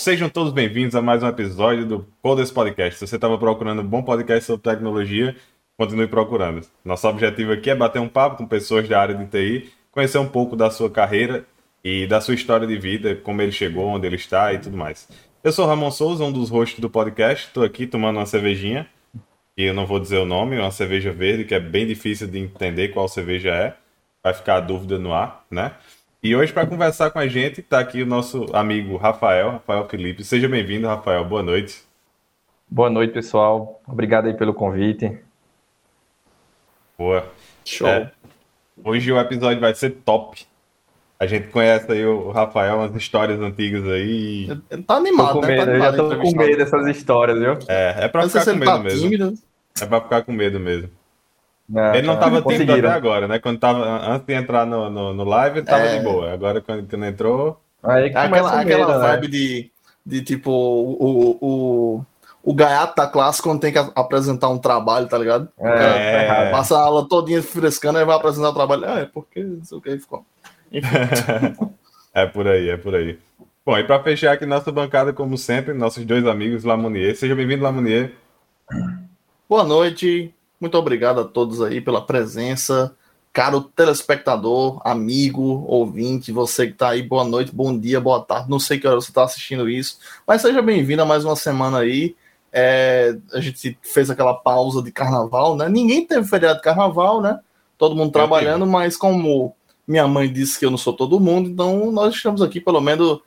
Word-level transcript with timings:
sejam 0.00 0.30
todos 0.30 0.50
bem-vindos 0.50 0.94
a 0.94 1.02
mais 1.02 1.22
um 1.22 1.28
episódio 1.28 1.84
do 1.84 2.06
Coders 2.22 2.50
Podcast. 2.50 2.98
Se 2.98 3.06
você 3.06 3.16
estava 3.16 3.36
procurando 3.36 3.82
um 3.82 3.86
bom 3.86 4.02
podcast 4.02 4.46
sobre 4.46 4.62
tecnologia, 4.62 5.36
continue 5.76 6.06
procurando. 6.06 6.66
Nosso 6.82 7.06
objetivo 7.06 7.52
aqui 7.52 7.68
é 7.68 7.74
bater 7.74 8.00
um 8.00 8.08
papo 8.08 8.38
com 8.38 8.46
pessoas 8.46 8.88
da 8.88 8.98
área 8.98 9.14
de 9.14 9.26
TI, 9.26 9.70
conhecer 9.90 10.16
um 10.16 10.26
pouco 10.26 10.56
da 10.56 10.70
sua 10.70 10.88
carreira 10.88 11.44
e 11.84 12.06
da 12.06 12.18
sua 12.18 12.32
história 12.32 12.66
de 12.66 12.78
vida, 12.78 13.14
como 13.14 13.42
ele 13.42 13.52
chegou, 13.52 13.88
onde 13.88 14.06
ele 14.06 14.16
está 14.16 14.50
e 14.54 14.58
tudo 14.58 14.74
mais. 14.74 15.06
Eu 15.44 15.52
sou 15.52 15.66
Ramon 15.66 15.90
Souza, 15.90 16.24
um 16.24 16.32
dos 16.32 16.48
hosts 16.48 16.80
do 16.80 16.88
podcast. 16.88 17.48
Estou 17.48 17.62
aqui 17.62 17.86
tomando 17.86 18.16
uma 18.16 18.26
cervejinha, 18.26 18.88
e 19.54 19.64
eu 19.64 19.74
não 19.74 19.84
vou 19.84 20.00
dizer 20.00 20.16
o 20.16 20.24
nome, 20.24 20.58
uma 20.58 20.70
cerveja 20.70 21.12
verde, 21.12 21.44
que 21.44 21.54
é 21.54 21.60
bem 21.60 21.86
difícil 21.86 22.26
de 22.26 22.38
entender 22.38 22.88
qual 22.88 23.06
cerveja 23.06 23.50
é. 23.50 23.76
Vai 24.24 24.32
ficar 24.32 24.56
a 24.56 24.60
dúvida 24.60 24.98
no 24.98 25.12
ar, 25.12 25.44
né? 25.50 25.72
E 26.22 26.36
hoje, 26.36 26.52
para 26.52 26.66
conversar 26.66 27.10
com 27.10 27.18
a 27.18 27.26
gente, 27.26 27.60
está 27.60 27.78
aqui 27.78 28.02
o 28.02 28.06
nosso 28.06 28.44
amigo 28.52 28.98
Rafael, 28.98 29.52
Rafael 29.52 29.88
Felipe. 29.88 30.22
Seja 30.22 30.46
bem-vindo, 30.46 30.86
Rafael. 30.86 31.24
Boa 31.24 31.42
noite. 31.42 31.82
Boa 32.68 32.90
noite, 32.90 33.14
pessoal. 33.14 33.80
Obrigado 33.88 34.26
aí 34.26 34.34
pelo 34.34 34.52
convite. 34.52 35.18
Boa. 36.98 37.26
Show. 37.64 37.88
É, 37.88 38.12
hoje 38.84 39.10
o 39.10 39.18
episódio 39.18 39.60
vai 39.60 39.74
ser 39.74 39.92
top. 40.04 40.46
A 41.18 41.26
gente 41.26 41.48
conhece 41.48 41.90
aí 41.90 42.04
o 42.04 42.30
Rafael, 42.30 42.76
umas 42.76 42.94
histórias 42.94 43.40
antigas 43.40 43.88
aí. 43.88 44.50
Ele 44.70 44.82
tá 44.82 44.96
animado, 44.96 45.32
tô 45.32 45.40
com 45.40 45.46
né? 45.46 45.56
Medo, 45.56 45.64
tá 45.64 45.70
animado 45.72 45.96
eu 45.96 46.10
já 46.10 46.16
tô 46.16 46.20
com 46.20 46.36
medo 46.36 46.56
dessas 46.58 46.86
histórias, 46.86 47.38
viu? 47.38 47.58
É, 47.66 48.04
é 48.04 48.08
pra 48.08 48.28
ficar 48.28 48.44
com 48.44 48.52
medo 48.52 48.64
tá 48.66 48.78
mesmo. 48.78 49.00
Tímido. 49.00 49.34
É 49.80 49.86
pra 49.86 50.00
ficar 50.02 50.22
com 50.22 50.32
medo 50.32 50.60
mesmo. 50.60 50.90
É, 51.74 51.98
ele 51.98 52.06
não 52.06 52.14
estava 52.14 52.42
tímido 52.42 52.72
até 52.72 52.88
agora, 52.88 53.28
né? 53.28 53.38
Quando 53.38 53.58
tava, 53.58 53.84
antes 54.12 54.26
de 54.26 54.34
entrar 54.34 54.66
no, 54.66 54.90
no, 54.90 55.14
no 55.14 55.24
live, 55.24 55.58
ele 55.58 55.66
tava 55.66 55.84
é... 55.84 55.98
de 55.98 56.04
boa. 56.04 56.32
Agora, 56.32 56.60
quando, 56.60 56.88
quando 56.88 57.04
entrou. 57.04 57.60
Aí 57.82 58.06
aquela, 58.06 58.60
aquela 58.60 58.98
né? 58.98 59.08
vibe 59.08 59.28
de, 59.28 59.70
de 60.04 60.22
tipo 60.22 60.50
o, 60.50 61.38
o, 61.40 62.04
o 62.42 62.54
gaiato 62.54 62.96
da 62.96 63.06
classe 63.06 63.40
quando 63.40 63.60
tem 63.60 63.72
que 63.72 63.78
apresentar 63.78 64.48
um 64.48 64.58
trabalho, 64.58 65.08
tá 65.08 65.16
ligado? 65.16 65.48
É, 65.58 66.48
é. 66.48 66.50
Passa 66.50 66.76
a 66.76 66.82
aula 66.82 67.08
todinha 67.08 67.42
frescando 67.42 67.98
e 67.98 68.04
vai 68.04 68.16
apresentar 68.16 68.50
o 68.50 68.54
trabalho. 68.54 68.84
Ah, 68.86 69.00
é 69.00 69.06
porque 69.06 69.42
não 69.42 69.64
sei 69.64 69.78
o 69.78 69.80
que 69.80 69.98
ficou. 69.98 70.24
é 72.14 72.26
por 72.26 72.48
aí, 72.48 72.68
é 72.68 72.76
por 72.76 72.94
aí. 72.94 73.18
Bom, 73.64 73.78
e 73.78 73.84
para 73.84 74.02
fechar 74.02 74.32
aqui 74.32 74.44
nossa 74.44 74.72
bancada, 74.72 75.12
como 75.12 75.38
sempre, 75.38 75.74
nossos 75.74 76.04
dois 76.04 76.26
amigos 76.26 76.64
Lamounier. 76.64 77.14
Seja 77.14 77.34
bem-vindo, 77.34 77.62
Lamounier. 77.62 78.12
Boa 79.48 79.64
noite, 79.64 80.34
muito 80.60 80.76
obrigado 80.76 81.20
a 81.20 81.24
todos 81.24 81.62
aí 81.62 81.80
pela 81.80 82.04
presença. 82.04 82.94
Caro 83.32 83.60
telespectador, 83.60 84.80
amigo, 84.84 85.64
ouvinte, 85.66 86.32
você 86.32 86.66
que 86.66 86.72
está 86.72 86.90
aí, 86.90 87.02
boa 87.02 87.24
noite, 87.24 87.54
bom 87.54 87.76
dia, 87.76 88.00
boa 88.00 88.20
tarde. 88.20 88.50
Não 88.50 88.58
sei 88.58 88.78
que 88.78 88.86
hora 88.86 89.00
você 89.00 89.10
está 89.10 89.22
assistindo 89.22 89.68
isso, 89.70 89.98
mas 90.26 90.42
seja 90.42 90.60
bem-vindo 90.60 91.00
a 91.02 91.06
mais 91.06 91.24
uma 91.24 91.36
semana 91.36 91.78
aí. 91.78 92.16
É, 92.52 93.16
a 93.32 93.40
gente 93.40 93.78
fez 93.82 94.10
aquela 94.10 94.34
pausa 94.34 94.82
de 94.82 94.90
carnaval, 94.90 95.56
né? 95.56 95.68
Ninguém 95.68 96.04
teve 96.04 96.26
feriado 96.26 96.56
de 96.56 96.64
carnaval, 96.64 97.20
né? 97.20 97.38
Todo 97.78 97.94
mundo 97.94 98.10
trabalhando, 98.10 98.66
mas 98.66 98.96
como 98.96 99.54
minha 99.86 100.06
mãe 100.06 100.30
disse 100.30 100.58
que 100.58 100.66
eu 100.66 100.70
não 100.70 100.78
sou 100.78 100.92
todo 100.92 101.20
mundo, 101.20 101.48
então 101.48 101.90
nós 101.92 102.14
estamos 102.14 102.42
aqui, 102.42 102.60
pelo 102.60 102.80
menos, 102.80 103.20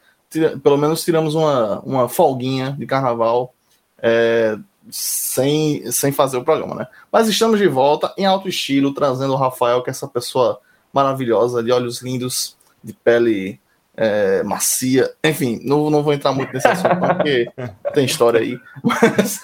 pelo 0.61 0.77
menos 0.77 1.03
tiramos 1.03 1.33
uma, 1.33 1.79
uma 1.79 2.09
folguinha 2.09 2.75
de 2.77 2.85
carnaval. 2.85 3.53
É, 4.01 4.57
sem, 4.89 5.89
sem 5.91 6.11
fazer 6.11 6.37
o 6.37 6.43
programa, 6.43 6.75
né? 6.75 6.87
Mas 7.11 7.27
estamos 7.27 7.59
de 7.59 7.67
volta 7.67 8.13
em 8.17 8.25
alto 8.25 8.47
estilo, 8.47 8.93
trazendo 8.93 9.33
o 9.33 9.37
Rafael, 9.37 9.81
que 9.81 9.89
é 9.89 9.91
essa 9.91 10.07
pessoa 10.07 10.59
maravilhosa, 10.91 11.63
de 11.63 11.71
olhos 11.71 12.01
lindos, 12.01 12.55
de 12.83 12.93
pele 12.93 13.59
é, 13.95 14.43
macia. 14.43 15.11
Enfim, 15.23 15.59
não, 15.63 15.89
não 15.89 16.03
vou 16.03 16.13
entrar 16.13 16.31
muito 16.31 16.53
nesse 16.53 16.67
assunto, 16.67 16.95
porque 16.97 17.47
tem 17.93 18.05
história 18.05 18.39
aí. 18.39 18.59
Mas, 18.83 19.41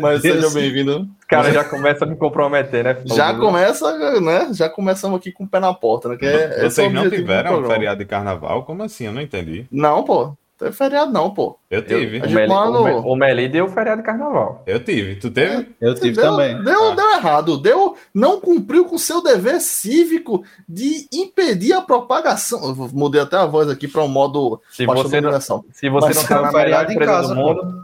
mas 0.00 0.22
seja 0.22 0.50
bem-vindo. 0.50 1.08
Cara, 1.28 1.50
já 1.52 1.64
começa 1.64 2.04
a 2.04 2.08
me 2.08 2.16
comprometer, 2.16 2.84
né? 2.84 2.96
Já 3.06 3.34
começa, 3.34 4.20
né? 4.20 4.48
Já 4.52 4.68
começamos 4.68 5.18
aqui 5.18 5.32
com 5.32 5.44
o 5.44 5.48
pé 5.48 5.58
na 5.58 5.72
porta, 5.72 6.10
né? 6.10 6.16
Que 6.16 6.26
é, 6.26 6.68
Vocês 6.68 6.92
não 6.92 7.08
tiveram 7.08 7.60
um 7.60 7.66
feriado 7.66 7.98
de 7.98 8.04
carnaval? 8.04 8.64
Como 8.64 8.82
assim? 8.82 9.06
Eu 9.06 9.12
não 9.12 9.22
entendi. 9.22 9.66
Não, 9.70 10.04
pô. 10.04 10.36
Teve 10.62 10.76
feriado, 10.76 11.12
não, 11.12 11.28
pô. 11.34 11.58
Eu 11.68 11.84
tive. 11.84 12.18
Eu, 12.18 12.26
o, 12.26 12.30
Meli, 12.30 12.48
mano... 12.48 12.98
o, 13.00 13.16
Meli 13.16 13.48
deu 13.48 13.68
feriado 13.68 14.00
de 14.00 14.06
carnaval. 14.06 14.62
Eu 14.64 14.78
tive. 14.78 15.16
Tu 15.16 15.28
teve? 15.28 15.74
Eu 15.80 15.92
tive 15.92 16.14
deu, 16.14 16.24
também. 16.24 16.62
Deu, 16.62 16.92
ah. 16.92 16.94
deu 16.94 17.10
errado. 17.16 17.58
Deu, 17.58 17.96
não 18.14 18.40
cumpriu 18.40 18.84
com 18.84 18.96
seu 18.96 19.20
dever 19.20 19.60
cívico 19.60 20.44
de 20.68 21.08
impedir 21.12 21.72
a 21.72 21.82
propagação. 21.82 22.62
Eu 22.62 22.76
mudei 22.92 23.20
até 23.20 23.36
a 23.36 23.44
voz 23.44 23.68
aqui 23.68 23.88
para 23.88 24.04
um 24.04 24.08
modo 24.08 24.62
se 24.70 24.86
você 24.86 25.20
não, 25.20 25.40
Se 25.40 25.88
você 25.88 26.06
mas, 26.06 26.16
não 26.16 26.24
tá 26.28 26.42
na 26.42 26.52
melhor 26.52 26.88
empresa 26.88 27.12
casa, 27.12 27.34
do 27.34 27.34
mundo. 27.34 27.82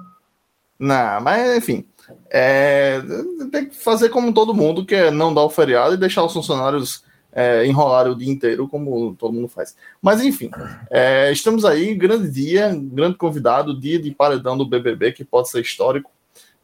Não, 0.79 1.21
mas 1.21 1.57
enfim. 1.57 1.85
É, 2.31 3.03
tem 3.51 3.67
que 3.67 3.75
fazer 3.75 4.09
como 4.09 4.33
todo 4.33 4.55
mundo, 4.55 4.87
que 4.87 4.95
é 4.95 5.11
não 5.11 5.35
dar 5.35 5.43
o 5.43 5.51
feriado 5.51 5.95
e 5.95 5.99
deixar 5.99 6.23
os 6.23 6.33
funcionários 6.33 7.03
é, 7.39 7.65
enrolar 7.65 8.11
o 8.11 8.17
dia 8.17 8.33
inteiro, 8.33 8.67
como 8.67 9.15
todo 9.15 9.33
mundo 9.33 9.47
faz. 9.47 9.77
Mas 10.03 10.21
enfim, 10.21 10.51
é, 10.91 11.31
estamos 11.31 11.65
aí, 11.65 11.95
grande 11.95 12.29
dia, 12.29 12.77
grande 12.77 13.17
convidado, 13.17 13.79
dia 13.79 13.97
de 13.97 14.11
paredão 14.11 14.59
do 14.59 14.67
BBB, 14.67 15.13
que 15.13 15.25
pode 15.25 15.49
ser 15.49 15.61
histórico. 15.61 16.11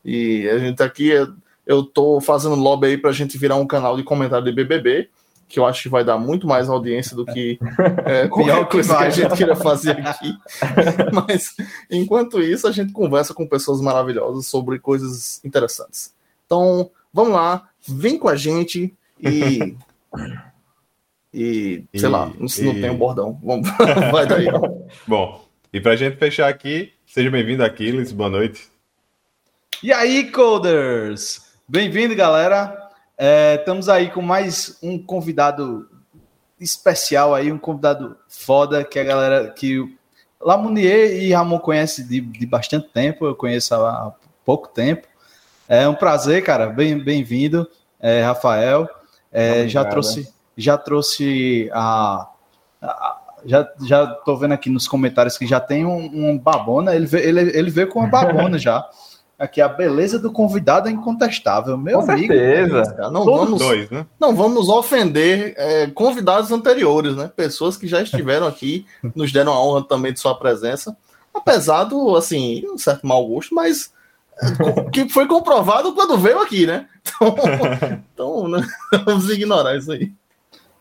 E 0.05 0.49
a 0.49 0.59
gente 0.59 0.83
aqui, 0.83 1.13
eu 1.65 1.85
tô 1.85 2.21
fazendo 2.21 2.57
lobby 2.57 2.89
aí 2.89 2.99
para 2.99 3.11
a 3.11 3.13
gente 3.13 3.39
virar 3.39 3.55
um 3.55 3.69
canal 3.69 3.97
de 3.97 4.03
comentário 4.03 4.45
de 4.45 4.51
BBB, 4.51 5.09
que 5.49 5.61
eu 5.61 5.65
acho 5.65 5.85
que 5.85 5.89
vai 5.89 6.03
dar 6.03 6.19
muito 6.19 6.45
mais 6.45 6.69
audiência 6.69 7.15
do 7.15 7.25
que 7.25 7.57
é, 8.05 8.27
qualquer 8.27 8.67
coisa 8.67 8.97
que 8.97 9.05
a 9.05 9.11
gente 9.11 9.37
queira 9.37 9.55
fazer 9.55 9.93
aqui. 10.05 10.37
Mas 11.15 11.55
enquanto 11.89 12.43
isso, 12.43 12.67
a 12.67 12.73
gente 12.73 12.93
conversa 12.93 13.33
com 13.33 13.47
pessoas 13.47 13.81
maravilhosas 13.81 14.49
sobre 14.49 14.81
coisas 14.81 15.41
interessantes. 15.45 16.13
Então, 16.45 16.91
vamos 17.13 17.33
lá, 17.35 17.69
vem 17.87 18.19
com 18.19 18.29
a 18.29 18.35
gente 18.35 18.93
e 19.21 19.77
e, 21.35 21.85
sei 21.99 22.09
lá, 22.09 22.27
não, 22.27 22.47
e... 22.47 22.63
não 22.63 22.75
tem 22.75 22.91
um 22.91 22.97
bordão. 22.97 23.41
Vamos, 23.43 23.69
vai 24.13 24.25
daí. 24.25 24.47
Bom, 25.05 25.45
e 25.73 25.81
pra 25.81 25.97
gente 25.97 26.17
fechar 26.17 26.49
aqui, 26.49 26.93
seja 27.05 27.29
bem-vindo, 27.29 27.65
Aquiles, 27.65 28.13
boa 28.13 28.31
noite. 28.31 28.69
E 29.83 29.93
aí, 29.93 30.31
coders! 30.31 31.43
Bem-vindo, 31.67 32.15
galera. 32.15 32.89
É, 33.19 33.57
estamos 33.57 33.89
aí 33.89 34.11
com 34.11 34.23
mais 34.23 34.79
um 34.81 34.97
convidado 34.97 35.91
especial 36.61 37.35
aí, 37.35 37.51
um 37.51 37.59
convidado 37.59 38.17
foda, 38.29 38.85
que 38.85 39.01
a 39.01 39.05
galera 39.05 39.51
que 39.51 39.93
Lamounier 40.41 41.21
e 41.21 41.33
Ramon 41.33 41.59
conhece 41.59 42.05
de, 42.05 42.21
de 42.21 42.47
bastante 42.47 42.89
tempo, 42.91 43.27
eu 43.27 43.35
conheço 43.35 43.75
há, 43.75 43.91
há 43.91 44.13
pouco 44.45 44.69
tempo. 44.69 45.09
É 45.69 45.89
um 45.89 45.95
prazer, 45.95 46.45
cara. 46.45 46.69
Bem-vindo, 46.69 47.65
bem 47.65 47.67
é, 47.99 48.23
Rafael. 48.23 48.89
É, 49.33 49.67
já 49.67 49.85
trouxe 49.85 50.33
já 50.57 50.77
trouxe 50.79 51.71
a, 51.73 52.29
a 52.83 53.21
já, 53.47 53.69
já 53.83 54.07
tô 54.07 54.37
vendo 54.37 54.53
aqui 54.53 54.71
nos 54.71 54.89
comentários 54.89 55.37
que 55.37 55.47
já 55.47 55.61
tem 55.61 55.85
um, 55.85 56.31
um 56.31 56.39
babona, 56.39 56.95
ele, 56.95 57.09
ele, 57.13 57.41
ele 57.41 57.71
veio 57.71 57.89
com 57.89 58.01
uma 58.01 58.09
babona 58.09 58.59
já. 58.59 58.89
Aqui, 59.39 59.61
a 59.61 59.69
beleza 59.69 60.19
do 60.19 60.31
convidado 60.31 60.89
é 60.89 60.93
incontestável, 60.93 61.77
meu 61.77 62.01
com 62.01 62.11
amigo. 62.11 62.33
Certeza. 62.33 63.11
Não 63.11 63.25
vamos, 63.25 63.59
dois, 63.59 63.91
né? 63.91 64.07
não 64.19 64.35
vamos 64.35 64.69
ofender 64.69 65.55
é, 65.57 65.89
convidados 65.89 66.53
anteriores, 66.53 67.17
né? 67.17 67.31
Pessoas 67.35 67.77
que 67.77 67.89
já 67.89 68.01
estiveram 68.01 68.47
aqui, 68.47 68.87
nos 69.15 69.33
deram 69.33 69.53
a 69.53 69.61
honra 69.61 69.83
também 69.83 70.13
de 70.13 70.21
sua 70.21 70.39
presença. 70.39 70.97
Apesar 71.35 71.85
do, 71.85 72.15
assim, 72.15 72.65
um 72.73 72.79
certo 72.79 73.05
mau 73.05 73.27
gosto, 73.27 73.55
mas 73.55 73.93
é, 74.41 74.91
que 74.91 75.09
foi 75.09 75.27
comprovado 75.27 75.93
quando 75.95 76.17
veio 76.17 76.41
aqui, 76.41 76.65
né? 76.65 76.87
Então, 77.03 77.35
então 78.15 78.49
né? 78.49 78.65
vamos 79.05 79.29
ignorar 79.29 79.77
isso 79.77 79.91
aí. 79.91 80.13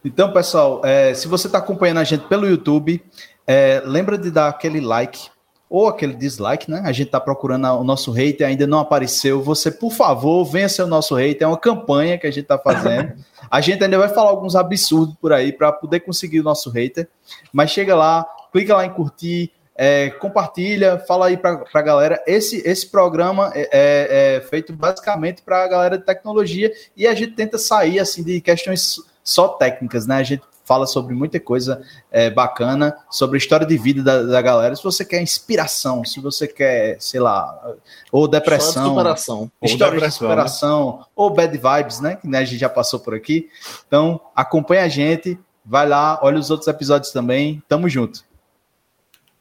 Então, 0.04 0.34
pessoal, 0.34 0.82
é, 0.84 1.14
se 1.14 1.28
você 1.28 1.48
está 1.48 1.60
acompanhando 1.60 2.00
a 2.00 2.04
gente 2.04 2.28
pelo 2.28 2.48
YouTube, 2.48 3.02
é, 3.48 3.82
lembra 3.86 4.18
de 4.18 4.30
dar 4.30 4.50
aquele 4.50 4.82
like 4.82 5.30
ou 5.70 5.88
aquele 5.88 6.14
dislike, 6.14 6.70
né? 6.70 6.84
A 6.86 6.92
gente 6.92 7.08
está 7.08 7.20
procurando 7.20 7.66
o 7.68 7.84
nosso 7.84 8.12
hater, 8.12 8.46
ainda 8.46 8.68
não 8.68 8.80
apareceu. 8.80 9.42
Você, 9.42 9.72
por 9.72 9.92
favor, 9.92 10.46
venha 10.46 10.70
ser 10.70 10.84
o 10.84 10.88
nosso 10.88 11.16
hater. 11.16 11.46
É 11.46 11.48
uma 11.48 11.58
campanha 11.58 12.18
que 12.18 12.28
a 12.28 12.32
gente 12.32 12.44
está 12.44 12.60
fazendo. 12.60 13.14
A 13.50 13.62
gente 13.62 13.84
ainda 13.84 14.00
vai 14.00 14.10
falar 14.10 14.30
alguns 14.30 14.56
absurdos 14.56 15.16
por 15.22 15.32
aí 15.32 15.52
para 15.52 15.72
poder 15.72 16.00
conseguir 16.00 16.40
o 16.40 16.44
nosso 16.44 16.72
hater. 16.72 17.08
Mas 17.52 17.70
chega 17.70 17.96
lá, 17.96 18.26
clica 18.52 18.76
lá 18.76 18.84
em 18.84 18.90
curtir, 18.90 19.52
é, 19.76 20.10
compartilha, 20.12 20.98
fala 21.08 21.28
aí 21.28 21.38
para 21.38 21.64
a 21.72 21.82
galera. 21.82 22.24
Esse, 22.26 22.68
esse 22.68 22.90
programa 22.90 23.52
é, 23.54 23.70
é, 23.72 24.36
é 24.38 24.42
feito 24.42 24.74
basicamente 24.74 25.42
para 25.44 25.64
a 25.64 25.68
galera 25.68 25.98
de 25.98 26.04
tecnologia 26.06 26.72
e 26.96 27.06
a 27.06 27.14
gente 27.14 27.34
tenta 27.34 27.58
sair 27.58 28.00
assim 28.00 28.24
de 28.24 28.42
questões 28.42 29.00
só 29.24 29.48
técnicas, 29.50 30.06
né? 30.06 30.18
A 30.18 30.24
gente 30.24 30.44
fala 30.66 30.86
sobre 30.86 31.14
muita 31.14 31.40
coisa 31.40 31.82
é, 32.12 32.30
bacana, 32.30 32.96
sobre 33.10 33.38
a 33.38 33.40
história 33.40 33.66
de 33.66 33.78
vida 33.78 34.02
da, 34.02 34.24
da, 34.24 34.42
galera. 34.42 34.76
Se 34.76 34.84
você 34.84 35.04
quer 35.04 35.22
inspiração, 35.22 36.04
se 36.06 36.20
você 36.20 36.48
quer, 36.48 36.98
sei 37.00 37.20
lá, 37.20 37.76
ou 38.12 38.28
depressão, 38.28 38.90
superação, 38.90 39.52
ou 39.60 39.68
história 39.70 40.00
de 40.00 40.12
superação, 40.12 40.98
né? 41.00 41.06
ou 41.16 41.30
bad 41.30 41.58
vibes, 41.58 42.00
né? 42.00 42.16
Que 42.16 42.28
né, 42.28 42.40
a 42.40 42.46
gente 42.46 42.60
já 42.60 42.70
passou 42.70 43.00
por 43.00 43.14
aqui. 43.14 43.50
Então, 43.88 44.20
acompanha 44.36 44.84
a 44.84 44.88
gente, 44.88 45.38
vai 45.66 45.88
lá, 45.88 46.20
olha 46.22 46.40
os 46.40 46.50
outros 46.50 46.68
episódios 46.68 47.12
também. 47.12 47.62
Tamo 47.68 47.90
junto. 47.90 48.24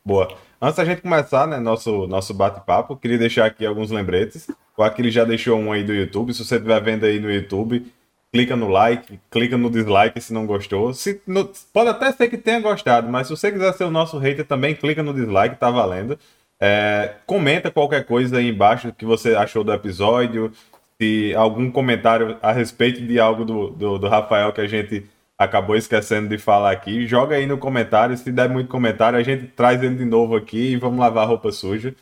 Boa. 0.05 0.37
antes 0.61 0.77
da 0.77 0.85
gente 0.85 1.01
começar, 1.01 1.47
né, 1.47 1.59
nosso, 1.59 2.09
nosso 2.09 2.35
bate-papo, 2.35 2.97
queria 2.97 3.19
deixar 3.19 3.47
aqui 3.47 3.65
alguns 3.65 3.91
lembretes. 3.91 4.49
O 4.77 4.83
Aquiles 4.83 5.15
já 5.15 5.25
deixou 5.25 5.59
um 5.59 5.71
aí 5.71 5.85
do 5.85 5.93
YouTube. 5.93 6.33
Se 6.33 6.45
você 6.45 6.57
estiver 6.57 6.83
vendo 6.83 7.05
aí 7.05 7.21
no 7.21 7.31
YouTube, 7.31 7.93
clica 8.33 8.57
no 8.57 8.69
like, 8.69 9.21
clica 9.31 9.59
no 9.59 9.71
dislike 9.71 10.21
se 10.21 10.33
não 10.33 10.47
gostou. 10.47 10.95
Se, 10.95 11.21
no, 11.27 11.51
pode 11.73 11.91
até 11.91 12.11
ser 12.13 12.29
que 12.29 12.39
tenha 12.39 12.61
gostado, 12.61 13.09
mas 13.09 13.27
se 13.27 13.37
você 13.37 13.53
quiser 13.53 13.73
ser 13.75 13.85
o 13.85 13.91
nosso 13.91 14.19
hater 14.19 14.47
também, 14.47 14.75
clica 14.75 15.03
no 15.03 15.13
dislike, 15.13 15.57
tá 15.57 15.71
valendo. 15.71 16.19
É, 16.59 17.17
comenta 17.27 17.71
qualquer 17.71 18.05
coisa 18.07 18.39
aí 18.39 18.49
embaixo 18.49 18.93
que 18.93 19.05
você 19.05 19.35
achou 19.35 19.63
do 19.63 19.73
episódio, 19.73 20.53
se 21.01 21.35
algum 21.35 21.71
comentário 21.71 22.39
a 22.41 22.53
respeito 22.53 23.03
de 23.03 23.19
algo 23.21 23.45
do, 23.45 23.71
do, 23.71 23.99
do 23.99 24.09
Rafael 24.09 24.53
que 24.53 24.61
a 24.61 24.67
gente 24.67 25.05
acabou 25.37 25.77
esquecendo 25.77 26.29
de 26.29 26.39
falar 26.39 26.71
aqui, 26.71 27.07
joga 27.07 27.37
aí 27.37 27.47
no 27.47 27.59
comentário. 27.59 28.17
Se 28.17 28.31
der 28.31 28.49
muito 28.49 28.69
comentário, 28.69 29.19
a 29.19 29.23
gente 29.23 29.47
traz 29.49 29.83
ele 29.83 29.97
de 29.97 30.05
novo 30.05 30.37
aqui 30.37 30.73
e 30.73 30.77
vamos 30.77 30.99
lavar 30.99 31.25
a 31.25 31.27
roupa 31.27 31.51
suja. 31.51 31.95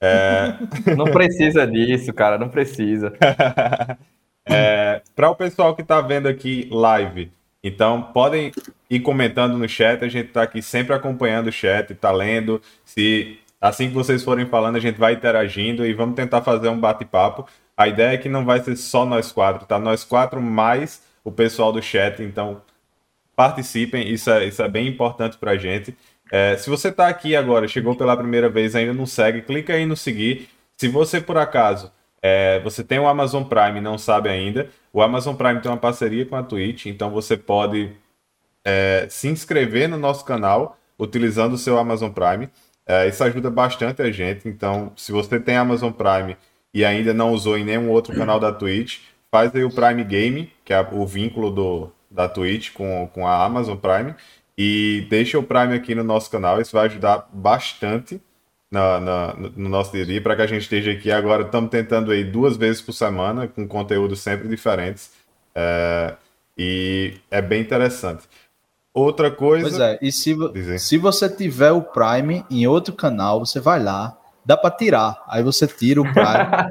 É... 0.00 0.54
Não 0.96 1.06
precisa 1.06 1.66
disso, 1.66 2.12
cara, 2.12 2.36
não 2.36 2.48
precisa. 2.48 3.12
é, 4.46 5.02
Para 5.14 5.30
o 5.30 5.34
pessoal 5.34 5.74
que 5.74 5.82
está 5.82 6.00
vendo 6.00 6.28
aqui 6.28 6.68
live, 6.70 7.30
então 7.62 8.02
podem 8.02 8.52
ir 8.90 9.00
comentando 9.00 9.56
no 9.56 9.68
chat. 9.68 10.04
A 10.04 10.08
gente 10.08 10.28
está 10.28 10.42
aqui 10.42 10.60
sempre 10.60 10.94
acompanhando 10.94 11.48
o 11.48 11.52
chat, 11.52 11.92
está 11.92 12.10
lendo. 12.10 12.60
Se 12.84 13.38
assim 13.60 13.88
que 13.88 13.94
vocês 13.94 14.22
forem 14.22 14.46
falando, 14.46 14.76
a 14.76 14.80
gente 14.80 14.98
vai 14.98 15.14
interagindo 15.14 15.86
e 15.86 15.92
vamos 15.94 16.16
tentar 16.16 16.42
fazer 16.42 16.68
um 16.68 16.78
bate-papo. 16.78 17.46
A 17.76 17.88
ideia 17.88 18.14
é 18.14 18.18
que 18.18 18.28
não 18.28 18.44
vai 18.44 18.60
ser 18.60 18.76
só 18.76 19.06
nós 19.06 19.30
quatro, 19.32 19.66
tá? 19.66 19.78
Nós 19.78 20.04
quatro 20.04 20.42
mais 20.42 21.02
o 21.24 21.30
pessoal 21.30 21.72
do 21.72 21.80
chat. 21.80 22.22
Então 22.22 22.62
participem, 23.36 24.08
isso 24.08 24.30
é, 24.30 24.44
isso 24.46 24.62
é 24.62 24.68
bem 24.68 24.88
importante 24.88 25.36
para 25.38 25.52
a 25.52 25.56
gente. 25.56 25.96
É, 26.30 26.56
se 26.56 26.68
você 26.70 26.88
está 26.88 27.08
aqui 27.08 27.36
agora, 27.36 27.68
chegou 27.68 27.94
pela 27.94 28.16
primeira 28.16 28.48
vez, 28.48 28.74
ainda 28.74 28.94
não 28.94 29.06
segue, 29.06 29.42
clica 29.42 29.74
aí 29.74 29.86
no 29.86 29.96
seguir. 29.96 30.48
Se 30.76 30.88
você, 30.88 31.20
por 31.20 31.36
acaso, 31.36 31.92
é, 32.22 32.60
você 32.60 32.84
tem 32.84 32.98
o 32.98 33.08
Amazon 33.08 33.42
Prime 33.42 33.80
não 33.80 33.98
sabe 33.98 34.28
ainda, 34.28 34.70
o 34.92 35.02
Amazon 35.02 35.34
Prime 35.34 35.60
tem 35.60 35.70
uma 35.70 35.76
parceria 35.76 36.24
com 36.24 36.36
a 36.36 36.42
Twitch, 36.42 36.86
então 36.86 37.10
você 37.10 37.36
pode 37.36 37.90
é, 38.64 39.06
se 39.10 39.28
inscrever 39.28 39.88
no 39.88 39.98
nosso 39.98 40.24
canal 40.24 40.78
utilizando 40.98 41.54
o 41.54 41.58
seu 41.58 41.78
Amazon 41.78 42.10
Prime. 42.10 42.48
É, 42.86 43.08
isso 43.08 43.22
ajuda 43.24 43.50
bastante 43.50 44.02
a 44.02 44.10
gente. 44.10 44.48
Então, 44.48 44.92
se 44.96 45.12
você 45.12 45.40
tem 45.40 45.56
Amazon 45.56 45.90
Prime 45.90 46.36
e 46.72 46.84
ainda 46.84 47.12
não 47.12 47.32
usou 47.32 47.58
em 47.58 47.64
nenhum 47.64 47.90
outro 47.90 48.14
canal 48.14 48.38
da 48.38 48.52
Twitch, 48.52 49.00
faz 49.30 49.54
aí 49.54 49.64
o 49.64 49.70
Prime 49.70 50.04
Game, 50.04 50.52
que 50.64 50.72
é 50.72 50.80
o 50.92 51.06
vínculo 51.06 51.50
do, 51.50 51.92
da 52.10 52.28
Twitch 52.28 52.72
com, 52.72 53.08
com 53.12 53.26
a 53.26 53.44
Amazon 53.44 53.76
Prime 53.76 54.14
e 54.56 55.06
deixa 55.08 55.38
o 55.38 55.42
Prime 55.42 55.74
aqui 55.74 55.94
no 55.94 56.04
nosso 56.04 56.30
canal, 56.30 56.60
isso 56.60 56.72
vai 56.72 56.86
ajudar 56.86 57.28
bastante 57.32 58.20
na, 58.72 58.98
na 58.98 59.34
no 59.54 59.68
nosso 59.68 59.92
dia 59.92 60.02
a 60.02 60.06
dia, 60.06 60.22
para 60.22 60.34
que 60.34 60.42
a 60.42 60.46
gente 60.46 60.62
esteja 60.62 60.92
aqui 60.92 61.12
agora. 61.12 61.42
Estamos 61.42 61.70
tentando 61.70 62.10
aí 62.10 62.24
duas 62.24 62.56
vezes 62.56 62.80
por 62.80 62.94
semana, 62.94 63.46
com 63.46 63.68
conteúdos 63.68 64.20
sempre 64.20 64.48
diferentes. 64.48 65.10
É, 65.54 66.14
e 66.56 67.14
é 67.30 67.42
bem 67.42 67.60
interessante. 67.60 68.22
Outra 68.94 69.30
coisa. 69.30 69.68
Pois 69.68 69.78
é, 69.78 69.98
e 70.00 70.10
se, 70.10 70.34
se 70.78 70.96
você 70.96 71.28
tiver 71.28 71.70
o 71.70 71.82
Prime 71.82 72.44
em 72.50 72.66
outro 72.66 72.94
canal, 72.94 73.40
você 73.40 73.60
vai 73.60 73.82
lá, 73.82 74.16
dá 74.44 74.56
para 74.56 74.70
tirar. 74.70 75.22
Aí 75.28 75.42
você 75.42 75.66
tira 75.66 76.00
o 76.00 76.04
Prime, 76.04 76.26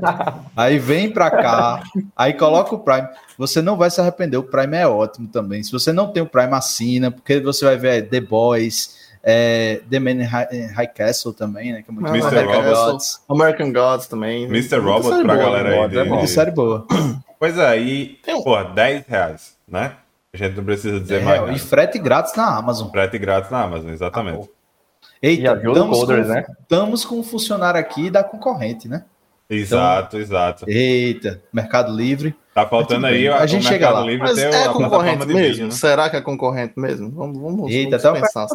aí 0.58 0.80
vem 0.80 1.12
para 1.12 1.30
cá, 1.30 1.84
aí 2.16 2.34
coloca 2.34 2.74
o 2.74 2.80
Prime. 2.80 3.08
Você 3.38 3.62
não 3.62 3.78
vai 3.78 3.92
se 3.92 4.02
arrepender, 4.02 4.38
o 4.38 4.44
Prime 4.44 4.76
é 4.76 4.88
ótimo 4.88 5.28
também. 5.28 5.64
Se 5.64 5.72
você 5.72 5.94
não 5.94 6.12
tem 6.12 6.22
o 6.22 6.28
Prime, 6.28 6.54
assina, 6.54 7.12
porque 7.12 7.40
você 7.40 7.66
vai 7.66 7.78
ver 7.78 8.10
The 8.10 8.22
Boys, 8.22 9.01
é, 9.24 9.82
The 9.90 10.00
Man 10.00 10.12
in 10.12 10.24
High, 10.24 10.68
High, 10.76 10.88
Castle 10.88 11.34
também, 11.34 11.74
né? 11.74 11.82
Que 11.82 11.92
é 11.92 11.94
muito 11.94 12.08
Mr. 12.10 12.28
American 12.28 12.64
Gods. 12.64 13.22
American 13.30 13.74
Gods 13.74 14.08
também. 14.08 14.44
Mr. 14.46 14.80
Robot 14.80 15.10
pra 15.10 15.36
boa, 15.36 15.38
galera 15.38 15.84
aí. 15.84 15.90
De, 15.90 15.98
é 16.00 16.06
bom. 16.06 16.28
série 16.28 16.52
boa. 16.52 16.86
Pois 17.42 17.58
é, 17.58 17.82
e, 17.82 18.20
um... 18.28 18.44
pô, 18.44 18.64
10 18.64 19.08
reais, 19.08 19.58
né? 19.68 19.94
A 20.32 20.38
gente 20.38 20.56
não 20.56 20.64
precisa 20.64 21.00
dizer 21.00 21.22
é, 21.22 21.26
mais. 21.26 21.42
Nada. 21.42 21.54
E 21.54 21.58
frete 21.58 21.98
grátis 21.98 22.36
na 22.36 22.56
Amazon. 22.56 22.92
Frete 22.92 23.18
grátis 23.18 23.50
na 23.50 23.64
Amazon, 23.64 23.90
exatamente. 23.90 24.48
Ah, 24.48 25.08
Eita, 25.24 25.54
estamos, 25.56 26.00
coders, 26.00 26.28
com, 26.28 26.34
né? 26.34 26.46
estamos 26.62 27.04
com 27.04 27.16
um 27.20 27.24
funcionário 27.24 27.80
aqui 27.80 28.12
da 28.12 28.24
concorrente, 28.24 28.88
né? 28.88 29.06
Exato, 29.50 30.16
então, 30.16 30.20
exato. 30.20 30.66
Eita, 30.70 31.42
Mercado 31.52 31.92
Livre. 31.92 32.36
Tá 32.54 32.66
faltando 32.66 33.06
aí 33.06 33.28
a, 33.28 33.46
gente 33.46 33.66
chega 33.66 33.90
lá. 33.90 34.02
Livre 34.02 34.20
Mas 34.20 34.38
é 34.38 34.68
concorrente 34.70 35.26
mesmo? 35.26 35.42
Vídeo, 35.42 35.66
né? 35.66 35.72
Será 35.72 36.10
que 36.10 36.18
é 36.18 36.22
concorrente 36.22 36.74
mesmo? 36.78 37.10
Vamos, 37.12 37.42
vamos, 37.42 37.72
Eita, 37.72 37.98
vamos 37.98 38.22
pensar. 38.22 38.48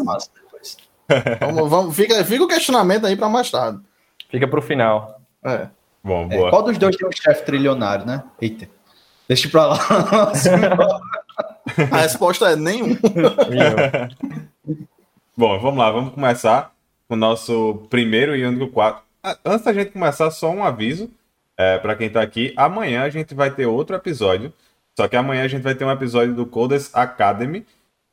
Vamos, 1.40 1.70
vamos, 1.70 1.96
fica, 1.96 2.24
fica 2.24 2.44
o 2.44 2.48
questionamento 2.48 3.06
aí 3.06 3.16
para 3.16 3.28
mais 3.28 3.50
tarde. 3.50 3.80
Fica 4.30 4.48
para 4.48 4.58
o 4.58 4.62
final. 4.62 5.20
É. 5.44 5.68
Bom, 6.02 6.28
é, 6.30 6.36
boa. 6.36 6.50
qual 6.50 6.62
dos 6.62 6.78
dois 6.78 6.96
tem 6.96 7.08
um 7.08 7.12
chefe 7.12 7.44
trilionário, 7.44 8.06
né? 8.06 8.22
Eita. 8.40 8.68
Deixa 9.28 9.48
pra 9.48 9.66
lá. 9.66 9.78
a 11.90 11.96
resposta 11.98 12.50
é 12.50 12.56
nenhum. 12.56 12.96
Bom, 15.36 15.58
vamos 15.58 15.78
lá, 15.78 15.90
vamos 15.90 16.14
começar 16.14 16.72
com 17.08 17.14
o 17.14 17.18
nosso 17.18 17.86
primeiro 17.90 18.36
e 18.36 18.44
único 18.44 18.68
quadro. 18.68 19.02
Ah, 19.22 19.36
antes 19.44 19.64
da 19.64 19.72
gente 19.72 19.90
começar, 19.90 20.30
só 20.30 20.50
um 20.50 20.62
aviso 20.62 21.10
é, 21.56 21.78
para 21.78 21.96
quem 21.96 22.06
está 22.06 22.22
aqui. 22.22 22.54
Amanhã 22.56 23.02
a 23.02 23.10
gente 23.10 23.34
vai 23.34 23.50
ter 23.50 23.66
outro 23.66 23.96
episódio, 23.96 24.52
só 24.96 25.08
que 25.08 25.16
amanhã 25.16 25.42
a 25.44 25.48
gente 25.48 25.62
vai 25.62 25.74
ter 25.74 25.84
um 25.84 25.90
episódio 25.90 26.34
do 26.34 26.46
Codes 26.46 26.94
Academy. 26.94 27.66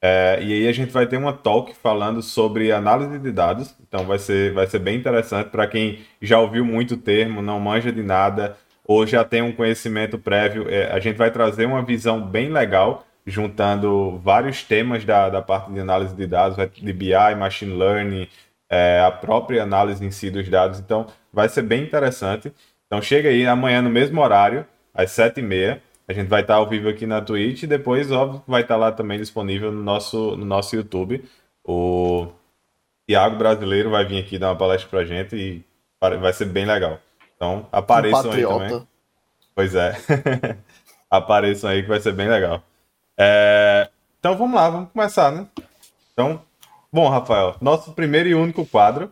É, 0.05 0.37
e 0.41 0.51
aí 0.51 0.67
a 0.67 0.73
gente 0.73 0.91
vai 0.91 1.07
ter 1.07 1.15
uma 1.15 1.31
talk 1.31 1.73
falando 1.73 2.21
sobre 2.21 2.73
análise 2.73 3.17
de 3.17 3.31
dados. 3.31 3.73
Então 3.87 4.05
vai 4.05 4.19
ser, 4.19 4.51
vai 4.51 4.67
ser 4.67 4.79
bem 4.79 4.97
interessante 4.97 5.49
para 5.49 5.65
quem 5.65 6.01
já 6.21 6.37
ouviu 6.39 6.65
muito 6.65 6.95
o 6.95 6.97
termo, 6.97 7.41
não 7.41 7.57
manja 7.57 7.89
de 7.89 8.03
nada, 8.03 8.57
ou 8.83 9.07
já 9.07 9.23
tem 9.23 9.41
um 9.41 9.53
conhecimento 9.53 10.19
prévio. 10.19 10.69
É, 10.69 10.91
a 10.91 10.99
gente 10.99 11.15
vai 11.15 11.31
trazer 11.31 11.65
uma 11.65 11.81
visão 11.81 12.21
bem 12.21 12.49
legal 12.49 13.05
juntando 13.25 14.19
vários 14.19 14.61
temas 14.61 15.05
da, 15.05 15.29
da 15.29 15.41
parte 15.41 15.71
de 15.71 15.79
análise 15.79 16.13
de 16.13 16.27
dados, 16.27 16.57
de 16.57 16.91
BI, 16.91 17.13
Machine 17.37 17.73
Learning, 17.73 18.27
é, 18.69 18.99
a 18.99 19.09
própria 19.09 19.63
análise 19.63 20.05
em 20.05 20.11
si 20.11 20.29
dos 20.29 20.49
dados. 20.49 20.79
Então, 20.79 21.07
vai 21.31 21.47
ser 21.47 21.61
bem 21.61 21.81
interessante. 21.81 22.51
Então, 22.87 23.01
chega 23.01 23.29
aí 23.29 23.47
amanhã 23.47 23.81
no 23.81 23.89
mesmo 23.89 24.19
horário, 24.19 24.65
às 24.93 25.11
7h30. 25.11 25.79
A 26.07 26.13
gente 26.13 26.27
vai 26.27 26.41
estar 26.41 26.55
ao 26.55 26.67
vivo 26.67 26.89
aqui 26.89 27.05
na 27.05 27.21
Twitch 27.21 27.63
e 27.63 27.67
depois, 27.67 28.11
óbvio, 28.11 28.43
vai 28.47 28.61
estar 28.61 28.75
lá 28.75 28.91
também 28.91 29.17
disponível 29.17 29.71
no 29.71 29.81
nosso, 29.81 30.35
no 30.35 30.45
nosso 30.45 30.75
YouTube. 30.75 31.23
O 31.63 32.27
Tiago 33.07 33.37
Brasileiro 33.37 33.89
vai 33.89 34.05
vir 34.05 34.19
aqui 34.19 34.37
dar 34.37 34.49
uma 34.49 34.57
palestra 34.57 34.89
pra 34.89 35.05
gente 35.05 35.35
e 35.35 35.63
vai 36.19 36.33
ser 36.33 36.45
bem 36.45 36.65
legal. 36.65 36.99
Então, 37.35 37.67
apareçam 37.71 38.31
um 38.31 38.33
aí 38.33 38.43
também. 38.43 38.87
Pois 39.55 39.75
é. 39.75 39.95
apareçam 41.09 41.69
aí 41.69 41.83
que 41.83 41.89
vai 41.89 41.99
ser 41.99 42.13
bem 42.13 42.27
legal. 42.27 42.61
É... 43.17 43.89
Então 44.19 44.37
vamos 44.37 44.55
lá, 44.55 44.69
vamos 44.69 44.89
começar, 44.91 45.31
né? 45.31 45.47
Então, 46.13 46.41
bom, 46.91 47.09
Rafael, 47.09 47.55
nosso 47.61 47.91
primeiro 47.93 48.29
e 48.29 48.35
único 48.35 48.65
quadro, 48.65 49.11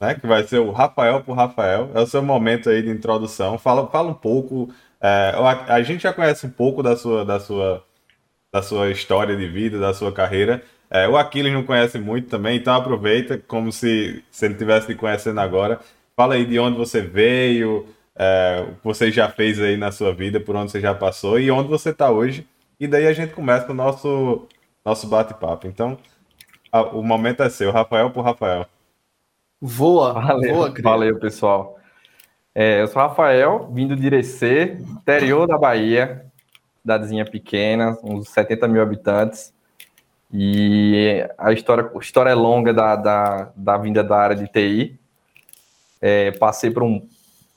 né? 0.00 0.14
Que 0.14 0.26
vai 0.26 0.44
ser 0.44 0.58
o 0.58 0.70
Rafael 0.70 1.22
por 1.22 1.34
Rafael. 1.34 1.90
É 1.94 2.00
o 2.00 2.06
seu 2.06 2.22
momento 2.22 2.68
aí 2.68 2.82
de 2.82 2.90
introdução. 2.90 3.58
Fala, 3.58 3.86
fala 3.88 4.10
um 4.10 4.14
pouco. 4.14 4.70
É, 5.00 5.32
a, 5.36 5.74
a, 5.74 5.82
gente 5.82 6.02
já 6.02 6.12
conhece 6.12 6.46
um 6.46 6.50
pouco 6.50 6.82
da 6.82 6.96
sua, 6.96 7.24
da 7.24 7.38
sua, 7.38 7.84
da 8.52 8.62
sua 8.62 8.90
história 8.90 9.36
de 9.36 9.48
vida, 9.48 9.78
da 9.78 9.92
sua 9.94 10.12
carreira. 10.12 10.62
É, 10.90 11.08
o 11.08 11.16
Aquiles 11.16 11.52
não 11.52 11.64
conhece 11.64 11.98
muito 11.98 12.28
também, 12.28 12.58
então 12.58 12.74
aproveita 12.74 13.38
como 13.38 13.72
se, 13.72 14.22
se 14.30 14.44
ele 14.44 14.54
estivesse 14.54 14.86
te 14.86 14.94
conhecendo 14.94 15.40
agora. 15.40 15.80
Fala 16.14 16.34
aí 16.34 16.46
de 16.46 16.58
onde 16.58 16.78
você 16.78 17.02
veio, 17.02 17.86
é, 18.14 18.64
o 18.68 18.74
que 18.76 18.84
você 18.84 19.10
já 19.12 19.28
fez 19.28 19.60
aí 19.60 19.76
na 19.76 19.92
sua 19.92 20.14
vida, 20.14 20.40
por 20.40 20.56
onde 20.56 20.70
você 20.72 20.80
já 20.80 20.94
passou 20.94 21.38
e 21.38 21.50
onde 21.50 21.68
você 21.68 21.90
está 21.90 22.10
hoje 22.10 22.46
e 22.78 22.86
daí 22.86 23.06
a 23.06 23.12
gente 23.12 23.32
começa 23.32 23.70
o 23.70 23.74
nosso, 23.74 24.46
nosso 24.84 25.06
bate-papo. 25.06 25.66
Então, 25.66 25.98
a, 26.70 26.82
o 26.82 27.02
momento 27.02 27.42
é 27.42 27.48
seu, 27.48 27.72
Rafael 27.72 28.10
por 28.10 28.22
Rafael. 28.22 28.66
Voa, 29.60 30.12
valeu, 30.12 30.54
voa, 30.54 30.74
valeu 30.82 31.18
pessoal. 31.18 31.75
É, 32.58 32.80
eu 32.80 32.88
sou 32.88 33.02
Rafael, 33.02 33.68
vindo 33.70 33.94
de 33.94 34.06
Irecê, 34.06 34.78
interior 34.80 35.46
da 35.46 35.58
Bahia, 35.58 36.24
cidadezinha 36.80 37.26
pequena, 37.26 37.98
uns 38.02 38.30
70 38.30 38.66
mil 38.66 38.80
habitantes. 38.80 39.52
E 40.32 41.22
a 41.36 41.52
história, 41.52 41.90
a 41.94 41.98
história 41.98 42.30
é 42.30 42.34
longa 42.34 42.72
da, 42.72 42.96
da, 42.96 43.52
da 43.54 43.76
vinda 43.76 44.02
da 44.02 44.16
área 44.16 44.34
de 44.34 44.48
TI. 44.48 44.98
É, 46.00 46.30
passei 46.30 46.70
por 46.70 46.82
um 46.82 47.06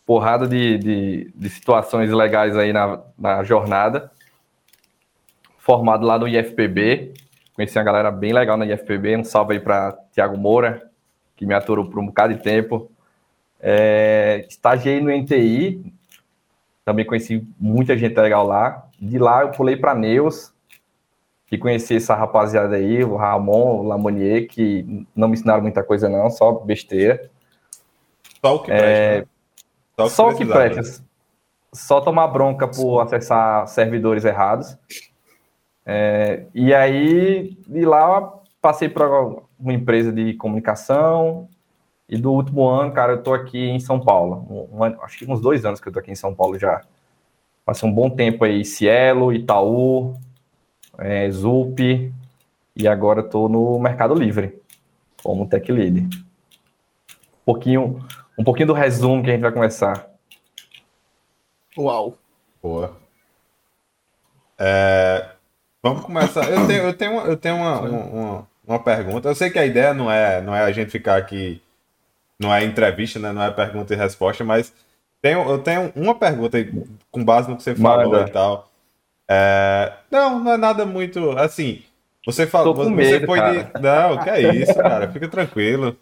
porrada 0.05 0.45
de, 0.45 0.77
de, 0.77 1.31
de 1.33 1.49
situações 1.49 2.11
legais 2.11 2.57
aí 2.57 2.73
na, 2.73 2.99
na 3.17 3.41
jornada 3.41 4.11
formado 5.59 6.05
lá 6.05 6.19
no 6.19 6.27
IFPB. 6.27 7.13
Conheci 7.53 7.77
uma 7.77 7.85
galera 7.85 8.11
bem 8.11 8.33
legal 8.33 8.57
na 8.57 8.65
IFPB. 8.65 9.15
Um 9.15 9.23
salve 9.23 9.53
aí 9.53 9.59
para 9.61 9.97
Tiago 10.11 10.37
Moura, 10.37 10.91
que 11.37 11.45
me 11.45 11.53
aturou 11.53 11.89
por 11.89 12.01
um 12.01 12.07
bocado 12.07 12.33
de 12.33 12.43
tempo. 12.43 12.91
É, 13.59 14.45
estagiei 14.47 15.01
no 15.01 15.11
NTI, 15.11 15.93
também 16.85 17.05
conheci 17.05 17.45
muita 17.59 17.97
gente 17.97 18.19
legal 18.19 18.45
lá. 18.45 18.87
De 18.99 19.17
lá 19.17 19.41
eu 19.41 19.51
pulei 19.51 19.75
para 19.75 19.93
Neus, 19.93 20.53
que 21.45 21.57
conheci 21.57 21.95
essa 21.95 22.15
rapaziada 22.15 22.75
aí, 22.75 23.03
o 23.03 23.15
Ramon, 23.15 23.79
o 23.79 23.83
Lamonier, 23.83 24.47
que 24.47 25.05
não 25.15 25.27
me 25.27 25.33
ensinaram 25.33 25.61
muita 25.61 25.83
coisa 25.83 26.07
não, 26.07 26.29
só 26.29 26.51
besteira. 26.51 27.29
Só 28.41 28.55
o 28.55 28.59
que 28.59 28.67
presta. 28.67 28.87
É... 28.87 29.19
Né? 29.19 29.27
Só 29.97 30.03
o 30.05 30.07
que, 30.07 30.15
só 30.15 30.33
que 30.33 30.45
presta. 30.45 31.03
Só 31.73 32.01
tomar 32.01 32.27
bronca 32.27 32.67
por 32.67 33.01
acessar 33.01 33.67
servidores 33.67 34.25
errados. 34.25 34.77
É... 35.85 36.45
E 36.53 36.73
aí, 36.73 37.57
de 37.67 37.85
lá, 37.85 38.31
passei 38.61 38.87
para 38.87 39.07
uma 39.59 39.73
empresa 39.73 40.11
de 40.11 40.33
comunicação. 40.35 41.49
E 42.09 42.17
do 42.17 42.31
último 42.31 42.67
ano, 42.67 42.91
cara, 42.91 43.13
eu 43.13 43.23
tô 43.23 43.33
aqui 43.33 43.69
em 43.69 43.79
São 43.79 43.99
Paulo. 43.99 44.67
Um, 44.71 44.79
um, 44.79 45.03
acho 45.03 45.19
que 45.19 45.31
uns 45.31 45.39
dois 45.39 45.63
anos 45.63 45.79
que 45.79 45.87
eu 45.87 45.93
tô 45.93 45.99
aqui 45.99 46.11
em 46.11 46.15
São 46.15 46.33
Paulo 46.33 46.57
já. 46.57 46.81
Passei 47.63 47.87
um 47.87 47.93
bom 47.93 48.09
tempo 48.09 48.43
aí, 48.43 48.65
Cielo, 48.65 49.31
Itaú, 49.31 50.15
é, 50.97 51.29
Zup, 51.29 51.79
e 52.75 52.87
agora 52.87 53.21
estou 53.21 53.47
no 53.47 53.77
Mercado 53.77 54.15
Livre, 54.15 54.59
como 55.21 55.47
Tech 55.47 55.71
Lead. 55.71 55.99
Um 56.01 57.45
pouquinho, 57.45 57.99
um 58.37 58.43
pouquinho 58.43 58.67
do 58.67 58.73
resumo 58.73 59.21
que 59.21 59.29
a 59.29 59.33
gente 59.33 59.41
vai 59.41 59.51
começar. 59.51 60.09
Uau. 61.77 62.17
Boa. 62.61 62.97
É, 64.57 65.29
vamos 65.81 66.03
começar. 66.03 66.49
Eu 66.49 66.67
tenho, 66.67 66.83
eu 66.83 66.93
tenho, 66.93 67.11
uma, 67.13 67.23
eu 67.23 67.37
tenho 67.37 67.55
uma, 67.55 67.79
uma, 67.81 68.47
uma, 68.67 68.79
pergunta. 68.79 69.29
Eu 69.29 69.35
sei 69.35 69.49
que 69.49 69.59
a 69.59 69.65
ideia 69.65 69.93
não 69.93 70.11
é, 70.11 70.41
não 70.41 70.55
é 70.55 70.61
a 70.61 70.71
gente 70.71 70.89
ficar 70.89 71.15
aqui, 71.15 71.61
não 72.39 72.53
é 72.53 72.63
entrevista, 72.63 73.19
né? 73.19 73.33
não 73.33 73.43
é 73.43 73.51
pergunta 73.51 73.93
e 73.93 73.97
resposta, 73.97 74.43
mas 74.43 74.73
tenho, 75.21 75.47
eu 75.49 75.59
tenho 75.59 75.91
uma 75.95 76.15
pergunta 76.15 76.57
com 77.11 77.23
base 77.23 77.49
no 77.49 77.57
que 77.57 77.63
você 77.63 77.75
falou 77.75 78.21
e 78.21 78.29
tal. 78.29 78.69
É, 79.27 79.93
não, 80.09 80.39
não 80.39 80.53
é 80.53 80.57
nada 80.57 80.85
muito. 80.85 81.31
Assim, 81.37 81.83
você 82.25 82.47
falou. 82.47 82.73
Você 82.73 82.89
medo, 82.89 83.25
foi 83.25 83.39
cara. 83.39 83.63
de. 83.63 83.81
Não, 83.81 84.17
que 84.23 84.29
é 84.29 84.41
isso, 84.55 84.73
cara. 84.75 85.11
Fica 85.11 85.27
tranquilo. 85.27 85.95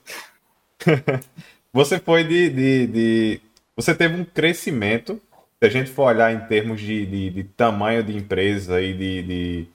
você 1.74 2.00
foi 2.00 2.24
de, 2.24 2.50
de, 2.50 2.88
de, 2.88 3.42
Você 3.76 3.96
teve 3.96 4.20
um 4.20 4.24
crescimento. 4.24 5.20
Se 5.60 5.68
a 5.68 5.70
gente 5.70 5.90
for 5.90 6.04
olhar 6.04 6.32
em 6.32 6.40
termos 6.42 6.80
de, 6.80 7.04
de, 7.06 7.30
de 7.32 7.44
tamanho 7.44 8.04
de 8.04 8.16
empresa 8.16 8.80
e 8.80 8.94
de, 8.94 9.68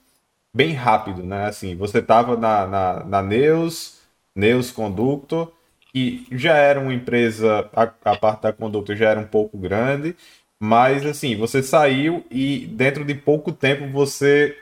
Bem 0.55 0.71
rápido, 0.73 1.23
né? 1.23 1.47
Assim, 1.47 1.75
você 1.75 1.97
estava 1.97 2.37
na, 2.37 2.65
na, 2.67 3.03
na 3.03 3.21
Neus, 3.23 3.97
Neus 4.35 4.71
Conductor 4.71 5.51
que 5.93 6.25
já 6.31 6.55
era 6.55 6.79
uma 6.79 6.93
empresa, 6.93 7.69
a, 7.73 7.83
a 7.83 8.17
parte 8.17 8.41
da 8.43 8.53
conduta 8.53 8.95
já 8.95 9.09
era 9.09 9.19
um 9.19 9.27
pouco 9.27 9.57
grande, 9.57 10.15
mas 10.59 11.05
assim, 11.05 11.35
você 11.35 11.61
saiu 11.61 12.25
e 12.31 12.65
dentro 12.67 13.05
de 13.05 13.13
pouco 13.13 13.51
tempo 13.51 13.87
você 13.89 14.57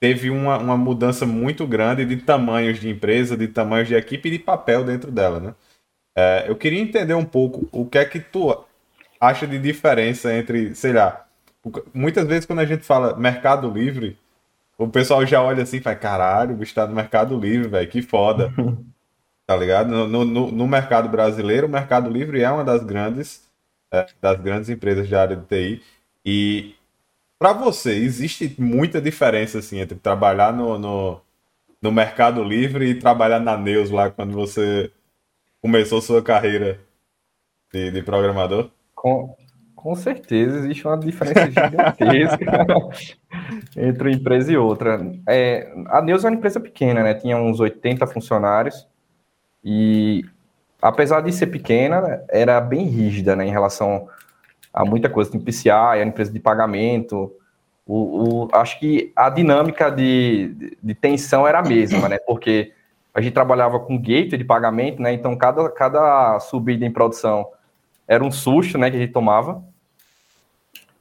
teve 0.00 0.30
uma, 0.30 0.58
uma 0.58 0.76
mudança 0.76 1.26
muito 1.26 1.66
grande 1.66 2.04
de 2.04 2.16
tamanhos 2.18 2.80
de 2.80 2.88
empresa, 2.88 3.36
de 3.36 3.48
tamanhos 3.48 3.88
de 3.88 3.94
equipe 3.94 4.28
e 4.28 4.32
de 4.32 4.38
papel 4.38 4.84
dentro 4.84 5.10
dela, 5.10 5.40
né? 5.40 5.54
É, 6.16 6.44
eu 6.48 6.56
queria 6.56 6.80
entender 6.80 7.14
um 7.14 7.24
pouco 7.24 7.68
o 7.72 7.86
que 7.86 7.98
é 7.98 8.04
que 8.04 8.20
tu 8.20 8.56
acha 9.20 9.46
de 9.46 9.58
diferença 9.58 10.32
entre, 10.34 10.74
sei 10.74 10.92
lá, 10.92 11.26
muitas 11.92 12.26
vezes 12.26 12.46
quando 12.46 12.60
a 12.60 12.66
gente 12.66 12.84
fala 12.84 13.16
Mercado 13.16 13.70
Livre, 13.70 14.18
o 14.76 14.88
pessoal 14.88 15.26
já 15.26 15.42
olha 15.42 15.62
assim 15.64 15.78
e 15.78 15.80
fala, 15.80 15.96
caralho, 15.96 16.54
o 16.54 16.58
bicho 16.58 16.74
tá 16.74 16.86
no 16.86 16.94
Mercado 16.94 17.38
Livre, 17.38 17.68
velho, 17.68 17.88
que 17.90 18.02
foda. 18.02 18.52
tá 19.48 19.56
ligado? 19.56 19.88
No, 19.88 20.26
no, 20.26 20.52
no, 20.52 20.68
mercado 20.68 21.08
brasileiro, 21.08 21.66
o 21.66 21.70
Mercado 21.70 22.10
Livre 22.10 22.42
é 22.42 22.50
uma 22.50 22.62
das 22.62 22.84
grandes, 22.84 23.48
é, 23.90 24.04
das 24.20 24.38
grandes 24.38 24.68
empresas 24.68 25.08
de 25.08 25.16
área 25.16 25.34
de 25.34 25.46
TI. 25.46 25.82
E 26.22 26.74
para 27.38 27.54
você, 27.54 27.94
existe 27.94 28.54
muita 28.58 29.00
diferença 29.00 29.60
assim 29.60 29.78
entre 29.78 29.96
trabalhar 29.98 30.52
no, 30.52 30.78
no, 30.78 31.20
no, 31.80 31.90
Mercado 31.90 32.44
Livre 32.44 32.90
e 32.90 32.98
trabalhar 32.98 33.40
na 33.40 33.56
Neus 33.56 33.88
lá 33.88 34.10
quando 34.10 34.32
você 34.32 34.92
começou 35.62 36.02
sua 36.02 36.22
carreira 36.22 36.78
de, 37.72 37.90
de 37.90 38.02
programador? 38.02 38.68
Com, 38.94 39.34
com 39.74 39.94
certeza 39.94 40.58
existe 40.58 40.86
uma 40.86 40.98
diferença 40.98 41.46
gigantesca 41.46 42.66
entre 43.78 44.08
uma 44.10 44.14
empresa 44.14 44.52
e 44.52 44.58
outra. 44.58 45.00
É, 45.26 45.72
a 45.86 46.02
Neus 46.02 46.22
é 46.22 46.28
uma 46.28 46.36
empresa 46.36 46.60
pequena, 46.60 47.02
né? 47.02 47.14
Tinha 47.14 47.38
uns 47.38 47.60
80 47.60 48.06
funcionários. 48.08 48.86
E 49.64 50.24
apesar 50.80 51.20
de 51.20 51.32
ser 51.32 51.48
pequena, 51.48 52.22
era 52.28 52.60
bem 52.60 52.86
rígida 52.86 53.34
né, 53.34 53.46
em 53.46 53.50
relação 53.50 54.08
a 54.72 54.84
muita 54.84 55.08
coisa. 55.08 55.30
Tem 55.30 55.40
PCI, 55.40 55.70
a 55.70 56.02
empresa 56.04 56.32
de 56.32 56.40
pagamento. 56.40 57.32
O, 57.86 58.44
o, 58.44 58.48
acho 58.52 58.78
que 58.78 59.12
a 59.16 59.30
dinâmica 59.30 59.90
de, 59.90 60.54
de, 60.54 60.78
de, 60.82 60.94
tensão 60.94 61.46
era 61.46 61.60
a 61.60 61.62
mesma, 61.62 62.08
né? 62.08 62.18
Porque 62.18 62.72
a 63.14 63.20
gente 63.20 63.32
trabalhava 63.32 63.80
com 63.80 63.96
gateway 63.96 64.38
de 64.38 64.44
pagamento, 64.44 65.00
né? 65.00 65.12
Então, 65.12 65.34
cada, 65.36 65.68
cada 65.70 66.38
subida 66.38 66.84
em 66.84 66.92
produção 66.92 67.48
era 68.06 68.22
um 68.22 68.30
susto, 68.30 68.76
né? 68.78 68.90
Que 68.90 68.96
a 68.96 69.00
gente 69.00 69.12
tomava. 69.12 69.64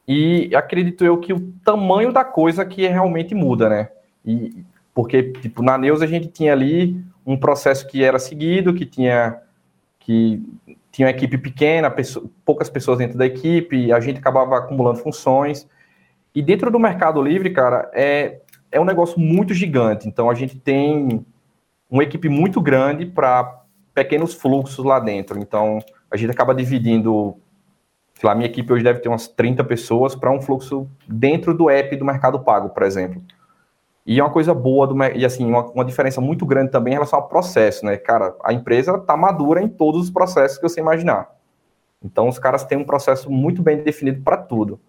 E 0.07 0.55
acredito 0.55 1.03
eu 1.03 1.17
que 1.17 1.33
o 1.33 1.51
tamanho 1.63 2.13
da 2.13 2.23
coisa 2.23 2.65
que 2.65 2.87
realmente 2.87 3.35
muda, 3.35 3.67
né? 3.67 3.89
E, 4.25 4.63
porque, 4.93 5.23
tipo, 5.33 5.61
na 5.61 5.77
Neus 5.77 6.01
a 6.01 6.07
gente 6.07 6.27
tinha 6.27 6.53
ali 6.53 7.03
um 7.27 7.37
processo 7.37 7.85
que 7.85 8.01
era 8.03 8.17
seguido, 8.17 8.73
que 8.73 8.85
tinha 8.85 9.41
que 9.99 10.41
tinha 10.89 11.05
uma 11.05 11.11
equipe 11.11 11.37
pequena, 11.37 11.91
pessoa, 11.91 12.25
poucas 12.45 12.69
pessoas 12.69 12.97
dentro 12.97 13.17
da 13.17 13.25
equipe, 13.25 13.91
a 13.91 13.99
gente 13.99 14.19
acabava 14.19 14.57
acumulando 14.57 14.99
funções. 14.99 15.67
E 16.33 16.41
dentro 16.41 16.71
do 16.71 16.79
Mercado 16.79 17.21
Livre, 17.21 17.51
cara, 17.51 17.91
é, 17.93 18.39
é 18.71 18.79
um 18.79 18.85
negócio 18.85 19.19
muito 19.19 19.53
gigante. 19.53 20.07
Então 20.07 20.29
a 20.29 20.33
gente 20.33 20.57
tem 20.57 21.25
uma 21.89 22.03
equipe 22.03 22.29
muito 22.29 22.61
grande 22.61 23.05
para 23.05 23.63
pequenos 23.93 24.33
fluxos 24.33 24.83
lá 24.85 24.99
dentro. 24.99 25.37
Então 25.37 25.79
a 26.09 26.15
gente 26.15 26.31
acaba 26.31 26.55
dividindo, 26.55 27.35
sei 28.13 28.27
lá, 28.27 28.33
minha 28.33 28.47
equipe 28.47 28.71
hoje 28.71 28.83
deve 28.83 28.99
ter 28.99 29.09
umas 29.09 29.27
30 29.27 29.63
pessoas 29.65 30.15
para 30.15 30.31
um 30.31 30.41
fluxo 30.41 30.89
dentro 31.07 31.53
do 31.53 31.69
app 31.69 31.93
do 31.97 32.05
Mercado 32.05 32.39
Pago, 32.39 32.69
por 32.69 32.83
exemplo. 32.83 33.21
E 34.07 34.21
é 34.21 34.23
uma 34.23 34.31
coisa 34.31 34.53
boa, 34.53 34.87
do, 34.87 34.95
e 35.17 35.25
assim, 35.25 35.45
uma, 35.45 35.65
uma, 35.65 35.83
diferença 35.83 36.21
muito 36.21 36.45
grande 36.45 36.71
também 36.71 36.93
em 36.93 36.95
relação 36.95 37.19
ao 37.19 37.27
processo, 37.27 37.85
né? 37.85 37.97
Cara, 37.97 38.33
a 38.41 38.53
empresa 38.53 38.95
está 38.95 39.17
madura 39.17 39.61
em 39.61 39.67
todos 39.67 40.03
os 40.03 40.09
processos 40.09 40.57
que 40.57 40.63
você 40.63 40.79
imaginar. 40.79 41.29
Então, 42.01 42.29
os 42.29 42.39
caras 42.39 42.63
têm 42.63 42.77
um 42.77 42.85
processo 42.85 43.29
muito 43.29 43.61
bem 43.61 43.83
definido 43.83 44.21
para 44.21 44.37
tudo. 44.37 44.79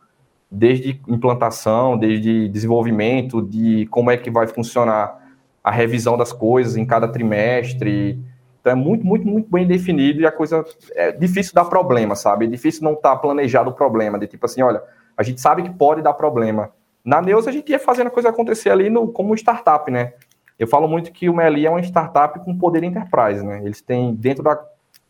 Desde 0.48 1.00
implantação, 1.08 1.98
desde 1.98 2.48
desenvolvimento, 2.48 3.42
de 3.42 3.86
como 3.86 4.08
é 4.08 4.16
que 4.16 4.30
vai 4.30 4.46
funcionar 4.46 5.18
a 5.64 5.70
revisão 5.72 6.16
das 6.16 6.32
coisas 6.32 6.76
em 6.76 6.86
cada 6.86 7.08
trimestre. 7.08 8.22
Então, 8.60 8.70
é 8.70 8.76
muito, 8.76 9.04
muito, 9.04 9.26
muito 9.26 9.50
bem 9.50 9.66
definido 9.66 10.20
e 10.20 10.26
a 10.26 10.32
coisa 10.32 10.64
é 10.94 11.10
difícil 11.10 11.54
dar 11.54 11.64
problema, 11.64 12.14
sabe? 12.14 12.44
É 12.44 12.48
difícil 12.48 12.84
não 12.84 12.92
estar 12.92 13.16
tá 13.16 13.16
planejado 13.16 13.70
o 13.70 13.72
problema, 13.72 14.16
de 14.16 14.28
tipo 14.28 14.46
assim, 14.46 14.62
olha, 14.62 14.80
a 15.16 15.24
gente 15.24 15.40
sabe 15.40 15.64
que 15.64 15.70
pode 15.70 16.02
dar 16.02 16.12
problema, 16.12 16.70
na 17.08 17.22
Neus, 17.22 17.48
a 17.48 17.52
gente 17.52 17.72
ia 17.72 17.78
fazendo 17.78 18.08
a 18.08 18.10
coisa 18.10 18.28
acontecer 18.28 18.68
ali 18.68 18.90
no, 18.90 19.08
como 19.08 19.34
startup, 19.34 19.90
né? 19.90 20.12
Eu 20.58 20.66
falo 20.66 20.86
muito 20.86 21.10
que 21.10 21.26
o 21.26 21.34
Meli 21.34 21.64
é 21.64 21.70
uma 21.70 21.80
startup 21.80 22.38
com 22.40 22.58
poder 22.58 22.84
enterprise, 22.84 23.42
né? 23.42 23.62
Eles 23.64 23.80
têm, 23.80 24.14
dentro 24.14 24.44
da, 24.44 24.62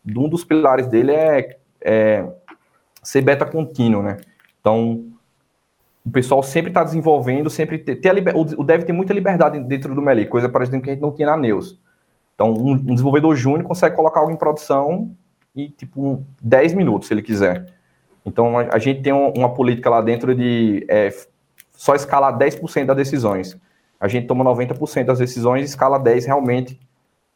de 0.05 0.17
um 0.17 0.29
dos 0.29 0.45
pilares 0.45 0.87
dele 0.87 1.11
é, 1.11 1.57
é 1.81 2.25
ser 3.03 3.21
beta 3.21 3.45
contínuo, 3.45 4.01
né? 4.01 4.15
Então, 4.61 5.07
o 6.05 6.09
pessoal 6.09 6.41
sempre 6.41 6.69
está 6.69 6.85
desenvolvendo, 6.85 7.49
sempre 7.49 7.77
ter, 7.77 7.97
ter 7.97 8.13
liber, 8.13 8.33
o 8.33 8.63
dev 8.63 8.83
tem 8.83 8.95
muita 8.95 9.13
liberdade 9.13 9.59
dentro 9.59 9.93
do 9.93 10.01
Meli, 10.01 10.25
coisa, 10.25 10.47
por 10.47 10.61
exemplo, 10.61 10.83
que 10.83 10.91
a 10.91 10.93
gente 10.93 11.01
não 11.01 11.11
tinha 11.11 11.27
na 11.27 11.35
Neus. 11.35 11.77
Então, 12.33 12.53
um, 12.53 12.71
um 12.71 12.93
desenvolvedor 12.93 13.35
júnior 13.35 13.63
consegue 13.63 13.97
colocar 13.97 14.21
algo 14.21 14.31
em 14.31 14.37
produção 14.37 15.11
em, 15.53 15.67
tipo, 15.67 16.23
10 16.41 16.75
minutos, 16.75 17.09
se 17.09 17.13
ele 17.13 17.21
quiser. 17.21 17.65
Então, 18.25 18.57
a, 18.57 18.69
a 18.71 18.79
gente 18.79 19.01
tem 19.01 19.11
um, 19.11 19.33
uma 19.33 19.53
política 19.53 19.89
lá 19.89 19.99
dentro 19.99 20.33
de 20.33 20.85
é, 20.87 21.09
só 21.79 21.95
escalar 21.95 22.37
10% 22.37 22.87
das 22.87 22.97
decisões. 22.97 23.57
A 23.97 24.09
gente 24.09 24.27
toma 24.27 24.43
90% 24.43 25.05
das 25.05 25.19
decisões 25.19 25.61
e 25.61 25.65
escala 25.65 25.97
10% 25.97 26.25
realmente, 26.25 26.77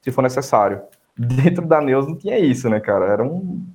se 0.01 0.12
for 0.12 0.21
necessário. 0.21 0.81
Dentro 1.17 1.65
da 1.65 1.79
Neus 1.79 2.05
não 2.05 2.17
tinha 2.17 2.38
isso, 2.38 2.69
né, 2.69 2.81
cara? 2.81 3.05
Era 3.05 3.23
um. 3.23 3.65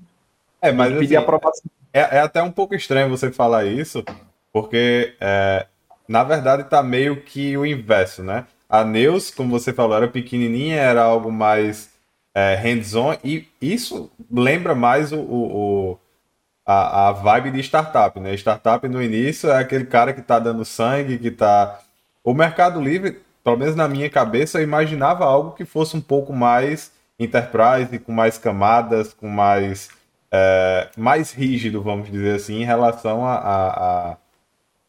É, 0.60 0.70
mas 0.70 0.94
assim, 0.94 1.16
aprovação. 1.16 1.70
É, 1.90 2.00
é, 2.00 2.20
até 2.20 2.42
um 2.42 2.50
pouco 2.50 2.74
estranho 2.74 3.08
você 3.08 3.32
falar 3.32 3.64
isso, 3.64 4.04
porque 4.52 5.14
é, 5.18 5.66
na 6.06 6.22
verdade 6.22 6.64
tá 6.64 6.82
meio 6.82 7.22
que 7.22 7.56
o 7.56 7.64
inverso, 7.64 8.22
né? 8.22 8.44
A 8.68 8.84
Neus, 8.84 9.30
como 9.30 9.58
você 9.58 9.72
falou, 9.72 9.96
era 9.96 10.06
pequenininha, 10.06 10.76
era 10.76 11.02
algo 11.02 11.32
mais 11.32 11.88
é, 12.34 12.56
hands-on, 12.56 13.16
e 13.24 13.48
isso 13.58 14.10
lembra 14.30 14.74
mais 14.74 15.12
o, 15.12 15.20
o 15.20 15.98
a, 16.68 17.08
a 17.08 17.12
vibe 17.12 17.52
de 17.52 17.60
startup, 17.60 18.20
né? 18.20 18.34
Startup 18.34 18.86
no 18.86 19.02
início 19.02 19.50
é 19.50 19.58
aquele 19.58 19.86
cara 19.86 20.12
que 20.12 20.20
tá 20.20 20.38
dando 20.38 20.66
sangue, 20.66 21.18
que 21.18 21.30
tá. 21.30 21.80
O 22.22 22.34
Mercado 22.34 22.78
Livre, 22.78 23.22
pelo 23.42 23.56
menos 23.56 23.74
na 23.74 23.88
minha 23.88 24.10
cabeça, 24.10 24.58
eu 24.58 24.64
imaginava 24.64 25.24
algo 25.24 25.52
que 25.52 25.64
fosse 25.64 25.96
um 25.96 26.00
pouco 26.00 26.30
mais 26.30 26.92
enterprise, 27.18 27.98
com 27.98 28.12
mais 28.12 28.36
camadas, 28.36 29.14
com 29.14 29.28
mais. 29.28 29.88
É, 30.30 30.90
mais 30.94 31.32
rígido, 31.32 31.82
vamos 31.82 32.10
dizer 32.10 32.34
assim, 32.34 32.60
em 32.60 32.64
relação 32.64 33.24
a, 33.24 33.36
a, 33.36 34.16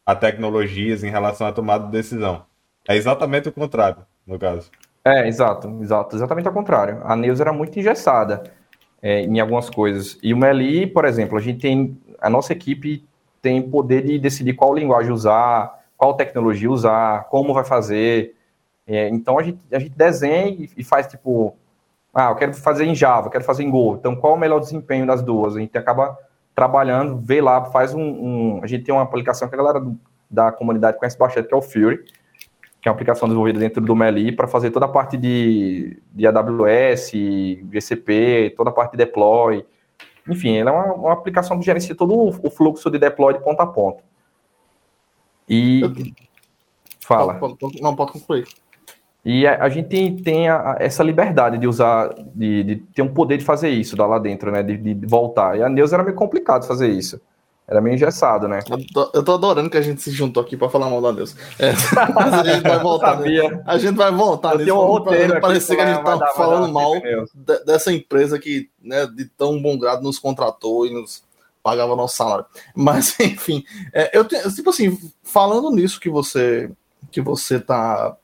a, 0.04 0.14
tecnologias, 0.14 1.02
em 1.02 1.08
relação 1.08 1.46
à 1.46 1.52
tomada 1.52 1.86
de 1.86 1.92
decisão. 1.92 2.44
É 2.86 2.94
exatamente 2.94 3.48
o 3.48 3.52
contrário, 3.52 4.04
no 4.26 4.38
caso. 4.38 4.70
É, 5.02 5.26
exato, 5.26 5.78
exato, 5.80 6.14
exatamente 6.14 6.46
ao 6.46 6.52
contrário. 6.52 7.00
A 7.04 7.16
Neus 7.16 7.40
era 7.40 7.54
muito 7.54 7.78
engessada. 7.78 8.52
É, 9.02 9.22
em 9.22 9.40
algumas 9.40 9.70
coisas. 9.70 10.18
E 10.22 10.32
o 10.34 10.36
Meli, 10.36 10.86
por 10.86 11.04
exemplo, 11.04 11.38
a 11.38 11.40
gente 11.40 11.60
tem, 11.60 11.98
a 12.20 12.28
nossa 12.28 12.52
equipe 12.52 13.04
tem 13.40 13.62
poder 13.62 14.04
de 14.04 14.18
decidir 14.18 14.54
qual 14.54 14.74
linguagem 14.74 15.12
usar, 15.12 15.80
qual 15.96 16.14
tecnologia 16.14 16.70
usar, 16.70 17.24
como 17.24 17.54
vai 17.54 17.64
fazer. 17.64 18.34
É, 18.86 19.08
então 19.08 19.38
a 19.38 19.42
gente, 19.42 19.58
a 19.72 19.78
gente 19.78 19.96
desenha 19.96 20.68
e, 20.76 20.84
faz 20.84 21.06
tipo, 21.06 21.56
ah, 22.12 22.30
eu 22.30 22.36
quero 22.36 22.54
fazer 22.54 22.84
em 22.84 22.94
Java, 22.94 23.30
quero 23.30 23.44
fazer 23.44 23.62
em 23.62 23.70
Go. 23.70 23.96
Então 23.98 24.16
qual 24.16 24.34
é 24.34 24.36
o 24.36 24.40
melhor 24.40 24.60
desempenho 24.60 25.06
das 25.06 25.22
duas? 25.22 25.56
A 25.56 25.60
gente 25.60 25.76
acaba 25.78 26.18
trabalhando, 26.54 27.16
vê 27.18 27.40
lá, 27.40 27.64
faz 27.66 27.94
um, 27.94 28.02
um, 28.02 28.60
A 28.62 28.66
gente 28.66 28.84
tem 28.84 28.94
uma 28.94 29.02
aplicação 29.02 29.48
que 29.48 29.54
a 29.54 29.58
galera 29.58 29.82
da 30.30 30.52
comunidade 30.52 30.98
conhece 30.98 31.18
bastante, 31.18 31.48
que 31.48 31.54
é 31.54 31.56
o 31.56 31.62
Fury, 31.62 32.04
que 32.80 32.88
é 32.88 32.90
uma 32.90 32.94
aplicação 32.94 33.28
desenvolvida 33.28 33.58
dentro 33.58 33.80
do 33.80 33.94
Meli 33.94 34.32
para 34.32 34.48
fazer 34.48 34.70
toda 34.70 34.86
a 34.86 34.88
parte 34.88 35.16
de, 35.16 36.00
de 36.12 36.26
AWS, 36.26 37.12
GCP, 37.70 38.54
toda 38.56 38.70
a 38.70 38.72
parte 38.72 38.92
de 38.92 38.98
deploy. 38.98 39.64
Enfim, 40.26 40.56
ela 40.56 40.70
é 40.70 40.74
uma, 40.74 40.94
uma 40.94 41.12
aplicação 41.12 41.58
que 41.58 41.64
gerencia 41.64 41.94
todo 41.94 42.16
o 42.16 42.50
fluxo 42.50 42.90
de 42.90 42.98
deploy 42.98 43.34
de 43.34 43.40
ponta 43.40 43.64
a 43.64 43.66
ponta. 43.66 44.02
E. 45.48 45.82
Fala. 47.00 47.38
Não, 47.80 47.94
pode 47.94 48.12
concluir. 48.12 48.46
E 49.22 49.46
a, 49.46 49.64
a 49.64 49.68
gente 49.68 49.88
tem, 49.88 50.16
tem 50.16 50.48
a, 50.48 50.76
essa 50.78 51.02
liberdade 51.02 51.58
de 51.58 51.66
usar, 51.66 52.14
de, 52.34 52.62
de, 52.62 52.76
ter 52.76 53.02
um 53.02 53.12
poder 53.12 53.36
de 53.36 53.44
fazer 53.44 53.68
isso 53.68 53.94
lá 53.96 54.18
dentro, 54.18 54.50
né? 54.50 54.62
De, 54.62 54.76
de 54.76 55.06
voltar. 55.06 55.58
E 55.58 55.62
a 55.62 55.68
Neus 55.68 55.92
era 55.92 56.02
meio 56.02 56.16
complicado 56.16 56.66
fazer 56.66 56.88
isso. 56.88 57.20
Era 57.70 57.80
meio 57.80 57.94
engessado, 57.94 58.48
né? 58.48 58.58
Eu 58.68 58.84
tô, 58.92 59.10
eu 59.14 59.22
tô 59.22 59.34
adorando 59.34 59.70
que 59.70 59.76
a 59.76 59.82
gente 59.82 60.02
se 60.02 60.10
juntou 60.10 60.42
aqui 60.42 60.56
para 60.56 60.68
falar 60.68 60.90
mal 60.90 61.00
da 61.00 61.12
Deus. 61.12 61.36
É, 61.56 61.70
mas 62.12 62.34
a 62.34 62.42
gente 62.42 62.62
vai 62.64 62.80
voltar. 62.80 63.16
Sabia. 63.16 63.62
A 63.64 63.78
gente 63.78 63.96
vai 63.96 64.10
voltar 64.10 64.58
nisso. 64.58 64.74
Um 64.74 64.86
roteiro 64.86 65.40
parecer 65.40 65.76
que 65.76 65.82
a 65.82 65.94
gente 65.94 66.04
tá 66.04 66.16
dar, 66.16 66.32
falando 66.34 66.72
mal 66.72 66.94
de, 67.00 67.64
dessa 67.64 67.92
empresa 67.92 68.40
que, 68.40 68.68
né, 68.82 69.06
de 69.06 69.24
tão 69.24 69.62
bom 69.62 69.78
grado 69.78 70.02
nos 70.02 70.18
contratou 70.18 70.84
e 70.84 70.92
nos 70.92 71.22
pagava 71.62 71.94
nosso 71.94 72.16
salário. 72.16 72.44
Mas, 72.74 73.14
enfim, 73.20 73.62
é, 73.92 74.18
eu 74.18 74.24
tenho, 74.24 74.52
tipo 74.52 74.70
assim, 74.70 74.98
falando 75.22 75.70
nisso 75.70 76.00
que 76.00 76.10
você 76.10 76.68
que 77.12 77.20
você 77.20 77.60
tá 77.60 78.16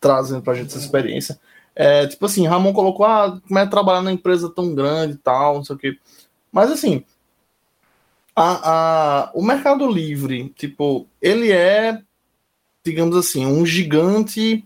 trazendo 0.00 0.40
pra 0.40 0.54
gente 0.54 0.68
essa 0.68 0.78
experiência, 0.78 1.38
é, 1.74 2.06
tipo 2.06 2.26
assim, 2.26 2.46
Ramon 2.46 2.72
colocou, 2.72 3.04
ah, 3.04 3.40
como 3.46 3.58
é 3.58 3.66
trabalhar 3.66 4.02
numa 4.02 4.12
empresa 4.12 4.48
tão 4.48 4.72
grande 4.72 5.14
e 5.14 5.18
tal, 5.18 5.56
não 5.56 5.64
sei 5.64 5.74
o 5.74 5.78
quê. 5.78 5.98
Mas, 6.52 6.70
assim, 6.70 7.04
a, 8.34 8.70
a, 9.24 9.30
o 9.34 9.42
Mercado 9.42 9.88
Livre, 9.88 10.52
tipo, 10.56 11.06
ele 11.22 11.52
é, 11.52 12.00
digamos 12.84 13.16
assim, 13.16 13.46
um 13.46 13.64
gigante. 13.64 14.64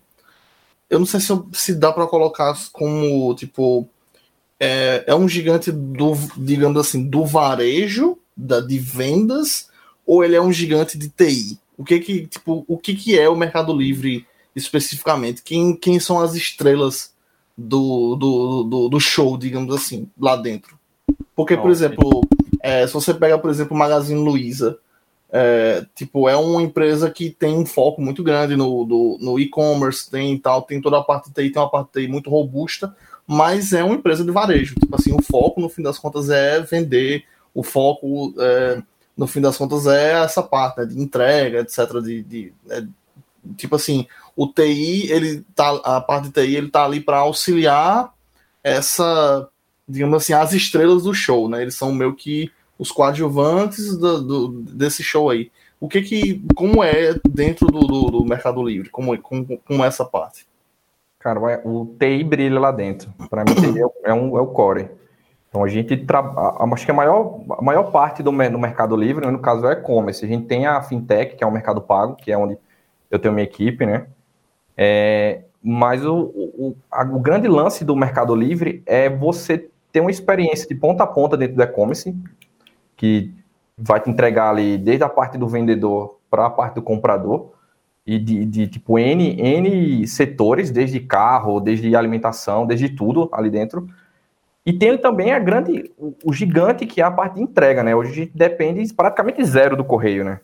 Eu 0.89 0.99
não 0.99 1.07
sei 1.07 1.21
se, 1.21 1.33
se 1.53 1.75
dá 1.75 1.93
para 1.93 2.07
colocar 2.07 2.55
como, 2.73 3.35
tipo, 3.35 3.89
é, 4.59 5.05
é 5.07 5.15
um 5.15 5.29
gigante 5.29 5.71
do, 5.71 6.15
digamos 6.37 6.79
assim, 6.81 7.09
do 7.09 7.25
varejo, 7.25 8.19
da, 8.37 8.61
de 8.61 8.79
vendas, 8.79 9.69
ou 10.07 10.25
ele 10.25 10.35
é 10.35 10.41
um 10.41 10.53
gigante 10.53 10.97
de 10.97 11.09
TI? 11.09 11.59
O 11.77 11.85
que 11.85 12.01
que, 12.01 12.27
tipo, 12.27 12.65
o 12.67 12.78
que 12.78 12.95
que 12.95 13.19
é 13.19 13.28
o 13.28 13.37
Mercado 13.37 13.73
Livre 13.73 14.26
especificamente? 14.57 15.43
Quem, 15.43 15.76
quem 15.76 16.00
são 16.00 16.19
as 16.19 16.35
estrelas 16.35 17.13
do, 17.57 18.17
do, 18.17 18.63
do, 18.65 18.89
do 18.89 19.00
show, 19.00 19.37
digamos 19.37 19.75
assim, 19.75 20.09
lá 20.19 20.35
dentro? 20.35 20.78
Porque, 21.37 21.57
por 21.57 21.71
exemplo, 21.71 22.23
é, 22.60 22.86
se 22.86 22.92
você 22.92 23.14
pega, 23.14 23.38
por 23.38 23.50
exemplo, 23.50 23.75
o 23.75 23.78
Magazine 23.78 24.21
Luiza, 24.21 24.78
é, 25.30 25.84
tipo, 25.94 26.28
é 26.28 26.36
uma 26.36 26.62
empresa 26.62 27.10
que 27.10 27.30
tem 27.30 27.54
um 27.54 27.66
foco 27.66 28.00
muito 28.00 28.23
grande 28.23 28.56
no, 28.56 29.18
no 29.21 29.38
e-commerce, 29.38 30.10
tem 30.10 30.38
tal, 30.38 30.62
tem 30.62 30.80
toda 30.80 30.99
a 30.99 31.02
parte 31.02 31.28
de 31.28 31.34
TI, 31.34 31.50
tem 31.50 31.60
uma 31.60 31.71
parte 31.71 31.92
de 31.92 32.00
TI 32.00 32.08
muito 32.08 32.30
robusta, 32.30 32.97
mas 33.26 33.73
é 33.73 33.84
uma 33.84 33.94
empresa 33.94 34.25
de 34.25 34.30
varejo. 34.30 34.75
Tipo 34.75 34.97
assim, 34.97 35.12
o 35.12 35.23
foco, 35.23 35.60
no 35.60 35.68
fim 35.68 35.82
das 35.82 35.99
contas, 35.99 36.30
é 36.30 36.60
vender, 36.60 37.25
o 37.54 37.62
foco, 37.62 38.34
é, 38.38 38.82
no 39.16 39.26
fim 39.26 39.40
das 39.40 39.56
contas, 39.56 39.86
é 39.86 40.23
essa 40.23 40.42
parte 40.42 40.80
né, 40.80 40.86
de 40.86 40.99
entrega, 40.99 41.60
etc. 41.60 42.00
De, 42.02 42.23
de 42.23 42.52
é, 42.71 42.84
tipo 43.56 43.76
assim, 43.76 44.06
o 44.34 44.47
TI, 44.47 45.10
ele 45.10 45.44
tá, 45.54 45.71
a 45.84 46.00
parte 46.00 46.28
de 46.28 46.32
TI, 46.32 46.56
ele 46.56 46.71
tá 46.71 46.84
ali 46.86 47.00
para 47.00 47.18
auxiliar 47.18 48.14
essa 48.62 49.47
digamos 49.89 50.17
assim, 50.17 50.33
as 50.33 50.53
estrelas 50.53 51.05
do 51.05 51.15
show, 51.15 51.49
né? 51.49 51.63
Eles 51.63 51.75
são 51.75 51.93
meio 51.93 52.15
que 52.15 52.51
os 52.79 52.93
coadjuvantes 52.93 53.97
do, 53.97 54.23
do, 54.23 54.49
desse 54.63 55.03
show 55.03 55.31
aí. 55.31 55.51
O 55.81 55.89
que 55.89 56.03
que, 56.03 56.45
como 56.55 56.83
é 56.83 57.15
dentro 57.29 57.67
do, 57.69 57.81
do, 57.81 58.11
do 58.11 58.25
Mercado 58.25 58.63
Livre? 58.63 58.91
Como, 58.91 59.17
como, 59.21 59.59
como 59.59 59.85
é 59.85 59.89
essa 59.89 60.05
parte? 60.05 60.47
Cara, 61.19 61.41
o 61.65 61.95
TI 61.99 62.23
brilha 62.23 62.61
lá 62.61 62.71
dentro. 62.71 63.13
Para 63.31 63.45
mim, 63.45 63.55
TI 63.55 63.81
é, 64.05 64.13
um, 64.13 64.37
é 64.37 64.41
o 64.41 64.47
core. 64.49 64.91
Então, 65.49 65.65
a 65.65 65.69
gente 65.69 65.97
trabalha. 65.97 66.57
Acho 66.73 66.85
que 66.85 66.91
a 66.91 66.95
maior, 66.95 67.41
a 67.51 67.63
maior 67.63 67.91
parte 67.91 68.23
do, 68.23 68.31
do 68.31 68.59
Mercado 68.59 68.97
Livre, 68.97 69.27
no 69.27 69.39
caso, 69.39 69.67
é 69.67 69.73
e-commerce. 69.73 70.25
A 70.25 70.29
gente 70.29 70.47
tem 70.47 70.67
a 70.67 70.81
Fintech, 70.83 71.37
que 71.37 71.43
é 71.43 71.47
o 71.47 71.53
Mercado 71.53 71.81
Pago, 71.81 72.15
que 72.17 72.31
é 72.31 72.37
onde 72.37 72.59
eu 73.11 73.19
tenho 73.19 73.35
minha 73.35 73.45
equipe, 73.45 73.87
né? 73.87 74.07
É, 74.77 75.43
mas 75.63 76.05
o, 76.05 76.17
o, 76.17 76.77
a, 76.91 77.03
o 77.03 77.19
grande 77.19 77.49
lance 77.49 77.85
do 77.85 77.97
Mercado 77.97 78.35
Livre 78.35 78.83
é 78.87 79.09
você 79.09 79.69
ter 79.93 80.01
uma 80.01 80.11
experiência 80.11 80.69
de 80.69 80.75
ponta 80.75 81.05
a 81.05 81.07
ponta 81.07 81.37
dentro 81.37 81.57
do 81.57 81.63
e-commerce, 81.63 82.15
que 82.97 83.33
vai 83.77 84.01
te 84.01 84.11
entregar 84.11 84.51
ali 84.51 84.77
desde 84.77 85.05
a 85.05 85.09
parte 85.09 85.39
do 85.39 85.47
vendedor 85.47 86.19
para 86.31 86.47
a 86.47 86.51
parte 86.51 86.75
do 86.75 86.83
comprador, 86.83 87.53
e 88.09 88.19
de, 88.19 88.45
de, 88.47 88.67
tipo 88.67 88.99
N, 88.99 89.39
N 89.39 90.07
setores, 90.07 90.71
desde 90.71 90.99
carro, 90.99 91.61
desde 91.61 91.95
alimentação, 91.95 92.67
desde 92.67 92.89
tudo 92.89 93.29
ali 93.31 93.51
dentro. 93.51 93.87
E 94.65 94.73
tem 94.73 94.97
também 94.97 95.31
a 95.33 95.39
grande, 95.39 95.93
o, 96.25 96.33
gigante 96.33 96.87
que 96.87 97.03
é 97.03 97.05
a 97.05 97.11
parte 97.11 97.35
de 97.35 97.43
entrega, 97.43 97.83
né? 97.83 97.95
Hoje 97.95 98.11
a 98.11 98.15
gente 98.15 98.33
depende 98.35 98.95
praticamente 98.95 99.45
zero 99.45 99.77
do 99.77 99.85
correio, 99.85 100.25
né? 100.25 100.41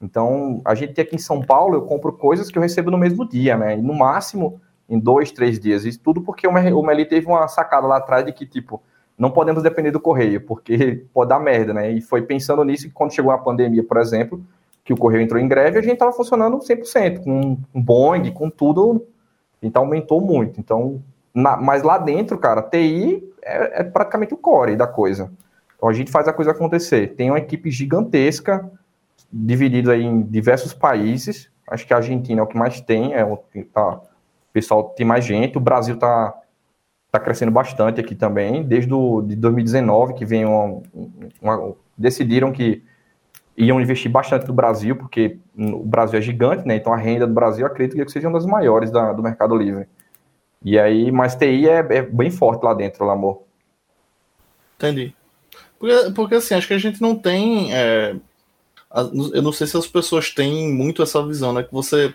Então, 0.00 0.60
a 0.64 0.74
gente 0.74 1.00
aqui 1.00 1.14
em 1.14 1.18
São 1.18 1.40
Paulo, 1.40 1.76
eu 1.76 1.82
compro 1.82 2.12
coisas 2.12 2.50
que 2.50 2.58
eu 2.58 2.62
recebo 2.62 2.90
no 2.90 2.98
mesmo 2.98 3.28
dia, 3.28 3.56
né? 3.56 3.78
E 3.78 3.80
no 3.80 3.94
máximo 3.94 4.60
em 4.88 4.98
dois, 4.98 5.30
três 5.30 5.58
dias. 5.58 5.84
Isso 5.84 6.00
tudo 6.00 6.20
porque 6.20 6.46
o 6.46 6.82
Meli 6.82 7.04
teve 7.04 7.26
uma 7.26 7.46
sacada 7.48 7.86
lá 7.86 7.98
atrás 7.98 8.24
de 8.24 8.32
que, 8.32 8.46
tipo, 8.46 8.82
não 9.16 9.30
podemos 9.30 9.62
depender 9.62 9.90
do 9.90 10.00
correio, 10.00 10.40
porque 10.40 11.04
pode 11.12 11.28
dar 11.28 11.38
merda, 11.38 11.72
né? 11.72 11.90
E 11.90 12.00
foi 12.00 12.22
pensando 12.22 12.64
nisso 12.64 12.88
que 12.88 12.92
quando 12.92 13.12
chegou 13.12 13.32
a 13.32 13.38
pandemia, 13.38 13.82
por 13.82 13.98
exemplo, 13.98 14.44
que 14.84 14.92
o 14.92 14.96
correio 14.96 15.22
entrou 15.22 15.40
em 15.40 15.48
greve, 15.48 15.78
a 15.78 15.82
gente 15.82 15.94
estava 15.94 16.12
funcionando 16.12 16.58
100%, 16.58 17.22
com 17.22 17.58
um 17.74 17.82
Boeing, 17.82 18.30
com 18.32 18.50
tudo, 18.50 19.06
então 19.62 19.82
aumentou 19.82 20.20
muito. 20.20 20.60
Então, 20.60 21.02
na, 21.34 21.56
mas 21.56 21.82
lá 21.82 21.96
dentro, 21.96 22.36
cara, 22.38 22.62
TI 22.62 23.26
é, 23.42 23.80
é, 23.80 23.84
praticamente 23.84 24.34
o 24.34 24.36
core 24.36 24.76
da 24.76 24.86
coisa. 24.86 25.32
Então 25.76 25.88
a 25.88 25.92
gente 25.92 26.10
faz 26.10 26.28
a 26.28 26.32
coisa 26.32 26.50
acontecer. 26.50 27.14
Tem 27.14 27.30
uma 27.30 27.38
equipe 27.38 27.70
gigantesca, 27.70 28.70
dividida 29.32 29.96
em 29.96 30.22
diversos 30.22 30.74
países. 30.74 31.50
Acho 31.66 31.86
que 31.86 31.94
a 31.94 31.96
Argentina 31.96 32.40
é 32.40 32.44
o 32.44 32.46
que 32.46 32.58
mais 32.58 32.80
tem, 32.80 33.14
é 33.14 33.24
o, 33.24 33.38
tá, 33.72 34.00
pessoal 34.54 34.84
tem 34.84 35.04
mais 35.04 35.24
gente, 35.24 35.58
o 35.58 35.60
Brasil 35.60 35.96
está 35.96 36.32
tá 37.10 37.18
crescendo 37.18 37.50
bastante 37.50 38.00
aqui 38.00 38.14
também, 38.14 38.62
desde 38.62 38.88
do, 38.88 39.20
de 39.20 39.36
2019 39.36 40.14
que 40.14 40.24
vem 40.24 40.44
uma, 40.44 40.80
uma, 41.42 41.74
decidiram 41.98 42.52
que 42.52 42.82
iam 43.56 43.80
investir 43.80 44.10
bastante 44.10 44.46
no 44.46 44.54
Brasil, 44.54 44.96
porque 44.96 45.38
o 45.56 45.84
Brasil 45.84 46.18
é 46.18 46.22
gigante, 46.22 46.66
né? 46.66 46.76
Então 46.76 46.92
a 46.92 46.96
renda 46.96 47.26
do 47.26 47.34
Brasil 47.34 47.66
acredito 47.66 47.96
que 48.04 48.12
seja 48.12 48.28
uma 48.28 48.38
das 48.38 48.46
maiores 48.46 48.90
da, 48.90 49.12
do 49.12 49.22
Mercado 49.22 49.56
Livre. 49.56 49.86
E 50.64 50.78
aí, 50.78 51.12
mas 51.12 51.36
TI 51.36 51.68
é, 51.68 51.78
é 51.78 52.02
bem 52.02 52.30
forte 52.30 52.64
lá 52.64 52.74
dentro, 52.74 53.08
amor. 53.10 53.42
Entendi. 54.76 55.14
Porque, 55.78 56.10
porque 56.14 56.34
assim, 56.36 56.54
acho 56.54 56.66
que 56.66 56.74
a 56.74 56.78
gente 56.78 57.00
não 57.00 57.14
tem. 57.14 57.72
É, 57.74 58.16
eu 59.32 59.42
não 59.42 59.52
sei 59.52 59.66
se 59.66 59.76
as 59.76 59.86
pessoas 59.86 60.30
têm 60.30 60.72
muito 60.72 61.02
essa 61.02 61.24
visão, 61.24 61.52
né? 61.52 61.62
Que 61.62 61.72
você 61.72 62.14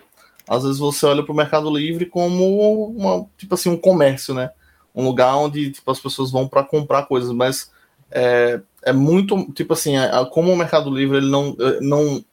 às 0.50 0.64
vezes 0.64 0.80
você 0.80 1.06
olha 1.06 1.22
para 1.22 1.32
o 1.32 1.36
Mercado 1.36 1.70
Livre 1.70 2.06
como 2.06 2.88
uma, 2.88 3.24
tipo 3.38 3.54
assim, 3.54 3.68
um 3.68 3.76
comércio, 3.76 4.34
né? 4.34 4.50
Um 4.92 5.04
lugar 5.04 5.36
onde 5.36 5.70
tipo, 5.70 5.88
as 5.88 6.00
pessoas 6.00 6.32
vão 6.32 6.48
para 6.48 6.64
comprar 6.64 7.04
coisas, 7.04 7.30
mas 7.30 7.70
é, 8.10 8.60
é 8.82 8.92
muito, 8.92 9.44
tipo 9.52 9.74
assim, 9.74 9.96
é, 9.96 10.10
como 10.32 10.52
o 10.52 10.56
Mercado 10.56 10.90
Livre 10.90 11.18
ele 11.18 11.30
não, 11.30 11.56
é, 11.56 11.80
não, 11.80 12.24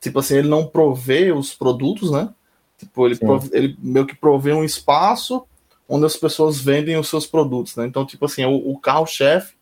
tipo 0.00 0.20
assim, 0.20 0.36
ele 0.36 0.48
não 0.48 0.64
provê 0.64 1.32
os 1.32 1.52
produtos, 1.52 2.12
né? 2.12 2.32
Tipo, 2.78 3.06
ele, 3.06 3.16
prove, 3.16 3.50
ele 3.52 3.76
meio 3.80 4.06
que 4.06 4.14
provê 4.14 4.52
um 4.52 4.62
espaço 4.62 5.44
onde 5.88 6.06
as 6.06 6.16
pessoas 6.16 6.60
vendem 6.60 6.96
os 6.96 7.08
seus 7.08 7.26
produtos, 7.26 7.74
né? 7.74 7.86
Então, 7.86 8.06
tipo 8.06 8.24
assim, 8.24 8.44
o, 8.44 8.70
o 8.70 8.78
carro-chefe, 8.78 9.54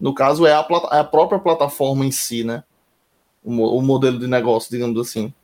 no 0.00 0.14
caso, 0.14 0.46
é 0.46 0.52
a, 0.54 0.66
é 0.92 1.00
a 1.00 1.04
própria 1.04 1.38
plataforma 1.38 2.06
em 2.06 2.10
si, 2.10 2.44
né? 2.44 2.64
O, 3.44 3.50
o 3.78 3.82
modelo 3.82 4.18
de 4.18 4.26
negócio, 4.26 4.70
digamos 4.70 4.98
assim. 4.98 5.34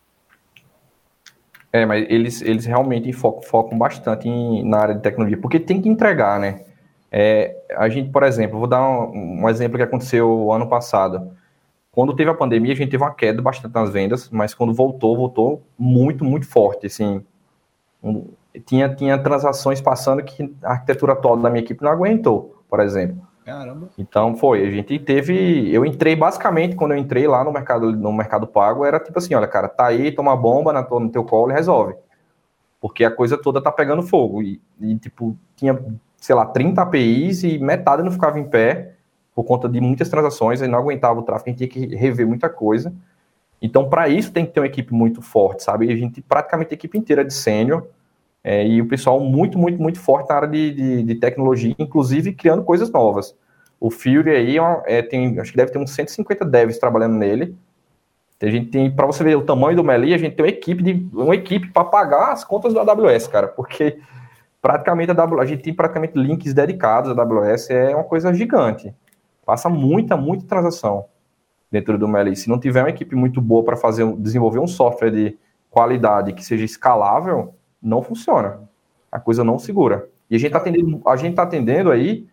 É, 1.75 1.85
mas 1.85 2.07
eles, 2.09 2.41
eles 2.41 2.65
realmente 2.67 3.13
focam, 3.13 3.43
focam 3.43 3.77
bastante 3.77 4.29
em, 4.29 4.63
na 4.63 4.79
área 4.79 4.95
de 4.95 5.01
tecnologia, 5.01 5.37
porque 5.37 5.59
tem 5.59 5.83
que 5.83 5.89
entregar, 5.89 6.39
né? 6.39 6.61
É, 7.11 7.57
a 7.77 7.89
gente, 7.89 8.11
por 8.11 8.23
exemplo, 8.23 8.61
vou 8.61 8.69
dar 8.69 8.89
um, 8.89 9.43
um, 9.43 9.49
exemplo 9.49 9.77
que 9.77 9.83
aconteceu 9.83 10.53
ano 10.53 10.69
passado. 10.69 11.33
Quando 11.91 12.15
teve 12.15 12.31
a 12.31 12.35
pandemia, 12.35 12.73
a 12.73 12.77
gente 12.77 12.93
teve 12.93 13.03
uma 13.03 13.13
queda 13.13 13.43
bastante 13.43 13.75
nas 13.75 13.91
vendas, 13.91 14.31
mas 14.31 14.55
quando 14.55 14.73
voltou, 14.73 15.17
voltou 15.17 15.65
muito, 15.77 16.25
muito 16.25 16.47
forte. 16.47 16.87
Assim, 16.87 17.25
um, 18.01 18.29
tinha, 18.65 18.89
tinha 18.95 19.19
transações 19.19 19.81
passando 19.81 20.23
que 20.23 20.55
a 20.63 20.75
arquitetura 20.75 21.17
toda 21.17 21.43
da 21.43 21.51
minha 21.51 21.65
equipe 21.65 21.83
não 21.83 21.91
aguentou, 21.91 22.63
por 22.71 22.79
exemplo. 22.79 23.21
Caramba. 23.45 23.91
Então 23.99 24.35
foi, 24.37 24.67
a 24.67 24.71
gente 24.71 24.99
teve, 24.99 25.73
eu 25.73 25.85
entrei 25.85 26.17
basicamente 26.17 26.75
quando 26.75 26.93
eu 26.93 26.99
entrei 26.99 27.27
lá 27.29 27.45
no 27.45 27.53
mercado 27.53 27.93
no 27.93 28.13
mercado 28.13 28.47
pago 28.47 28.85
era 28.85 28.99
tipo 28.99 29.19
assim, 29.19 29.35
olha 29.35 29.47
cara, 29.47 29.69
tá 29.69 29.87
aí, 29.87 30.11
toma 30.11 30.35
bomba 30.35 30.73
na 30.73 30.83
no 30.83 31.11
teu 31.11 31.25
colo 31.25 31.51
e 31.51 31.55
resolve. 31.55 31.95
Porque 32.81 33.05
a 33.05 33.11
coisa 33.11 33.37
toda 33.37 33.63
tá 33.63 33.71
pegando 33.71 34.03
fogo 34.03 34.43
e, 34.43 34.61
e 34.81 34.97
tipo 34.97 35.37
tinha, 35.55 35.79
sei 36.17 36.35
lá, 36.35 36.47
30 36.47 36.83
APIs 36.83 37.43
e 37.45 37.59
metade 37.59 38.03
não 38.03 38.11
ficava 38.11 38.39
em 38.39 38.45
pé 38.45 38.95
por 39.35 39.45
conta 39.45 39.69
de 39.69 39.81
muitas 39.81 40.09
transações, 40.09 40.63
e 40.63 40.69
não 40.69 40.79
aguentava 40.79 41.19
o 41.19 41.23
tráfego, 41.23 41.49
a 41.49 41.51
gente 41.51 41.69
tinha 41.69 41.89
que 41.89 41.97
rever 41.97 42.27
muita 42.27 42.49
coisa. 42.49 42.95
Então, 43.61 43.89
para 43.89 44.09
isso, 44.09 44.31
tem 44.31 44.47
que 44.47 44.53
ter 44.53 44.61
uma 44.61 44.67
equipe 44.67 44.95
muito 44.95 45.21
forte, 45.21 45.65
sabe? 45.65 45.93
A 45.93 45.97
gente, 45.97 46.23
praticamente, 46.23 46.73
a 46.73 46.75
equipe 46.75 46.97
inteira 46.97 47.25
de 47.25 47.35
sênior, 47.35 47.87
é, 48.45 48.67
e 48.67 48.83
o 48.83 48.87
pessoal 48.87 49.19
muito, 49.19 49.59
muito, 49.59 49.81
muito 49.81 49.99
forte 49.99 50.29
na 50.29 50.37
área 50.37 50.49
de, 50.49 50.71
de, 50.73 51.03
de 51.03 51.15
tecnologia, 51.15 51.75
inclusive 51.79 52.35
criando 52.35 52.63
coisas 52.63 52.91
novas. 52.91 53.35
O 53.81 53.91
Fury 53.91 54.31
aí 54.31 54.57
é, 54.85 55.03
tem, 55.03 55.41
acho 55.41 55.51
que 55.51 55.57
deve 55.57 55.73
ter 55.73 55.79
uns 55.79 55.91
150 55.93 56.45
devs 56.45 56.79
trabalhando 56.79 57.17
nele. 57.17 57.57
A 58.43 58.51
gente 58.51 58.67
tem, 58.67 58.91
para 58.91 59.07
você 59.07 59.25
ver 59.25 59.37
o 59.37 59.43
tamanho 59.43 59.77
do 59.77 59.83
Meli, 59.83 60.13
a 60.13 60.19
gente 60.19 60.37
tem 60.37 60.45
uma 60.45 60.51
equipe 60.51 60.83
de 60.83 61.09
uma 61.15 61.35
equipe 61.35 61.69
para 61.73 61.85
pagar 61.85 62.33
as 62.33 62.45
contas 62.45 62.75
do 62.75 62.81
AWS, 62.81 63.27
cara, 63.29 63.49
porque 63.49 63.99
praticamente 64.61 65.11
a, 65.11 65.25
a 65.25 65.47
gente 65.47 65.63
tem 65.63 65.73
praticamente 65.73 66.19
links 66.19 66.53
dedicados 66.53 67.17
à 67.17 67.23
AWS, 67.23 67.71
é 67.71 67.95
uma 67.95 68.05
coisa 68.05 68.35
gigante. 68.35 68.95
Passa 69.47 69.71
muita, 69.71 70.17
muita 70.17 70.45
transação 70.47 71.07
dentro 71.71 71.97
do 71.97 72.07
Meli. 72.07 72.37
Se 72.37 72.49
não 72.49 72.59
tiver 72.59 72.83
uma 72.83 72.91
equipe 72.91 73.17
muito 73.17 73.41
boa 73.41 73.65
para 73.65 73.77
fazer 73.77 74.07
desenvolver 74.17 74.59
um 74.59 74.67
software 74.67 75.11
de 75.11 75.39
qualidade 75.71 76.35
que 76.35 76.45
seja 76.45 76.65
escalável, 76.65 77.55
não 77.85 78.03
funciona. 78.03 78.61
A 79.13 79.21
coisa 79.21 79.45
não 79.45 79.59
segura. 79.59 80.09
E 80.31 80.35
a 80.35 80.39
gente 80.39 80.49
está 80.49 80.59
atendendo, 80.59 81.03
a 81.07 81.17
gente 81.17 81.35
tá 81.35 81.43
atendendo 81.43 81.91
aí, 81.91 82.27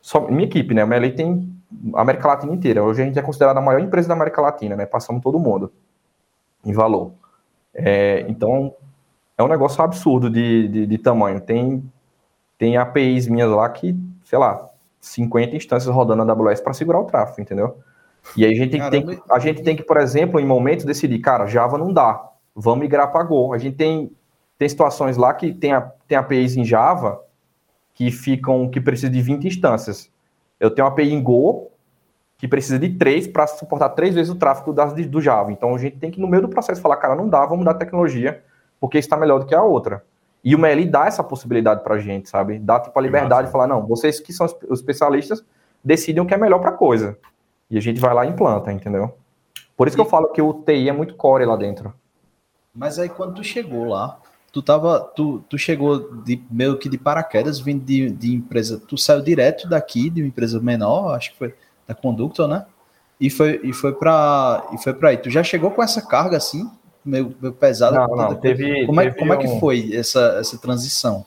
só, 0.00 0.28
minha 0.28 0.44
equipe, 0.44 0.74
né? 0.74 0.82
A 0.82 0.86
Melei 0.86 1.12
tem 1.12 1.52
a 1.94 2.02
América 2.02 2.28
Latina 2.28 2.54
inteira. 2.54 2.84
Hoje 2.84 3.02
a 3.02 3.04
gente 3.04 3.18
é 3.18 3.22
considerada 3.22 3.58
a 3.58 3.62
maior 3.62 3.80
empresa 3.80 4.08
da 4.08 4.14
América 4.14 4.42
Latina, 4.42 4.76
né? 4.76 4.86
Passamos 4.86 5.22
todo 5.22 5.38
mundo 5.38 5.72
em 6.64 6.72
valor. 6.72 7.12
É, 7.74 8.26
então, 8.28 8.74
é 9.38 9.42
um 9.42 9.48
negócio 9.48 9.82
absurdo 9.82 10.28
de, 10.28 10.68
de, 10.68 10.86
de, 10.86 10.98
tamanho. 10.98 11.40
Tem, 11.40 11.82
tem 12.58 12.76
APIs 12.76 13.26
minhas 13.26 13.50
lá 13.50 13.68
que, 13.70 13.96
sei 14.24 14.38
lá, 14.38 14.68
50 15.00 15.56
instâncias 15.56 15.94
rodando 15.94 16.24
na 16.24 16.32
AWS 16.32 16.60
para 16.60 16.74
segurar 16.74 17.00
o 17.00 17.04
tráfego, 17.04 17.40
entendeu? 17.40 17.78
E 18.36 18.44
aí 18.44 18.52
a 18.52 18.54
gente, 18.54 18.90
tem, 18.90 19.22
a 19.30 19.38
gente 19.38 19.62
tem 19.62 19.74
que, 19.74 19.82
por 19.82 19.96
exemplo, 19.96 20.38
em 20.38 20.44
momentos 20.44 20.84
decidir, 20.84 21.18
cara, 21.20 21.46
Java 21.46 21.78
não 21.78 21.92
dá, 21.92 22.28
vamos 22.54 22.80
migrar 22.80 23.10
para 23.10 23.24
Go. 23.24 23.54
A 23.54 23.58
gente 23.58 23.76
tem 23.76 24.12
tem 24.60 24.68
situações 24.68 25.16
lá 25.16 25.32
que 25.32 25.54
tem, 25.54 25.72
a, 25.72 25.80
tem 26.06 26.18
APIs 26.18 26.54
em 26.54 26.66
Java 26.66 27.24
que 27.94 28.10
ficam, 28.10 28.68
que 28.68 28.78
precisa 28.78 29.08
de 29.08 29.22
20 29.22 29.46
instâncias. 29.46 30.10
Eu 30.60 30.70
tenho 30.70 30.86
uma 30.86 30.92
API 30.92 31.14
em 31.14 31.22
Go 31.22 31.70
que 32.36 32.46
precisa 32.46 32.78
de 32.78 32.90
três 32.90 33.26
para 33.26 33.46
suportar 33.46 33.88
três 33.88 34.14
vezes 34.14 34.30
o 34.30 34.34
tráfego 34.34 34.74
das, 34.74 34.92
do 34.92 35.18
Java. 35.18 35.50
Então 35.50 35.74
a 35.74 35.78
gente 35.78 35.96
tem 35.96 36.10
que, 36.10 36.20
no 36.20 36.28
meio 36.28 36.42
do 36.42 36.48
processo, 36.50 36.78
falar, 36.78 36.98
cara, 36.98 37.16
não 37.16 37.26
dá, 37.26 37.40
vamos 37.40 37.60
mudar 37.60 37.70
a 37.70 37.74
tecnologia, 37.74 38.44
porque 38.78 38.98
está 38.98 39.16
melhor 39.16 39.38
do 39.38 39.46
que 39.46 39.54
a 39.54 39.62
outra. 39.62 40.04
E 40.44 40.54
o 40.54 40.58
ML 40.58 40.84
dá 40.84 41.06
essa 41.06 41.24
possibilidade 41.24 41.82
para 41.82 41.94
a 41.94 41.98
gente, 41.98 42.28
sabe? 42.28 42.58
Dá 42.58 42.78
tipo 42.80 42.98
a 42.98 43.02
liberdade 43.02 43.46
de 43.46 43.52
falar, 43.52 43.66
não, 43.66 43.86
vocês 43.86 44.20
que 44.20 44.30
são 44.30 44.44
os 44.44 44.78
especialistas 44.78 45.42
decidem 45.82 46.22
o 46.22 46.26
que 46.26 46.34
é 46.34 46.36
melhor 46.36 46.58
para 46.58 46.68
a 46.68 46.76
coisa. 46.76 47.16
E 47.70 47.78
a 47.78 47.80
gente 47.80 47.98
vai 47.98 48.12
lá 48.12 48.26
e 48.26 48.28
implanta, 48.28 48.70
entendeu? 48.70 49.16
Por 49.74 49.88
isso 49.88 49.96
que 49.96 50.02
eu 50.02 50.06
falo 50.06 50.28
que 50.28 50.42
o 50.42 50.52
TI 50.52 50.90
é 50.90 50.92
muito 50.92 51.14
core 51.14 51.46
lá 51.46 51.56
dentro. 51.56 51.94
Mas 52.74 52.98
aí 52.98 53.08
quando 53.08 53.36
tu 53.36 53.42
chegou 53.42 53.86
lá, 53.86 54.20
tu 54.52 54.62
tava, 54.62 55.00
tu, 55.14 55.42
tu 55.48 55.56
chegou 55.56 56.12
de 56.22 56.42
meio 56.50 56.78
que 56.78 56.88
de 56.88 56.98
paraquedas, 56.98 57.60
vindo 57.60 57.84
de, 57.84 58.10
de 58.10 58.34
empresa, 58.34 58.80
tu 58.86 58.96
saiu 58.96 59.22
direto 59.22 59.68
daqui 59.68 60.10
de 60.10 60.22
uma 60.22 60.28
empresa 60.28 60.60
menor, 60.60 61.14
acho 61.14 61.32
que 61.32 61.38
foi 61.38 61.54
da 61.86 61.94
Conductor, 61.94 62.48
né? 62.48 62.66
E 63.20 63.28
foi 63.28 63.60
e 63.62 63.72
foi 63.72 63.92
para 63.92 64.66
e 64.72 64.78
foi 64.78 64.94
para 64.94 65.10
aí. 65.10 65.16
Tu 65.18 65.30
já 65.30 65.42
chegou 65.42 65.70
com 65.70 65.82
essa 65.82 66.00
carga 66.00 66.36
assim, 66.36 66.68
meio, 67.04 67.34
meio 67.40 67.52
pesada? 67.52 67.98
Não, 67.98 68.16
não, 68.16 68.34
teve, 68.34 68.86
como, 68.86 69.00
é, 69.00 69.04
teve 69.04 69.18
como 69.18 69.32
é 69.32 69.36
que 69.36 69.60
foi 69.60 69.94
essa 69.94 70.38
essa 70.40 70.58
transição? 70.58 71.26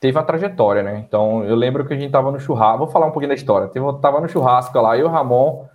Teve 0.00 0.18
a 0.18 0.22
trajetória, 0.22 0.82
né? 0.82 1.04
Então, 1.06 1.44
eu 1.44 1.56
lembro 1.56 1.84
que 1.84 1.92
a 1.92 1.98
gente 1.98 2.10
tava 2.10 2.30
no 2.30 2.38
churrasco, 2.38 2.78
vou 2.78 2.88
falar 2.88 3.06
um 3.06 3.10
pouquinho 3.10 3.30
da 3.30 3.34
história. 3.34 3.66
Teve, 3.66 3.84
tava 4.00 4.20
no 4.20 4.28
churrasco 4.28 4.80
lá, 4.80 4.96
eu 4.96 5.06
e 5.06 5.08
o 5.08 5.10
Ramon, 5.10 5.66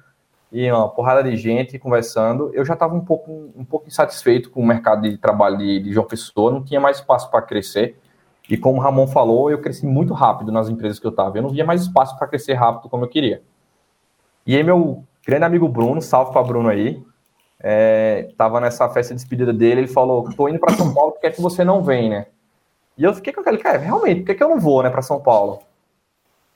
e 0.54 0.72
uma 0.72 0.88
porrada 0.88 1.24
de 1.24 1.36
gente 1.36 1.80
conversando. 1.80 2.52
Eu 2.54 2.64
já 2.64 2.74
estava 2.74 2.94
um 2.94 3.04
pouco, 3.04 3.52
um 3.56 3.66
pouco 3.66 3.88
insatisfeito 3.88 4.52
com 4.52 4.62
o 4.62 4.66
mercado 4.66 5.02
de 5.02 5.18
trabalho 5.18 5.58
de, 5.58 5.80
de 5.80 5.92
João 5.92 6.06
Pessoa, 6.06 6.52
não 6.52 6.64
tinha 6.64 6.80
mais 6.80 6.98
espaço 6.98 7.30
para 7.32 7.42
crescer. 7.42 7.98
E 8.48 8.56
como 8.56 8.78
o 8.78 8.82
Ramon 8.82 9.08
falou, 9.08 9.50
eu 9.50 9.60
cresci 9.60 9.84
muito 9.88 10.14
rápido 10.14 10.52
nas 10.52 10.70
empresas 10.70 11.00
que 11.00 11.08
eu 11.08 11.10
estava. 11.10 11.36
Eu 11.38 11.42
não 11.42 11.50
via 11.50 11.66
mais 11.66 11.82
espaço 11.82 12.16
para 12.20 12.28
crescer 12.28 12.54
rápido 12.54 12.88
como 12.88 13.04
eu 13.04 13.10
queria. 13.10 13.42
E 14.46 14.56
aí, 14.56 14.64
meu 14.64 15.04
grande 15.26 15.46
amigo 15.46 15.68
Bruno, 15.68 16.02
salve 16.02 16.32
para 16.32 16.44
Bruno 16.44 16.70
aí, 16.70 17.04
estava 18.30 18.60
é, 18.60 18.62
nessa 18.62 18.88
festa 18.90 19.16
de 19.16 19.22
despedida 19.22 19.52
dele. 19.52 19.82
Ele 19.82 19.88
falou: 19.88 20.30
Tô 20.36 20.48
indo 20.48 20.60
para 20.60 20.76
São 20.76 20.94
Paulo, 20.94 21.14
por 21.14 21.22
que, 21.22 21.28
é 21.28 21.32
que 21.32 21.42
você 21.42 21.64
não 21.64 21.82
vem, 21.82 22.12
né? 22.12 22.28
E 22.96 23.04
eu 23.04 23.14
fiquei 23.16 23.34
com 23.34 23.42
aquele, 23.42 23.58
cara, 23.58 23.80
realmente, 23.80 24.20
por 24.20 24.26
que, 24.28 24.32
é 24.34 24.36
que 24.36 24.44
eu 24.44 24.50
não 24.50 24.60
vou, 24.60 24.84
né, 24.84 24.90
para 24.92 25.02
São 25.02 25.20
Paulo? 25.20 25.62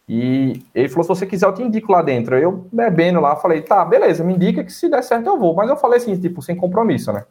E 0.07 0.63
ele 0.73 0.87
falou: 0.87 1.03
se 1.03 1.09
você 1.09 1.25
quiser, 1.25 1.47
eu 1.47 1.53
te 1.53 1.61
indico 1.61 1.91
lá 1.91 2.01
dentro. 2.01 2.37
Eu 2.37 2.67
bebendo 2.71 3.19
lá, 3.19 3.35
falei: 3.35 3.61
tá, 3.61 3.83
beleza, 3.83 4.23
me 4.23 4.33
indica 4.33 4.63
que 4.63 4.71
se 4.71 4.89
der 4.89 5.03
certo 5.03 5.27
eu 5.27 5.37
vou. 5.37 5.53
Mas 5.53 5.69
eu 5.69 5.75
falei 5.75 5.97
assim, 5.97 6.17
tipo, 6.17 6.41
sem 6.41 6.55
compromisso, 6.55 7.11
né? 7.11 7.25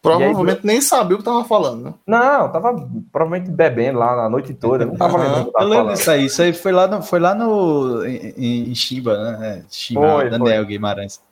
Provavelmente 0.00 0.58
aí, 0.58 0.66
nem 0.66 0.80
sabia 0.80 1.14
o 1.14 1.18
que 1.18 1.24
tava 1.24 1.44
falando, 1.44 1.84
né? 1.84 1.94
Não, 2.04 2.50
tava 2.50 2.74
provavelmente 3.12 3.48
bebendo 3.48 4.00
lá 4.00 4.26
a 4.26 4.28
noite 4.28 4.52
toda, 4.52 4.84
não 4.84 4.96
tava 4.96 5.16
lembrando. 5.16 5.52
Eu 5.56 5.68
lembro 5.68 5.92
disso 5.92 6.10
aí, 6.10 6.24
isso 6.24 6.42
aí 6.42 6.52
foi 6.52 6.72
lá 6.72 6.88
no, 6.88 7.02
foi 7.02 7.20
lá 7.20 7.36
no 7.36 8.04
em, 8.04 8.70
em 8.70 8.74
Chiba, 8.74 9.16
né? 9.16 9.48
É, 9.48 9.62
Chiba, 9.70 10.00
foi, 10.00 10.28
Daniel 10.28 10.56
foi. 10.56 10.66
Guimarães. 10.66 11.22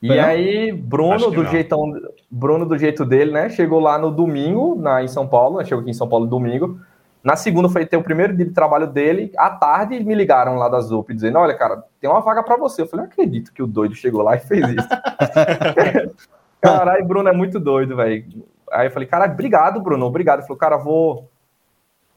E 0.00 0.06
foi, 0.06 0.18
aí, 0.20 0.72
Bruno, 0.72 1.32
do 1.32 1.44
jeitão, 1.46 1.92
Bruno, 2.30 2.64
do 2.64 2.78
jeito 2.78 3.04
dele, 3.04 3.32
né? 3.32 3.50
Chegou 3.50 3.80
lá 3.80 3.98
no 3.98 4.12
domingo, 4.12 4.76
na, 4.76 5.02
em 5.02 5.08
São 5.08 5.26
Paulo, 5.26 5.58
né? 5.58 5.64
chegou 5.64 5.82
aqui 5.82 5.90
em 5.90 5.94
São 5.94 6.08
Paulo 6.08 6.26
domingo. 6.26 6.80
Na 7.22 7.36
segunda 7.36 7.68
foi 7.68 7.84
ter 7.84 7.98
o 7.98 8.02
primeiro 8.02 8.34
dia 8.34 8.46
de 8.46 8.52
trabalho 8.52 8.86
dele. 8.86 9.30
À 9.36 9.50
tarde 9.50 10.02
me 10.02 10.14
ligaram 10.14 10.56
lá 10.56 10.68
da 10.68 10.80
Zup 10.80 11.12
dizendo: 11.12 11.38
Olha, 11.38 11.54
cara, 11.54 11.84
tem 12.00 12.08
uma 12.08 12.20
vaga 12.20 12.42
para 12.42 12.56
você. 12.56 12.82
Eu 12.82 12.86
falei: 12.86 13.04
Não 13.04 13.12
acredito 13.12 13.52
que 13.52 13.62
o 13.62 13.66
doido 13.66 13.94
chegou 13.94 14.22
lá 14.22 14.36
e 14.36 14.40
fez 14.40 14.66
isso. 14.68 14.88
Caralho, 16.60 17.04
Bruno 17.04 17.28
é 17.28 17.32
muito 17.32 17.60
doido, 17.60 17.96
velho. 17.96 18.24
Aí 18.72 18.86
eu 18.86 18.90
falei: 18.90 19.06
Cara, 19.06 19.26
obrigado, 19.26 19.80
Bruno, 19.80 20.06
obrigado. 20.06 20.38
Ele 20.38 20.46
falou: 20.46 20.58
Cara, 20.58 20.78
vou. 20.78 21.28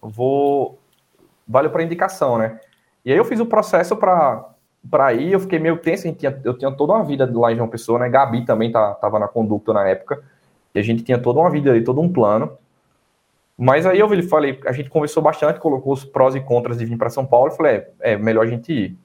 Vou. 0.01 0.79
Valeu 1.45 1.69
para 1.69 1.83
indicação, 1.83 2.37
né? 2.37 2.59
E 3.03 3.11
aí 3.11 3.17
eu 3.17 3.25
fiz 3.25 3.41
o 3.41 3.45
processo 3.45 3.97
para 3.97 4.49
para 4.89 5.13
ir, 5.13 5.31
eu 5.31 5.39
fiquei 5.39 5.59
meio 5.59 5.77
tenso, 5.77 6.11
tinha, 6.13 6.37
eu 6.43 6.57
tinha 6.57 6.69
toda 6.69 6.93
uma 6.93 7.05
vida 7.05 7.29
lá 7.33 7.51
em 7.51 7.55
João 7.55 7.69
Pessoa, 7.69 7.99
né? 7.99 8.09
Gabi 8.09 8.45
também 8.45 8.71
tá, 8.71 8.93
tava 8.95 9.17
na 9.17 9.27
conduta 9.29 9.71
na 9.71 9.87
época, 9.87 10.21
e 10.75 10.79
a 10.79 10.83
gente 10.83 11.03
tinha 11.03 11.17
toda 11.17 11.39
uma 11.39 11.49
vida 11.49 11.71
ali, 11.71 11.83
todo 11.83 12.01
um 12.01 12.11
plano. 12.11 12.57
Mas 13.63 13.85
aí 13.85 13.97
eu 13.97 14.09
falei, 14.23 14.59
a 14.65 14.73
gente 14.73 14.89
conversou 14.89 15.23
bastante, 15.23 15.57
colocou 15.57 15.93
os 15.93 16.03
prós 16.03 16.35
e 16.35 16.41
contras 16.41 16.77
de 16.77 16.85
vir 16.85 16.97
para 16.97 17.09
São 17.09 17.25
Paulo 17.25 17.49
e 17.49 17.55
falei, 17.55 17.75
é, 17.75 18.11
é, 18.11 18.17
melhor 18.17 18.45
a 18.45 18.49
gente 18.49 18.73
ir. 18.73 18.97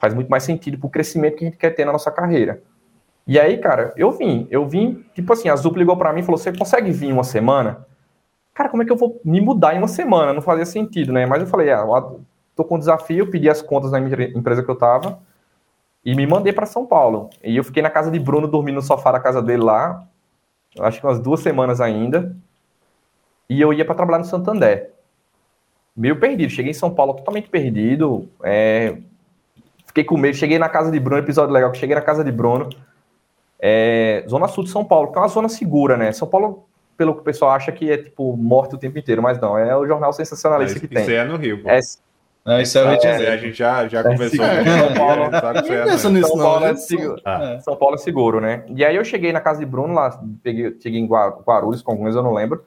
Faz 0.00 0.12
muito 0.12 0.28
mais 0.28 0.42
sentido 0.42 0.76
para 0.78 0.88
o 0.88 0.90
crescimento 0.90 1.36
que 1.36 1.44
a 1.44 1.46
gente 1.46 1.56
quer 1.56 1.70
ter 1.70 1.84
na 1.84 1.92
nossa 1.92 2.10
carreira. 2.10 2.60
E 3.24 3.38
aí, 3.38 3.56
cara, 3.58 3.94
eu 3.96 4.10
vim, 4.10 4.48
eu 4.50 4.66
vim, 4.66 5.04
tipo 5.14 5.32
assim, 5.32 5.48
a 5.48 5.54
Zup 5.54 5.78
ligou 5.78 5.96
para 5.96 6.12
mim 6.12 6.22
e 6.22 6.22
falou: 6.24 6.38
"Você 6.38 6.52
consegue 6.52 6.90
vir 6.90 7.12
uma 7.12 7.22
semana?" 7.22 7.86
Cara, 8.52 8.68
como 8.68 8.82
é 8.82 8.86
que 8.86 8.90
eu 8.90 8.96
vou 8.96 9.20
me 9.24 9.40
mudar 9.40 9.76
em 9.76 9.78
uma 9.78 9.86
semana? 9.86 10.32
Não 10.32 10.42
fazia 10.42 10.66
sentido, 10.66 11.12
né? 11.12 11.24
Mas 11.24 11.42
eu 11.42 11.46
falei: 11.46 11.70
"Ah, 11.70 11.86
tô 12.56 12.64
com 12.64 12.74
um 12.74 12.78
desafio, 12.80 13.30
pedi 13.30 13.48
as 13.48 13.62
contas 13.62 13.92
na 13.92 14.00
empresa 14.00 14.64
que 14.64 14.70
eu 14.70 14.76
tava 14.76 15.20
e 16.04 16.16
me 16.16 16.26
mandei 16.26 16.52
para 16.52 16.66
São 16.66 16.84
Paulo. 16.84 17.30
E 17.44 17.56
eu 17.56 17.62
fiquei 17.62 17.80
na 17.80 17.90
casa 17.90 18.10
de 18.10 18.18
Bruno, 18.18 18.48
dormindo 18.48 18.76
no 18.76 18.82
sofá 18.82 19.12
da 19.12 19.20
casa 19.20 19.40
dele 19.40 19.62
lá, 19.62 20.04
acho 20.80 20.98
que 21.00 21.06
umas 21.06 21.20
duas 21.20 21.38
semanas 21.38 21.80
ainda 21.80 22.34
e 23.50 23.60
eu 23.60 23.72
ia 23.72 23.84
para 23.84 23.96
trabalhar 23.96 24.20
no 24.20 24.24
Santander. 24.24 24.92
Meio 25.96 26.20
perdido, 26.20 26.52
cheguei 26.52 26.70
em 26.70 26.74
São 26.74 26.94
Paulo 26.94 27.14
totalmente 27.14 27.48
perdido. 27.48 28.28
É... 28.44 28.96
Fiquei 29.84 30.04
com 30.04 30.16
medo, 30.16 30.36
cheguei 30.36 30.56
na 30.56 30.68
casa 30.68 30.88
de 30.88 31.00
Bruno, 31.00 31.20
episódio 31.20 31.52
legal, 31.52 31.72
que 31.72 31.78
cheguei 31.78 31.96
na 31.96 32.00
casa 32.00 32.22
de 32.22 32.30
Bruno. 32.30 32.70
É... 33.58 34.24
Zona 34.28 34.46
Sul 34.46 34.62
de 34.62 34.70
São 34.70 34.84
Paulo, 34.84 35.10
que 35.10 35.18
é 35.18 35.20
uma 35.20 35.26
zona 35.26 35.48
segura, 35.48 35.96
né? 35.96 36.12
São 36.12 36.28
Paulo, 36.28 36.64
pelo 36.96 37.12
que 37.12 37.22
o 37.22 37.24
pessoal 37.24 37.50
acha 37.50 37.72
que 37.72 37.90
é 37.90 37.98
tipo 37.98 38.36
morto 38.36 38.76
o 38.76 38.78
tempo 38.78 38.96
inteiro, 38.96 39.20
mas 39.20 39.40
não, 39.40 39.58
é 39.58 39.76
o 39.76 39.84
jornal 39.84 40.12
sensacionalista 40.12 40.78
que 40.78 40.86
tem. 40.86 41.02
Isso 41.02 41.10
é 41.10 41.24
no 41.24 41.36
Rio. 41.36 41.60
Pô. 41.60 41.68
É, 41.68 41.80
não, 42.44 42.60
isso 42.60 42.78
é, 42.78 42.98
é, 43.02 43.32
a 43.32 43.36
gente 43.36 43.58
já, 43.58 43.88
já 43.88 44.04
conversou. 44.04 44.44
É, 44.44 44.64
São 44.64 44.94
Paulo, 44.94 45.24
é 45.24 45.98
São, 45.98 46.38
Paulo 46.38 46.64
é 46.66 46.76
seguro, 46.76 47.22
ah. 47.24 47.58
São 47.62 47.76
Paulo 47.76 47.94
é 47.96 47.98
seguro, 47.98 48.40
né? 48.40 48.62
E 48.68 48.84
aí 48.84 48.94
eu 48.94 49.04
cheguei 49.04 49.32
na 49.32 49.40
casa 49.40 49.58
de 49.58 49.66
Bruno 49.66 49.92
lá, 49.92 50.22
peguei, 50.40 50.76
cheguei 50.80 51.00
em 51.00 51.06
Guarulhos 51.08 51.82
com 51.82 51.90
alguns, 51.90 52.14
eu 52.14 52.22
não 52.22 52.32
lembro. 52.32 52.64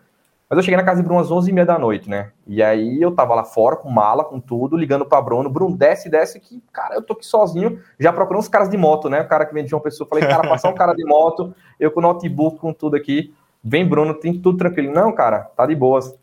Mas 0.53 0.57
eu 0.59 0.63
cheguei 0.65 0.77
na 0.77 0.83
casa 0.83 1.01
de 1.01 1.07
Bruno 1.07 1.19
às 1.19 1.29
11h30 1.29 1.65
da 1.65 1.79
noite, 1.79 2.07
né? 2.07 2.31
E 2.45 2.61
aí 2.61 3.01
eu 3.01 3.11
tava 3.11 3.33
lá 3.33 3.43
fora 3.43 3.75
com 3.75 3.89
mala, 3.89 4.23
com 4.23 4.39
tudo, 4.39 4.77
ligando 4.77 5.03
pra 5.03 5.19
Bruno. 5.19 5.49
Bruno, 5.49 5.75
desce, 5.75 6.11
desce, 6.11 6.39
que, 6.39 6.61
cara, 6.71 6.93
eu 6.93 7.01
tô 7.01 7.13
aqui 7.13 7.25
sozinho, 7.25 7.81
já 7.99 8.13
procurando 8.13 8.43
os 8.43 8.47
caras 8.47 8.69
de 8.69 8.77
moto, 8.77 9.09
né? 9.09 9.21
O 9.21 9.27
cara 9.27 9.47
que 9.47 9.53
vendia 9.55 9.75
uma 9.75 9.81
pessoa. 9.81 10.07
Falei, 10.07 10.27
cara, 10.27 10.47
passar 10.47 10.69
um 10.69 10.75
cara 10.75 10.93
de 10.93 11.03
moto, 11.03 11.55
eu 11.79 11.89
com 11.89 12.01
notebook, 12.01 12.59
com 12.59 12.71
tudo 12.71 12.95
aqui. 12.95 13.33
Vem, 13.63 13.83
Bruno, 13.89 14.13
tem 14.13 14.39
tudo 14.39 14.59
tranquilo. 14.59 14.93
Não, 14.93 15.11
cara, 15.11 15.39
tá 15.57 15.65
de 15.65 15.75
boas. 15.75 16.13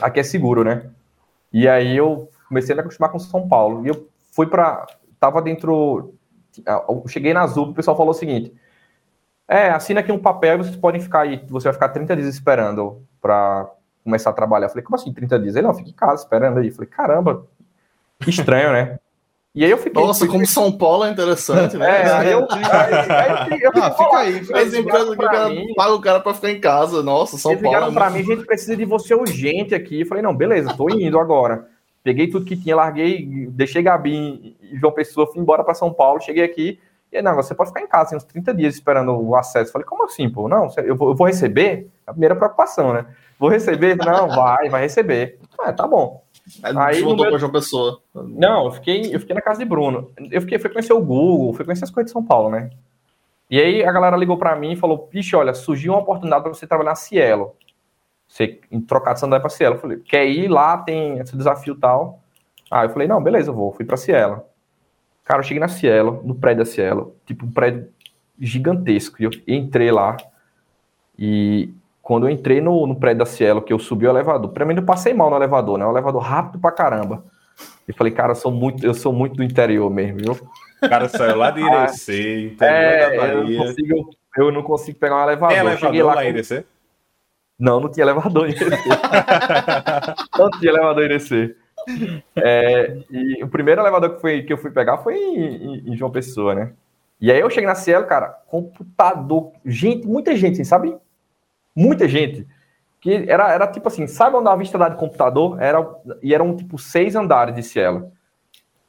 Aqui 0.00 0.20
é 0.20 0.22
seguro, 0.22 0.62
né? 0.62 0.88
E 1.52 1.66
aí 1.66 1.96
eu 1.96 2.28
comecei 2.46 2.74
a 2.74 2.76
me 2.76 2.82
acostumar 2.82 3.10
com 3.10 3.18
São 3.18 3.48
Paulo. 3.48 3.84
E 3.84 3.88
eu 3.88 4.08
fui 4.30 4.46
para. 4.46 4.86
Tava 5.18 5.42
dentro. 5.42 6.14
Cheguei 7.08 7.34
na 7.34 7.42
Azul, 7.42 7.70
o 7.70 7.74
pessoal 7.74 7.96
falou 7.96 8.12
o 8.12 8.14
seguinte: 8.14 8.54
é, 9.48 9.70
assina 9.70 9.98
aqui 9.98 10.12
um 10.12 10.18
papel 10.20 10.54
e 10.54 10.58
vocês 10.58 10.76
podem 10.76 11.00
ficar 11.00 11.22
aí, 11.22 11.44
você 11.48 11.64
vai 11.64 11.72
ficar 11.72 11.88
30 11.88 12.14
dias 12.14 12.28
esperando 12.28 13.02
para 13.28 13.70
começar 14.02 14.30
a 14.30 14.32
trabalhar. 14.32 14.66
Eu 14.66 14.70
falei, 14.70 14.82
como 14.82 14.96
assim 14.96 15.12
30 15.12 15.38
dias? 15.38 15.56
Ele, 15.56 15.66
não, 15.66 15.74
fica 15.74 15.90
em 15.90 15.92
casa 15.92 16.22
esperando 16.22 16.58
aí. 16.58 16.68
Eu 16.68 16.72
falei, 16.72 16.88
caramba, 16.88 17.46
que 18.20 18.30
estranho, 18.30 18.72
né? 18.72 18.98
E 19.54 19.64
aí 19.64 19.70
eu 19.70 19.76
fiquei. 19.76 20.02
Nossa, 20.02 20.26
como 20.26 20.46
São 20.46 20.70
Paulo 20.72 21.04
é 21.04 21.10
interessante, 21.10 21.76
né? 21.76 22.02
É, 22.02 22.12
aí 22.12 22.32
eu. 22.32 22.46
Aí, 22.50 23.52
aí, 23.52 23.60
eu, 23.60 23.72
ah, 23.74 23.90
fica 23.90 24.16
aí. 24.18 24.38
As 24.38 24.72
empresas 24.72 25.10
que 25.10 25.16
cara, 25.16 25.50
paga 25.74 25.94
o 25.94 26.00
cara 26.00 26.20
pra 26.20 26.34
ficar 26.34 26.50
em 26.50 26.60
casa. 26.60 27.02
Nossa, 27.02 27.36
São 27.36 27.52
Eles 27.52 27.62
Paulo. 27.62 27.76
Ligaram 27.76 27.92
é 27.92 27.94
pra 27.94 28.10
mim, 28.10 28.20
a 28.20 28.22
gente 28.22 28.46
precisa 28.46 28.76
de 28.76 28.84
você 28.84 29.14
urgente 29.14 29.74
aqui. 29.74 30.00
Eu 30.00 30.06
falei, 30.06 30.22
não, 30.22 30.34
beleza, 30.34 30.74
tô 30.74 30.88
indo 30.88 31.18
agora. 31.18 31.66
Peguei 32.02 32.28
tudo 32.28 32.46
que 32.46 32.56
tinha, 32.56 32.76
larguei, 32.76 33.48
deixei 33.50 33.82
Gabi 33.82 34.56
e 34.62 34.78
João 34.78 34.92
Pessoa, 34.92 35.26
fui 35.26 35.42
embora 35.42 35.64
para 35.64 35.74
São 35.74 35.92
Paulo, 35.92 36.20
cheguei 36.20 36.44
aqui. 36.44 36.78
E 37.12 37.16
aí, 37.16 37.22
não, 37.22 37.34
você 37.34 37.54
pode 37.54 37.70
ficar 37.70 37.82
em 37.82 37.88
casa, 37.88 38.10
tem 38.10 38.16
uns 38.16 38.24
30 38.24 38.54
dias 38.54 38.74
esperando 38.74 39.12
o 39.12 39.34
acesso. 39.34 39.68
Eu 39.68 39.72
falei, 39.72 39.86
como 39.86 40.04
assim, 40.04 40.30
pô? 40.30 40.48
Não, 40.48 40.68
eu 40.84 40.96
vou 40.96 41.26
receber? 41.26 41.88
A 42.08 42.12
primeira 42.12 42.34
preocupação, 42.34 42.92
né? 42.92 43.06
Vou 43.38 43.50
receber? 43.50 43.96
Não, 43.96 44.28
vai, 44.28 44.68
vai 44.68 44.82
receber. 44.82 45.38
É, 45.60 45.72
tá 45.72 45.86
bom. 45.86 46.22
Aí 46.62 47.02
voltou 47.02 47.24
meu... 47.24 47.32
para 47.32 47.38
João 47.38 47.52
Pessoa. 47.52 48.00
Não, 48.14 48.66
eu 48.66 48.72
fiquei, 48.72 49.14
eu 49.14 49.20
fiquei 49.20 49.34
na 49.34 49.42
casa 49.42 49.58
de 49.58 49.64
Bruno. 49.64 50.10
Eu 50.30 50.40
fiquei, 50.40 50.58
fui 50.58 50.70
conhecer 50.70 50.92
o 50.92 51.00
Google, 51.00 51.52
fui 51.52 51.64
conhecer 51.64 51.84
as 51.84 51.90
coisas 51.90 52.10
de 52.10 52.12
São 52.12 52.24
Paulo, 52.24 52.50
né? 52.50 52.70
E 53.50 53.60
aí 53.60 53.84
a 53.84 53.92
galera 53.92 54.16
ligou 54.16 54.36
para 54.36 54.56
mim 54.56 54.72
e 54.72 54.76
falou: 54.76 54.98
Pixe, 54.98 55.36
olha, 55.36 55.54
surgiu 55.54 55.92
uma 55.92 56.00
oportunidade 56.00 56.42
para 56.42 56.52
você 56.52 56.66
trabalhar 56.66 56.90
na 56.90 56.96
Cielo. 56.96 57.54
Você 58.26 58.60
trocar 58.86 59.14
de 59.14 59.20
Sandaia 59.20 59.40
para 59.40 59.50
Cielo. 59.50 59.76
Eu 59.76 59.80
falei: 59.80 59.98
quer 59.98 60.26
ir 60.26 60.48
lá? 60.48 60.78
Tem 60.78 61.18
esse 61.18 61.36
desafio 61.36 61.74
tal. 61.74 62.20
Ah, 62.70 62.84
eu 62.84 62.90
falei: 62.90 63.08
não, 63.08 63.22
beleza, 63.22 63.50
eu 63.50 63.54
vou. 63.54 63.72
Fui 63.72 63.84
para 63.84 63.96
Cielo. 63.96 64.42
Cara, 65.24 65.40
eu 65.40 65.44
cheguei 65.44 65.60
na 65.60 65.68
Cielo, 65.68 66.22
no 66.24 66.34
prédio 66.34 66.64
da 66.64 66.70
Cielo, 66.70 67.14
tipo 67.26 67.44
um 67.44 67.50
prédio 67.50 67.88
gigantesco. 68.38 69.20
E 69.20 69.24
eu 69.24 69.30
entrei 69.46 69.90
lá. 69.90 70.16
E 71.18 71.72
quando 72.08 72.26
eu 72.26 72.30
entrei 72.30 72.58
no, 72.58 72.86
no 72.86 72.96
prédio 72.96 73.18
da 73.18 73.26
Cielo, 73.26 73.60
que 73.60 73.70
eu 73.70 73.78
subi 73.78 74.06
o 74.06 74.10
elevador, 74.10 74.50
pra 74.50 74.64
mim 74.64 74.72
não 74.72 74.82
passei 74.82 75.12
mal 75.12 75.28
no 75.28 75.36
elevador, 75.36 75.76
né? 75.76 75.84
O 75.84 75.90
elevador 75.90 76.22
rápido 76.22 76.58
pra 76.58 76.72
caramba. 76.72 77.22
E 77.86 77.92
falei, 77.92 78.10
cara, 78.10 78.30
eu 78.30 78.34
sou 78.34 78.50
muito, 78.50 78.82
eu 78.82 78.94
sou 78.94 79.12
muito 79.12 79.36
do 79.36 79.44
interior 79.44 79.90
mesmo, 79.90 80.16
viu? 80.16 80.48
O 80.82 80.88
cara 80.88 81.06
saiu 81.06 81.36
lá 81.36 81.50
de 81.50 81.60
Irecê, 81.60 82.46
interior 82.46 82.74
é, 82.74 83.10
da 83.10 83.16
Bahia. 83.20 83.34
Eu 83.34 83.44
não, 83.44 83.66
consigo, 83.66 84.10
eu 84.38 84.52
não 84.52 84.62
consigo 84.62 84.98
pegar 84.98 85.16
um 85.18 85.22
elevador. 85.22 85.48
Tem 85.48 85.58
elevador 85.58 85.86
cheguei 85.86 86.02
lá, 86.02 86.14
lá 86.14 86.24
em 86.24 86.28
Irecê? 86.30 86.64
Não, 87.58 87.78
não 87.78 87.90
tinha 87.90 88.04
elevador 88.04 88.46
em 88.48 88.52
Irecê. 88.52 88.88
não 90.38 90.50
tinha 90.52 90.72
elevador 90.72 91.02
em 91.02 91.06
Irecê. 91.08 91.56
É, 92.36 92.96
e 93.10 93.44
o 93.44 93.48
primeiro 93.48 93.82
elevador 93.82 94.14
que, 94.14 94.20
foi, 94.22 94.42
que 94.44 94.52
eu 94.54 94.56
fui 94.56 94.70
pegar 94.70 94.96
foi 94.96 95.14
em, 95.14 95.36
em, 95.36 95.92
em, 95.92 95.96
João 95.98 96.10
Pessoa, 96.10 96.54
né? 96.54 96.72
E 97.20 97.30
aí 97.30 97.38
eu 97.38 97.50
cheguei 97.50 97.68
na 97.68 97.74
Cielo, 97.74 98.06
cara, 98.06 98.28
computador, 98.46 99.52
gente, 99.62 100.06
muita 100.06 100.34
gente, 100.34 100.54
assim, 100.54 100.64
sabe? 100.64 100.96
Muita 101.78 102.08
gente. 102.08 102.46
Que 103.00 103.24
era, 103.28 103.52
era 103.52 103.66
tipo 103.68 103.86
assim, 103.86 104.08
sabe 104.08 104.36
onde 104.36 104.48
a 104.48 104.56
vista 104.56 104.76
da 104.76 104.88
de 104.88 104.96
computador? 104.96 105.62
Era, 105.62 105.86
e 106.20 106.34
eram 106.34 106.56
tipo 106.56 106.76
seis 106.76 107.14
andares 107.14 107.54
de 107.54 107.62
Cielo. 107.62 108.10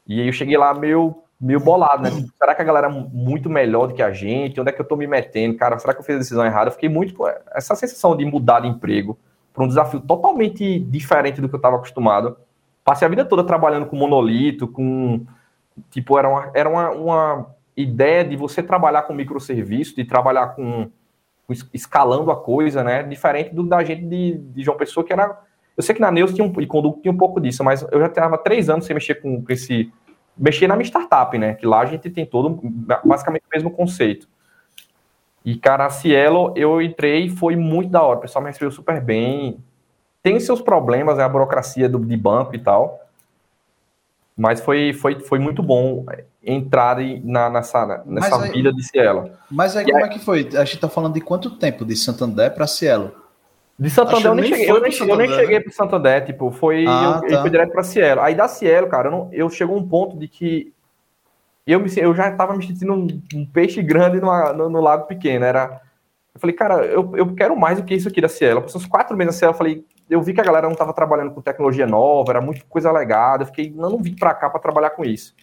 E 0.06 0.20
aí 0.20 0.26
eu 0.26 0.32
cheguei 0.32 0.58
lá 0.58 0.74
meio, 0.74 1.22
meio 1.40 1.60
bolado, 1.60 2.02
né? 2.02 2.10
Tipo, 2.10 2.32
será 2.36 2.54
que 2.54 2.62
a 2.62 2.64
galera 2.64 2.88
é 2.88 2.90
muito 2.90 3.48
melhor 3.48 3.86
do 3.86 3.94
que 3.94 4.02
a 4.02 4.10
gente? 4.10 4.60
Onde 4.60 4.70
é 4.70 4.72
que 4.72 4.80
eu 4.80 4.84
tô 4.84 4.96
me 4.96 5.06
metendo? 5.06 5.56
Cara, 5.56 5.78
será 5.78 5.94
que 5.94 6.00
eu 6.00 6.04
fiz 6.04 6.16
a 6.16 6.18
decisão 6.18 6.44
errada? 6.44 6.68
Eu 6.68 6.72
fiquei 6.72 6.88
muito 6.88 7.14
com 7.14 7.28
essa 7.54 7.76
sensação 7.76 8.16
de 8.16 8.24
mudar 8.24 8.60
de 8.60 8.66
emprego 8.66 9.16
para 9.54 9.62
um 9.62 9.68
desafio 9.68 10.00
totalmente 10.00 10.80
diferente 10.80 11.40
do 11.40 11.48
que 11.48 11.54
eu 11.54 11.58
estava 11.58 11.76
acostumado. 11.76 12.36
Passei 12.84 13.06
a 13.06 13.08
vida 13.08 13.24
toda 13.24 13.44
trabalhando 13.44 13.86
com 13.86 13.94
monolito, 13.94 14.66
com. 14.66 15.24
Tipo, 15.90 16.18
era 16.18 16.28
uma, 16.28 16.50
era 16.54 16.68
uma, 16.68 16.90
uma 16.90 17.46
ideia 17.76 18.24
de 18.24 18.36
você 18.36 18.62
trabalhar 18.62 19.02
com 19.02 19.14
microserviço, 19.14 19.94
de 19.94 20.04
trabalhar 20.04 20.48
com 20.48 20.90
escalando 21.72 22.30
a 22.30 22.36
coisa, 22.36 22.82
né? 22.82 23.02
Diferente 23.02 23.54
do 23.54 23.62
da 23.62 23.82
gente 23.82 24.04
de, 24.04 24.38
de 24.38 24.62
João 24.62 24.76
Pessoa, 24.76 25.04
que 25.04 25.12
era. 25.12 25.38
Eu 25.76 25.82
sei 25.82 25.94
que 25.94 26.00
na 26.00 26.10
Neus 26.10 26.32
tinha 26.32 26.46
um, 26.46 26.60
e 26.60 26.66
Conduto 26.66 27.00
tinha 27.00 27.12
um 27.12 27.16
pouco 27.16 27.40
disso, 27.40 27.64
mas 27.64 27.82
eu 27.90 28.00
já 28.00 28.06
estava 28.06 28.36
três 28.36 28.68
anos 28.68 28.84
sem 28.84 28.94
mexer 28.94 29.16
com, 29.16 29.42
com 29.42 29.52
esse. 29.52 29.92
Mexer 30.36 30.66
na 30.66 30.76
minha 30.76 30.86
startup, 30.86 31.36
né? 31.36 31.54
Que 31.54 31.66
lá 31.66 31.80
a 31.80 31.86
gente 31.86 32.08
tem 32.10 32.24
todo 32.24 32.60
basicamente 33.04 33.42
o 33.42 33.54
mesmo 33.54 33.70
conceito. 33.70 34.28
E, 35.44 35.56
cara, 35.56 35.86
a 35.86 35.90
Cielo, 35.90 36.52
eu 36.56 36.80
entrei 36.82 37.26
e 37.26 37.30
foi 37.30 37.56
muito 37.56 37.90
da 37.90 38.02
hora. 38.02 38.18
O 38.18 38.22
pessoal 38.22 38.42
me 38.42 38.50
recebeu 38.50 38.70
super 38.70 39.00
bem. 39.00 39.58
Tem 40.22 40.38
seus 40.38 40.60
problemas, 40.60 41.16
né? 41.16 41.24
A 41.24 41.28
burocracia 41.28 41.88
do, 41.88 41.98
de 41.98 42.16
banco 42.16 42.54
e 42.54 42.58
tal. 42.58 42.99
Mas 44.40 44.58
foi, 44.62 44.94
foi, 44.94 45.20
foi 45.20 45.38
muito 45.38 45.62
bom 45.62 46.06
entrar 46.42 46.96
na, 47.22 47.50
nessa, 47.50 48.02
nessa 48.06 48.42
aí, 48.42 48.52
vida 48.52 48.72
de 48.72 48.82
Cielo. 48.82 49.30
Mas 49.50 49.76
aí 49.76 49.84
e 49.84 49.92
como 49.92 50.02
aí, 50.02 50.08
é 50.10 50.12
que 50.14 50.18
foi? 50.18 50.48
A 50.56 50.64
gente 50.64 50.78
tá 50.78 50.88
falando 50.88 51.12
de 51.12 51.20
quanto 51.20 51.50
tempo 51.58 51.84
de 51.84 51.94
Santander 51.94 52.50
para 52.54 52.66
Cielo? 52.66 53.12
De 53.78 53.90
Santander 53.90 54.28
eu 54.28 54.34
nem, 54.34 54.46
cheguei, 54.46 54.70
eu 54.70 54.80
nem, 54.80 54.92
Santander, 54.92 55.12
eu 55.12 55.28
nem 55.28 55.38
cheguei 55.38 55.58
né? 55.58 55.64
para 55.64 55.72
Santander, 55.74 56.24
tipo, 56.24 56.50
foi 56.52 56.86
ah, 56.88 57.20
eu, 57.22 57.28
tá. 57.28 57.34
eu 57.34 57.40
fui 57.42 57.50
direto 57.50 57.70
para 57.70 57.82
Cielo. 57.82 58.22
Aí 58.22 58.34
da 58.34 58.48
Cielo, 58.48 58.88
cara, 58.88 59.08
eu, 59.08 59.12
não, 59.12 59.28
eu 59.30 59.50
chegou 59.50 59.76
um 59.76 59.86
ponto 59.86 60.16
de 60.16 60.26
que 60.26 60.72
eu, 61.66 61.78
me, 61.78 61.90
eu 61.98 62.14
já 62.14 62.30
estava 62.30 62.56
me 62.56 62.66
sentindo 62.66 62.94
um, 62.94 63.06
um 63.34 63.44
peixe 63.44 63.82
grande 63.82 64.22
no, 64.22 64.52
no, 64.54 64.70
no, 64.70 64.80
lago 64.80 65.06
pequeno. 65.06 65.44
Era, 65.44 65.82
eu 66.34 66.40
falei, 66.40 66.56
cara, 66.56 66.86
eu, 66.86 67.14
eu 67.14 67.34
quero 67.34 67.54
mais 67.54 67.76
do 67.76 67.84
que 67.84 67.94
isso 67.94 68.08
aqui 68.08 68.22
da 68.22 68.28
Cielo. 68.28 68.62
Passou 68.62 68.80
uns 68.80 68.86
quatro 68.86 69.14
meses 69.14 69.34
na 69.34 69.38
Cielo, 69.38 69.52
eu 69.52 69.58
falei, 69.58 69.84
eu 70.10 70.20
vi 70.20 70.34
que 70.34 70.40
a 70.40 70.44
galera 70.44 70.66
não 70.66 70.72
estava 70.72 70.92
trabalhando 70.92 71.30
com 71.30 71.40
tecnologia 71.40 71.86
nova, 71.86 72.32
era 72.32 72.40
muita 72.40 72.64
coisa 72.68 72.90
legada. 72.90 73.44
Eu 73.44 73.46
fiquei, 73.46 73.70
não, 73.70 73.90
não 73.90 74.02
vim 74.02 74.14
para 74.14 74.34
cá 74.34 74.50
para 74.50 74.60
trabalhar 74.60 74.90
com 74.90 75.04
isso. 75.04 75.34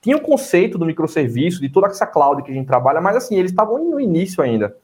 Tinha 0.00 0.16
o 0.16 0.20
conceito 0.20 0.76
do 0.76 0.84
microserviço, 0.84 1.60
de 1.60 1.68
toda 1.68 1.86
essa 1.86 2.06
cloud 2.06 2.42
que 2.42 2.50
a 2.50 2.54
gente 2.54 2.66
trabalha, 2.66 3.00
mas 3.00 3.16
assim, 3.16 3.36
eles 3.36 3.52
estavam 3.52 3.78
no 3.78 4.00
início 4.00 4.42
ainda. 4.42 4.76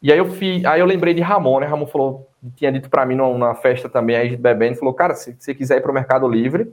E 0.00 0.12
aí 0.12 0.18
eu, 0.18 0.26
fi, 0.30 0.64
aí 0.66 0.78
eu 0.78 0.86
lembrei 0.86 1.12
de 1.14 1.22
Ramon, 1.22 1.60
né? 1.60 1.66
Ramon 1.66 1.86
falou, 1.86 2.28
tinha 2.54 2.70
dito 2.70 2.88
para 2.88 3.04
mim 3.04 3.16
numa 3.16 3.54
festa 3.54 3.88
também, 3.88 4.14
aí 4.14 4.26
a 4.26 4.30
gente 4.30 4.40
bebendo, 4.40 4.78
falou, 4.78 4.94
cara, 4.94 5.14
se 5.14 5.34
você 5.38 5.54
quiser 5.54 5.78
ir 5.78 5.80
para 5.80 5.90
o 5.90 5.94
Mercado 5.94 6.28
Livre, 6.28 6.72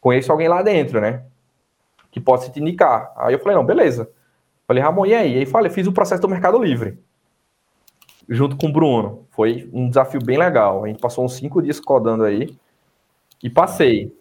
conheço 0.00 0.30
alguém 0.30 0.48
lá 0.48 0.62
dentro, 0.62 1.00
né? 1.00 1.22
Que 2.10 2.20
possa 2.20 2.50
te 2.50 2.60
indicar. 2.60 3.12
Aí 3.16 3.34
eu 3.34 3.38
falei, 3.38 3.56
não, 3.56 3.64
beleza. 3.64 4.10
Falei, 4.66 4.82
Ramon, 4.82 5.06
e 5.06 5.14
aí? 5.14 5.34
E 5.34 5.38
aí 5.38 5.46
falei, 5.46 5.70
fiz 5.70 5.86
o 5.86 5.92
processo 5.92 6.20
do 6.20 6.28
Mercado 6.28 6.62
Livre. 6.62 6.98
Junto 8.28 8.56
com 8.56 8.68
o 8.68 8.72
Bruno. 8.72 9.26
Foi 9.30 9.68
um 9.72 9.88
desafio 9.88 10.20
bem 10.24 10.38
legal. 10.38 10.84
A 10.84 10.88
gente 10.88 11.00
passou 11.00 11.24
uns 11.24 11.34
cinco 11.34 11.62
dias 11.62 11.80
codando 11.80 12.24
aí. 12.24 12.56
E 13.42 13.50
passei. 13.50 14.16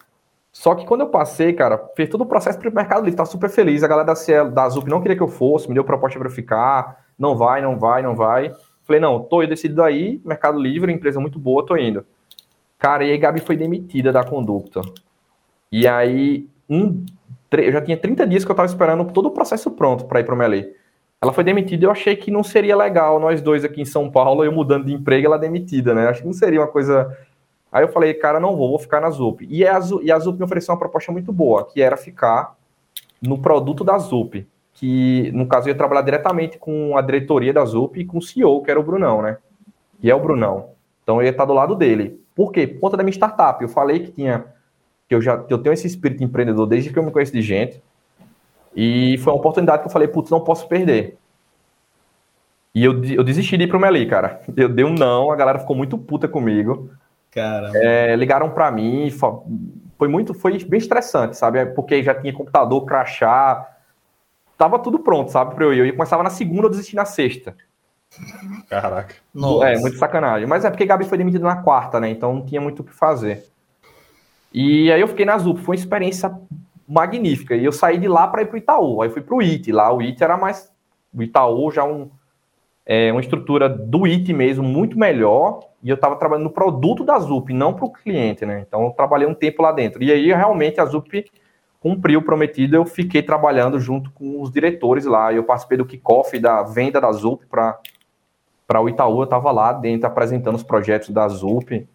Só 0.52 0.76
que 0.76 0.86
quando 0.86 1.02
eu 1.02 1.10
passei, 1.10 1.54
cara, 1.54 1.78
fez 1.96 2.10
todo 2.10 2.22
o 2.22 2.26
processo 2.26 2.60
para 2.60 2.70
o 2.70 2.74
Mercado 2.74 3.04
Livre, 3.04 3.18
tá 3.18 3.26
super 3.26 3.50
feliz. 3.50 3.84
A 3.84 3.88
galera 3.88 4.08
da, 4.08 4.16
Cielo, 4.16 4.52
da 4.52 4.68
Zup 4.68 4.90
não 4.90 5.02
queria 5.02 5.16
que 5.16 5.24
eu 5.24 5.28
fosse, 5.28 5.68
me 5.68 5.74
deu 5.74 5.84
proposta 5.84 6.20
para 6.20 6.30
ficar. 6.30 7.06
Não 7.18 7.38
vai, 7.38 7.62
não 7.62 7.80
vai, 7.80 8.02
não 8.02 8.16
vai. 8.16 8.54
Falei, 8.84 9.00
não, 9.00 9.24
tô 9.24 9.46
decidido 9.46 9.82
aí, 9.82 10.20
Mercado 10.26 10.60
Livre, 10.60 10.92
empresa 10.92 11.20
muito 11.20 11.40
boa, 11.40 11.66
tô 11.66 11.78
indo. 11.78 12.06
Cara, 12.78 13.06
e 13.06 13.12
aí 13.12 13.18
Gabi 13.18 13.40
foi 13.40 13.56
demitida 13.56 14.12
da 14.12 14.24
conduta. 14.24 14.82
E 15.72 15.88
aí, 15.88 16.50
um, 16.70 17.06
eu 17.52 17.72
já 17.72 17.82
tinha 17.82 17.96
30 17.96 18.28
dias 18.28 18.44
que 18.44 18.52
eu 18.52 18.56
tava 18.56 18.66
esperando 18.66 19.06
todo 19.14 19.28
o 19.28 19.32
processo 19.32 19.72
pronto 19.72 20.06
para 20.06 20.20
ir 20.20 20.26
para 20.26 20.36
o 20.36 20.38
Melee. 20.38 20.76
Ela 21.24 21.34
foi 21.34 21.44
demitida 21.44 21.84
e 21.84 21.88
eu 21.88 21.92
achei 21.92 22.16
que 22.16 22.32
não 22.32 22.44
seria 22.44 22.76
legal 22.76 23.20
nós 23.20 23.42
dois 23.42 23.64
aqui 23.64 23.80
em 23.82 23.86
São 23.86 24.10
Paulo, 24.10 24.44
eu 24.44 24.52
mudando 24.52 24.86
de 24.86 24.94
emprego 24.94 25.28
ela 25.28 25.38
demitida, 25.38 25.94
né? 25.94 26.08
Acho 26.08 26.22
que 26.22 26.26
não 26.26 26.34
seria 26.34 26.60
uma 26.60 26.68
coisa 26.68 27.16
Aí 27.72 27.84
eu 27.84 27.88
falei, 27.88 28.14
cara, 28.14 28.40
não 28.40 28.56
vou, 28.56 28.70
vou 28.70 28.80
ficar 28.80 29.00
na 29.00 29.10
Zup. 29.10 29.48
E 29.50 29.66
a, 29.66 29.80
e 30.02 30.12
a 30.12 30.20
Zup 30.20 30.38
me 30.38 30.44
ofereceu 30.44 30.74
uma 30.74 30.80
proposta 30.80 31.12
muito 31.12 31.32
boa, 31.32 31.66
que 31.66 31.82
era 31.82 31.96
ficar 31.96 32.58
no 33.22 33.38
produto 33.38 33.84
da 33.84 33.98
Zup. 33.98 34.46
Que, 34.74 35.32
no 35.34 35.48
caso, 35.48 35.68
eu 35.68 35.72
ia 35.72 35.78
trabalhar 35.78 36.02
diretamente 36.02 36.58
com 36.58 36.98
a 36.98 37.02
diretoria 37.02 37.54
da 37.54 37.64
Zup 37.64 37.98
e 37.98 38.06
com 38.06 38.18
o 38.18 38.22
CEO, 38.22 38.62
que 38.62 38.72
era 38.72 38.80
o 38.80 38.84
Brunão, 38.84 39.22
né? 39.22 39.38
E 40.04 40.12
é 40.12 40.16
o 40.16 40.20
Brunão. 40.20 40.72
Então 41.04 41.18
eu 41.18 41.24
ia 41.24 41.32
estar 41.32 41.46
do 41.46 41.54
lado 41.54 41.76
dele. 41.76 42.20
Por 42.36 42.52
quê? 42.52 42.68
Por 42.68 42.80
conta 42.80 42.98
da 42.98 43.04
minha 43.04 43.14
startup. 43.14 43.62
Eu 43.62 43.70
falei 43.70 44.00
que 44.00 44.12
tinha. 44.12 44.46
Que 45.08 45.16
eu 45.16 45.22
já 45.22 45.46
eu 45.50 45.58
tenho 45.58 45.74
esse 45.74 45.88
espírito 45.88 46.24
empreendedor 46.24 46.66
desde 46.66 46.92
que 46.92 46.98
eu 46.98 47.04
me 47.04 47.12
conheço 47.12 47.34
de 47.34 47.42
gente. 47.42 47.82
E 48.76 49.18
foi 49.20 49.34
uma 49.34 49.40
oportunidade 49.40 49.82
que 49.82 49.88
eu 49.88 49.92
falei, 49.92 50.08
putz, 50.08 50.30
não 50.30 50.42
posso 50.42 50.68
perder. 50.68 51.18
E 52.74 52.86
eu, 52.86 53.04
eu 53.04 53.24
desisti 53.24 53.58
de 53.58 53.66
ir 53.66 53.68
pro 53.68 53.80
Meli, 53.80 54.06
cara. 54.06 54.42
Eu 54.56 54.70
dei 54.70 54.86
um 54.86 54.94
não, 54.94 55.32
a 55.32 55.36
galera 55.36 55.60
ficou 55.60 55.76
muito 55.76 55.98
puta 55.98 56.28
comigo. 56.28 56.90
É, 57.76 58.16
ligaram 58.16 58.50
para 58.50 58.72
mim, 58.72 59.10
foi 59.98 60.08
muito, 60.08 60.34
foi 60.34 60.58
bem 60.64 60.78
estressante, 60.78 61.38
sabe? 61.38 61.60
É 61.60 61.66
porque 61.66 62.02
já 62.04 62.14
tinha 62.14 62.34
computador, 62.34 62.86
crachá, 62.86 63.68
tava 64.58 64.80
tudo 64.80 65.00
pronto, 65.00 65.32
sabe? 65.32 65.56
Para 65.56 65.66
eu 65.66 65.74
ir. 65.74 65.88
Eu 65.88 65.94
começava 65.94 66.24
na 66.24 66.30
segunda, 66.30 66.64
eu 66.64 66.70
desisti 66.70 66.96
na 66.96 67.06
sexta. 67.06 67.56
Caraca. 68.70 69.16
Nossa. 69.34 69.70
É, 69.70 69.78
muito 69.78 69.98
sacanagem. 69.98 70.48
Mas 70.48 70.66
é 70.66 70.70
porque 70.70 70.86
Gabi 70.86 71.06
foi 71.06 71.18
demitida 71.18 71.46
na 71.46 71.58
quarta, 71.58 72.00
né? 72.00 72.10
Então 72.10 72.34
não 72.36 72.46
tinha 72.46 72.60
muito 72.60 72.82
o 72.82 72.84
que 72.84 72.94
fazer. 72.94 73.46
E 74.54 74.92
aí 74.92 75.00
eu 75.00 75.08
fiquei 75.08 75.26
na 75.26 75.38
ZUP, 75.38 75.62
foi 75.62 75.76
uma 75.76 75.82
experiência 75.82 76.30
magnífica. 76.92 77.56
E 77.56 77.64
eu 77.64 77.72
saí 77.72 77.98
de 77.98 78.08
lá 78.08 78.28
para 78.28 78.42
ir 78.42 78.48
pro 78.48 78.58
Itaú. 78.58 79.02
Aí 79.02 79.10
fui 79.10 79.22
pro 79.22 79.42
IT. 79.42 79.72
Lá 79.72 79.94
o 79.94 80.02
IT 80.02 80.22
era 80.22 80.36
mais. 80.36 80.70
O 81.14 81.24
Itaú 81.24 81.72
já 81.72 81.84
um, 81.84 82.10
é, 82.86 83.12
uma 83.12 83.22
estrutura 83.22 83.70
do 83.70 84.06
IT 84.06 84.34
mesmo, 84.34 84.64
muito 84.64 84.98
melhor 84.98 85.60
e 85.84 85.90
eu 85.90 85.96
estava 85.96 86.16
trabalhando 86.16 86.46
no 86.46 86.52
produto 86.52 87.04
da 87.04 87.18
ZUP, 87.18 87.54
não 87.54 87.74
para 87.74 87.86
o 87.86 87.92
cliente, 87.92 88.46
né? 88.46 88.64
Então 88.68 88.86
eu 88.86 88.92
trabalhei 88.92 89.28
um 89.28 89.34
tempo 89.34 89.64
lá 89.64 89.72
dentro. 89.72 90.04
E 90.04 90.12
aí 90.12 90.28
realmente 90.28 90.80
a 90.80 90.86
ZUP 90.86 91.26
cumpri 91.80 92.16
o 92.16 92.22
prometido, 92.22 92.76
eu 92.76 92.86
fiquei 92.86 93.24
trabalhando 93.24 93.80
junto 93.80 94.12
com 94.12 94.42
os 94.42 94.52
diretores 94.52 95.06
lá. 95.06 95.34
Eu 95.34 95.44
participei 95.44 95.78
do 95.78 95.86
kickoff 95.86 96.38
da 96.38 96.62
venda 96.64 97.02
da 97.02 97.12
ZUP 97.12 97.46
para 97.48 97.80
o 98.80 98.90
Itaú. 98.90 99.20
Eu 99.20 99.24
estava 99.24 99.52
lá 99.52 99.74
dentro 99.74 100.08
apresentando 100.08 100.56
os 100.56 100.64
projetos 100.64 101.10
da 101.10 101.28
ZUP. 101.28 101.88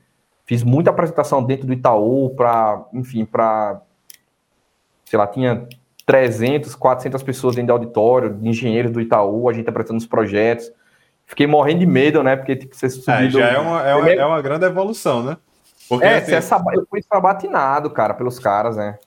Fiz 0.44 0.62
muita 0.62 0.90
apresentação 0.90 1.42
dentro 1.42 1.66
do 1.66 1.72
Itaú 1.72 2.30
para, 2.30 2.84
enfim, 2.92 3.24
para, 3.24 3.80
sei 5.06 5.18
lá, 5.18 5.26
tinha 5.26 5.66
300, 6.04 6.74
400 6.74 7.22
pessoas 7.22 7.56
dentro 7.56 7.68
do 7.68 7.72
auditório, 7.72 8.34
de 8.34 8.48
engenheiros 8.48 8.92
do 8.92 9.00
Itaú, 9.00 9.48
a 9.48 9.52
gente 9.52 9.68
apresentando 9.68 9.98
os 9.98 10.06
projetos. 10.06 10.70
Fiquei 11.26 11.46
morrendo 11.46 11.80
de 11.80 11.86
medo, 11.86 12.22
né? 12.22 12.36
Porque 12.36 12.54
tipo, 12.54 12.76
você 12.76 12.90
subiu. 12.90 13.14
É, 13.14 13.30
já 13.30 13.48
é 13.48 13.58
uma, 13.58 13.82
é, 13.82 13.94
uma, 13.94 14.10
é 14.10 14.24
uma 14.24 14.42
grande 14.42 14.66
evolução, 14.66 15.22
né? 15.22 15.36
Porque, 15.88 16.04
é, 16.04 16.16
assim, 16.16 16.54
eu 16.74 16.86
fui 16.88 17.02
sabatinado, 17.02 17.90
cara, 17.90 18.14
pelos 18.14 18.38
caras, 18.38 18.76
né? 18.76 18.98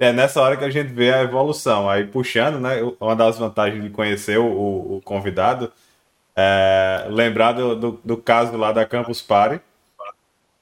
É 0.00 0.12
nessa 0.12 0.40
hora 0.40 0.56
que 0.56 0.64
a 0.64 0.70
gente 0.70 0.92
vê 0.92 1.12
a 1.12 1.22
evolução. 1.22 1.88
Aí 1.88 2.06
puxando, 2.06 2.60
né? 2.60 2.80
Uma 3.00 3.16
das 3.16 3.38
vantagens 3.38 3.82
de 3.82 3.90
conhecer 3.90 4.38
o, 4.38 4.96
o 4.96 5.00
convidado, 5.04 5.72
é 6.36 7.06
lembrar 7.08 7.52
do, 7.52 7.74
do, 7.74 8.00
do, 8.04 8.16
caso 8.16 8.56
lá 8.56 8.70
da 8.70 8.86
Campus 8.86 9.20
Party, 9.20 9.60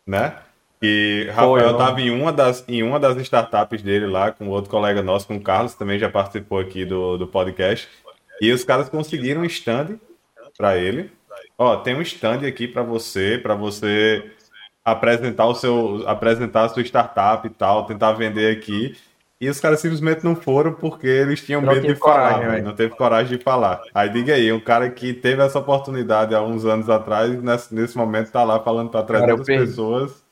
né? 0.07 0.39
E 0.83 1.27
Rafael 1.31 1.71
estava 1.71 2.01
em 2.01 2.11
uma 2.11 2.33
das 2.33 2.65
em 2.69 2.83
uma 2.83 3.01
das 3.01 3.17
startups 3.19 3.83
dele 3.83 4.07
lá 4.07 4.31
com 4.31 4.49
outro 4.49 4.71
colega 4.71 5.03
nosso, 5.03 5.27
com 5.27 5.37
o 5.37 5.41
Carlos, 5.41 5.75
também 5.75 5.99
já 5.99 6.11
participou 6.11 6.59
aqui 6.59 6.85
do, 6.85 7.17
do 7.17 7.27
podcast. 7.27 7.89
E 8.41 8.53
os 8.53 8.65
caras 8.65 8.89
conseguiram 8.89 9.41
um 9.41 9.47
stand 9.47 9.99
para 10.57 10.77
ele. 10.77 11.11
Ó, 11.57 11.77
tem 11.77 11.95
um 11.95 12.03
stand 12.03 12.47
aqui 12.47 12.69
para 12.69 12.83
você, 12.83 13.39
para 13.43 13.55
você 13.55 14.31
apresentar 14.85 15.47
o 15.47 15.55
seu 15.55 16.05
apresentar 16.07 16.65
a 16.65 16.69
sua 16.69 16.83
startup 16.83 17.47
e 17.47 17.51
tal, 17.51 17.87
tentar 17.87 18.13
vender 18.13 18.55
aqui. 18.55 18.95
E 19.39 19.49
os 19.51 19.61
caras 19.61 19.81
simplesmente 19.81 20.25
não 20.25 20.35
foram 20.35 20.73
porque 20.73 21.07
eles 21.07 21.45
tinham 21.45 21.61
não 21.61 21.73
medo 21.73 21.87
de 21.87 21.95
falar, 21.95 22.35
coragem, 22.35 22.63
não 22.63 22.75
teve 22.75 22.95
coragem 22.95 23.37
de 23.37 23.45
falar. 23.45 23.83
Aí 23.95 24.09
diga 24.09 24.35
aí, 24.35 24.51
um 24.51 24.61
cara 24.61 24.89
que 24.89 25.13
teve 25.13 25.43
essa 25.43 25.59
oportunidade 25.59 26.35
há 26.35 26.43
uns 26.43 26.65
anos 26.65 26.89
atrás, 26.89 27.43
nesse, 27.43 27.75
nesse 27.75 27.99
momento 27.99 28.31
tá 28.31 28.45
lá 28.45 28.61
falando 28.61 28.89
para 28.89 29.03
300 29.03 29.47
cara, 29.47 29.59
pessoas 29.59 30.26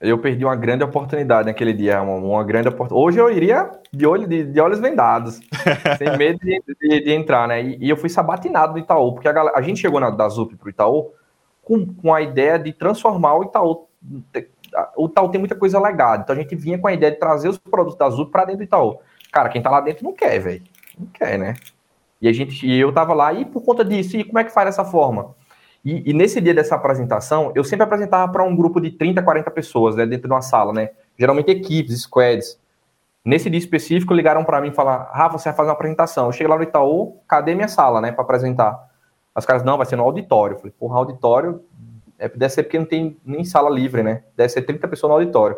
eu 0.00 0.18
perdi 0.18 0.44
uma 0.44 0.56
grande 0.56 0.82
oportunidade 0.82 1.46
naquele 1.46 1.74
dia, 1.74 2.00
uma, 2.00 2.14
uma 2.14 2.44
grande 2.44 2.68
oportunidade. 2.68 3.06
Hoje 3.06 3.18
eu 3.18 3.30
iria 3.30 3.70
de, 3.92 4.06
olho, 4.06 4.26
de, 4.26 4.44
de 4.44 4.60
olhos 4.60 4.80
vendados, 4.80 5.40
sem 5.98 6.16
medo 6.16 6.38
de, 6.38 6.62
de, 6.80 7.04
de 7.04 7.12
entrar, 7.12 7.46
né? 7.46 7.62
E, 7.62 7.76
e, 7.78 7.90
eu 7.90 7.96
fui 7.96 8.08
sabatinado 8.08 8.72
do 8.72 8.78
Itaú, 8.78 9.12
porque 9.12 9.28
a, 9.28 9.32
galera, 9.32 9.58
a 9.58 9.60
gente 9.60 9.78
chegou 9.78 10.00
na, 10.00 10.08
da 10.08 10.26
ZUP 10.28 10.56
para 10.56 10.66
o 10.66 10.70
Itaú 10.70 11.12
com, 11.62 11.86
com 11.94 12.14
a 12.14 12.22
ideia 12.22 12.58
de 12.58 12.72
transformar 12.72 13.34
o 13.34 13.44
Itaú. 13.44 13.86
O 14.96 15.06
Itaú 15.06 15.28
tem 15.28 15.38
muita 15.38 15.54
coisa 15.54 15.78
legada, 15.78 16.22
então 16.22 16.34
a 16.34 16.38
gente 16.38 16.56
vinha 16.56 16.78
com 16.78 16.86
a 16.86 16.92
ideia 16.94 17.12
de 17.12 17.18
trazer 17.18 17.48
os 17.48 17.58
produtos 17.58 17.98
da 17.98 18.08
ZUP 18.08 18.32
para 18.32 18.46
dentro 18.46 18.60
do 18.60 18.64
Itaú. 18.64 18.98
Cara, 19.30 19.50
quem 19.50 19.60
tá 19.60 19.68
lá 19.68 19.82
dentro 19.82 20.02
não 20.02 20.14
quer, 20.14 20.38
velho. 20.38 20.62
Não 20.98 21.06
quer, 21.08 21.38
né? 21.38 21.54
E 22.22 22.28
a 22.28 22.32
gente, 22.32 22.66
e 22.66 22.78
eu 22.78 22.92
tava 22.92 23.12
lá, 23.12 23.32
e 23.34 23.44
por 23.44 23.62
conta 23.62 23.84
disso, 23.84 24.16
e 24.16 24.24
como 24.24 24.38
é 24.38 24.44
que 24.44 24.52
faz 24.52 24.66
dessa 24.66 24.84
forma? 24.84 25.34
E, 25.84 26.10
e, 26.10 26.12
nesse 26.12 26.40
dia 26.40 26.52
dessa 26.52 26.74
apresentação, 26.74 27.52
eu 27.54 27.64
sempre 27.64 27.84
apresentava 27.84 28.30
para 28.30 28.44
um 28.44 28.54
grupo 28.54 28.80
de 28.80 28.90
30, 28.90 29.22
40 29.22 29.50
pessoas 29.50 29.96
né, 29.96 30.04
dentro 30.04 30.28
de 30.28 30.34
uma 30.34 30.42
sala, 30.42 30.72
né? 30.72 30.90
Geralmente 31.18 31.50
equipes, 31.50 32.02
squads. 32.02 32.60
Nesse 33.24 33.48
dia 33.48 33.58
específico, 33.58 34.12
ligaram 34.12 34.44
para 34.44 34.60
mim 34.60 34.68
e 34.68 34.74
falaram: 34.74 35.06
Rafa, 35.10 35.38
você 35.38 35.48
vai 35.48 35.56
fazer 35.56 35.68
uma 35.68 35.74
apresentação. 35.74 36.26
Eu 36.26 36.32
cheguei 36.32 36.48
lá 36.48 36.56
no 36.56 36.62
Itaú, 36.62 37.16
cadê 37.26 37.54
minha 37.54 37.68
sala, 37.68 38.00
né, 38.00 38.12
para 38.12 38.22
apresentar? 38.22 38.88
As 39.34 39.46
caras, 39.46 39.62
não, 39.62 39.78
vai 39.78 39.86
ser 39.86 39.96
no 39.96 40.02
auditório. 40.02 40.54
Eu 40.54 40.58
falei, 40.58 40.74
porra, 40.78 40.98
auditório 40.98 41.62
é, 42.18 42.28
deve 42.28 42.52
ser 42.52 42.64
porque 42.64 42.78
não 42.78 42.86
tem 42.86 43.16
nem 43.24 43.44
sala 43.44 43.70
livre, 43.70 44.02
né? 44.02 44.22
Deve 44.36 44.50
ser 44.50 44.62
30 44.62 44.86
pessoas 44.86 45.08
no 45.08 45.16
auditório. 45.16 45.56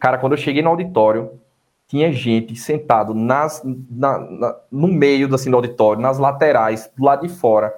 Cara, 0.00 0.18
quando 0.18 0.32
eu 0.32 0.38
cheguei 0.38 0.62
no 0.62 0.70
auditório, 0.70 1.40
tinha 1.86 2.10
gente 2.12 2.56
sentado 2.56 3.14
nas, 3.14 3.62
na, 3.64 4.18
na, 4.18 4.56
no 4.72 4.88
meio 4.88 5.32
assim, 5.32 5.50
do 5.50 5.56
auditório, 5.56 6.02
nas 6.02 6.18
laterais, 6.18 6.90
do 6.96 7.04
lado 7.04 7.26
de 7.26 7.32
fora 7.32 7.72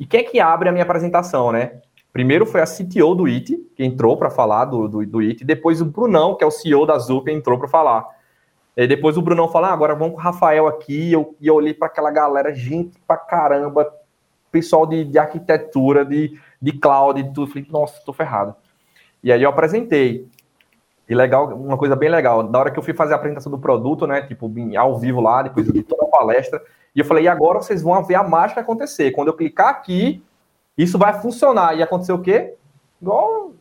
e 0.00 0.06
quem 0.06 0.20
é 0.20 0.22
que 0.22 0.40
abre 0.40 0.66
a 0.66 0.72
minha 0.72 0.82
apresentação, 0.82 1.52
né? 1.52 1.82
Primeiro 2.10 2.46
foi 2.46 2.62
a 2.62 2.64
CTO 2.64 3.14
do 3.14 3.28
IT, 3.28 3.54
que 3.76 3.84
entrou 3.84 4.16
para 4.16 4.30
falar 4.30 4.64
do, 4.64 4.88
do, 4.88 5.06
do 5.06 5.20
IT, 5.20 5.44
depois 5.44 5.82
o 5.82 5.84
Brunão, 5.84 6.34
que 6.34 6.42
é 6.42 6.46
o 6.46 6.50
CEO 6.50 6.86
da 6.86 6.98
Zup, 6.98 7.28
entrou 7.30 7.58
para 7.58 7.68
falar. 7.68 8.06
E 8.74 8.86
depois 8.86 9.18
o 9.18 9.22
Brunão 9.22 9.46
falou, 9.46 9.68
ah, 9.68 9.72
agora 9.74 9.94
vamos 9.94 10.14
com 10.14 10.20
o 10.20 10.24
Rafael 10.24 10.66
aqui, 10.66 11.10
e 11.10 11.12
eu, 11.12 11.36
eu 11.40 11.54
olhei 11.54 11.74
para 11.74 11.86
aquela 11.86 12.10
galera, 12.10 12.54
gente 12.54 12.98
pra 13.06 13.18
caramba, 13.18 13.92
pessoal 14.50 14.86
de, 14.86 15.04
de 15.04 15.18
arquitetura, 15.18 16.02
de, 16.02 16.36
de 16.60 16.72
cloud, 16.72 17.22
de 17.22 17.32
tudo, 17.34 17.46
falei, 17.46 17.68
nossa, 17.70 18.00
tô 18.04 18.12
ferrado. 18.14 18.56
E 19.22 19.30
aí 19.30 19.42
eu 19.42 19.50
apresentei. 19.50 20.26
E 21.06 21.14
legal, 21.14 21.48
uma 21.54 21.76
coisa 21.76 21.94
bem 21.94 22.08
legal, 22.08 22.42
na 22.42 22.58
hora 22.58 22.70
que 22.70 22.78
eu 22.78 22.82
fui 22.82 22.94
fazer 22.94 23.12
a 23.12 23.16
apresentação 23.16 23.52
do 23.52 23.58
produto, 23.58 24.06
né, 24.06 24.22
tipo, 24.22 24.50
ao 24.78 24.98
vivo 24.98 25.20
lá, 25.20 25.42
depois 25.42 25.70
de 25.70 25.82
toda 25.82 26.04
a 26.04 26.08
palestra, 26.08 26.62
e 26.94 27.00
eu 27.00 27.04
falei, 27.04 27.24
e 27.24 27.28
agora 27.28 27.60
vocês 27.60 27.82
vão 27.82 28.02
ver 28.04 28.16
a 28.16 28.22
mágica 28.22 28.60
acontecer. 28.60 29.12
Quando 29.12 29.28
eu 29.28 29.36
clicar 29.36 29.68
aqui, 29.68 30.22
isso 30.76 30.98
vai 30.98 31.20
funcionar. 31.20 31.76
E 31.76 31.82
aconteceu 31.82 32.16
o 32.16 32.22
quê? 32.22 32.54
Igual, 33.00 33.52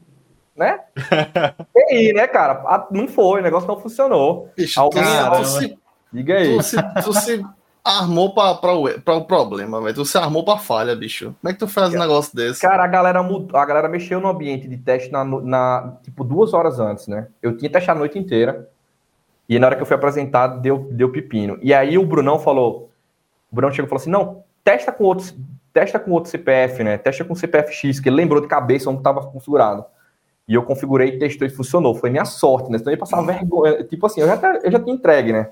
né? 0.56 0.80
e 1.76 1.94
aí, 1.94 2.14
né, 2.14 2.28
cara? 2.28 2.88
Não 2.92 3.08
foi, 3.08 3.40
o 3.40 3.44
negócio 3.44 3.68
não 3.68 3.80
funcionou. 3.80 4.50
Bicho, 4.56 4.80
Alguém 4.80 5.04
cara, 5.04 5.44
se... 5.44 5.78
Diga 6.12 6.36
aí. 6.36 6.58
Tu 6.58 6.64
se, 6.64 6.78
tu 7.04 7.14
se 7.14 7.46
armou 7.84 8.34
para 8.34 9.16
o 9.16 9.26
problema, 9.26 9.82
velho. 9.82 9.96
Tu 9.96 10.06
se 10.06 10.18
armou 10.18 10.44
para 10.44 10.58
falha, 10.58 10.96
bicho. 10.96 11.36
Como 11.40 11.50
é 11.50 11.54
que 11.54 11.60
tu 11.60 11.68
faz 11.68 11.94
um 11.94 12.00
negócio 12.00 12.36
desse? 12.36 12.62
Cara, 12.62 12.84
a 12.84 12.88
galera 12.88 13.22
mudou, 13.22 13.60
a 13.60 13.66
galera 13.66 13.88
mexeu 13.88 14.20
no 14.20 14.28
ambiente 14.28 14.68
de 14.68 14.78
teste 14.78 15.12
na, 15.12 15.24
na, 15.24 15.98
tipo 16.04 16.24
duas 16.24 16.54
horas 16.54 16.80
antes, 16.80 17.08
né? 17.08 17.28
Eu 17.42 17.56
tinha 17.56 17.72
testado 17.72 17.98
a 17.98 18.00
noite 18.00 18.18
inteira. 18.18 18.68
E 19.48 19.58
na 19.58 19.68
hora 19.68 19.76
que 19.76 19.82
eu 19.82 19.86
fui 19.86 19.96
apresentado, 19.96 20.62
deu, 20.62 20.88
deu 20.92 21.12
pepino. 21.12 21.58
E 21.62 21.74
aí 21.74 21.98
o 21.98 22.06
Brunão 22.06 22.38
falou: 22.40 22.89
o 23.52 23.56
Bruno 23.56 23.74
chegou 23.74 23.88
e 23.88 23.90
falou 23.90 24.02
assim: 24.02 24.10
não, 24.10 24.44
testa 24.64 24.92
com 24.92 25.04
outro, 25.04 25.26
testa 25.74 26.00
com 26.00 26.12
outro 26.12 26.30
CPF, 26.30 26.84
né? 26.84 26.98
Testa 26.98 27.24
com 27.24 27.36
CPF 27.36 27.74
X, 27.74 28.00
que 28.00 28.10
ele 28.10 28.16
lembrou 28.16 28.42
de 28.42 28.48
cabeça 28.48 28.90
onde 28.90 29.00
estava 29.00 29.22
configurado. 29.22 29.86
E 30.48 30.56
eu 30.56 30.64
configurei, 30.64 31.20
testou 31.20 31.48
e 31.48 31.50
funcionou. 31.52 31.94
Foi 31.94 32.10
minha 32.10 32.26
sorte, 32.26 32.72
né? 32.72 32.80
Senão 32.80 32.92
eu 32.92 32.96
ia 32.96 33.00
passar 33.00 33.22
vergonha. 33.22 33.84
Tipo 33.86 34.08
assim, 34.08 34.22
eu 34.22 34.28
já, 34.28 34.60
eu 34.64 34.72
já 34.72 34.80
tinha 34.80 34.96
entregue, 34.96 35.32
né? 35.32 35.50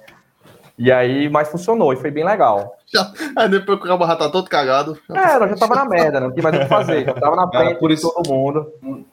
E 0.78 0.92
aí, 0.92 1.28
mas 1.28 1.50
funcionou 1.50 1.92
e 1.92 1.96
foi 1.96 2.12
bem 2.12 2.24
legal. 2.24 2.76
Já, 2.88 3.12
aí 3.36 3.50
depois 3.50 3.82
que 3.82 3.90
o 3.90 3.98
já 3.98 4.16
tá 4.16 4.30
todo 4.30 4.48
cagado. 4.48 4.98
Já 5.10 5.34
é, 5.34 5.36
eu 5.36 5.48
já 5.50 5.56
tava 5.56 5.76
na 5.76 5.84
merda, 5.84 6.22
não 6.22 6.32
tinha 6.32 6.42
mais 6.42 6.56
o 6.56 6.60
que 6.60 6.66
fazer. 6.68 7.04
Já 7.04 7.14
tava 7.16 7.36
na 7.36 7.50
frente 7.50 7.80
por 7.80 7.92
isso, 7.92 8.10
todo 8.14 8.34
mundo. 8.34 8.72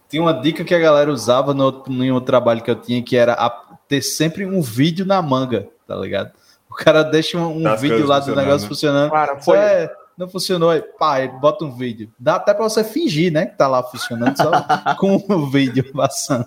Tinha 0.09 0.23
uma 0.23 0.33
dica 0.33 0.63
que 0.63 0.73
a 0.73 0.79
galera 0.79 1.11
usava 1.11 1.53
no, 1.53 1.83
no 1.89 2.21
trabalho 2.21 2.63
que 2.63 2.71
eu 2.71 2.77
tinha, 2.77 3.03
que 3.03 3.17
era 3.17 3.33
a, 3.33 3.51
ter 3.89 4.01
sempre 4.01 4.47
um 4.47 4.61
vídeo 4.61 5.05
na 5.05 5.21
manga, 5.21 5.67
tá 5.89 5.97
ligado? 5.97 6.31
O 6.75 6.77
cara 6.77 7.05
deixa 7.05 7.39
um, 7.39 7.65
um 7.65 7.77
vídeo 7.77 8.05
lá 8.05 8.19
do 8.19 8.35
negócio 8.35 8.67
funcionando. 8.67 9.13
Cara, 9.13 9.41
foi... 9.41 9.57
É, 9.57 9.95
não 10.19 10.27
funcionou, 10.27 10.71
aí, 10.71 10.83
pá, 10.83 11.25
bota 11.29 11.65
um 11.65 11.71
vídeo. 11.71 12.11
Dá 12.19 12.35
até 12.35 12.53
pra 12.53 12.65
você 12.65 12.83
fingir, 12.83 13.33
né, 13.33 13.47
que 13.47 13.57
tá 13.57 13.69
lá 13.69 13.81
funcionando, 13.81 14.37
só 14.37 14.51
com 14.99 15.15
o 15.29 15.47
vídeo 15.47 15.93
passando. 15.93 16.47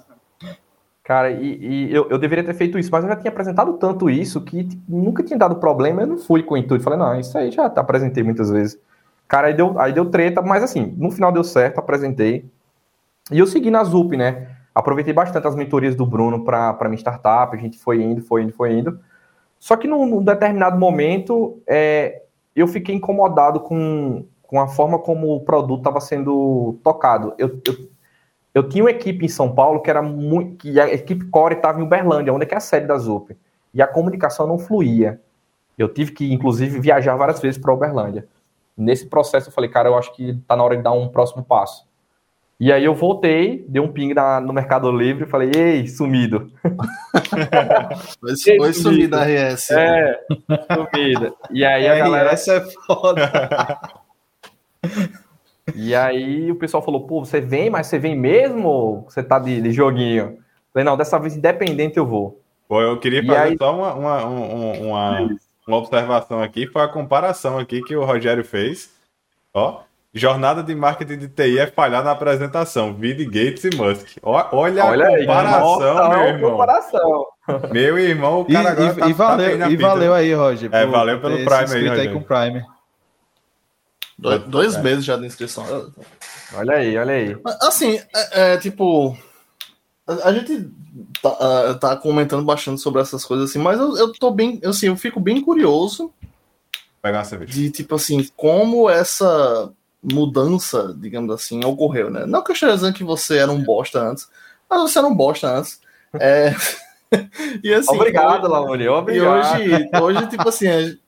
Cara, 1.01 1.31
e, 1.31 1.87
e 1.87 1.95
eu, 1.95 2.09
eu, 2.09 2.17
deveria 2.17 2.43
ter 2.43 2.53
feito 2.53 2.77
isso, 2.77 2.89
mas 2.91 3.05
eu 3.05 3.09
já 3.09 3.15
tinha 3.15 3.31
apresentado 3.31 3.71
tanto 3.77 4.09
isso 4.09 4.41
que 4.41 4.65
tipo, 4.65 4.83
nunca 4.89 5.23
tinha 5.23 5.39
dado 5.39 5.55
problema, 5.55 6.01
eu 6.01 6.07
não 6.07 6.17
fui 6.17 6.43
com 6.43 6.55
o 6.55 6.57
intuito. 6.57 6.83
Falei, 6.83 6.99
não, 6.99 7.17
isso 7.17 7.37
aí 7.37 7.49
já 7.49 7.67
apresentei 7.67 8.21
muitas 8.21 8.49
vezes. 8.51 8.77
Cara, 9.29 9.47
aí 9.47 9.53
deu, 9.53 9.79
aí 9.79 9.93
deu 9.93 10.09
treta, 10.09 10.41
mas 10.41 10.61
assim, 10.61 10.93
no 10.97 11.09
final 11.09 11.31
deu 11.31 11.45
certo, 11.45 11.79
apresentei. 11.79 12.45
E 13.31 13.39
eu 13.39 13.47
segui 13.47 13.71
na 13.71 13.81
ZUP, 13.85 14.17
né? 14.17 14.49
Aproveitei 14.75 15.13
bastante 15.13 15.47
as 15.47 15.55
mentorias 15.55 15.95
do 15.95 16.05
Bruno 16.05 16.43
para 16.43 16.77
minha 16.89 16.99
startup, 16.99 17.55
a 17.55 17.59
gente 17.59 17.79
foi 17.79 18.01
indo, 18.03 18.21
foi 18.21 18.43
indo, 18.43 18.51
foi 18.51 18.73
indo. 18.73 18.99
Só 19.59 19.75
que 19.75 19.87
num, 19.87 20.05
num 20.05 20.23
determinado 20.23 20.77
momento 20.77 21.61
é, 21.67 22.23
eu 22.55 22.67
fiquei 22.67 22.95
incomodado 22.95 23.59
com, 23.59 24.25
com 24.43 24.59
a 24.59 24.67
forma 24.67 24.99
como 24.99 25.35
o 25.35 25.41
produto 25.41 25.79
estava 25.79 25.99
sendo 25.99 26.79
tocado. 26.83 27.33
Eu, 27.37 27.59
eu, 27.65 27.89
eu, 28.53 28.69
tinha 28.69 28.83
uma 28.83 28.91
equipe 28.91 29.25
em 29.25 29.29
São 29.29 29.53
Paulo 29.53 29.81
que 29.81 29.89
era 29.89 30.01
muito. 30.01 30.57
que 30.57 30.79
a 30.79 30.91
equipe 30.91 31.25
Core 31.25 31.55
estava 31.55 31.79
em 31.79 31.83
Uberlândia, 31.83 32.33
onde 32.33 32.45
é, 32.45 32.53
é 32.53 32.57
a 32.57 32.59
sede 32.59 32.87
da 32.87 32.97
ZUP. 32.97 33.35
E 33.73 33.81
a 33.81 33.87
comunicação 33.87 34.47
não 34.47 34.57
fluía. 34.57 35.21
Eu 35.77 35.87
tive 35.87 36.11
que, 36.11 36.33
inclusive, 36.33 36.79
viajar 36.79 37.15
várias 37.15 37.39
vezes 37.39 37.61
para 37.61 37.73
Uberlândia. 37.73 38.27
Nesse 38.75 39.05
processo, 39.05 39.49
eu 39.49 39.53
falei, 39.53 39.69
cara, 39.69 39.89
eu 39.89 39.97
acho 39.97 40.13
que 40.13 40.31
está 40.31 40.55
na 40.55 40.63
hora 40.63 40.75
de 40.75 40.83
dar 40.83 40.91
um 40.91 41.07
próximo 41.07 41.43
passo. 41.43 41.86
E 42.59 42.71
aí 42.71 42.83
eu 42.83 42.95
voltei, 42.95 43.63
dei 43.69 43.79
um 43.79 43.91
ping 43.91 44.15
na, 44.15 44.41
no 44.41 44.51
Mercado 44.51 44.91
Livre 44.91 45.25
e 45.25 45.29
falei, 45.29 45.51
ei, 45.55 45.87
sumido. 45.87 46.51
Foi, 48.57 48.73
sumido 48.73 49.15
a 49.15 49.25
RS. 49.25 49.71
É, 49.71 50.19
sumido. 50.73 51.37
E 51.51 51.63
aí 51.63 51.87
a, 51.87 51.93
a 51.93 51.97
galera... 51.97 52.33
RS 52.33 52.47
é 52.47 52.61
foda. 52.87 53.79
e 55.75 55.93
aí 55.93 56.51
o 56.51 56.55
pessoal 56.55 56.81
falou, 56.81 57.05
pô, 57.05 57.23
você 57.23 57.39
vem, 57.39 57.69
mas 57.69 57.85
você 57.85 57.99
vem 57.99 58.17
mesmo 58.17 59.05
você 59.07 59.21
tá 59.21 59.37
de, 59.37 59.61
de 59.61 59.71
joguinho? 59.71 60.39
falei, 60.73 60.83
não, 60.83 60.97
dessa 60.97 61.19
vez 61.19 61.37
independente 61.37 61.97
eu 61.97 62.07
vou. 62.07 62.41
Pô, 62.67 62.81
eu 62.81 62.99
queria 62.99 63.23
fazer 63.23 63.39
aí... 63.39 63.57
só 63.57 63.75
uma, 63.75 63.93
uma, 63.93 64.25
uma, 64.25 65.37
uma 65.67 65.77
observação 65.77 66.41
aqui, 66.41 66.65
foi 66.65 66.81
a 66.81 66.87
comparação 66.87 67.59
aqui 67.59 67.81
que 67.83 67.95
o 67.95 68.03
Rogério 68.03 68.43
fez. 68.43 68.91
Ó, 69.53 69.81
Jornada 70.17 70.63
de 70.63 70.73
marketing 70.75 71.17
de 71.17 71.27
TI 71.27 71.59
é 71.59 71.67
falhar 71.67 72.03
na 72.03 72.11
apresentação. 72.11 72.93
Vide 72.93 73.25
Gates 73.25 73.63
e 73.63 73.75
Musk. 73.75 74.17
olha, 74.23 74.85
olha 74.85 75.07
a 75.07 75.19
comparação, 75.19 75.97
aí, 75.97 76.09
meu 76.09 76.27
irmão. 76.27 76.51
Comparação. 76.51 77.25
Meu 77.71 77.99
irmão, 77.99 78.41
o 78.41 78.45
cara 78.45 78.69
e, 78.69 78.71
agora 78.71 78.91
e, 78.91 78.95
tá, 78.95 79.07
e 79.09 79.13
valeu, 79.13 79.59
tá 79.59 79.69
e 79.69 79.77
valeu 79.77 80.13
aí, 80.13 80.33
Roger. 80.33 80.69
É, 80.73 80.85
valeu 80.85 81.21
pelo 81.21 81.35
Prime 81.37 81.73
aí, 81.73 81.87
Roger. 81.87 81.99
aí 81.99 82.13
com 82.13 82.21
Prime. 82.21 82.65
Dois, 84.19 84.43
dois 84.43 84.75
é. 84.75 84.81
meses 84.81 85.05
já 85.05 85.15
de 85.15 85.25
inscrição. 85.25 85.63
Olha 86.53 86.75
aí, 86.75 86.97
olha 86.97 87.13
aí. 87.13 87.37
Assim, 87.61 88.01
é, 88.13 88.53
é 88.53 88.57
tipo. 88.57 89.15
A, 90.07 90.29
a 90.29 90.33
gente 90.33 90.69
tá, 91.21 91.29
uh, 91.29 91.79
tá, 91.79 91.95
comentando 91.95 92.43
bastante 92.43 92.81
sobre 92.81 93.01
essas 93.01 93.23
coisas 93.23 93.49
assim, 93.49 93.59
mas 93.59 93.79
eu, 93.79 93.95
eu 93.97 94.11
tô 94.11 94.31
bem. 94.31 94.59
Assim, 94.65 94.87
eu 94.87 94.97
fico 94.97 95.19
bem 95.19 95.41
curioso. 95.41 96.11
Pegar 97.01 97.19
uma 97.19 97.25
cerveja. 97.25 97.53
De 97.53 97.69
tipo 97.69 97.95
assim, 97.95 98.27
como 98.35 98.89
essa 98.89 99.71
mudança, 100.01 100.95
digamos 100.97 101.33
assim, 101.33 101.63
ocorreu, 101.65 102.09
né? 102.09 102.25
Não 102.25 102.43
que 102.43 102.51
eu 102.51 102.53
esteja 102.53 102.75
dizendo 102.75 102.93
que 102.93 103.03
você 103.03 103.37
era 103.37 103.51
um 103.51 103.63
bosta 103.63 103.99
antes, 103.99 104.29
mas 104.69 104.81
você 104.81 104.99
era 104.99 105.07
um 105.07 105.15
bosta 105.15 105.47
antes. 105.47 105.81
É. 106.13 106.53
e 107.63 107.73
assim, 107.73 107.95
obrigado, 107.95 108.47
Lauri, 108.47 108.87
obrigado. 108.87 109.61
E 109.61 109.71
hoje, 109.71 109.89
hoje, 110.01 110.27
tipo 110.27 110.47
assim, 110.47 110.67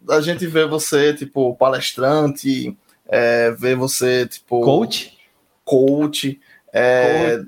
a 0.09 0.21
gente 0.21 0.45
vê 0.47 0.65
você, 0.65 1.13
tipo, 1.13 1.55
palestrante, 1.55 2.77
é, 3.07 3.51
ver 3.51 3.75
você, 3.75 4.27
tipo. 4.27 4.61
Coach? 4.61 5.17
Coach. 5.63 6.39
É, 6.71 7.39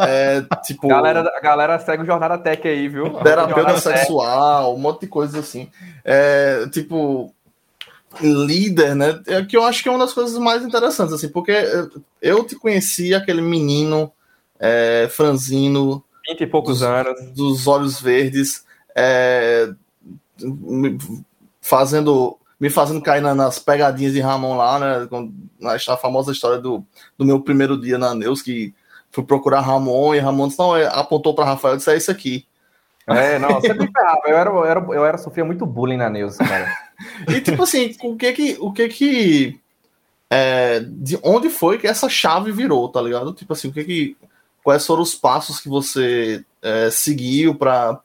é, 0.00 0.42
tipo. 0.64 0.88
Galera, 0.88 1.20
a 1.20 1.40
galera 1.40 1.78
segue 1.78 2.02
o 2.02 2.06
Jornada 2.06 2.38
Tech 2.38 2.66
aí, 2.66 2.88
viu? 2.88 3.10
Terapeuta 3.22 3.78
sexual, 3.78 4.74
um 4.74 4.78
monte 4.78 5.02
de 5.02 5.06
coisa 5.08 5.40
assim. 5.40 5.70
É, 6.04 6.66
tipo, 6.70 7.34
líder, 8.20 8.94
né? 8.94 9.20
É, 9.26 9.44
que 9.44 9.56
eu 9.56 9.64
acho 9.64 9.82
que 9.82 9.88
é 9.88 9.92
uma 9.92 9.98
das 9.98 10.12
coisas 10.12 10.36
mais 10.38 10.64
interessantes, 10.64 11.14
assim, 11.14 11.28
porque 11.28 11.52
eu 12.20 12.44
te 12.44 12.56
conheci 12.56 13.14
aquele 13.14 13.40
menino 13.40 14.12
é, 14.58 15.08
franzino. 15.10 16.04
20 16.28 16.40
e 16.40 16.46
poucos 16.46 16.78
dos, 16.78 16.82
anos. 16.82 17.30
Dos 17.32 17.66
olhos 17.66 18.00
verdes, 18.00 18.64
é, 18.94 19.70
fazendo 21.60 22.38
me 22.62 22.70
fazendo 22.70 23.02
cair 23.02 23.20
na, 23.20 23.34
nas 23.34 23.58
pegadinhas 23.58 24.12
de 24.12 24.20
Ramon 24.20 24.56
lá, 24.56 24.78
né? 24.78 25.06
Com, 25.10 25.32
a 25.66 25.96
famosa 25.96 26.30
história 26.30 26.58
do, 26.58 26.84
do 27.18 27.24
meu 27.24 27.40
primeiro 27.40 27.76
dia 27.76 27.98
na 27.98 28.14
Neus, 28.14 28.40
que 28.40 28.72
fui 29.10 29.24
procurar 29.24 29.62
Ramon 29.62 30.14
e 30.14 30.20
Ramon 30.20 30.46
disse, 30.46 30.60
não, 30.60 30.76
é, 30.76 30.86
apontou 30.86 31.34
para 31.34 31.44
Rafael 31.44 31.74
e 31.74 31.78
disse, 31.78 31.90
é 31.90 31.96
isso 31.96 32.10
aqui. 32.12 32.46
É, 33.08 33.36
não, 33.36 33.48
você 33.60 33.74
me 33.74 33.90
ferrava. 33.90 34.20
Eu 34.26 34.36
era, 34.36 34.50
eu 34.50 34.64
era, 34.64 34.80
eu 34.80 35.04
era, 35.04 35.18
sofria 35.18 35.44
muito 35.44 35.66
bullying 35.66 35.96
na 35.96 36.08
Neus, 36.08 36.36
cara. 36.36 36.72
e 37.28 37.40
tipo 37.40 37.62
assim, 37.62 37.94
o 38.02 38.16
que 38.16 38.32
que. 38.32 38.56
O 38.60 38.72
que 38.72 38.88
que 38.88 39.60
é, 40.30 40.80
de 40.80 41.18
onde 41.22 41.50
foi 41.50 41.78
que 41.78 41.86
essa 41.86 42.08
chave 42.08 42.50
virou, 42.52 42.88
tá 42.88 43.02
ligado? 43.02 43.32
Tipo 43.32 43.52
assim, 43.52 43.68
o 43.68 43.72
que 43.72 43.84
que. 43.84 44.16
Quais 44.64 44.86
foram 44.86 45.02
os 45.02 45.14
passos 45.14 45.60
que 45.60 45.68
você 45.68 46.44
é, 46.62 46.90
seguiu 46.90 47.54
para 47.54 48.00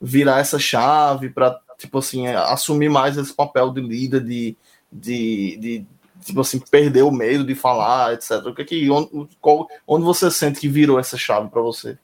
virar 0.00 0.40
essa 0.40 0.58
chave, 0.58 1.30
para 1.30 1.58
tipo 1.78 1.98
assim, 1.98 2.26
é, 2.26 2.36
assumir 2.36 2.88
mais 2.88 3.16
esse 3.16 3.32
papel 3.32 3.72
de 3.72 3.80
líder, 3.80 4.22
de, 4.22 4.56
de, 4.92 5.56
de 5.56 5.86
tipo 6.24 6.40
assim, 6.40 6.58
perder 6.58 7.02
o 7.02 7.10
medo 7.10 7.44
de 7.44 7.54
falar, 7.54 8.12
etc. 8.14 8.32
O 8.46 8.54
que 8.54 8.64
que, 8.64 8.90
onde, 8.90 9.28
qual, 9.40 9.66
onde 9.86 10.04
você 10.04 10.30
sente 10.30 10.60
que 10.60 10.68
virou 10.68 10.98
essa 10.98 11.16
chave 11.16 11.48
para 11.48 11.62
você? 11.62 11.98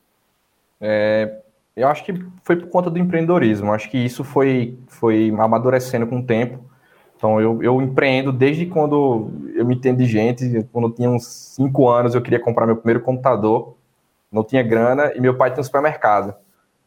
É, 0.80 1.40
eu 1.80 1.88
acho 1.88 2.04
que 2.04 2.14
foi 2.42 2.56
por 2.56 2.68
conta 2.68 2.90
do 2.90 2.98
empreendedorismo. 2.98 3.72
Acho 3.72 3.90
que 3.90 3.98
isso 3.98 4.24
foi, 4.24 4.78
foi 4.88 5.34
amadurecendo 5.38 6.06
com 6.06 6.18
o 6.18 6.22
tempo. 6.22 6.64
Então, 7.16 7.40
eu, 7.40 7.62
eu 7.62 7.82
empreendo 7.82 8.32
desde 8.32 8.66
quando 8.66 9.30
eu 9.54 9.64
me 9.64 9.74
entendo 9.74 9.98
de 9.98 10.06
gente. 10.06 10.66
Quando 10.72 10.88
eu 10.88 10.92
tinha 10.92 11.10
uns 11.10 11.26
5 11.26 11.88
anos, 11.88 12.14
eu 12.14 12.22
queria 12.22 12.40
comprar 12.40 12.66
meu 12.66 12.76
primeiro 12.76 13.00
computador. 13.00 13.76
Não 14.30 14.44
tinha 14.44 14.62
grana 14.62 15.12
e 15.14 15.20
meu 15.20 15.36
pai 15.36 15.50
tinha 15.50 15.60
um 15.60 15.64
supermercado. 15.64 16.34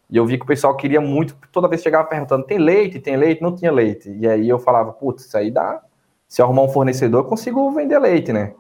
E 0.10 0.18
eu 0.18 0.26
vi 0.26 0.38
que 0.38 0.44
o 0.44 0.48
pessoal 0.48 0.76
queria 0.76 1.00
muito, 1.00 1.38
toda 1.52 1.70
vez 1.70 1.82
chegava 1.82 2.08
perguntando: 2.08 2.46
tem 2.46 2.58
leite? 2.58 3.00
Tem 3.00 3.16
leite? 3.16 3.42
Não 3.42 3.56
tinha 3.56 3.72
leite. 3.72 4.12
E 4.20 4.28
aí 4.28 4.48
eu 4.48 4.60
falava: 4.60 4.92
putz, 4.92 5.26
isso 5.26 5.38
aí 5.38 5.50
dá. 5.50 5.82
Se 6.28 6.42
eu 6.42 6.46
arrumar 6.46 6.64
um 6.64 6.70
fornecedor, 6.70 7.22
eu 7.22 7.30
consigo 7.30 7.72
vender 7.72 7.98
leite, 7.98 8.32
né? 8.32 8.54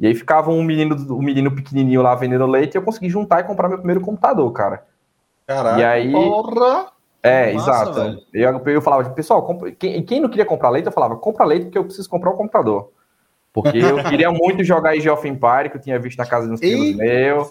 E 0.00 0.06
aí 0.06 0.14
ficava 0.14 0.50
um 0.50 0.62
menino, 0.62 0.96
um 1.14 1.22
menino 1.22 1.50
pequenininho 1.54 2.02
lá 2.02 2.14
vendendo 2.14 2.46
leite 2.46 2.74
e 2.74 2.78
eu 2.78 2.82
consegui 2.82 3.08
juntar 3.08 3.40
e 3.40 3.44
comprar 3.44 3.68
meu 3.68 3.78
primeiro 3.78 4.00
computador, 4.00 4.50
cara. 4.52 4.84
Caraca, 5.48 5.80
e 5.80 5.84
aí, 5.84 6.12
porra! 6.12 6.92
É, 7.22 7.54
Massa, 7.54 7.72
exato. 7.72 8.22
Eu, 8.34 8.62
eu 8.66 8.82
falava, 8.82 9.08
pessoal, 9.10 9.42
quem, 9.78 10.02
quem 10.04 10.20
não 10.20 10.28
queria 10.28 10.44
comprar 10.44 10.68
leite, 10.68 10.86
eu 10.86 10.92
falava, 10.92 11.16
compra 11.16 11.46
leite 11.46 11.64
porque 11.64 11.78
eu 11.78 11.84
preciso 11.84 12.08
comprar 12.08 12.30
o 12.30 12.34
um 12.34 12.36
computador. 12.36 12.92
Porque 13.50 13.78
eu 13.78 13.96
queria 14.04 14.30
muito 14.30 14.62
jogar 14.62 14.90
Age 14.90 15.08
of 15.08 15.26
Empire, 15.26 15.70
que 15.70 15.78
eu 15.78 15.80
tinha 15.80 15.98
visto 15.98 16.18
na 16.18 16.26
casa 16.26 16.46
dos 16.46 16.60
primos 16.60 16.94
meus. 16.94 17.48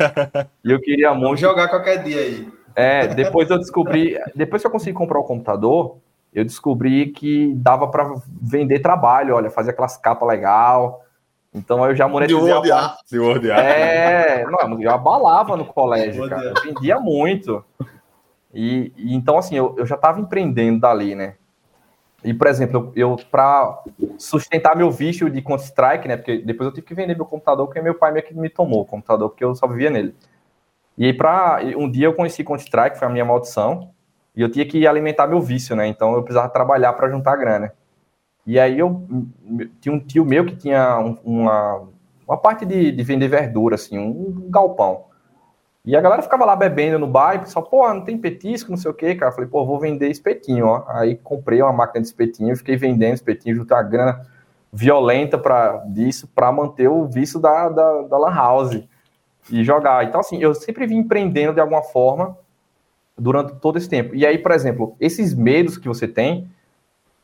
E 0.63 0.71
eu 0.71 0.79
queria 0.79 1.11
muito. 1.11 1.25
Vou 1.25 1.37
jogar 1.37 1.67
qualquer 1.69 2.03
dia 2.03 2.19
aí. 2.19 2.47
É, 2.75 3.07
depois 3.07 3.49
eu 3.49 3.57
descobri, 3.57 4.15
depois 4.35 4.61
que 4.61 4.67
eu 4.67 4.71
consegui 4.71 4.93
comprar 4.93 5.17
o 5.17 5.23
computador, 5.23 5.97
eu 6.31 6.45
descobri 6.45 7.07
que 7.07 7.51
dava 7.55 7.87
para 7.87 8.13
vender 8.39 8.79
trabalho, 8.79 9.35
olha, 9.35 9.49
fazer 9.49 9.71
aquelas 9.71 9.97
capas 9.97 10.29
legal. 10.29 11.03
Então 11.57 11.85
eu 11.85 11.95
já 11.95 12.07
monetizei. 12.07 12.43
De 12.43 12.51
Word 12.51 12.71
Art. 12.71 12.99
De 13.09 13.19
Word 13.19 13.51
Art. 13.51 13.65
É, 13.65 14.45
não, 14.45 14.81
eu 14.81 14.91
abalava 14.91 15.57
no 15.57 15.65
colégio, 15.65 16.27
cara. 16.29 16.53
Eu 16.55 16.63
vendia 16.63 16.99
muito. 16.99 17.63
E, 18.53 18.93
e, 18.95 19.15
então, 19.15 19.37
assim, 19.37 19.55
eu, 19.55 19.75
eu 19.77 19.85
já 19.85 19.95
estava 19.95 20.19
empreendendo 20.19 20.79
dali, 20.79 21.15
né? 21.15 21.35
E, 22.23 22.33
por 22.33 22.47
exemplo, 22.47 22.91
eu, 22.95 23.11
eu 23.11 23.17
para 23.29 23.83
sustentar 24.17 24.75
meu 24.75 24.89
vício 24.89 25.29
de 25.29 25.41
Counter-Strike, 25.41 26.07
né? 26.07 26.17
Porque 26.17 26.39
depois 26.39 26.67
eu 26.67 26.73
tive 26.73 26.87
que 26.87 26.95
vender 26.95 27.15
meu 27.15 27.25
computador, 27.25 27.67
porque 27.67 27.81
meu 27.81 27.95
pai 27.95 28.11
meio 28.11 28.25
que 28.25 28.33
me 28.33 28.49
tomou 28.49 28.81
o 28.81 28.85
computador, 28.85 29.29
porque 29.29 29.43
eu 29.43 29.53
só 29.53 29.67
vivia 29.67 29.89
nele. 29.89 30.15
E 30.97 31.05
aí, 31.05 31.13
pra, 31.13 31.59
um 31.77 31.89
dia 31.89 32.07
eu 32.07 32.13
conheci 32.13 32.43
Counter-Strike, 32.43 32.97
foi 32.97 33.07
a 33.07 33.11
minha 33.11 33.23
maldição, 33.23 33.91
e 34.35 34.41
eu 34.41 34.49
tinha 34.51 34.65
que 34.65 34.87
alimentar 34.87 35.27
meu 35.27 35.39
vício, 35.39 35.75
né? 35.75 35.87
Então 35.87 36.13
eu 36.15 36.23
precisava 36.23 36.49
trabalhar 36.49 36.93
para 36.93 37.09
juntar 37.09 37.35
grana. 37.35 37.71
E 38.47 38.57
aí 38.57 38.79
eu 38.79 39.05
tinha 39.81 39.93
um 39.93 39.99
tio 39.99 40.23
meu 40.23 40.45
que 40.45 40.55
tinha 40.55 40.97
uma, 41.23 41.83
uma 42.25 42.37
parte 42.37 42.65
de, 42.65 42.93
de 42.93 43.03
vender 43.03 43.27
verdura, 43.27 43.75
assim, 43.75 43.99
um 43.99 44.49
galpão. 44.49 45.03
E 45.83 45.95
a 45.97 46.01
galera 46.01 46.21
ficava 46.21 46.45
lá 46.45 46.55
bebendo 46.55 46.97
no 46.97 47.07
bar 47.07 47.35
e 47.35 47.39
pessoal, 47.39 47.65
pô, 47.65 47.93
não 47.93 48.05
tem 48.05 48.17
petisco, 48.17 48.71
não 48.71 48.77
sei 48.77 48.89
o 48.89 48.93
quê, 48.93 49.15
cara. 49.15 49.31
Eu 49.31 49.35
falei, 49.35 49.49
pô, 49.49 49.65
vou 49.65 49.77
vender 49.79 50.09
espetinho, 50.09 50.65
ó. 50.65 50.85
Aí 50.87 51.17
comprei 51.17 51.61
uma 51.61 51.73
máquina 51.73 52.01
de 52.01 52.07
espetinho, 52.07 52.55
fiquei 52.55 52.77
vendendo 52.77 53.15
espetinho, 53.15 53.55
juntei 53.55 53.75
uma 53.75 53.83
grana 53.83 54.25
violenta 54.71 55.37
para 55.37 55.77
disso, 55.87 56.29
para 56.33 56.49
manter 56.49 56.87
o 56.87 57.05
vício 57.05 57.39
da, 57.39 57.67
da, 57.67 58.01
da 58.03 58.17
Lan 58.17 58.33
House 58.33 58.83
e 59.51 59.63
jogar. 59.63 60.05
Então, 60.05 60.21
assim, 60.21 60.41
eu 60.41 60.53
sempre 60.53 60.87
vim 60.87 60.97
empreendendo 60.97 61.53
de 61.53 61.59
alguma 61.59 61.81
forma 61.81 62.37
durante 63.17 63.55
todo 63.55 63.77
esse 63.77 63.89
tempo. 63.89 64.15
E 64.15 64.25
aí, 64.25 64.37
por 64.37 64.51
exemplo, 64.51 64.95
esses 64.99 65.33
medos 65.33 65.77
que 65.77 65.87
você 65.87 66.07
tem, 66.07 66.49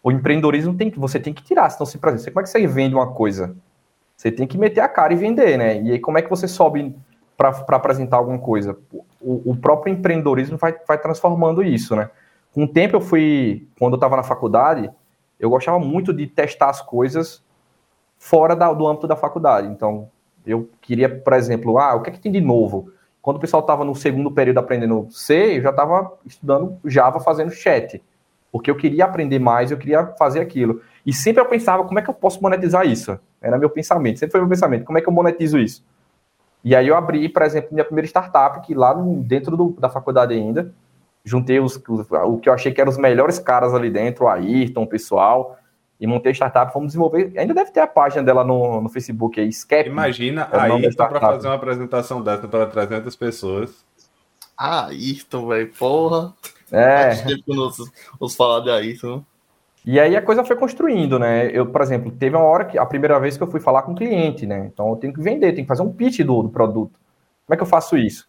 o 0.04 0.12
empreendedorismo 0.12 0.76
tem 0.76 0.92
que 0.92 1.00
você 1.00 1.18
tem 1.18 1.34
que 1.34 1.42
tirar. 1.42 1.72
Então, 1.74 1.86
se, 1.86 1.98
por 1.98 2.10
como 2.10 2.40
é 2.40 2.44
que 2.44 2.50
você 2.50 2.68
vende 2.68 2.94
uma 2.94 3.14
coisa? 3.14 3.56
Você 4.18 4.30
tem 4.30 4.46
que 4.46 4.58
meter 4.58 4.82
a 4.82 4.90
cara 4.90 5.14
e 5.14 5.16
vender, 5.16 5.58
né? 5.58 5.82
E 5.82 5.92
aí, 5.94 6.00
como 6.00 6.18
é 6.18 6.22
que 6.22 6.30
você 6.30 6.48
sobe 6.48 6.94
para 7.38 7.50
apresentar 7.70 8.18
alguma 8.18 8.38
coisa? 8.38 8.78
O, 9.22 9.52
o, 9.52 9.56
próprio 9.56 9.94
empreendedorismo 9.94 10.58
vai, 10.58 10.76
vai 10.86 10.98
transformando 10.98 11.64
isso, 11.64 11.96
né? 11.96 12.10
Com 12.54 12.66
o 12.66 12.68
tempo, 12.68 12.98
eu 12.98 13.02
fui, 13.02 13.68
quando 13.80 13.94
eu 13.94 13.98
estava 13.98 14.18
na 14.18 14.24
faculdade, 14.24 14.92
eu 15.40 15.50
gostava 15.50 15.80
muito 15.80 16.14
de 16.14 16.28
testar 16.28 16.70
as 16.70 16.82
coisas 16.82 17.42
fora 18.18 18.56
da, 18.56 18.72
do 18.72 18.86
âmbito 18.86 19.08
da 19.08 19.16
faculdade. 19.16 19.68
Então, 19.68 20.10
eu 20.46 20.70
queria, 20.82 21.10
por 21.10 21.34
exemplo, 21.34 21.80
ah, 21.80 21.96
o 21.96 22.02
que 22.02 22.10
é 22.10 22.14
que 22.14 22.20
tem 22.20 22.32
de 22.32 22.42
novo? 22.42 22.92
Quando 23.22 23.38
o 23.38 23.40
pessoal 23.40 23.62
estava 23.62 23.86
no 23.86 23.96
segundo 23.96 24.30
período 24.30 24.60
aprendendo 24.60 25.08
C, 25.10 25.58
eu 25.58 25.62
já 25.62 25.70
estava 25.70 26.14
estudando 26.26 26.78
Java 26.86 27.22
fazendo 27.22 27.52
chat. 27.52 28.04
Porque 28.54 28.70
eu 28.70 28.76
queria 28.76 29.06
aprender 29.06 29.40
mais, 29.40 29.72
eu 29.72 29.78
queria 29.78 30.06
fazer 30.18 30.40
aquilo. 30.40 30.80
E 31.04 31.12
sempre 31.12 31.42
eu 31.42 31.46
pensava, 31.48 31.84
como 31.84 31.98
é 31.98 32.04
que 32.04 32.10
eu 32.10 32.14
posso 32.14 32.40
monetizar 32.40 32.86
isso? 32.86 33.20
Era 33.42 33.58
meu 33.58 33.68
pensamento, 33.68 34.20
sempre 34.20 34.34
foi 34.34 34.42
meu 34.42 34.50
pensamento, 34.50 34.86
como 34.86 34.96
é 35.00 35.02
que 35.02 35.10
eu 35.10 35.12
monetizo 35.12 35.58
isso? 35.58 35.84
E 36.64 36.76
aí 36.76 36.88
eu 36.88 36.96
abri, 36.96 37.28
por 37.28 37.42
exemplo, 37.42 37.70
minha 37.74 37.84
primeira 37.84 38.06
startup, 38.08 38.62
que 38.62 38.76
lá 38.76 38.94
dentro 38.94 39.58
do, 39.58 39.76
da 39.80 39.90
faculdade 39.90 40.36
ainda, 40.36 40.72
juntei 41.26 41.60
os, 41.60 41.82
os, 41.90 42.08
o 42.12 42.38
que 42.38 42.48
eu 42.48 42.54
achei 42.54 42.72
que 42.72 42.80
eram 42.80 42.92
os 42.92 42.98
melhores 42.98 43.40
caras 43.40 43.74
ali 43.74 43.90
dentro, 43.90 44.26
o 44.26 44.28
Ayrton, 44.30 44.84
o 44.84 44.88
pessoal, 44.88 45.58
e 46.00 46.06
montei 46.06 46.32
startup, 46.32 46.72
vamos 46.72 46.90
desenvolver. 46.90 47.34
Ainda 47.36 47.56
deve 47.56 47.72
ter 47.72 47.80
a 47.80 47.88
página 47.88 48.22
dela 48.22 48.44
no, 48.44 48.82
no 48.82 48.90
Facebook 48.90 49.42
aí, 49.42 49.52
Scap. 49.52 49.90
Imagina 49.90 50.48
é 50.52 50.60
Ayrton 50.60 51.08
para 51.08 51.20
fazer 51.20 51.48
uma 51.48 51.56
apresentação 51.56 52.22
dessa 52.22 52.48
para 52.48 52.68
300 52.68 53.16
pessoas. 53.16 53.84
Ah, 54.56 54.90
Ayrton, 54.90 55.48
velho, 55.48 55.72
porra. 55.74 56.34
É. 56.72 57.12
Os, 57.48 57.92
os 58.20 58.36
falar 58.36 58.62
de 58.62 58.70
Ayrton. 58.70 59.24
E 59.86 60.00
aí 60.00 60.16
a 60.16 60.22
coisa 60.22 60.46
foi 60.46 60.56
construindo, 60.56 61.20
né? 61.20 61.48
Eu, 61.52 61.66
por 61.66 61.82
exemplo, 61.82 62.12
teve 62.12 62.36
uma 62.36 62.46
hora 62.46 62.64
que 62.66 62.78
a 62.78 62.86
primeira 62.86 63.20
vez 63.20 63.36
que 63.36 63.44
eu 63.44 63.52
fui 63.52 63.60
falar 63.60 63.82
com 63.82 63.92
o 63.92 63.96
cliente, 63.96 64.46
né? 64.46 64.70
Então 64.72 64.90
eu 64.90 64.96
tenho 64.96 65.14
que 65.14 65.22
vender, 65.22 65.52
tenho 65.52 65.66
que 65.66 65.68
fazer 65.68 65.82
um 65.82 65.92
pitch 65.92 66.20
do, 66.22 66.44
do 66.44 66.50
produto. 66.50 66.98
Como 67.46 67.54
é 67.54 67.58
que 67.58 67.64
eu 67.64 67.68
faço 67.68 67.98
isso? 67.98 68.28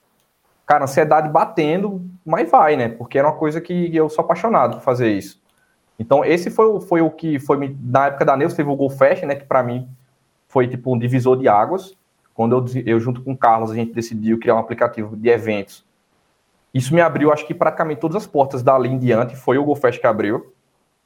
Cara, 0.66 0.84
ansiedade 0.84 1.28
batendo, 1.28 2.04
mas 2.24 2.50
vai, 2.50 2.76
né? 2.76 2.88
Porque 2.88 3.18
era 3.18 3.28
uma 3.28 3.36
coisa 3.36 3.60
que 3.60 3.94
eu 3.94 4.08
sou 4.08 4.24
apaixonado 4.24 4.78
por 4.78 4.82
fazer 4.82 5.12
isso. 5.12 5.40
Então, 5.96 6.24
esse 6.24 6.50
foi, 6.50 6.80
foi 6.80 7.00
o 7.02 7.10
que 7.10 7.38
foi, 7.38 7.76
na 7.80 8.06
época 8.06 8.24
da 8.24 8.36
Neus, 8.36 8.54
teve 8.54 8.68
o 8.68 8.74
Go 8.74 8.90
Fast, 8.90 9.24
né, 9.24 9.36
que 9.36 9.44
para 9.44 9.62
mim 9.62 9.88
foi 10.48 10.66
tipo 10.66 10.92
um 10.92 10.98
divisor 10.98 11.36
de 11.36 11.46
águas. 11.46 11.96
Quando 12.34 12.56
eu, 12.56 12.82
eu, 12.84 12.98
junto 12.98 13.22
com 13.22 13.32
o 13.32 13.36
Carlos, 13.36 13.70
a 13.70 13.74
gente 13.74 13.92
decidiu 13.92 14.40
criar 14.40 14.56
um 14.56 14.58
aplicativo 14.58 15.16
de 15.16 15.28
eventos 15.28 15.84
Isso 16.74 16.92
me 16.92 17.00
abriu, 17.00 17.32
acho 17.32 17.46
que 17.46 17.54
praticamente 17.54 18.00
todas 18.00 18.16
as 18.16 18.26
portas 18.26 18.60
dali 18.60 18.88
em 18.88 18.98
diante, 18.98 19.36
foi 19.36 19.56
o 19.56 19.64
GoFest 19.64 20.00
que 20.00 20.06
abriu. 20.08 20.52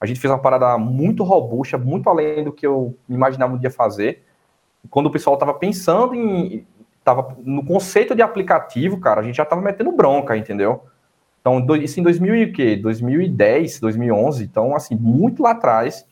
A 0.00 0.06
gente 0.06 0.18
fez 0.18 0.32
uma 0.32 0.38
parada 0.38 0.78
muito 0.78 1.22
robusta, 1.22 1.76
muito 1.76 2.08
além 2.08 2.42
do 2.42 2.52
que 2.52 2.66
eu 2.66 2.96
imaginava 3.06 3.52
um 3.52 3.58
dia 3.58 3.70
fazer. 3.70 4.24
Quando 4.88 5.06
o 5.06 5.10
pessoal 5.10 5.34
estava 5.34 5.52
pensando 5.52 6.14
em. 6.14 6.66
Tava 7.04 7.36
no 7.42 7.64
conceito 7.64 8.14
de 8.14 8.22
aplicativo, 8.22 8.98
cara, 8.98 9.20
a 9.20 9.24
gente 9.24 9.36
já 9.36 9.42
estava 9.42 9.60
metendo 9.60 9.92
bronca, 9.92 10.36
entendeu? 10.36 10.84
Então, 11.40 11.64
isso 11.76 12.00
em 12.00 12.02
2000 12.02 12.52
quê? 12.52 12.76
2010, 12.76 13.80
2011. 13.80 14.44
Então, 14.44 14.74
assim, 14.74 14.94
muito 14.94 15.42
lá 15.42 15.52
atrás, 15.52 16.06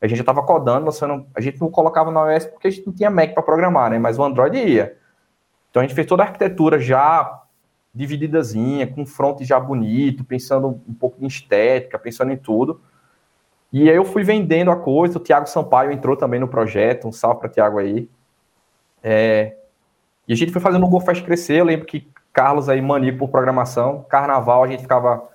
a 0.00 0.06
gente 0.06 0.18
já 0.18 0.22
estava 0.22 0.42
codando, 0.42 0.86
lançando, 0.86 1.26
a 1.34 1.40
gente 1.40 1.60
não 1.60 1.70
colocava 1.70 2.10
no 2.10 2.30
iOS 2.30 2.46
porque 2.46 2.68
a 2.68 2.70
gente 2.70 2.86
não 2.86 2.94
tinha 2.94 3.10
Mac 3.10 3.34
para 3.34 3.42
programar, 3.42 3.90
né? 3.90 3.98
Mas 3.98 4.18
o 4.18 4.24
Android 4.24 4.56
ia. 4.56 4.96
Então, 5.70 5.82
a 5.82 5.86
gente 5.86 5.94
fez 5.94 6.06
toda 6.06 6.22
a 6.22 6.26
arquitetura 6.26 6.78
já 6.78 7.42
divididazinha, 7.98 8.86
com 8.86 9.04
front 9.04 9.42
já 9.42 9.58
bonito, 9.58 10.24
pensando 10.24 10.80
um 10.88 10.94
pouco 10.94 11.16
em 11.20 11.26
estética, 11.26 11.98
pensando 11.98 12.32
em 12.32 12.36
tudo. 12.36 12.80
E 13.72 13.90
aí 13.90 13.96
eu 13.96 14.04
fui 14.04 14.22
vendendo 14.22 14.70
a 14.70 14.76
coisa, 14.76 15.18
o 15.18 15.20
Thiago 15.20 15.48
Sampaio 15.48 15.90
entrou 15.90 16.16
também 16.16 16.38
no 16.38 16.46
projeto, 16.46 17.08
um 17.08 17.12
salve 17.12 17.40
para 17.40 17.48
Thiago 17.48 17.78
aí. 17.78 18.08
É, 19.02 19.56
e 20.28 20.32
a 20.32 20.36
gente 20.36 20.52
foi 20.52 20.62
fazendo 20.62 20.86
o 20.86 20.88
GoFest 20.88 21.24
crescer, 21.24 21.60
eu 21.60 21.64
lembro 21.64 21.86
que 21.86 22.08
Carlos 22.32 22.68
aí, 22.68 22.80
maníaco 22.80 23.18
por 23.18 23.28
programação, 23.28 24.06
carnaval, 24.08 24.62
a 24.62 24.68
gente 24.68 24.82
ficava 24.82 25.28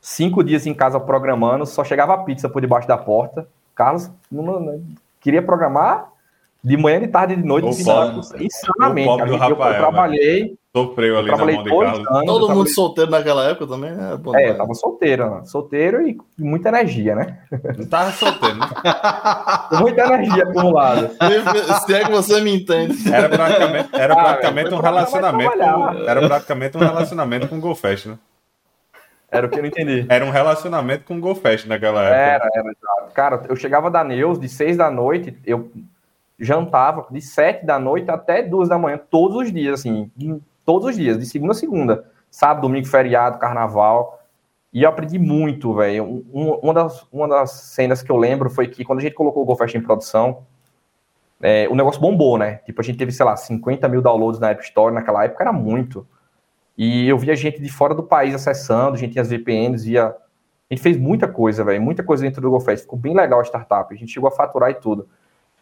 cinco 0.00 0.42
dias 0.42 0.66
em 0.66 0.72
casa 0.72 0.98
programando, 0.98 1.66
só 1.66 1.84
chegava 1.84 2.14
a 2.14 2.18
pizza 2.18 2.48
por 2.48 2.62
debaixo 2.62 2.88
da 2.88 2.96
porta. 2.96 3.46
Carlos 3.74 4.10
não, 4.32 4.42
não, 4.42 4.82
queria 5.20 5.42
programar 5.42 6.10
de 6.64 6.76
manhã, 6.76 6.98
de 6.98 7.08
tarde, 7.08 7.36
de 7.36 7.44
noite, 7.44 7.68
insanamente. 7.68 9.08
Eu, 9.08 9.36
eu 9.48 9.56
trabalhei 9.56 10.56
Sofreu 10.76 11.18
ali 11.18 11.30
na 11.30 11.38
mão 11.38 11.46
de 11.46 11.70
Carlos. 11.70 12.06
Anos, 12.06 12.26
Todo 12.26 12.54
mundo 12.54 12.68
solteiro 12.68 13.10
naquela 13.10 13.48
época 13.48 13.66
também, 13.66 13.92
né? 13.92 14.20
É, 14.34 14.52
tava 14.52 14.74
solteiro, 14.74 15.40
solteiro 15.46 16.06
e 16.06 16.18
muita 16.38 16.68
energia, 16.68 17.14
né? 17.14 17.38
Não 17.78 17.86
tava 17.86 18.10
solteiro, 18.10 18.56
né? 18.56 18.68
muita 19.80 20.02
energia 20.02 20.42
acumulada. 20.42 21.12
Se 21.86 21.94
é 21.94 22.04
que 22.04 22.10
você 22.10 22.42
me 22.42 22.54
entende. 22.54 23.10
Era 23.10 23.26
praticamente, 23.26 23.88
era 23.94 24.12
ah, 24.12 24.24
praticamente 24.24 24.74
um 24.74 24.78
relacionamento. 24.78 25.50
Com, 25.52 26.08
era 26.08 26.28
praticamente 26.28 26.76
um 26.76 26.80
relacionamento 26.80 27.48
com 27.48 27.56
o 27.56 27.60
Golfest, 27.60 28.08
né? 28.08 28.18
Era 29.30 29.46
o 29.46 29.48
que 29.48 29.56
eu 29.56 29.62
não 29.62 29.68
entendi. 29.68 30.04
Era 30.10 30.26
um 30.26 30.30
relacionamento 30.30 31.04
com 31.04 31.16
o 31.16 31.20
Golfest 31.20 31.66
naquela 31.66 32.04
época. 32.04 32.20
Era, 32.20 32.48
era. 32.54 32.74
Cara, 33.14 33.42
eu 33.48 33.56
chegava 33.56 33.90
da 33.90 34.04
Neus 34.04 34.38
de 34.38 34.46
seis 34.46 34.76
da 34.76 34.90
noite, 34.90 35.38
eu 35.46 35.70
jantava 36.38 37.06
de 37.10 37.22
sete 37.22 37.64
da 37.64 37.78
noite 37.78 38.10
até 38.10 38.42
duas 38.42 38.68
da 38.68 38.76
manhã, 38.76 39.00
todos 39.10 39.38
os 39.38 39.50
dias, 39.50 39.80
assim, 39.80 40.10
todos 40.66 40.88
os 40.88 40.96
dias, 40.96 41.16
de 41.16 41.24
segunda 41.24 41.52
a 41.52 41.54
segunda. 41.54 42.04
Sábado, 42.30 42.62
domingo, 42.62 42.86
feriado, 42.86 43.38
carnaval. 43.38 44.20
E 44.72 44.82
eu 44.82 44.88
aprendi 44.88 45.18
muito, 45.18 45.72
velho. 45.72 46.24
Um, 46.34 46.50
uma, 46.62 46.74
das, 46.74 47.06
uma 47.10 47.26
das 47.26 47.52
cenas 47.52 48.02
que 48.02 48.10
eu 48.10 48.16
lembro 48.16 48.50
foi 48.50 48.66
que 48.66 48.84
quando 48.84 48.98
a 48.98 49.02
gente 49.02 49.14
colocou 49.14 49.44
o 49.44 49.46
GoFest 49.46 49.76
em 49.76 49.80
produção, 49.80 50.42
é, 51.40 51.68
o 51.70 51.74
negócio 51.74 52.00
bombou, 52.00 52.36
né? 52.36 52.56
Tipo, 52.66 52.80
a 52.80 52.84
gente 52.84 52.98
teve, 52.98 53.12
sei 53.12 53.24
lá, 53.24 53.36
50 53.36 53.88
mil 53.88 54.02
downloads 54.02 54.40
na 54.40 54.50
App 54.50 54.62
Store, 54.64 54.94
naquela 54.94 55.24
época 55.24 55.44
era 55.44 55.52
muito. 55.52 56.06
E 56.76 57.08
eu 57.08 57.16
via 57.16 57.34
gente 57.36 57.60
de 57.62 57.70
fora 57.70 57.94
do 57.94 58.02
país 58.02 58.34
acessando, 58.34 58.96
a 58.96 58.98
gente 58.98 59.12
tinha 59.12 59.22
as 59.22 59.30
VPNs, 59.30 59.86
via... 59.86 60.08
A 60.08 60.74
gente 60.74 60.82
fez 60.82 60.96
muita 60.96 61.28
coisa, 61.28 61.62
velho, 61.62 61.80
muita 61.80 62.02
coisa 62.02 62.24
dentro 62.24 62.42
do 62.42 62.50
GoFest. 62.50 62.82
Ficou 62.82 62.98
bem 62.98 63.14
legal 63.14 63.38
a 63.38 63.44
startup, 63.44 63.94
a 63.94 63.96
gente 63.96 64.12
chegou 64.12 64.28
a 64.28 64.32
faturar 64.32 64.68
e 64.70 64.74
tudo. 64.74 65.08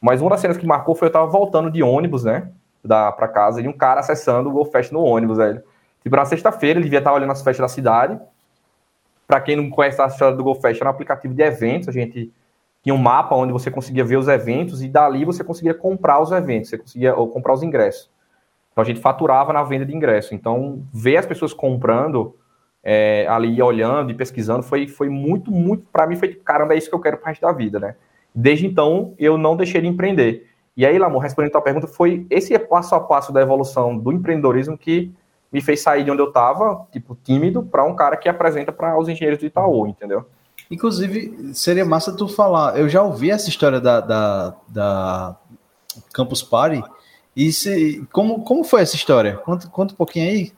Mas 0.00 0.22
uma 0.22 0.30
das 0.30 0.40
cenas 0.40 0.57
que 0.57 0.66
marcou 0.66 0.94
foi 0.94 1.09
eu 1.09 1.12
tava 1.12 1.26
voltando 1.26 1.70
de 1.70 1.82
ônibus, 1.82 2.24
né? 2.24 2.50
Da, 2.85 3.11
pra 3.12 3.28
casa 3.28 3.61
e 3.61 3.68
um 3.68 3.72
cara 3.72 4.01
acessando 4.01 4.49
o 4.49 4.53
GoFest 4.53 4.93
no 4.93 5.03
ônibus, 5.03 5.39
velho. 5.39 5.62
Tipo, 6.03 6.16
na 6.16 6.24
sexta-feira, 6.24 6.78
ele 6.78 6.85
devia 6.85 6.99
estar 6.99 7.12
olhando 7.12 7.32
as 7.32 7.43
festas 7.43 7.64
da 7.64 7.68
cidade. 7.68 8.18
Para 9.26 9.41
quem 9.41 9.57
não 9.57 9.70
conhece 9.70 10.01
a 10.01 10.07
história 10.07 10.37
do 10.37 10.45
GoFest, 10.45 10.80
era 10.80 10.91
um 10.91 10.93
aplicativo 10.93 11.32
de 11.32 11.43
eventos. 11.43 11.89
A 11.89 11.93
gente 11.93 12.30
tinha 12.82 12.95
um 12.95 12.99
mapa 12.99 13.35
onde 13.35 13.53
você 13.53 13.70
conseguia 13.70 14.05
ver 14.05 14.18
os 14.18 14.28
eventos 14.28 14.82
e 14.82 14.89
dali 14.89 15.24
você 15.24 15.43
conseguia 15.43 15.72
comprar 15.72 16.20
os 16.20 16.30
eventos, 16.30 16.68
você 16.68 16.76
conseguia 16.76 17.14
ou 17.14 17.28
comprar 17.28 17.55
os 17.55 17.62
ingressos. 17.62 18.11
Então 18.70 18.82
a 18.82 18.85
gente 18.85 19.01
faturava 19.01 19.53
na 19.53 19.62
venda 19.62 19.87
de 19.87 19.97
ingresso. 19.97 20.35
Então, 20.35 20.85
ver 20.93 21.16
as 21.16 21.24
pessoas 21.24 21.55
comprando 21.55 22.37
é, 22.82 23.26
ali, 23.28 23.62
olhando 23.62 24.11
e 24.11 24.14
pesquisando, 24.14 24.62
foi, 24.62 24.87
foi 24.87 25.09
muito, 25.09 25.51
muito, 25.51 25.87
para 25.91 26.07
mim, 26.07 26.16
foi 26.16 26.28
tipo, 26.28 26.45
caramba, 26.45 26.74
é 26.74 26.76
isso 26.76 26.91
que 26.91 26.95
eu 26.95 27.01
quero 27.01 27.16
para 27.16 27.28
resto 27.30 27.41
da 27.41 27.53
vida, 27.53 27.80
né? 27.80 27.95
Desde 28.35 28.66
então, 28.66 29.14
eu 29.18 29.39
não 29.39 29.57
deixei 29.57 29.80
de 29.80 29.87
empreender. 29.87 30.47
E 30.76 30.84
aí, 30.84 30.98
Lamor, 30.98 31.22
respondendo 31.22 31.50
a 31.50 31.52
tua 31.52 31.62
pergunta, 31.62 31.86
foi 31.86 32.26
esse 32.28 32.58
passo 32.58 32.94
a 32.94 33.00
passo 33.00 33.32
da 33.32 33.40
evolução 33.40 33.96
do 33.96 34.12
empreendedorismo 34.12 34.76
que 34.76 35.12
me 35.52 35.60
fez 35.60 35.80
sair 35.80 36.02
de 36.02 36.10
onde 36.10 36.20
eu 36.20 36.28
estava, 36.28 36.86
tipo, 36.90 37.16
tímido, 37.22 37.62
para 37.62 37.84
um 37.84 37.94
cara 37.94 38.16
que 38.16 38.28
apresenta 38.28 38.72
para 38.72 38.98
os 38.98 39.08
engenheiros 39.08 39.38
do 39.38 39.46
Itaú, 39.46 39.86
entendeu? 39.86 40.26
Inclusive, 40.68 41.54
seria 41.54 41.84
massa 41.84 42.16
tu 42.16 42.26
falar. 42.26 42.76
Eu 42.76 42.88
já 42.88 43.02
ouvi 43.02 43.30
essa 43.30 43.48
história 43.48 43.80
da, 43.80 44.00
da, 44.00 44.54
da 44.66 45.36
Campus 46.12 46.42
Party. 46.42 46.82
E 47.36 47.52
se, 47.52 48.04
como, 48.12 48.42
como 48.42 48.64
foi 48.64 48.82
essa 48.82 48.96
história? 48.96 49.36
Conta, 49.36 49.68
conta 49.68 49.94
um 49.94 49.96
pouquinho 49.96 50.28
aí. 50.28 50.52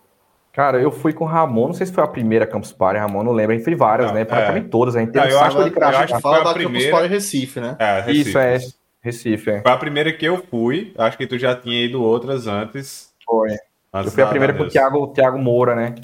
Cara, 0.52 0.80
eu 0.80 0.90
fui 0.90 1.12
com 1.12 1.24
o 1.24 1.26
Ramon, 1.26 1.66
não 1.66 1.74
sei 1.74 1.86
se 1.86 1.92
foi 1.92 2.02
a 2.02 2.06
primeira 2.06 2.46
Campus 2.46 2.72
Party, 2.72 2.98
Ramon 2.98 3.22
não 3.22 3.32
lembro, 3.32 3.52
a 3.52 3.56
gente 3.56 3.64
fez 3.64 3.76
várias, 3.76 4.08
não, 4.08 4.14
né? 4.14 4.24
Praticamente 4.24 4.66
é. 4.66 4.70
todas, 4.70 4.96
a 4.96 5.00
gente 5.00 5.12
teve 5.12 5.28
não, 5.28 5.36
um 5.36 5.38
saco 5.38 5.64
de 5.64 5.70
crash. 5.70 5.94
Eu 5.94 6.00
acho 6.00 6.14
que 6.14 6.22
foi 6.22 6.40
a 6.40 6.54
primeira... 6.54 6.78
Campus 6.78 6.90
Party 6.90 7.08
Recife, 7.08 7.60
né? 7.60 7.76
É, 7.78 8.00
Recife. 8.00 8.28
Isso, 8.30 8.38
é. 8.38 8.58
Recife, 9.06 9.50
é. 9.50 9.62
Foi 9.62 9.70
a 9.70 9.76
primeira 9.76 10.12
que 10.12 10.24
eu 10.24 10.38
fui. 10.38 10.92
Acho 10.98 11.16
que 11.16 11.28
tu 11.28 11.38
já 11.38 11.54
tinha 11.54 11.84
ido 11.84 12.02
outras 12.02 12.48
antes. 12.48 13.14
Foi. 13.24 13.56
eu 13.94 14.10
fui 14.10 14.22
a 14.22 14.26
primeira 14.26 14.52
com 14.52 14.64
o 14.64 14.68
Thiago, 14.68 15.06
Thiago 15.12 15.38
Moura, 15.38 15.76
né? 15.76 15.94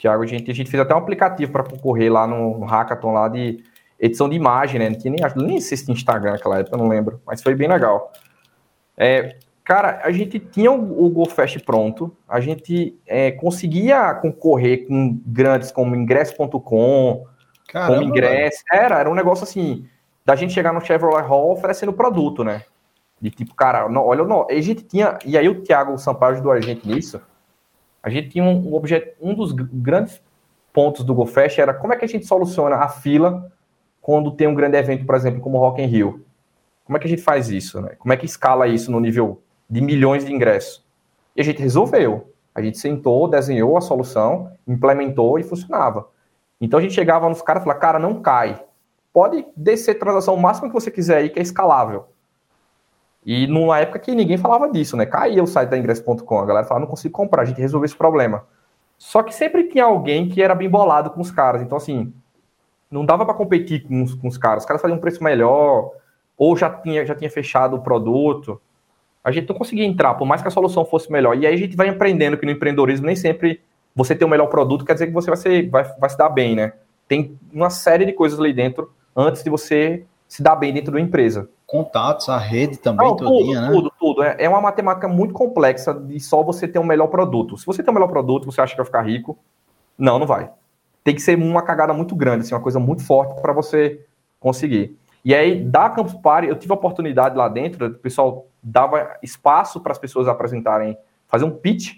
Thiago, 0.00 0.22
a 0.22 0.26
gente, 0.26 0.50
a 0.50 0.54
gente 0.54 0.70
fez 0.70 0.80
até 0.80 0.94
um 0.94 0.98
aplicativo 0.98 1.52
para 1.52 1.62
concorrer 1.62 2.10
lá 2.10 2.26
no, 2.26 2.58
no 2.58 2.64
hackathon 2.64 3.12
lá 3.12 3.28
de 3.28 3.62
edição 3.98 4.26
de 4.26 4.36
imagem, 4.36 4.78
né? 4.78 4.88
Não 4.88 4.96
tinha 4.96 5.12
nem, 5.12 5.46
nem 5.46 5.60
sei 5.60 5.76
se 5.76 5.84
tinha 5.84 5.94
Instagram 5.94 6.32
naquela 6.32 6.60
época, 6.60 6.78
não 6.78 6.88
lembro. 6.88 7.20
Mas 7.26 7.42
foi 7.42 7.54
bem 7.54 7.68
legal. 7.68 8.10
É, 8.96 9.36
cara, 9.62 10.00
a 10.02 10.10
gente 10.10 10.38
tinha 10.38 10.72
o, 10.72 11.04
o 11.04 11.10
GoFest 11.10 11.58
pronto, 11.62 12.16
a 12.26 12.40
gente 12.40 12.98
é, 13.06 13.32
conseguia 13.32 14.14
concorrer 14.14 14.86
com 14.86 15.20
grandes 15.26 15.70
como 15.70 15.94
ingresso.com, 15.94 17.26
como 17.70 18.02
ingresso. 18.02 18.64
Era, 18.72 18.98
era 18.98 19.10
um 19.10 19.14
negócio 19.14 19.44
assim 19.44 19.86
da 20.24 20.36
gente 20.36 20.52
chegar 20.52 20.72
no 20.72 20.80
Chevrolet 20.80 21.26
Hall 21.26 21.50
oferecendo 21.52 21.92
produto, 21.92 22.44
né? 22.44 22.64
De 23.20 23.30
tipo, 23.30 23.54
cara, 23.54 23.88
não, 23.88 24.06
olha, 24.06 24.24
não, 24.24 24.46
a 24.48 24.60
gente 24.60 24.82
tinha, 24.82 25.18
e 25.24 25.36
aí 25.36 25.48
o 25.48 25.62
Thiago 25.62 25.96
Sampaio 25.98 26.34
ajudou 26.34 26.52
a 26.52 26.60
gente 26.60 26.86
nisso. 26.86 27.20
A 28.02 28.08
gente 28.08 28.30
tinha 28.30 28.44
um, 28.44 28.70
um 28.70 28.74
objeto, 28.74 29.14
um 29.20 29.34
dos 29.34 29.52
grandes 29.52 30.22
pontos 30.72 31.04
do 31.04 31.14
GoFest 31.14 31.58
era 31.58 31.74
como 31.74 31.92
é 31.92 31.96
que 31.96 32.04
a 32.04 32.08
gente 32.08 32.26
soluciona 32.26 32.76
a 32.76 32.88
fila 32.88 33.52
quando 34.00 34.30
tem 34.30 34.46
um 34.46 34.54
grande 34.54 34.78
evento, 34.78 35.04
por 35.04 35.14
exemplo, 35.14 35.40
como 35.40 35.58
o 35.58 35.60
Rock 35.60 35.82
in 35.82 35.86
Rio. 35.86 36.24
Como 36.84 36.96
é 36.96 37.00
que 37.00 37.06
a 37.06 37.10
gente 37.10 37.22
faz 37.22 37.50
isso, 37.50 37.80
né? 37.80 37.94
Como 37.98 38.12
é 38.12 38.16
que 38.16 38.24
escala 38.24 38.66
isso 38.66 38.90
no 38.90 38.98
nível 38.98 39.42
de 39.68 39.80
milhões 39.80 40.24
de 40.24 40.32
ingressos? 40.32 40.82
E 41.36 41.40
a 41.40 41.44
gente 41.44 41.60
resolveu. 41.60 42.32
A 42.54 42.62
gente 42.62 42.78
sentou, 42.78 43.28
desenhou 43.28 43.76
a 43.76 43.80
solução, 43.80 44.50
implementou 44.66 45.38
e 45.38 45.42
funcionava. 45.42 46.08
Então 46.60 46.78
a 46.78 46.82
gente 46.82 46.94
chegava 46.94 47.28
nos 47.28 47.42
caras 47.42 47.62
e 47.62 47.64
falava, 47.64 47.80
cara, 47.80 47.98
não 47.98 48.22
cai 48.22 48.60
pode 49.12 49.46
descer 49.56 49.98
transação 49.98 50.36
máxima 50.36 50.68
que 50.68 50.74
você 50.74 50.90
quiser 50.90 51.18
aí, 51.18 51.30
que 51.30 51.38
é 51.38 51.42
escalável. 51.42 52.06
E 53.24 53.46
numa 53.46 53.78
época 53.78 53.98
que 53.98 54.14
ninguém 54.14 54.38
falava 54.38 54.70
disso, 54.70 54.96
né? 54.96 55.04
Caía 55.04 55.42
o 55.42 55.46
site 55.46 55.68
da 55.68 55.78
ingresso.com, 55.78 56.38
a 56.38 56.46
galera 56.46 56.66
falava, 56.66 56.84
não 56.84 56.90
consigo 56.90 57.12
comprar, 57.12 57.42
a 57.42 57.44
gente 57.44 57.60
resolveu 57.60 57.84
esse 57.84 57.96
problema. 57.96 58.46
Só 58.96 59.22
que 59.22 59.34
sempre 59.34 59.68
tinha 59.68 59.84
alguém 59.84 60.28
que 60.28 60.42
era 60.42 60.54
bem 60.54 60.68
bolado 60.68 61.10
com 61.10 61.20
os 61.20 61.30
caras. 61.30 61.62
Então, 61.62 61.76
assim, 61.76 62.12
não 62.90 63.04
dava 63.04 63.24
para 63.24 63.34
competir 63.34 63.82
com 63.86 64.02
os, 64.02 64.14
com 64.14 64.28
os 64.28 64.38
caras. 64.38 64.62
Os 64.62 64.66
caras 64.66 64.80
faziam 64.80 64.96
um 64.96 65.00
preço 65.00 65.22
melhor, 65.22 65.90
ou 66.36 66.56
já 66.56 66.70
tinha, 66.70 67.04
já 67.04 67.14
tinha 67.14 67.30
fechado 67.30 67.76
o 67.76 67.82
produto. 67.82 68.60
A 69.22 69.30
gente 69.30 69.48
não 69.48 69.56
conseguia 69.56 69.84
entrar, 69.84 70.14
por 70.14 70.26
mais 70.26 70.40
que 70.40 70.48
a 70.48 70.50
solução 70.50 70.84
fosse 70.84 71.12
melhor. 71.12 71.36
E 71.36 71.46
aí 71.46 71.54
a 71.54 71.58
gente 71.58 71.76
vai 71.76 71.88
aprendendo 71.88 72.38
que 72.38 72.46
no 72.46 72.52
empreendedorismo 72.52 73.06
nem 73.06 73.16
sempre 73.16 73.60
você 73.94 74.14
ter 74.14 74.24
o 74.24 74.28
melhor 74.28 74.46
produto 74.46 74.84
quer 74.84 74.94
dizer 74.94 75.08
que 75.08 75.12
você 75.12 75.28
vai, 75.28 75.36
ser, 75.36 75.68
vai, 75.68 75.84
vai 75.84 76.10
se 76.10 76.16
dar 76.16 76.28
bem, 76.28 76.54
né? 76.54 76.72
Tem 77.06 77.38
uma 77.52 77.70
série 77.70 78.06
de 78.06 78.12
coisas 78.12 78.38
ali 78.38 78.52
dentro 78.52 78.90
antes 79.20 79.42
de 79.42 79.50
você 79.50 80.04
se 80.26 80.42
dar 80.42 80.56
bem 80.56 80.72
dentro 80.72 80.92
da 80.92 81.00
empresa. 81.00 81.48
Contatos, 81.66 82.28
a 82.28 82.38
rede 82.38 82.78
também, 82.78 83.06
Não, 83.06 83.16
todinha, 83.16 83.60
tudo, 83.60 83.60
né? 83.60 83.70
Tudo, 83.72 83.92
tudo. 83.98 84.22
É, 84.22 84.36
é 84.38 84.48
uma 84.48 84.60
matemática 84.60 85.06
muito 85.06 85.34
complexa 85.34 85.92
de 85.92 86.18
só 86.20 86.42
você 86.42 86.66
ter 86.66 86.78
um 86.78 86.84
melhor 86.84 87.08
produto. 87.08 87.56
Se 87.56 87.66
você 87.66 87.82
tem 87.82 87.90
um 87.90 87.94
melhor 87.94 88.08
produto, 88.08 88.46
você 88.46 88.60
acha 88.60 88.72
que 88.72 88.76
vai 88.76 88.86
ficar 88.86 89.02
rico? 89.02 89.38
Não, 89.98 90.18
não 90.18 90.26
vai. 90.26 90.50
Tem 91.04 91.14
que 91.14 91.20
ser 91.20 91.36
uma 91.36 91.62
cagada 91.62 91.92
muito 91.92 92.14
grande, 92.14 92.42
assim, 92.42 92.54
uma 92.54 92.60
coisa 92.60 92.78
muito 92.78 93.04
forte 93.04 93.40
para 93.40 93.52
você 93.52 94.04
conseguir. 94.38 94.96
E 95.24 95.34
aí, 95.34 95.62
da 95.62 95.90
Campus 95.90 96.14
Party, 96.14 96.48
eu 96.48 96.56
tive 96.56 96.72
a 96.72 96.76
oportunidade 96.76 97.36
lá 97.36 97.48
dentro, 97.48 97.86
o 97.86 97.94
pessoal 97.94 98.46
dava 98.62 99.16
espaço 99.22 99.80
para 99.80 99.92
as 99.92 99.98
pessoas 99.98 100.28
apresentarem, 100.28 100.96
fazer 101.28 101.44
um 101.44 101.50
pitch 101.50 101.96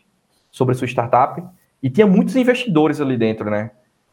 sobre 0.51 0.75
sua 0.75 0.87
startup, 0.87 1.43
e 1.83 1.91
tinha 1.91 2.07
muitos 2.07 2.37
investidores 2.37 3.01
ali 3.01 3.17
dentro, 3.17 3.51
né? 3.51 3.71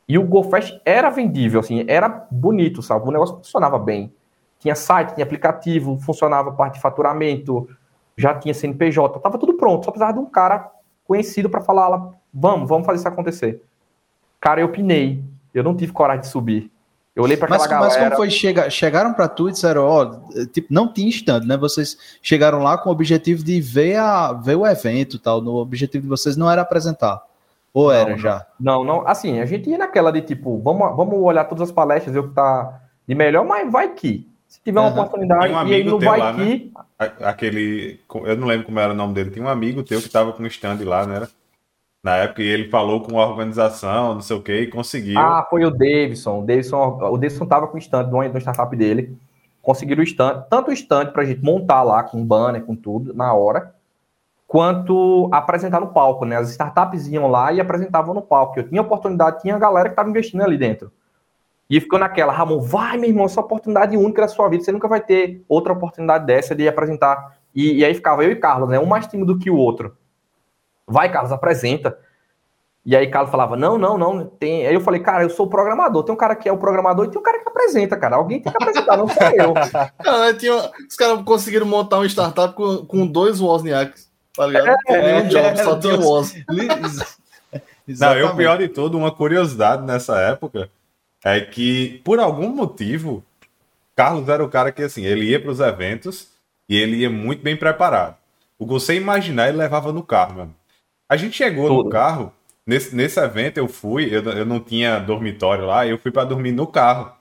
E 0.09 0.17
o 0.17 0.23
GoFest 0.23 0.81
era 0.83 1.11
vendível, 1.11 1.59
assim, 1.59 1.85
era 1.87 2.27
bonito, 2.31 2.81
sabe? 2.81 3.07
O 3.07 3.11
negócio 3.11 3.35
funcionava 3.35 3.77
bem. 3.77 4.11
Tinha 4.57 4.73
site, 4.73 5.13
tinha 5.13 5.23
aplicativo, 5.23 5.99
funcionava 5.99 6.51
parte 6.51 6.73
de 6.73 6.81
faturamento, 6.81 7.69
já 8.17 8.33
tinha 8.33 8.53
CNPJ, 8.53 9.19
tava 9.19 9.37
tudo 9.37 9.53
pronto, 9.53 9.85
só 9.85 9.91
precisava 9.91 10.13
de 10.13 10.19
um 10.19 10.25
cara 10.25 10.71
conhecido 11.05 11.47
para 11.47 11.61
falar 11.61 11.87
lá, 11.87 12.11
vamos, 12.33 12.67
vamos 12.67 12.87
fazer 12.87 12.97
isso 12.97 13.07
acontecer. 13.07 13.61
Cara, 14.41 14.61
eu 14.61 14.69
pinei. 14.69 15.23
Eu 15.53 15.63
não 15.63 15.75
tive 15.75 15.91
coragem 15.91 16.21
de 16.21 16.27
subir. 16.27 16.71
Eu 17.15 17.23
olhei 17.23 17.35
para 17.35 17.45
aquela 17.45 17.59
mas, 17.59 17.69
galera. 17.69 17.89
Mas 17.91 18.03
como 18.03 18.15
foi? 18.15 18.29
Chega, 18.29 18.69
chegaram 18.69 19.13
para 19.13 19.27
tu 19.27 19.49
e 19.49 19.51
disseram, 19.51 19.85
ó, 19.85 20.19
tipo, 20.53 20.73
não 20.73 20.91
tinha 20.91 21.09
stand, 21.09 21.41
né? 21.41 21.57
Vocês 21.57 21.97
chegaram 22.21 22.63
lá 22.63 22.77
com 22.77 22.89
o 22.89 22.91
objetivo 22.91 23.43
de 23.43 23.59
ver, 23.59 23.97
a, 23.97 24.33
ver 24.33 24.55
o 24.55 24.65
evento 24.65 25.19
tal. 25.19 25.41
No 25.41 25.55
objetivo 25.55 26.03
de 26.03 26.09
vocês 26.09 26.37
não 26.37 26.49
era 26.49 26.61
apresentar. 26.61 27.21
Ou 27.73 27.87
não, 27.87 27.91
era 27.91 28.17
já? 28.17 28.45
Não, 28.59 28.83
não. 28.83 29.07
Assim, 29.07 29.39
a 29.39 29.45
gente 29.45 29.69
ia 29.69 29.77
naquela 29.77 30.11
de 30.11 30.21
tipo, 30.21 30.59
vamos, 30.59 30.95
vamos 30.95 31.15
olhar 31.19 31.45
todas 31.45 31.69
as 31.69 31.71
palestras, 31.71 32.13
ver 32.13 32.19
o 32.19 32.29
que 32.29 32.35
tá 32.35 32.81
de 33.07 33.15
melhor, 33.15 33.45
mas 33.45 33.71
vai 33.71 33.93
que. 33.93 34.27
Se 34.47 34.59
tiver 34.63 34.79
uma 34.79 34.89
uhum. 34.89 34.99
oportunidade, 34.99 35.53
um 35.53 35.67
e 35.67 35.75
aí 35.75 35.83
não 35.83 35.99
vai 35.99 36.19
lá, 36.19 36.33
que. 36.33 36.71
Né? 36.99 37.11
Aquele. 37.21 37.99
Eu 38.25 38.35
não 38.35 38.47
lembro 38.47 38.65
como 38.65 38.79
era 38.79 38.93
o 38.93 38.95
nome 38.95 39.13
dele. 39.13 39.29
Tinha 39.29 39.45
um 39.45 39.49
amigo 39.49 39.83
teu 39.83 40.01
que 40.01 40.09
tava 40.09 40.33
com 40.33 40.41
um 40.41 40.47
stand 40.47 40.79
lá, 40.83 41.05
né? 41.05 41.27
Na 42.03 42.15
época 42.15 42.41
ele 42.41 42.69
falou 42.69 43.01
com 43.01 43.19
a 43.19 43.27
organização, 43.27 44.15
não 44.15 44.21
sei 44.21 44.35
o 44.35 44.41
que, 44.41 44.53
e 44.53 44.67
conseguiu. 44.67 45.19
Ah, 45.19 45.45
foi 45.49 45.65
o 45.65 45.69
Davidson. 45.69 46.39
O 46.39 46.45
Davidson, 46.45 46.97
o 47.01 47.17
Davidson 47.17 47.45
tava 47.45 47.67
com 47.67 47.75
o 47.75 47.79
stand 47.79 48.05
do, 48.05 48.29
do 48.29 48.37
startup 48.39 48.75
dele. 48.75 49.17
Conseguiram 49.61 50.01
o 50.01 50.03
stand, 50.03 50.45
tanto 50.49 50.71
o 50.71 50.73
stand 50.73 51.07
pra 51.07 51.25
gente 51.25 51.43
montar 51.43 51.83
lá 51.83 52.01
com 52.01 52.25
banner, 52.25 52.63
com 52.63 52.75
tudo, 52.75 53.13
na 53.13 53.33
hora, 53.33 53.75
quanto 54.49 55.29
apresentar 55.31 55.79
no 55.79 55.93
palco, 55.93 56.25
né? 56.25 56.35
As 56.35 56.49
startups 56.49 57.07
iam 57.07 57.27
lá 57.27 57.53
e 57.53 57.61
apresentavam 57.61 58.15
no 58.15 58.21
palco. 58.23 58.59
Eu 58.59 58.67
tinha 58.67 58.81
oportunidade, 58.81 59.43
tinha 59.43 59.55
a 59.55 59.59
galera 59.59 59.89
que 59.89 59.93
estava 59.93 60.09
investindo 60.09 60.41
ali 60.41 60.57
dentro. 60.57 60.91
E 61.69 61.79
ficou 61.79 61.99
naquela, 61.99 62.33
Ramon, 62.33 62.59
vai, 62.59 62.97
meu 62.97 63.07
irmão, 63.07 63.27
essa 63.27 63.39
oportunidade 63.39 63.95
única 63.95 64.23
da 64.23 64.27
sua 64.27 64.49
vida, 64.49 64.63
você 64.63 64.71
nunca 64.71 64.87
vai 64.87 65.01
ter 65.01 65.45
outra 65.47 65.71
oportunidade 65.71 66.25
dessa 66.25 66.55
de 66.55 66.67
apresentar. 66.67 67.37
E, 67.53 67.77
e 67.77 67.85
aí 67.85 67.93
ficava 67.93 68.23
eu 68.23 68.31
e 68.31 68.35
Carlos, 68.35 68.67
né? 68.67 68.79
Um 68.79 68.87
mais 68.87 69.05
tímido 69.05 69.35
do 69.35 69.39
que 69.39 69.51
o 69.51 69.55
outro. 69.55 69.95
Vai, 70.87 71.11
Carlos, 71.11 71.31
apresenta. 71.31 71.95
E 72.83 72.95
aí 72.95 73.05
Carlos 73.05 73.29
falava, 73.29 73.55
não, 73.55 73.77
não, 73.77 73.99
não, 73.99 74.25
tem. 74.25 74.65
Aí 74.65 74.73
eu 74.73 74.81
falei, 74.81 74.99
cara, 74.99 75.21
eu 75.21 75.29
sou 75.29 75.47
programador. 75.47 76.01
Tem 76.01 76.15
um 76.15 76.17
cara 76.17 76.35
que 76.35 76.49
é 76.49 76.51
o 76.51 76.57
programador 76.57 77.05
e 77.05 77.11
tem 77.11 77.19
um 77.19 77.23
cara 77.23 77.37
que 77.37 77.47
apresenta, 77.47 77.95
cara. 77.95 78.15
Alguém 78.15 78.41
tem 78.41 78.51
que 78.51 78.57
apresentar, 78.63 78.97
não 78.97 79.07
sou 79.07 79.27
eu. 79.27 79.53
Cara, 80.03 80.33
tinha... 80.33 80.71
Os 80.89 80.95
caras 80.95 81.21
conseguiram 81.21 81.67
montar 81.67 81.97
uma 81.97 82.07
startup 82.07 82.55
com, 82.55 82.83
com 82.87 83.05
dois 83.05 83.39
Wozniaks, 83.39 84.08
tá 84.39 84.47
ligado? 84.47 84.77
É, 84.87 85.15
um 85.17 85.27
job, 85.27 85.47
é, 85.47 85.55
só 85.57 85.77
tinha 85.77 85.99
Woz. 85.99 86.33
não, 87.99 88.17
e 88.17 88.23
o 88.23 88.35
pior 88.37 88.57
de 88.57 88.69
tudo, 88.69 88.97
uma 88.97 89.11
curiosidade 89.11 89.83
nessa 89.83 90.17
época 90.21 90.69
é 91.25 91.41
que, 91.41 92.01
por 92.05 92.19
algum 92.19 92.47
motivo, 92.47 93.21
Carlos 93.97 94.29
era 94.29 94.41
o 94.41 94.47
cara 94.47 94.71
que, 94.71 94.81
assim, 94.81 95.03
ele 95.03 95.25
ia 95.25 95.41
para 95.41 95.51
os 95.51 95.59
eventos 95.59 96.29
e 96.69 96.77
ele 96.77 96.97
ia 96.97 97.09
muito 97.09 97.43
bem 97.43 97.57
preparado. 97.57 98.15
O 98.57 98.65
que 98.65 98.71
você 98.71 98.95
imaginar, 98.95 99.49
ele 99.49 99.57
levava 99.57 99.91
no 99.91 100.03
carro, 100.03 100.37
mano. 100.37 100.55
A 101.09 101.17
gente 101.17 101.35
chegou 101.35 101.67
Tudo. 101.67 101.83
no 101.83 101.89
carro, 101.89 102.31
nesse, 102.65 102.95
nesse 102.95 103.19
evento 103.19 103.57
eu 103.57 103.67
fui, 103.67 104.05
eu, 104.05 104.23
eu 104.23 104.45
não 104.45 104.61
tinha 104.61 104.99
dormitório 104.99 105.65
lá, 105.65 105.85
eu 105.85 105.97
fui 105.97 106.11
para 106.11 106.23
dormir 106.23 106.53
no 106.53 106.65
carro. 106.65 107.11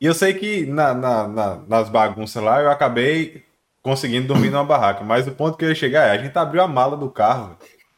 E 0.00 0.06
eu 0.06 0.14
sei 0.14 0.32
que 0.32 0.64
na, 0.64 0.94
na, 0.94 1.28
na, 1.28 1.56
nas 1.68 1.90
bagunças 1.90 2.42
lá 2.42 2.62
eu 2.62 2.70
acabei 2.70 3.44
conseguindo 3.88 4.28
dormir 4.28 4.50
numa 4.50 4.64
barraca. 4.64 5.04
Mas 5.04 5.26
o 5.26 5.32
ponto 5.32 5.56
que 5.56 5.64
eu 5.64 5.68
ia 5.68 5.74
chegar 5.74 6.08
é: 6.08 6.10
a 6.12 6.22
gente 6.22 6.36
abriu 6.36 6.62
a 6.62 6.68
mala 6.68 6.96
do 6.96 7.10
carro. 7.10 7.56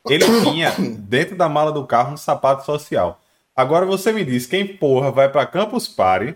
Ele 0.08 0.24
tinha 0.42 0.72
dentro 0.98 1.36
da 1.36 1.48
mala 1.48 1.72
do 1.72 1.86
carro 1.86 2.14
um 2.14 2.16
sapato 2.16 2.64
social. 2.64 3.20
Agora 3.54 3.84
você 3.84 4.12
me 4.12 4.24
diz, 4.24 4.46
quem 4.46 4.66
porra 4.66 5.10
vai 5.10 5.28
para 5.28 5.44
Campus 5.44 5.86
Party, 5.86 6.34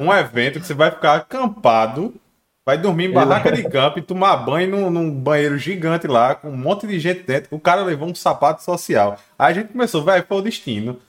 um 0.00 0.12
evento 0.12 0.60
que 0.60 0.66
você 0.66 0.74
vai 0.74 0.90
ficar 0.90 1.14
acampado 1.14 2.12
Vai 2.64 2.78
dormir 2.78 3.06
em 3.06 3.12
barraca 3.12 3.50
de 3.50 3.64
campo 3.68 3.98
e 3.98 4.02
tomar 4.02 4.36
banho 4.36 4.70
num, 4.70 4.88
num, 4.88 5.10
banheiro 5.10 5.58
gigante 5.58 6.06
lá, 6.06 6.36
com 6.36 6.48
um 6.48 6.56
monte 6.56 6.86
de 6.86 6.98
gente 7.00 7.24
dentro. 7.24 7.48
O 7.50 7.58
cara 7.58 7.82
levou 7.82 8.08
um 8.08 8.14
sapato 8.14 8.62
social. 8.62 9.18
Aí 9.36 9.50
a 9.50 9.54
gente 9.54 9.72
começou, 9.72 10.04
velho, 10.04 10.24
foi 10.28 10.38
o 10.38 10.42
destino. 10.42 11.00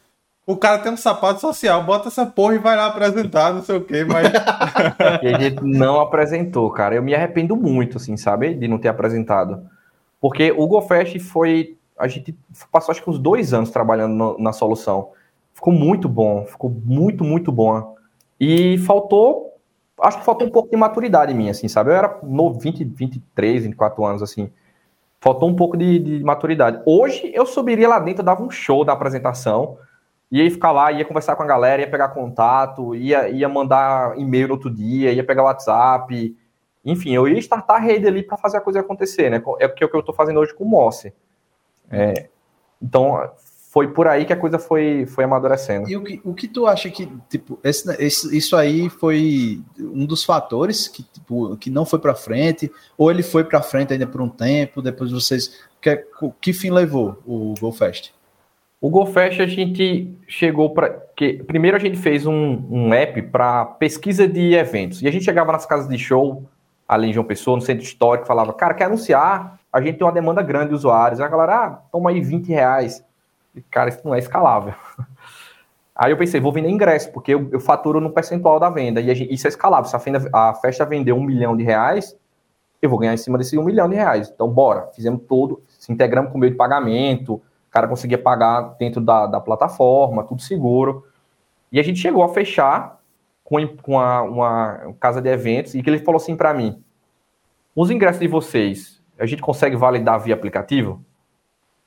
O 0.46 0.58
cara 0.58 0.80
tem 0.80 0.92
um 0.92 0.98
sapato 0.98 1.40
social, 1.40 1.84
bota 1.84 2.10
essa 2.10 2.26
porra 2.26 2.56
e 2.56 2.60
vai 2.60 2.76
lá 2.76 2.88
apresentar, 2.88 3.54
não 3.54 3.64
sei 3.64 3.78
o 3.78 3.84
quê, 3.84 4.04
mas. 4.04 4.28
e 5.24 5.28
a 5.28 5.40
gente 5.40 5.64
não 5.64 6.02
apresentou, 6.02 6.70
cara. 6.70 6.96
Eu 6.96 7.04
me 7.04 7.16
arrependo 7.16 7.56
muito, 7.56 7.98
assim, 7.98 8.18
sabe? 8.18 8.54
De 8.54 8.68
não 8.68 8.78
ter 8.78 8.90
apresentado. 8.90 9.66
Porque 10.20 10.52
o 10.52 10.68
GoFest 10.68 11.20
foi. 11.20 11.78
A 11.98 12.08
gente 12.08 12.38
passou 12.72 12.92
acho 12.92 13.02
que 13.02 13.10
uns 13.10 13.20
dois 13.20 13.54
anos 13.54 13.70
trabalhando 13.70 14.14
no, 14.14 14.38
na 14.38 14.52
solução. 14.52 15.12
Ficou 15.54 15.72
muito 15.72 16.10
bom, 16.10 16.46
ficou 16.46 16.70
muito, 16.70 17.24
muito 17.24 17.52
bom. 17.52 17.96
E 18.40 18.78
faltou 18.80 19.54
acho 20.02 20.20
que 20.20 20.26
faltou 20.26 20.48
um 20.48 20.52
pouco 20.52 20.70
de 20.70 20.78
maturidade 20.78 21.34
minha, 21.34 21.52
assim, 21.52 21.68
sabe? 21.68 21.92
Eu 21.92 21.96
era 21.96 22.20
no 22.24 22.54
20, 22.54 22.84
23, 22.84 23.64
24 23.64 24.06
anos, 24.06 24.22
assim. 24.22 24.50
Faltou 25.20 25.48
um 25.48 25.56
pouco 25.56 25.78
de, 25.78 26.00
de 26.00 26.24
maturidade. 26.24 26.82
Hoje 26.86 27.32
eu 27.34 27.46
subiria 27.46 27.88
lá 27.88 28.00
dentro, 28.00 28.24
dava 28.24 28.44
um 28.44 28.50
show 28.50 28.84
da 28.84 28.92
apresentação, 28.92 29.78
ia 30.32 30.50
ficar 30.50 30.72
lá, 30.72 30.92
ia 30.92 31.06
conversar 31.06 31.36
com 31.36 31.44
a 31.44 31.48
galera, 31.48 31.82
ia 31.82 31.90
pegar 31.90 32.10
contato, 32.10 32.96
ia, 32.96 33.30
ia 33.30 33.48
mandar 33.48 34.18
e-mail 34.18 34.48
no 34.48 34.54
outro 34.56 34.70
dia, 34.70 35.12
ia 35.12 35.24
pegar 35.24 35.44
WhatsApp. 35.44 36.36
Enfim, 36.84 37.14
eu 37.14 37.28
ia 37.28 37.40
startar 37.40 37.78
a 37.78 37.80
rede 37.80 38.08
ali 38.08 38.24
para 38.24 38.38
fazer 38.38 38.58
a 38.58 38.62
coisa 38.62 38.80
acontecer, 38.80 39.30
né? 39.30 39.42
É 39.60 39.66
o 39.66 39.74
que 39.74 39.84
eu 39.84 40.00
estou 40.00 40.14
fazendo 40.14 40.40
hoje 40.40 40.54
com 40.54 40.64
o 40.64 40.68
Mosse. 40.68 41.14
É, 41.90 42.30
então, 42.82 43.32
foi 43.72 43.88
por 43.88 44.08
aí 44.08 44.26
que 44.26 44.34
a 44.34 44.38
coisa 44.38 44.60
foi, 44.60 45.06
foi 45.06 45.24
amadurecendo. 45.24 45.90
E 45.90 45.96
o 45.96 46.04
que, 46.04 46.22
o 46.24 46.34
que 46.34 46.48
tu 46.48 46.68
acha 46.68 46.90
que, 46.90 47.08
tipo, 47.30 47.60
esse, 47.64 47.90
esse, 48.04 48.38
isso 48.38 48.56
aí 48.56 48.90
foi 48.90 49.64
um 49.80 50.06
dos 50.06 50.24
fatores 50.24 50.88
que, 50.88 51.04
tipo, 51.04 51.56
que 51.58 51.70
não 51.70 51.86
foi 51.86 52.00
para 52.00 52.14
frente, 52.14 52.72
ou 52.98 53.10
ele 53.10 53.24
foi 53.24 53.44
para 53.44 53.62
frente 53.62 53.94
ainda 53.94 54.06
por 54.06 54.22
um 54.22 54.30
tempo, 54.30 54.82
depois 54.82 55.12
vocês... 55.12 55.60
Que, 55.82 56.06
que 56.40 56.54
fim 56.54 56.70
levou 56.70 57.22
o 57.26 57.54
GoFest? 57.60 58.14
O 58.84 58.90
GoFest 58.90 59.42
a 59.42 59.46
gente 59.46 60.14
chegou 60.28 60.72
para... 60.72 60.90
Primeiro 61.48 61.78
a 61.78 61.80
gente 61.80 61.98
fez 61.98 62.26
um, 62.26 62.62
um 62.70 62.94
app 62.94 63.22
para 63.22 63.64
pesquisa 63.66 64.28
de 64.28 64.54
eventos, 64.54 65.02
e 65.02 65.08
a 65.08 65.12
gente 65.12 65.24
chegava 65.24 65.54
nas 65.54 65.66
casas 65.66 65.88
de 65.88 65.98
show, 65.98 66.44
ali 66.86 67.10
em 67.10 67.14
João 67.14 67.26
Pessoa, 67.26 67.56
no 67.56 67.62
centro 67.62 67.84
histórico, 67.84 68.28
falava, 68.28 68.52
cara, 68.52 68.74
quer 68.74 68.86
anunciar? 68.86 69.58
A 69.72 69.80
gente 69.80 69.98
tem 69.98 70.06
uma 70.06 70.12
demanda 70.12 70.42
grande 70.42 70.70
de 70.70 70.76
usuários. 70.76 71.22
A 71.22 71.28
galera, 71.30 71.56
ah, 71.56 71.70
toma 71.92 72.10
aí 72.10 72.20
20 72.20 72.50
reais 72.50 73.04
cara, 73.70 73.90
isso 73.90 74.02
não 74.04 74.16
é 74.16 74.20
escalável. 74.20 74.74
Aí 75.96 76.12
eu 76.12 76.18
pensei, 76.18 76.42
vou 76.42 76.52
vender 76.52 76.70
ingresso, 76.70 77.12
porque 77.12 77.36
eu, 77.36 77.50
eu 77.52 77.60
faturo 77.60 78.02
no 78.02 78.10
percentual 78.10 78.60
da 78.60 78.68
venda, 78.68 79.00
e 79.00 79.14
gente, 79.14 79.32
isso 79.32 79.46
é 79.46 79.50
escalável. 79.50 79.88
Se 79.88 79.96
a, 79.96 80.00
fenda, 80.00 80.28
a 80.34 80.54
festa 80.56 80.84
vendeu 80.86 81.16
um 81.16 81.24
milhão 81.24 81.56
de 81.56 81.64
reais, 81.64 82.18
eu 82.82 82.90
vou 82.90 82.98
ganhar 82.98 83.14
em 83.14 83.18
cima 83.18 83.38
desse 83.38 83.58
um 83.60 83.64
milhão 83.64 83.88
de 83.88 83.96
reais. 83.96 84.32
Então, 84.34 84.50
bora, 84.50 84.90
fizemos 84.96 85.22
tudo, 85.28 85.62
se 85.68 85.92
integramos 85.94 86.32
com 86.32 86.38
o 86.38 86.42
meio 86.42 86.52
de 86.52 86.58
pagamento, 86.58 87.40
cara 87.74 87.88
conseguia 87.88 88.18
pagar 88.18 88.76
dentro 88.78 89.02
da, 89.02 89.26
da 89.26 89.42
plataforma, 89.42 90.24
tudo 90.24 90.42
seguro. 90.42 91.06
E 91.72 91.80
a 91.80 91.84
gente 91.84 92.00
chegou 92.00 92.24
a 92.24 92.30
fechar 92.30 93.00
com, 93.44 93.68
com 93.68 94.00
a, 94.00 94.22
uma 94.22 94.94
casa 95.00 95.20
de 95.20 95.30
eventos, 95.30 95.74
e 95.74 95.82
que 95.82 95.90
ele 95.90 96.00
falou 96.00 96.18
assim 96.18 96.36
para 96.36 96.54
mim, 96.54 96.82
os 97.76 97.90
ingressos 97.90 98.22
de 98.22 98.28
vocês, 98.28 99.02
a 99.18 99.26
gente 99.26 99.42
consegue 99.42 99.76
validar 99.76 100.20
via 100.20 100.36
aplicativo? 100.36 101.04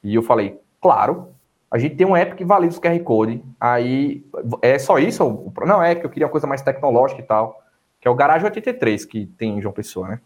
E 0.03 0.15
eu 0.15 0.23
falei, 0.23 0.61
claro, 0.81 1.29
a 1.71 1.79
gente 1.79 1.95
tem 1.95 2.07
um 2.07 2.17
app 2.17 2.35
que 2.35 2.45
valida 2.45 2.73
os 2.73 2.81
QR 2.81 2.99
Code. 3.01 3.45
Aí 3.61 4.25
é 4.63 4.79
só 4.79 4.99
isso? 4.99 5.53
Não, 5.65 5.83
é 5.83 5.95
que 5.95 6.05
eu 6.05 6.11
queria 6.11 6.27
uma 6.27 6.33
coisa 6.33 6.47
mais 6.47 6.63
tecnológica 6.63 7.21
e 7.21 7.25
tal. 7.25 7.63
Que 8.01 8.09
é 8.09 8.11
o 8.11 8.15
Garage 8.15 8.45
83 8.45 9.05
que 9.05 9.27
tem 9.39 9.59
em 9.59 9.63
João 9.63 9.73
Pessoa, 9.73 10.09
né? 10.09 10.21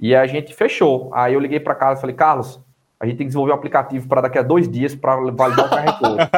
E 0.00 0.14
a 0.14 0.26
gente 0.26 0.54
fechou. 0.54 1.10
Aí 1.12 1.34
eu 1.34 1.40
liguei 1.40 1.60
para 1.60 1.74
casa 1.74 1.98
e 1.98 2.00
falei, 2.00 2.16
Carlos, 2.16 2.60
a 3.00 3.06
gente 3.06 3.16
tem 3.16 3.26
que 3.26 3.30
desenvolver 3.30 3.52
um 3.52 3.56
aplicativo 3.56 4.08
para 4.08 4.22
daqui 4.22 4.38
a 4.38 4.42
dois 4.42 4.68
dias 4.68 4.94
para 4.94 5.16
validar 5.16 5.66
o 5.66 5.70
QR 5.70 5.98
Code. 5.98 6.30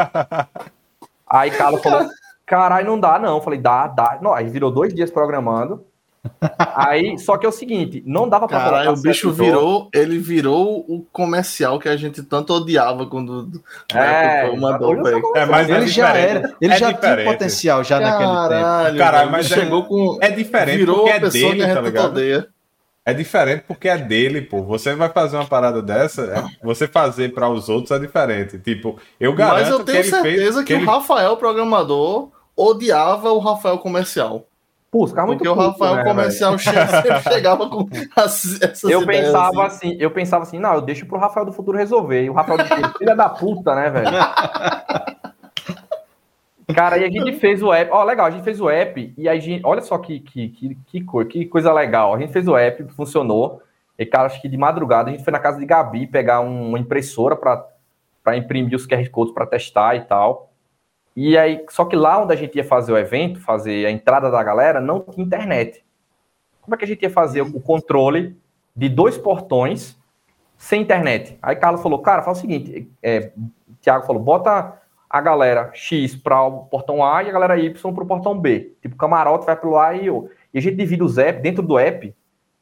aí 1.28 1.50
Carlos 1.50 1.82
falou, 1.82 2.09
caralho, 2.44 2.86
não 2.86 2.98
dá 2.98 3.18
não. 3.18 3.36
Eu 3.36 3.42
falei, 3.42 3.61
dá, 3.61 3.86
dá. 3.86 4.18
Não, 4.20 4.32
aí 4.32 4.48
virou 4.48 4.70
dois 4.70 4.94
dias 4.94 5.11
programando. 5.11 5.84
Aí, 6.74 7.18
só 7.18 7.36
que 7.36 7.46
é 7.46 7.48
o 7.48 7.52
seguinte, 7.52 8.02
não 8.07 8.28
dava 8.28 8.46
pra 8.46 8.59
Caralho, 8.59 8.92
o 8.92 9.00
bicho 9.00 9.30
virou, 9.32 9.88
ele 9.92 10.18
virou 10.18 10.84
o 10.88 11.04
comercial 11.12 11.78
que 11.78 11.88
a 11.88 11.96
gente 11.96 12.22
tanto 12.22 12.52
odiava 12.52 13.07
quando 13.07 13.48
é, 13.92 14.54
mandou 14.57 14.94
é, 15.36 15.46
mas 15.46 15.68
ele 15.68 15.84
é 15.84 15.86
já 15.86 16.16
era, 16.16 16.57
ele 16.61 16.72
é 16.72 16.78
já 16.78 16.92
diferente. 16.92 17.22
tinha 17.22 17.32
potencial 17.32 17.84
já 17.84 17.98
Caralho, 17.98 18.26
naquele 18.26 18.86
tempo. 18.86 18.98
Caralho, 18.98 19.30
mas 19.30 19.46
chegou 19.46 19.84
com 19.84 20.18
é 20.20 20.30
diferente 20.30 20.78
virou 20.78 21.04
porque 21.04 21.11
é 21.11 21.30
dele, 21.30 21.74
tá 21.74 21.80
ligado? 21.80 22.07
Odeia. 22.07 22.48
É 23.07 23.14
diferente 23.14 23.62
porque 23.68 23.88
é 23.88 23.96
dele, 23.96 24.42
pô. 24.42 24.64
Você 24.64 24.92
vai 24.96 25.09
fazer 25.09 25.36
uma 25.36 25.46
parada 25.46 25.80
dessa, 25.80 26.22
é, 26.22 26.42
você 26.61 26.88
fazer 26.88 27.32
para 27.32 27.48
os 27.48 27.68
outros 27.68 27.92
é 27.92 28.00
diferente. 28.00 28.59
Tipo, 28.59 28.98
eu 29.20 29.32
garanto 29.32 29.61
Mas 29.61 29.68
eu 29.68 29.84
tenho 29.84 30.02
que 30.02 30.11
certeza 30.11 30.64
que, 30.64 30.74
que, 30.74 30.80
que 30.80 30.84
o 30.84 30.90
Rafael, 30.90 31.36
programador, 31.36 32.32
odiava 32.57 33.30
o 33.30 33.38
Rafael 33.38 33.78
comercial. 33.78 34.48
Pô, 34.90 35.04
os 35.04 35.12
caras 35.12 35.28
muito 35.28 35.38
Porque 35.38 35.54
puto, 35.54 35.68
o 35.68 35.70
Rafael 35.70 35.94
né, 35.94 36.04
comercial 36.04 36.59
sempre 36.59 37.22
chegava 37.22 37.68
com 37.68 37.88
as, 38.16 38.61
essas 38.61 38.90
Eu 38.90 39.07
pensava 39.07 39.66
assim. 39.66 39.88
assim. 39.90 39.96
eu 40.00 40.11
pensava 40.11 40.42
assim, 40.42 40.59
não, 40.59 40.74
eu 40.74 40.80
deixo 40.80 41.07
pro 41.07 41.18
Rafael 41.18 41.46
do 41.46 41.52
futuro 41.52 41.78
resolver. 41.78 42.24
E 42.24 42.30
o 42.30 42.32
Rafael 42.32 42.59
do 42.59 42.64
futuro, 42.64 42.94
filha 42.98 43.14
da 43.14 43.28
puta, 43.28 43.72
né, 43.76 43.88
velho? 43.88 44.11
Cara, 46.75 46.99
e 46.99 47.05
a 47.05 47.11
gente 47.11 47.39
fez 47.39 47.62
o 47.62 47.73
app. 47.73 47.91
Ó, 47.93 48.03
legal, 48.03 48.27
a 48.27 48.31
gente 48.31 48.43
fez 48.43 48.61
o 48.61 48.69
app 48.69 49.14
e 49.17 49.29
a 49.29 49.39
gente. 49.39 49.64
Olha 49.64 49.81
só 49.81 49.99
que, 49.99 50.21
que, 50.21 50.49
que, 50.49 50.75
que, 50.87 51.01
coisa, 51.05 51.31
que 51.31 51.47
coisa 51.47 51.73
legal. 51.73 52.14
A 52.14 52.19
gente 52.19 52.33
fez 52.33 52.49
o 52.49 52.57
app, 52.57 52.85
funcionou. 52.95 53.62
E, 53.99 54.05
cara, 54.05 54.27
acho 54.27 54.43
que 54.43 54.49
de 54.49 54.57
madrugada 54.57 55.09
a 55.09 55.12
gente 55.12 55.25
foi 55.25 55.33
na 55.33 55.39
casa 55.39 55.59
de 55.59 55.64
Gabi 55.64 56.07
pegar 56.07 56.41
uma 56.41 56.79
impressora 56.79 57.37
para 57.37 57.67
para 58.27 58.37
imprimir 58.37 58.75
os 58.75 58.85
QR 58.85 59.09
Codes 59.09 59.33
para 59.33 59.47
testar 59.47 59.95
e 59.95 60.01
tal. 60.01 60.51
E 61.14 61.39
aí, 61.39 61.64
só 61.71 61.85
que 61.85 61.95
lá 61.95 62.21
onde 62.21 62.33
a 62.33 62.37
gente 62.37 62.57
ia 62.57 62.64
fazer 62.64 62.93
o 62.93 62.99
evento, 62.99 63.41
fazer 63.41 63.87
a 63.87 63.91
entrada 63.93 64.29
da 64.33 64.43
galera, 64.43 64.81
não 64.81 64.99
tinha 64.99 65.25
internet. 65.25 65.85
Como 66.61 66.75
é 66.75 66.79
que 66.79 66.85
a 66.85 66.89
gente 66.89 67.05
ia 67.05 67.09
fazer 67.09 67.43
o 67.43 67.61
controle 67.61 68.37
de 68.75 68.89
dois 68.89 69.17
portões 69.17 69.97
sem 70.59 70.83
internet? 70.83 71.39
Aí 71.41 71.55
Carlos 71.55 71.81
falou, 71.81 72.01
cara, 72.01 72.21
faz 72.21 72.39
o 72.39 72.41
seguinte, 72.41 72.91
é, 73.01 73.31
Tiago 73.81 74.05
falou, 74.05 74.21
bota 74.21 74.77
a 75.09 75.20
galera 75.20 75.70
X 75.72 76.16
para 76.16 76.42
o 76.42 76.64
portão 76.66 77.04
A 77.04 77.22
e 77.22 77.28
a 77.28 77.32
galera 77.32 77.59
Y 77.59 77.94
para 77.94 78.04
o 78.04 78.07
portão 78.07 78.38
B. 78.38 78.74
Tipo, 78.82 78.96
camarote 78.96 79.46
vai 79.46 79.57
para 79.57 79.68
o 79.68 79.78
A 79.78 79.94
e 79.94 80.07
eu. 80.07 80.28
E 80.52 80.59
a 80.59 80.61
gente 80.61 80.76
divide 80.76 81.02
os 81.02 81.18
apps, 81.18 81.42
dentro 81.42 81.62
do 81.62 81.78
app, 81.78 82.14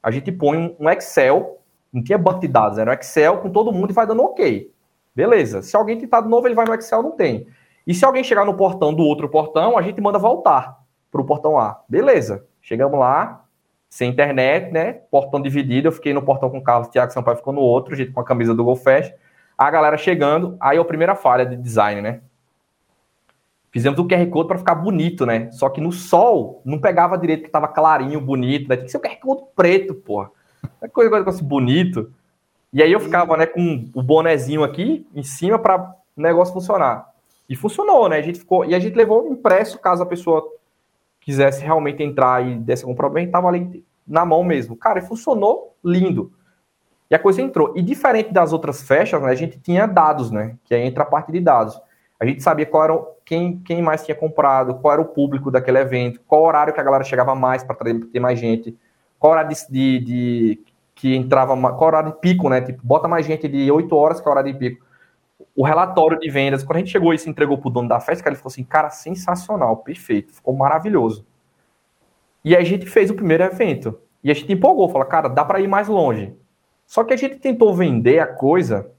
a 0.03 0.11
gente 0.11 0.30
põe 0.30 0.76
um 0.78 0.90
Excel, 0.90 1.61
não 1.92 2.03
tinha 2.03 2.18
banco 2.18 2.40
de 2.40 2.49
dados, 2.49 2.78
era 2.78 2.90
um 2.90 2.95
Excel 2.95 3.38
com 3.38 3.51
todo 3.51 3.72
mundo 3.72 3.90
e 3.90 3.95
vai 3.95 4.07
dando 4.07 4.22
ok. 4.22 4.70
Beleza. 5.14 5.62
Se 5.62 5.76
alguém 5.76 5.99
tentar 5.99 6.20
de 6.20 6.28
novo, 6.28 6.47
ele 6.47 6.55
vai 6.55 6.66
no 6.66 6.74
Excel, 6.74 7.03
não 7.03 7.12
tem. 7.12 7.47
E 7.86 7.95
se 7.95 8.05
alguém 8.05 8.24
chegar 8.24 8.45
no 8.45 8.55
portão 8.55 8.92
do 8.92 9.03
outro 9.03 9.28
portão, 9.28 9.78
a 9.78 9.82
gente 9.82 10.01
manda 10.01 10.18
voltar 10.18 10.78
para 11.11 11.20
o 11.20 11.24
portão 11.24 11.59
A. 11.59 11.80
Beleza. 11.88 12.45
Chegamos 12.61 12.99
lá, 12.99 13.45
sem 13.88 14.11
internet, 14.11 14.72
né? 14.72 14.95
Portão 15.11 15.40
dividido. 15.40 15.86
Eu 15.86 15.92
fiquei 15.92 16.12
no 16.12 16.22
portão 16.22 16.51
com 16.51 16.59
o 16.59 16.62
Carlos, 16.62 16.88
Thiago 16.88 17.12
Sampaio 17.12 17.36
ficou 17.36 17.53
no 17.53 17.61
outro, 17.61 17.95
a 17.95 17.97
gente 17.97 18.11
com 18.11 18.20
a 18.20 18.24
camisa 18.24 18.53
do 18.53 18.64
GoFest. 18.64 19.14
A 19.57 19.70
galera 19.70 19.97
chegando, 19.97 20.57
aí 20.59 20.76
é 20.78 20.80
a 20.80 20.84
primeira 20.84 21.14
falha 21.14 21.47
de 21.47 21.57
design, 21.57 22.03
né? 22.03 22.20
Fizemos 23.75 23.99
o 23.99 24.07
QR 24.07 24.25
Code 24.31 24.47
para 24.47 24.59
ficar 24.59 24.77
bonito, 24.77 25.27
né? 25.27 25.51
Só 25.51 25.68
que 25.68 25.81
no 25.81 25.91
sol 25.91 26.62
não 26.64 26.79
pegava 26.79 27.18
direito, 27.18 27.43
que 27.43 27.51
tava 27.51 27.66
clarinho, 27.66 28.20
bonito. 28.20 28.68
Né? 28.68 28.77
Tinha 28.77 28.85
que 28.85 28.93
ser 28.93 28.99
o 28.99 29.01
QR 29.01 29.16
Code 29.16 29.43
preto, 29.57 29.95
porra. 29.97 30.31
É 30.81 30.87
coisa, 30.87 31.11
coisa 31.11 31.29
assim, 31.29 31.45
bonito. 31.45 32.09
E 32.72 32.81
aí 32.81 32.93
eu 32.93 33.01
ficava, 33.01 33.37
né, 33.37 33.47
com 33.47 33.91
o 33.93 34.01
bonezinho 34.01 34.62
aqui 34.62 35.05
em 35.12 35.25
cima 35.25 35.59
para 35.59 35.93
o 36.16 36.22
negócio 36.22 36.55
funcionar. 36.55 37.09
E 37.49 37.57
funcionou, 37.57 38.09
né? 38.09 38.18
A 38.18 38.22
gente 38.22 38.39
ficou. 38.39 38.64
E 38.64 38.77
a 38.77 38.79
gente 38.79 38.95
levou 38.95 39.27
impresso 39.27 39.77
caso 39.81 40.05
a 40.05 40.07
pessoa 40.07 40.49
quisesse 41.20 41.64
realmente 41.64 42.01
entrar 42.01 42.47
e 42.47 42.57
desse 42.57 42.85
algum 42.85 42.95
problema, 42.95 43.29
tava 43.29 43.49
ali 43.49 43.85
na 44.07 44.25
mão 44.25 44.45
mesmo. 44.45 44.77
Cara, 44.77 45.01
e 45.01 45.03
funcionou 45.03 45.75
lindo. 45.85 46.33
E 47.11 47.14
a 47.16 47.18
coisa 47.18 47.43
entrou. 47.43 47.72
E 47.75 47.83
diferente 47.83 48.33
das 48.33 48.53
outras 48.53 48.83
festas, 48.83 49.20
né, 49.20 49.31
a 49.31 49.35
gente 49.35 49.59
tinha 49.59 49.85
dados, 49.85 50.31
né? 50.31 50.57
Que 50.64 50.77
aí 50.77 50.83
entra 50.83 51.03
a 51.03 51.07
parte 51.07 51.33
de 51.33 51.41
dados. 51.41 51.77
A 52.19 52.27
gente 52.27 52.43
sabia 52.43 52.65
qual 52.65 52.85
era 52.85 53.07
quem, 53.25 53.59
quem 53.59 53.83
mais 53.83 54.05
tinha 54.05 54.15
comprado, 54.15 54.77
qual 54.77 54.93
era 54.93 55.03
o 55.03 55.07
público 55.07 55.51
daquele 55.51 55.79
evento, 55.79 56.21
qual 56.27 56.43
horário 56.43 56.73
que 56.73 56.81
a 56.81 56.83
galera 56.83 57.05
chegava 57.05 57.35
mais 57.35 57.65
para 57.65 57.77
ter 57.77 58.21
mais 58.21 58.39
gente, 58.39 58.77
qual 59.19 59.33
horário 59.33 59.51
de, 59.51 59.67
de, 59.71 60.01
de, 60.01 60.61
que 60.95 61.15
entrava, 61.17 61.57
qual 61.57 61.89
horário 61.89 62.12
de 62.12 62.19
pico, 62.19 62.49
né? 62.49 62.61
Tipo, 62.61 62.81
bota 62.85 63.09
mais 63.09 63.27
gente 63.27 63.49
de 63.49 63.71
8 63.71 63.95
horas 63.97 64.21
que 64.21 64.27
é 64.27 64.31
o 64.31 64.33
horário 64.33 64.53
de 64.53 64.59
pico. 64.59 64.85
O 65.57 65.65
relatório 65.65 66.19
de 66.19 66.31
vendas, 66.31 66.62
quando 66.62 66.77
a 66.77 66.79
gente 66.81 66.91
chegou 66.91 67.12
e 67.12 67.19
se 67.19 67.29
entregou 67.29 67.59
pro 67.59 67.71
dono 67.71 67.89
da 67.89 68.01
festa, 68.01 68.29
ele 68.29 68.37
falou 68.37 68.51
assim, 68.51 68.65
cara, 68.65 68.91
sensacional, 68.91 69.79
perfeito, 69.79 70.33
ficou 70.33 70.55
maravilhoso. 70.55 71.27
E 72.45 72.55
aí 72.55 72.62
a 72.62 72.65
gente 72.65 72.87
fez 72.87 73.11
o 73.11 73.15
primeiro 73.15 73.45
evento. 73.45 73.99
E 74.23 74.31
a 74.31 74.35
gente 74.35 74.53
empolgou, 74.53 74.89
falou, 74.89 75.07
cara, 75.07 75.29
dá 75.29 75.45
para 75.45 75.61
ir 75.61 75.69
mais 75.69 75.89
longe. 75.89 76.35
Só 76.87 77.03
que 77.05 77.12
a 77.12 77.17
gente 77.17 77.37
tentou 77.37 77.75
vender 77.75 78.19
a 78.19 78.27
coisa 78.27 78.91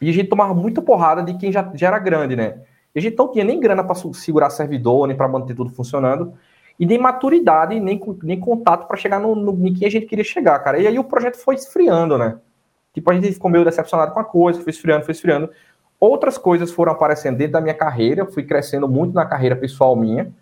e 0.00 0.08
a 0.08 0.12
gente 0.12 0.28
tomava 0.28 0.54
muita 0.54 0.80
porrada 0.80 1.22
de 1.22 1.36
quem 1.36 1.50
já, 1.50 1.70
já 1.74 1.88
era 1.88 1.98
grande, 1.98 2.36
né? 2.36 2.60
E 2.94 2.98
a 2.98 3.02
gente 3.02 3.16
não 3.16 3.30
tinha 3.30 3.44
nem 3.44 3.58
grana 3.58 3.82
para 3.82 3.94
segurar 4.12 4.50
servidor, 4.50 5.06
nem 5.06 5.16
para 5.16 5.28
manter 5.28 5.54
tudo 5.54 5.70
funcionando, 5.70 6.34
e 6.78 6.86
nem 6.86 6.98
maturidade, 6.98 7.78
nem, 7.80 8.00
nem 8.22 8.38
contato 8.38 8.86
para 8.86 8.96
chegar 8.96 9.20
no, 9.20 9.34
no 9.34 9.66
em 9.66 9.74
que 9.74 9.84
a 9.84 9.90
gente 9.90 10.06
queria 10.06 10.24
chegar, 10.24 10.58
cara. 10.60 10.78
E 10.78 10.86
aí 10.86 10.98
o 10.98 11.04
projeto 11.04 11.36
foi 11.36 11.56
esfriando, 11.56 12.16
né? 12.16 12.38
Tipo, 12.94 13.10
a 13.10 13.14
gente 13.14 13.32
ficou 13.32 13.50
meio 13.50 13.64
decepcionado 13.64 14.12
com 14.12 14.20
a 14.20 14.24
coisa, 14.24 14.62
foi 14.62 14.70
esfriando, 14.70 15.04
foi 15.04 15.12
esfriando. 15.12 15.50
Outras 16.00 16.38
coisas 16.38 16.70
foram 16.70 16.92
aparecendo 16.92 17.36
dentro 17.36 17.54
da 17.54 17.60
minha 17.60 17.74
carreira, 17.74 18.24
fui 18.24 18.44
crescendo 18.44 18.88
muito 18.88 19.12
na 19.14 19.26
carreira 19.26 19.56
pessoal 19.56 19.96
minha, 19.96 20.32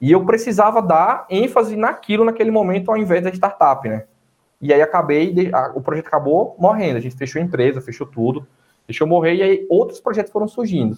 e 0.00 0.10
eu 0.10 0.24
precisava 0.24 0.82
dar 0.82 1.24
ênfase 1.30 1.76
naquilo 1.76 2.24
naquele 2.24 2.50
momento 2.50 2.90
ao 2.90 2.96
invés 2.96 3.22
da 3.22 3.30
startup, 3.30 3.88
né? 3.88 4.04
E 4.60 4.72
aí 4.72 4.82
acabei, 4.82 5.32
o 5.74 5.80
projeto 5.80 6.08
acabou 6.08 6.56
morrendo, 6.58 6.96
a 6.96 7.00
gente 7.00 7.16
fechou 7.16 7.40
a 7.40 7.44
empresa, 7.44 7.80
fechou 7.80 8.06
tudo 8.06 8.46
deixou 8.86 9.06
morrer, 9.06 9.34
e 9.36 9.42
aí 9.42 9.66
outros 9.68 10.00
projetos 10.00 10.32
foram 10.32 10.48
surgindo. 10.48 10.96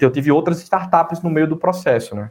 Eu 0.00 0.10
tive 0.10 0.32
outras 0.32 0.60
startups 0.60 1.22
no 1.22 1.30
meio 1.30 1.46
do 1.46 1.56
processo, 1.56 2.16
né? 2.16 2.30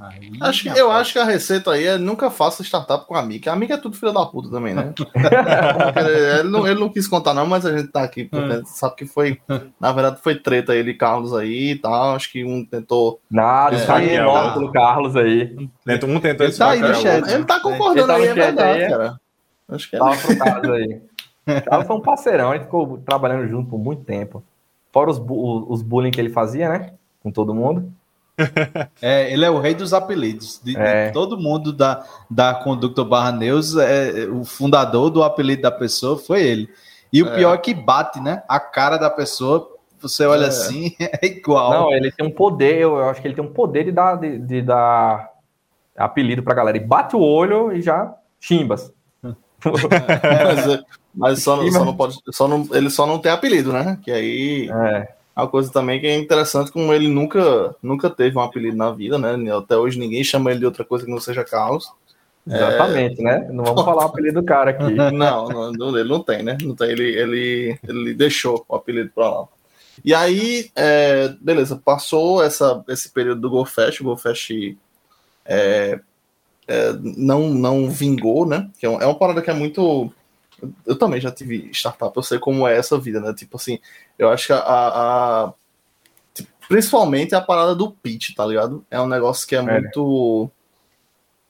Aí, 0.00 0.32
acho 0.40 0.68
eu 0.70 0.90
acho 0.90 1.12
que 1.12 1.18
a 1.20 1.24
receita 1.24 1.70
aí 1.70 1.86
é 1.86 1.96
nunca 1.96 2.28
faça 2.28 2.64
startup 2.64 3.06
com 3.06 3.14
a 3.14 3.20
Amiga. 3.20 3.50
A 3.50 3.54
Amiga 3.54 3.74
é 3.74 3.76
tudo 3.76 3.96
filho 3.96 4.12
da 4.12 4.26
puta 4.26 4.50
também, 4.50 4.74
né? 4.74 4.92
ele, 6.40 6.48
não, 6.48 6.66
ele 6.66 6.80
não 6.80 6.88
quis 6.88 7.06
contar, 7.06 7.32
não, 7.32 7.46
mas 7.46 7.64
a 7.64 7.76
gente 7.76 7.92
tá 7.92 8.02
aqui, 8.02 8.24
porque 8.24 8.62
sabe 8.66 8.96
que 8.96 9.06
foi, 9.06 9.40
na 9.78 9.92
verdade, 9.92 10.20
foi 10.20 10.34
treta 10.34 10.74
ele 10.74 10.90
e 10.90 10.96
Carlos 10.96 11.32
aí 11.32 11.70
e 11.70 11.76
tal. 11.76 12.16
Acho 12.16 12.30
que 12.32 12.44
um 12.44 12.64
tentou. 12.64 13.20
Nada, 13.30 13.76
é, 13.76 13.86
tá 13.86 13.96
aí, 13.96 14.16
pelo 14.52 14.72
Carlos 14.72 15.14
aí. 15.14 15.54
Um 15.56 16.20
tentou 16.20 16.46
ele, 16.46 16.56
tá 16.56 16.70
aí 16.70 16.94
chat. 16.96 17.30
Ele 17.30 17.44
tá 17.44 17.60
concordando 17.60 18.12
ele 18.14 18.16
tá 18.16 18.16
aí, 18.16 18.26
é 18.26 18.34
verdade, 18.34 18.82
aí, 18.82 18.90
cara. 18.90 19.20
Acho 19.68 19.90
que 19.90 19.96
é. 19.96 19.98
Tava 20.00 20.16
pro 20.16 20.38
caso 20.38 20.72
aí. 20.72 21.02
Ela 21.46 21.84
foi 21.84 21.96
um 21.96 22.00
parceirão, 22.00 22.50
a 22.50 22.54
gente 22.54 22.64
ficou 22.64 22.98
trabalhando 22.98 23.46
junto 23.48 23.70
por 23.70 23.78
muito 23.78 24.04
tempo. 24.04 24.42
Fora 24.92 25.10
os, 25.10 25.18
os 25.18 25.82
bullying 25.82 26.10
que 26.10 26.20
ele 26.20 26.30
fazia, 26.30 26.68
né? 26.68 26.92
Com 27.22 27.30
todo 27.30 27.54
mundo. 27.54 27.92
É, 29.00 29.32
ele 29.32 29.44
é 29.44 29.50
o 29.50 29.60
rei 29.60 29.74
dos 29.74 29.92
apelidos. 29.92 30.60
De, 30.62 30.76
é. 30.76 31.06
de 31.06 31.12
todo 31.12 31.38
mundo 31.38 31.72
da, 31.72 32.04
da 32.28 32.54
Conductor 32.54 33.04
Barra 33.04 33.30
News, 33.30 33.76
é, 33.76 34.26
o 34.26 34.44
fundador 34.44 35.10
do 35.10 35.22
apelido 35.22 35.62
da 35.62 35.70
pessoa 35.70 36.18
foi 36.18 36.42
ele. 36.42 36.68
E 37.12 37.22
o 37.22 37.28
é. 37.28 37.36
pior 37.36 37.54
é 37.54 37.58
que 37.58 37.72
bate, 37.72 38.20
né? 38.20 38.42
A 38.48 38.58
cara 38.58 38.96
da 38.96 39.08
pessoa, 39.08 39.70
você 40.00 40.26
olha 40.26 40.46
é. 40.46 40.48
assim, 40.48 40.96
é 40.98 41.26
igual. 41.26 41.70
Não, 41.70 41.92
ele 41.92 42.10
tem 42.10 42.26
um 42.26 42.30
poder, 42.30 42.78
eu, 42.78 42.96
eu 42.96 43.08
acho 43.08 43.20
que 43.20 43.28
ele 43.28 43.36
tem 43.36 43.44
um 43.44 43.52
poder 43.52 43.84
de 43.84 43.92
dar, 43.92 44.16
de, 44.16 44.38
de 44.38 44.62
dar 44.62 45.30
apelido 45.96 46.42
pra 46.42 46.54
galera. 46.54 46.76
E 46.76 46.80
bate 46.80 47.14
o 47.14 47.20
olho 47.20 47.72
e 47.72 47.80
já 47.80 48.14
chimbas. 48.40 48.92
Mas, 49.64 50.68
é, 50.68 50.82
mas 51.14 51.42
só, 51.42 51.70
só 51.70 51.84
não 51.84 51.96
pode. 51.96 52.18
Só 52.30 52.48
não, 52.48 52.68
ele 52.72 52.90
só 52.90 53.06
não 53.06 53.18
tem 53.18 53.32
apelido, 53.32 53.72
né? 53.72 53.98
Que 54.02 54.10
aí. 54.10 54.70
É. 54.70 55.08
Uma 55.36 55.48
coisa 55.48 55.72
também 55.72 56.00
que 56.00 56.06
é 56.06 56.16
interessante, 56.16 56.70
como 56.70 56.94
ele 56.94 57.08
nunca, 57.08 57.74
nunca 57.82 58.08
teve 58.08 58.38
um 58.38 58.40
apelido 58.40 58.76
na 58.76 58.92
vida, 58.92 59.18
né? 59.18 59.34
Até 59.52 59.76
hoje 59.76 59.98
ninguém 59.98 60.22
chama 60.22 60.50
ele 60.50 60.60
de 60.60 60.66
outra 60.66 60.84
coisa 60.84 61.04
que 61.04 61.10
não 61.10 61.18
seja 61.18 61.42
Carlos. 61.42 61.92
Exatamente, 62.46 63.20
é... 63.20 63.24
né? 63.24 63.48
Não 63.50 63.64
vamos 63.64 63.84
falar 63.84 64.04
o 64.04 64.08
apelido 64.08 64.40
do 64.40 64.46
cara 64.46 64.70
aqui. 64.70 64.94
Não, 65.12 65.72
não, 65.72 65.98
ele 65.98 66.08
não 66.08 66.22
tem, 66.22 66.42
né? 66.42 66.58
Não 66.62 66.74
tem, 66.76 66.90
ele, 66.90 67.04
ele, 67.04 67.78
ele 67.88 68.14
deixou 68.14 68.64
o 68.68 68.76
apelido 68.76 69.10
pra 69.14 69.30
lá. 69.30 69.48
E 70.04 70.14
aí, 70.14 70.70
é, 70.76 71.34
beleza, 71.40 71.80
passou 71.82 72.42
essa, 72.42 72.84
esse 72.88 73.10
período 73.10 73.40
do 73.40 73.50
GoFest, 73.50 74.00
o 74.00 74.04
GoFest 74.04 74.76
é, 75.44 76.00
é, 76.66 76.92
não, 77.00 77.50
não 77.50 77.90
vingou, 77.90 78.46
né? 78.46 78.70
Que 78.78 78.86
é, 78.86 78.92
é 78.92 79.06
uma 79.06 79.18
parada 79.18 79.42
que 79.42 79.50
é 79.50 79.54
muito 79.54 80.12
eu 80.86 80.96
também 80.96 81.20
já 81.20 81.30
tive 81.30 81.70
startup, 81.72 82.16
eu 82.16 82.22
sei 82.22 82.38
como 82.38 82.66
é 82.66 82.76
essa 82.76 82.98
vida, 82.98 83.20
né? 83.20 83.34
Tipo 83.34 83.56
assim, 83.56 83.78
eu 84.18 84.28
acho 84.28 84.46
que 84.46 84.52
a, 84.52 84.58
a, 84.58 85.44
a 85.44 85.54
principalmente 86.68 87.34
a 87.34 87.40
parada 87.40 87.74
do 87.74 87.90
pitch, 87.90 88.34
tá 88.34 88.46
ligado? 88.46 88.84
É 88.90 89.00
um 89.00 89.06
negócio 89.06 89.46
que 89.46 89.56
é, 89.56 89.58
é. 89.58 89.62
muito. 89.62 90.50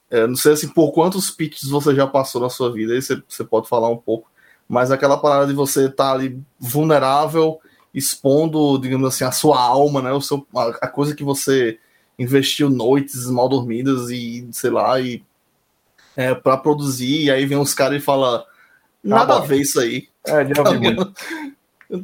É, 0.09 0.27
não 0.27 0.35
sei 0.35 0.53
assim, 0.53 0.67
por 0.67 0.91
quantos 0.91 1.31
pitches 1.31 1.69
você 1.69 1.95
já 1.95 2.05
passou 2.05 2.41
na 2.41 2.49
sua 2.49 2.71
vida, 2.71 2.93
aí 2.93 3.01
você, 3.01 3.21
você 3.27 3.43
pode 3.43 3.67
falar 3.67 3.89
um 3.89 3.97
pouco, 3.97 4.29
mas 4.67 4.91
aquela 4.91 5.17
parada 5.17 5.47
de 5.47 5.53
você 5.53 5.85
estar 5.85 6.05
tá 6.05 6.11
ali 6.11 6.39
vulnerável, 6.59 7.59
expondo, 7.93 8.77
digamos 8.77 9.07
assim, 9.07 9.23
a 9.23 9.31
sua 9.31 9.59
alma, 9.59 10.01
né? 10.01 10.11
O 10.11 10.21
seu, 10.21 10.45
a, 10.55 10.67
a 10.81 10.87
coisa 10.87 11.15
que 11.15 11.23
você 11.23 11.79
investiu 12.17 12.69
noites 12.69 13.29
mal 13.29 13.49
dormidas 13.49 14.09
e 14.09 14.47
sei 14.51 14.69
lá, 14.69 14.99
e 14.99 15.23
é, 16.15 16.33
para 16.33 16.57
produzir, 16.57 17.25
e 17.25 17.31
aí 17.31 17.45
vem 17.45 17.57
uns 17.57 17.73
caras 17.73 18.01
e 18.01 18.05
fala 18.05 18.45
Nada 19.05 19.37
a 19.37 19.39
ver 19.39 19.57
isso 19.57 19.79
aí. 19.79 20.07
É, 20.25 20.43
de 20.43 20.53
novo, 20.55 20.71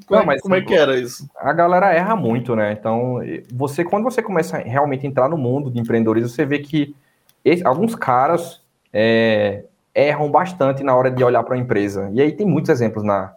Não, 0.07 0.23
mas 0.23 0.39
como 0.41 0.53
é 0.53 0.61
que 0.61 0.75
era 0.75 0.99
isso? 0.99 1.27
A 1.35 1.51
galera 1.51 1.91
erra 1.91 2.15
muito, 2.15 2.55
né? 2.55 2.71
Então, 2.71 3.19
você 3.51 3.83
quando 3.83 4.03
você 4.03 4.21
começa 4.21 4.57
a 4.57 4.59
realmente 4.59 5.07
entrar 5.07 5.27
no 5.27 5.35
mundo 5.35 5.71
de 5.71 5.79
empreendedorismo, 5.79 6.29
você 6.29 6.45
vê 6.45 6.59
que 6.59 6.95
esse, 7.43 7.65
alguns 7.65 7.95
caras 7.95 8.61
é, 8.93 9.65
erram 9.95 10.29
bastante 10.29 10.83
na 10.83 10.95
hora 10.95 11.09
de 11.09 11.23
olhar 11.23 11.41
para 11.41 11.55
a 11.55 11.57
empresa. 11.57 12.11
E 12.13 12.21
aí 12.21 12.31
tem 12.31 12.45
muitos 12.45 12.69
exemplos 12.69 13.03
na, 13.03 13.33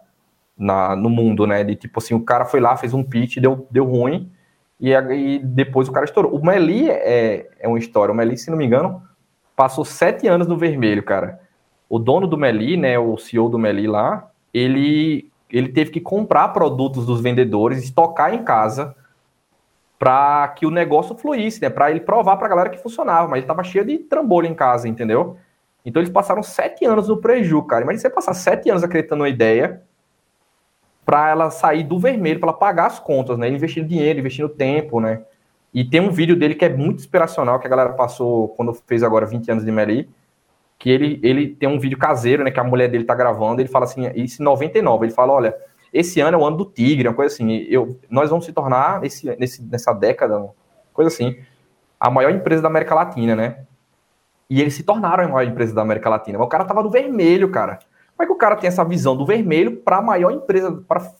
na, 0.55 0.95
no 0.95 1.09
mundo, 1.09 1.47
né? 1.47 1.63
De 1.63 1.75
tipo 1.75 1.99
assim, 1.99 2.13
o 2.13 2.21
cara 2.21 2.45
foi 2.45 2.59
lá, 2.59 2.77
fez 2.77 2.93
um 2.93 3.03
pitch, 3.03 3.37
deu, 3.37 3.67
deu 3.71 3.85
ruim, 3.85 4.31
e, 4.79 4.91
e 4.91 5.39
depois 5.39 5.87
o 5.87 5.91
cara 5.91 6.05
estourou. 6.05 6.35
O 6.35 6.45
Meli 6.45 6.89
é, 6.89 7.49
é 7.59 7.67
uma 7.67 7.79
história. 7.79 8.11
O 8.11 8.15
Meli, 8.15 8.37
se 8.37 8.49
não 8.49 8.57
me 8.57 8.65
engano, 8.65 9.01
passou 9.55 9.85
sete 9.85 10.27
anos 10.27 10.47
no 10.47 10.57
vermelho, 10.57 11.03
cara 11.03 11.39
o 11.89 11.99
dono 11.99 12.27
do 12.27 12.37
Meli, 12.37 12.77
né, 12.77 12.97
o 12.97 13.17
CEO 13.17 13.49
do 13.49 13.59
Meli 13.59 13.87
lá, 13.87 14.29
ele, 14.53 15.31
ele 15.49 15.69
teve 15.69 15.91
que 15.91 16.01
comprar 16.01 16.49
produtos 16.49 17.05
dos 17.05 17.21
vendedores, 17.21 17.83
estocar 17.83 18.33
em 18.33 18.43
casa 18.43 18.95
para 19.97 20.47
que 20.49 20.65
o 20.65 20.71
negócio 20.71 21.15
fluísse, 21.15 21.61
né, 21.61 21.69
para 21.69 21.89
ele 21.91 22.01
provar 22.01 22.37
para 22.37 22.47
a 22.47 22.49
galera 22.49 22.69
que 22.69 22.77
funcionava, 22.77 23.27
mas 23.27 23.37
ele 23.37 23.43
estava 23.43 23.63
cheio 23.63 23.85
de 23.85 23.97
trambolho 23.99 24.47
em 24.47 24.53
casa, 24.53 24.87
entendeu? 24.87 25.37
Então 25.85 26.01
eles 26.01 26.11
passaram 26.11 26.41
sete 26.41 26.83
anos 26.83 27.07
no 27.07 27.17
preju, 27.17 27.61
cara. 27.63 27.83
Imagina 27.83 28.01
você 28.01 28.09
passar 28.09 28.33
sete 28.33 28.69
anos 28.69 28.83
acreditando 28.83 29.19
numa 29.19 29.29
ideia 29.29 29.83
para 31.05 31.29
ela 31.29 31.51
sair 31.51 31.83
do 31.83 31.99
vermelho, 31.99 32.39
para 32.39 32.49
ela 32.49 32.57
pagar 32.57 32.87
as 32.87 32.99
contas, 32.99 33.37
né? 33.37 33.47
Investindo 33.47 33.87
dinheiro, 33.87 34.19
investindo 34.19 34.49
tempo, 34.49 34.99
né? 34.99 35.21
E 35.73 35.83
tem 35.83 36.01
um 36.01 36.09
vídeo 36.09 36.35
dele 36.35 36.55
que 36.55 36.65
é 36.65 36.69
muito 36.69 36.99
inspiracional, 36.99 37.59
que 37.59 37.67
a 37.67 37.69
galera 37.69 37.93
passou 37.93 38.49
quando 38.49 38.73
fez 38.73 39.03
agora 39.03 39.25
20 39.25 39.51
anos 39.51 39.65
de 39.65 39.71
Meli, 39.71 40.09
que 40.79 40.89
ele, 40.89 41.19
ele 41.21 41.49
tem 41.49 41.69
um 41.69 41.79
vídeo 41.79 41.97
caseiro, 41.97 42.43
né? 42.43 42.49
Que 42.49 42.59
a 42.59 42.63
mulher 42.63 42.89
dele 42.89 43.03
tá 43.03 43.13
gravando, 43.13 43.61
ele 43.61 43.69
fala 43.69 43.85
assim, 43.85 44.09
isso 44.15 44.41
em 44.41 44.45
99, 44.45 45.05
ele 45.05 45.13
fala, 45.13 45.33
olha, 45.33 45.55
esse 45.93 46.19
ano 46.19 46.37
é 46.37 46.39
o 46.41 46.45
ano 46.45 46.57
do 46.57 46.65
tigre, 46.65 47.07
uma 47.07 47.13
coisa 47.13 47.33
assim, 47.33 47.51
eu, 47.69 47.99
nós 48.09 48.29
vamos 48.29 48.45
se 48.45 48.51
tornar, 48.51 48.99
nesse, 48.99 49.25
nesse, 49.37 49.63
nessa 49.63 49.93
década, 49.93 50.49
coisa 50.93 51.09
assim, 51.09 51.37
a 51.99 52.09
maior 52.09 52.31
empresa 52.31 52.61
da 52.61 52.67
América 52.67 52.95
Latina, 52.95 53.35
né? 53.35 53.65
E 54.49 54.61
eles 54.61 54.73
se 54.73 54.83
tornaram 54.83 55.25
a 55.25 55.27
maior 55.27 55.49
empresa 55.49 55.73
da 55.73 55.81
América 55.81 56.09
Latina. 56.09 56.37
Mas 56.37 56.47
o 56.47 56.49
cara 56.49 56.65
tava 56.65 56.83
no 56.83 56.89
vermelho, 56.89 57.49
cara. 57.49 57.79
Como 58.15 58.23
é 58.23 58.25
que 58.25 58.31
o 58.31 58.37
cara 58.37 58.55
tem 58.55 58.67
essa 58.67 58.83
visão 58.83 59.15
do 59.15 59.25
vermelho 59.25 59.77
para 59.77 59.97
a 59.97 60.01
maior 60.01 60.31
empresa, 60.31 60.71
para 60.87 61.11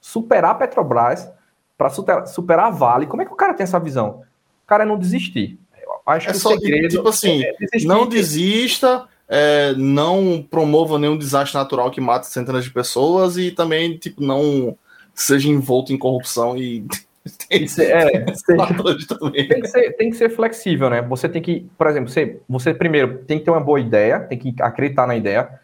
superar 0.00 0.52
a 0.52 0.54
Petrobras, 0.54 1.30
para 1.78 1.90
superar 2.26 2.66
a 2.66 2.70
Vale? 2.70 3.06
Como 3.06 3.22
é 3.22 3.24
que 3.24 3.32
o 3.32 3.36
cara 3.36 3.54
tem 3.54 3.64
essa 3.64 3.78
visão? 3.78 4.22
O 4.64 4.66
cara 4.66 4.82
é 4.82 4.86
não 4.86 4.98
desistir. 4.98 5.58
Eu 5.80 6.00
acho 6.06 6.28
é 6.28 6.32
que 6.32 6.38
só, 6.38 6.54
o 6.54 6.58
segredo 6.58 6.88
tipo 6.88 7.08
assim, 7.08 7.42
é 7.44 7.84
não 7.84 8.06
desista, 8.06 9.06
é, 9.28 9.74
não 9.76 10.44
promova 10.50 10.98
nenhum 10.98 11.16
desastre 11.16 11.56
natural 11.56 11.90
que 11.90 12.00
mate 12.00 12.26
centenas 12.26 12.64
de 12.64 12.70
pessoas 12.72 13.36
e 13.36 13.52
também 13.52 13.96
tipo 13.96 14.20
não 14.20 14.76
seja 15.14 15.48
envolto 15.48 15.92
em 15.92 15.98
corrupção 15.98 16.56
e 16.56 16.84
tem 17.48 17.60
que 17.60 17.68
ser, 17.68 17.90
é, 17.90 18.20
tem, 18.26 19.60
que 19.60 19.68
ser, 19.68 19.92
tem 19.92 20.10
que 20.10 20.16
ser 20.16 20.30
flexível, 20.30 20.90
né? 20.90 21.02
Você 21.02 21.28
tem 21.28 21.40
que, 21.40 21.66
por 21.78 21.86
exemplo, 21.86 22.10
você, 22.10 22.40
você 22.48 22.74
primeiro 22.74 23.18
tem 23.18 23.38
que 23.38 23.44
ter 23.44 23.50
uma 23.50 23.60
boa 23.60 23.78
ideia, 23.78 24.18
tem 24.18 24.38
que 24.38 24.54
acreditar 24.60 25.06
na 25.06 25.16
ideia, 25.16 25.60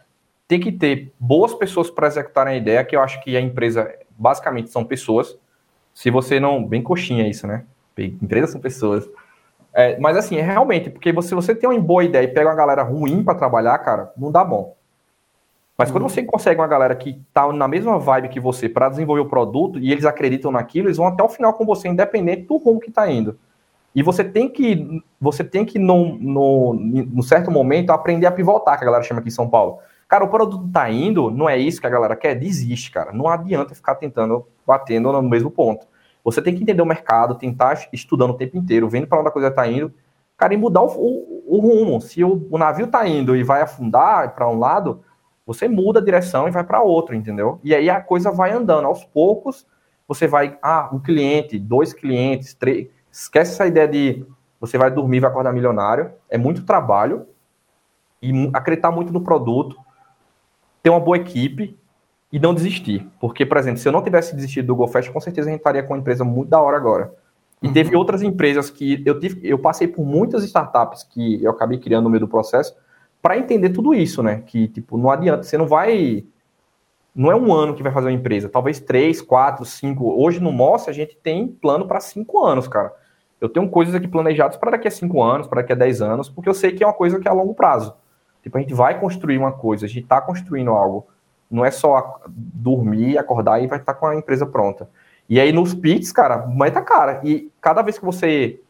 tem 0.48 0.60
que 0.60 0.70
ter 0.70 1.12
boas 1.18 1.54
pessoas 1.54 1.90
para 1.90 2.06
executarem 2.06 2.54
a 2.54 2.56
ideia, 2.56 2.84
que 2.84 2.94
eu 2.94 3.00
acho 3.00 3.22
que 3.22 3.36
a 3.36 3.40
empresa 3.40 3.92
basicamente 4.16 4.70
são 4.70 4.84
pessoas. 4.84 5.36
Se 5.92 6.10
você 6.10 6.38
não. 6.38 6.64
Bem 6.64 6.82
coxinha 6.82 7.28
isso, 7.28 7.46
né? 7.46 7.64
Empresas 7.98 8.50
são 8.50 8.60
pessoas. 8.60 9.08
É, 9.72 9.98
mas 9.98 10.16
assim, 10.16 10.36
é 10.36 10.42
realmente, 10.42 10.88
porque 10.88 11.10
se 11.10 11.14
você, 11.14 11.34
você 11.34 11.54
tem 11.54 11.68
uma 11.68 11.78
boa 11.78 12.02
ideia 12.02 12.24
e 12.24 12.28
pega 12.28 12.48
uma 12.48 12.54
galera 12.54 12.82
ruim 12.82 13.22
para 13.22 13.34
trabalhar, 13.34 13.76
cara, 13.78 14.10
não 14.16 14.32
dá 14.32 14.42
bom. 14.42 14.74
Mas 15.76 15.90
quando 15.90 16.04
uhum. 16.04 16.08
você 16.08 16.22
consegue 16.22 16.58
uma 16.58 16.66
galera 16.66 16.94
que 16.96 17.20
tá 17.34 17.52
na 17.52 17.68
mesma 17.68 17.98
vibe 17.98 18.30
que 18.30 18.40
você 18.40 18.68
para 18.68 18.88
desenvolver 18.88 19.20
o 19.20 19.28
produto 19.28 19.78
e 19.78 19.92
eles 19.92 20.06
acreditam 20.06 20.50
naquilo, 20.50 20.88
eles 20.88 20.96
vão 20.96 21.06
até 21.06 21.22
o 21.22 21.28
final 21.28 21.52
com 21.52 21.66
você, 21.66 21.88
independente 21.88 22.42
do 22.42 22.56
rumo 22.56 22.80
que 22.80 22.90
tá 22.90 23.10
indo. 23.10 23.38
E 23.94 24.02
você 24.02 24.24
tem 24.24 24.48
que, 24.48 25.02
você 25.20 25.44
tem 25.44 25.64
que, 25.64 25.78
no, 25.78 26.16
no, 26.18 26.74
no 26.74 27.22
certo 27.22 27.50
momento, 27.50 27.90
aprender 27.90 28.26
a 28.26 28.32
pivotar, 28.32 28.78
que 28.78 28.84
a 28.84 28.86
galera 28.86 29.04
chama 29.04 29.20
aqui 29.20 29.28
em 29.28 29.32
São 29.32 29.48
Paulo. 29.48 29.78
Cara, 30.08 30.24
o 30.24 30.28
produto 30.28 30.68
tá 30.72 30.88
indo, 30.88 31.30
não 31.30 31.48
é 31.48 31.58
isso 31.58 31.80
que 31.80 31.86
a 31.86 31.90
galera 31.90 32.14
quer, 32.14 32.34
desiste, 32.34 32.90
cara. 32.92 33.12
Não 33.12 33.28
adianta 33.28 33.74
ficar 33.74 33.96
tentando, 33.96 34.46
batendo 34.66 35.10
no 35.10 35.22
mesmo 35.22 35.50
ponto. 35.50 35.86
Você 36.22 36.40
tem 36.40 36.54
que 36.54 36.62
entender 36.62 36.82
o 36.82 36.86
mercado, 36.86 37.34
tentar 37.34 37.88
estudando 37.92 38.30
o 38.30 38.36
tempo 38.36 38.56
inteiro, 38.56 38.88
vendo 38.88 39.06
para 39.06 39.18
onde 39.18 39.28
a 39.28 39.32
coisa 39.32 39.50
tá 39.50 39.66
indo, 39.66 39.92
cara, 40.36 40.54
e 40.54 40.56
mudar 40.56 40.82
o, 40.82 40.86
o, 40.86 41.44
o 41.56 41.58
rumo. 41.60 42.00
Se 42.00 42.22
o, 42.22 42.46
o, 42.50 42.58
navio 42.58 42.86
tá 42.86 43.06
indo 43.06 43.36
e 43.36 43.42
vai 43.42 43.62
afundar 43.62 44.34
para 44.34 44.48
um 44.48 44.58
lado, 44.58 45.02
você 45.44 45.68
muda 45.68 46.00
a 46.00 46.04
direção 46.04 46.48
e 46.48 46.50
vai 46.50 46.64
para 46.64 46.82
outro, 46.82 47.14
entendeu? 47.14 47.60
E 47.62 47.74
aí 47.74 47.88
a 47.88 48.00
coisa 48.00 48.30
vai 48.30 48.52
andando. 48.52 48.86
Aos 48.86 49.04
poucos, 49.04 49.66
você 50.06 50.26
vai, 50.26 50.58
ah, 50.62 50.88
um 50.92 50.98
cliente, 50.98 51.58
dois 51.58 51.92
clientes, 51.92 52.54
três. 52.54 52.88
Esquece 53.10 53.52
essa 53.52 53.66
ideia 53.66 53.88
de 53.88 54.26
você 54.60 54.78
vai 54.78 54.90
dormir, 54.90 55.20
vai 55.20 55.30
acordar 55.30 55.52
milionário. 55.52 56.12
É 56.28 56.38
muito 56.38 56.64
trabalho 56.64 57.26
e 58.20 58.50
acreditar 58.52 58.90
muito 58.90 59.12
no 59.12 59.20
produto, 59.20 59.76
ter 60.86 60.90
uma 60.90 61.00
boa 61.00 61.16
equipe 61.16 61.76
e 62.32 62.38
não 62.38 62.54
desistir. 62.54 63.04
Porque, 63.18 63.44
por 63.44 63.56
exemplo, 63.56 63.80
se 63.80 63.88
eu 63.88 63.92
não 63.92 64.04
tivesse 64.04 64.36
desistido 64.36 64.66
do 64.66 64.76
GoFest, 64.76 65.10
com 65.10 65.18
certeza 65.18 65.48
a 65.48 65.50
gente 65.50 65.58
estaria 65.58 65.82
com 65.82 65.94
uma 65.94 65.98
empresa 65.98 66.22
muito 66.22 66.48
da 66.48 66.60
hora 66.60 66.76
agora. 66.76 67.12
E 67.60 67.66
uhum. 67.66 67.72
teve 67.72 67.96
outras 67.96 68.22
empresas 68.22 68.70
que 68.70 69.02
eu 69.04 69.18
tive, 69.18 69.40
eu 69.42 69.58
passei 69.58 69.88
por 69.88 70.06
muitas 70.06 70.44
startups 70.44 71.02
que 71.02 71.42
eu 71.42 71.50
acabei 71.50 71.78
criando 71.78 72.04
no 72.04 72.10
meio 72.10 72.20
do 72.20 72.28
processo, 72.28 72.72
para 73.20 73.36
entender 73.36 73.70
tudo 73.70 73.92
isso, 73.92 74.22
né? 74.22 74.44
Que, 74.46 74.68
tipo, 74.68 74.96
não 74.96 75.10
adianta, 75.10 75.42
você 75.42 75.58
não 75.58 75.66
vai. 75.66 76.24
Não 77.12 77.32
é 77.32 77.34
um 77.34 77.52
ano 77.52 77.74
que 77.74 77.82
vai 77.82 77.90
fazer 77.90 78.06
uma 78.06 78.12
empresa, 78.12 78.48
talvez 78.48 78.78
três, 78.78 79.20
quatro, 79.20 79.64
cinco. 79.64 80.14
Hoje 80.22 80.38
no 80.38 80.52
Moss 80.52 80.86
a 80.88 80.92
gente 80.92 81.16
tem 81.20 81.48
plano 81.48 81.88
para 81.88 81.98
cinco 81.98 82.44
anos, 82.44 82.68
cara. 82.68 82.92
Eu 83.40 83.48
tenho 83.48 83.68
coisas 83.68 83.92
aqui 83.92 84.06
planejadas 84.06 84.56
para 84.56 84.70
daqui 84.70 84.86
a 84.86 84.90
cinco 84.90 85.20
anos, 85.20 85.48
para 85.48 85.62
daqui 85.62 85.72
a 85.72 85.76
dez 85.76 86.00
anos, 86.00 86.28
porque 86.28 86.48
eu 86.48 86.54
sei 86.54 86.70
que 86.70 86.84
é 86.84 86.86
uma 86.86 86.92
coisa 86.92 87.18
que 87.18 87.26
é 87.26 87.30
a 87.30 87.34
longo 87.34 87.54
prazo. 87.54 87.92
Tipo, 88.46 88.58
a 88.58 88.60
gente 88.60 88.74
vai 88.74 89.00
construir 89.00 89.38
uma 89.38 89.50
coisa, 89.50 89.86
a 89.86 89.88
gente 89.88 90.04
está 90.04 90.20
construindo 90.20 90.70
algo. 90.70 91.08
Não 91.50 91.64
é 91.64 91.70
só 91.72 92.20
dormir, 92.28 93.18
acordar 93.18 93.60
e 93.60 93.66
vai 93.66 93.80
estar 93.80 93.92
tá 93.92 93.98
com 93.98 94.06
a 94.06 94.14
empresa 94.14 94.46
pronta. 94.46 94.88
E 95.28 95.40
aí 95.40 95.50
nos 95.50 95.74
pits, 95.74 96.12
cara, 96.12 96.46
meta 96.46 96.80
cara. 96.80 97.20
E 97.24 97.50
cada 97.60 97.82
vez 97.82 97.98
que 97.98 98.04
você 98.04 98.60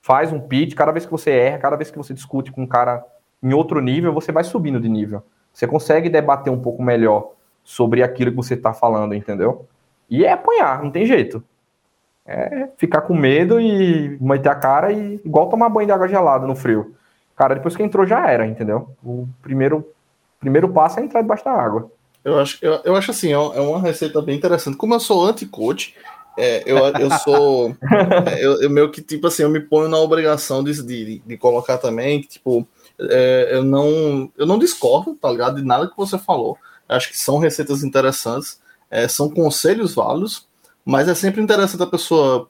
faz 0.00 0.32
um 0.32 0.40
pitch, 0.40 0.74
cada 0.74 0.92
vez 0.92 1.04
que 1.04 1.12
você 1.12 1.30
erra, 1.30 1.58
cada 1.58 1.76
vez 1.76 1.90
que 1.90 1.98
você 1.98 2.14
discute 2.14 2.50
com 2.50 2.62
um 2.62 2.66
cara 2.66 3.04
em 3.42 3.52
outro 3.52 3.82
nível, 3.82 4.14
você 4.14 4.32
vai 4.32 4.44
subindo 4.44 4.80
de 4.80 4.88
nível. 4.88 5.22
Você 5.52 5.66
consegue 5.66 6.08
debater 6.08 6.50
um 6.50 6.58
pouco 6.58 6.82
melhor 6.82 7.32
sobre 7.62 8.02
aquilo 8.02 8.30
que 8.30 8.36
você 8.38 8.54
está 8.54 8.72
falando, 8.72 9.14
entendeu? 9.14 9.66
E 10.08 10.24
é 10.24 10.32
apanhar, 10.32 10.82
não 10.82 10.90
tem 10.90 11.04
jeito. 11.04 11.44
É 12.24 12.70
ficar 12.78 13.02
com 13.02 13.14
medo 13.14 13.60
e 13.60 14.16
meter 14.22 14.48
a 14.48 14.54
cara 14.54 14.90
e 14.90 15.20
igual 15.22 15.50
tomar 15.50 15.68
banho 15.68 15.86
de 15.86 15.92
água 15.92 16.08
gelada 16.08 16.46
no 16.46 16.56
frio. 16.56 16.94
Cara, 17.38 17.54
depois 17.54 17.76
que 17.76 17.82
entrou 17.84 18.04
já 18.04 18.28
era, 18.28 18.44
entendeu? 18.44 18.90
O 19.00 19.28
primeiro, 19.40 19.88
primeiro 20.40 20.68
passo 20.68 20.98
é 20.98 21.04
entrar 21.04 21.22
debaixo 21.22 21.44
da 21.44 21.52
água. 21.52 21.88
Eu 22.24 22.36
acho, 22.40 22.58
eu, 22.60 22.80
eu 22.84 22.96
acho 22.96 23.12
assim, 23.12 23.32
é, 23.32 23.38
uma 23.38 23.80
receita 23.80 24.20
bem 24.20 24.36
interessante. 24.36 24.76
Como 24.76 24.92
eu 24.92 24.98
sou 24.98 25.24
anti-coach, 25.24 25.94
é, 26.36 26.64
eu, 26.66 26.78
eu 26.78 27.10
sou. 27.18 27.76
é, 28.26 28.44
eu, 28.44 28.60
eu 28.60 28.68
meio 28.68 28.90
que, 28.90 29.00
tipo 29.00 29.28
assim, 29.28 29.44
eu 29.44 29.50
me 29.50 29.60
ponho 29.60 29.88
na 29.88 29.98
obrigação 29.98 30.64
de, 30.64 30.82
de, 30.82 31.22
de 31.24 31.36
colocar 31.36 31.78
também 31.78 32.20
que, 32.20 32.26
tipo, 32.26 32.66
é, 32.98 33.50
eu, 33.52 33.62
não, 33.62 34.28
eu 34.36 34.44
não 34.44 34.58
discordo, 34.58 35.14
tá 35.14 35.30
ligado? 35.30 35.56
De 35.56 35.64
nada 35.64 35.88
que 35.88 35.96
você 35.96 36.18
falou. 36.18 36.58
Eu 36.88 36.96
acho 36.96 37.08
que 37.08 37.16
são 37.16 37.38
receitas 37.38 37.84
interessantes, 37.84 38.60
é, 38.90 39.06
são 39.06 39.30
conselhos 39.30 39.94
válidos, 39.94 40.44
mas 40.84 41.08
é 41.08 41.14
sempre 41.14 41.40
interessante 41.40 41.84
a 41.84 41.86
pessoa 41.86 42.48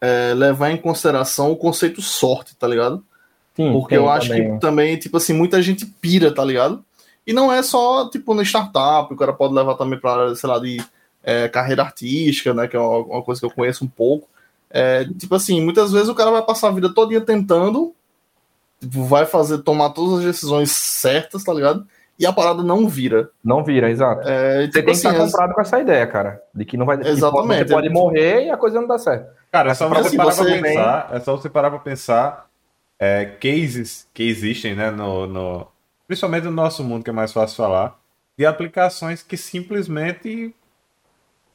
é, 0.00 0.32
levar 0.34 0.70
em 0.70 0.76
consideração 0.76 1.50
o 1.50 1.56
conceito 1.56 2.00
sorte, 2.00 2.54
tá 2.54 2.68
ligado? 2.68 3.04
Sim, 3.54 3.72
Porque 3.72 3.96
eu 3.96 4.08
acho 4.08 4.28
também. 4.28 4.54
que 4.54 4.60
também, 4.60 4.96
tipo 4.96 5.16
assim, 5.16 5.32
muita 5.32 5.60
gente 5.60 5.86
pira, 5.86 6.32
tá 6.32 6.44
ligado? 6.44 6.84
E 7.26 7.32
não 7.32 7.52
é 7.52 7.62
só, 7.62 8.08
tipo, 8.08 8.34
no 8.34 8.42
startup, 8.42 9.12
o 9.12 9.16
cara 9.16 9.32
pode 9.32 9.54
levar 9.54 9.74
também 9.74 9.98
para, 9.98 10.34
sei 10.34 10.48
lá, 10.48 10.58
de 10.58 10.82
é, 11.22 11.48
carreira 11.48 11.82
artística, 11.82 12.54
né? 12.54 12.66
Que 12.66 12.76
é 12.76 12.80
uma, 12.80 12.98
uma, 12.98 13.22
coisa 13.22 13.40
que 13.40 13.46
eu 13.46 13.50
conheço 13.50 13.84
um 13.84 13.88
pouco. 13.88 14.28
É, 14.70 15.04
tipo 15.18 15.34
assim, 15.34 15.60
muitas 15.60 15.92
vezes 15.92 16.08
o 16.08 16.14
cara 16.14 16.30
vai 16.30 16.42
passar 16.42 16.68
a 16.68 16.72
vida 16.72 16.92
todinha 16.94 17.20
tentando 17.20 17.94
Tipo, 18.80 19.04
vai 19.04 19.26
fazer, 19.26 19.58
tomar 19.58 19.90
todas 19.90 20.20
as 20.20 20.24
decisões 20.24 20.70
certas, 20.70 21.44
tá 21.44 21.52
ligado? 21.52 21.86
E 22.18 22.26
a 22.26 22.32
parada 22.32 22.62
não 22.62 22.88
vira. 22.88 23.30
Não 23.44 23.62
vira, 23.62 23.90
exato. 23.90 24.26
É, 24.26 24.66
tipo 24.66 24.72
você 24.72 24.82
tem 24.82 24.92
assim, 24.92 25.02
que 25.02 25.08
estar 25.08 25.24
comprado 25.24 25.54
com 25.54 25.60
essa 25.60 25.80
ideia, 25.80 26.06
cara. 26.06 26.42
De 26.54 26.64
que 26.64 26.76
não 26.76 26.86
vai. 26.86 26.98
Exatamente. 27.06 27.68
Você 27.68 27.74
pode 27.74 27.88
morrer 27.90 28.46
e 28.46 28.50
a 28.50 28.56
coisa 28.56 28.80
não 28.80 28.88
dá 28.88 28.98
certo. 28.98 29.30
Cara, 29.52 29.70
é 29.70 29.74
só 29.74 29.88
você 29.88 30.08
assim, 30.08 30.16
parar 30.16 30.32
você... 30.32 30.44
pra 30.44 30.62
pensar. 30.62 31.08
É 31.12 31.20
só 31.20 31.36
você 31.36 31.48
parar 31.48 31.70
pra 31.70 31.78
pensar 31.78 32.46
é, 33.00 33.24
cases 33.24 34.06
que 34.12 34.22
existem, 34.22 34.74
né? 34.74 34.90
No, 34.90 35.26
no, 35.26 35.66
principalmente 36.06 36.44
no 36.44 36.50
nosso 36.50 36.84
mundo, 36.84 37.02
que 37.02 37.08
é 37.08 37.12
mais 37.12 37.32
fácil 37.32 37.56
falar, 37.56 37.98
de 38.38 38.44
aplicações 38.44 39.22
que 39.22 39.38
simplesmente 39.38 40.54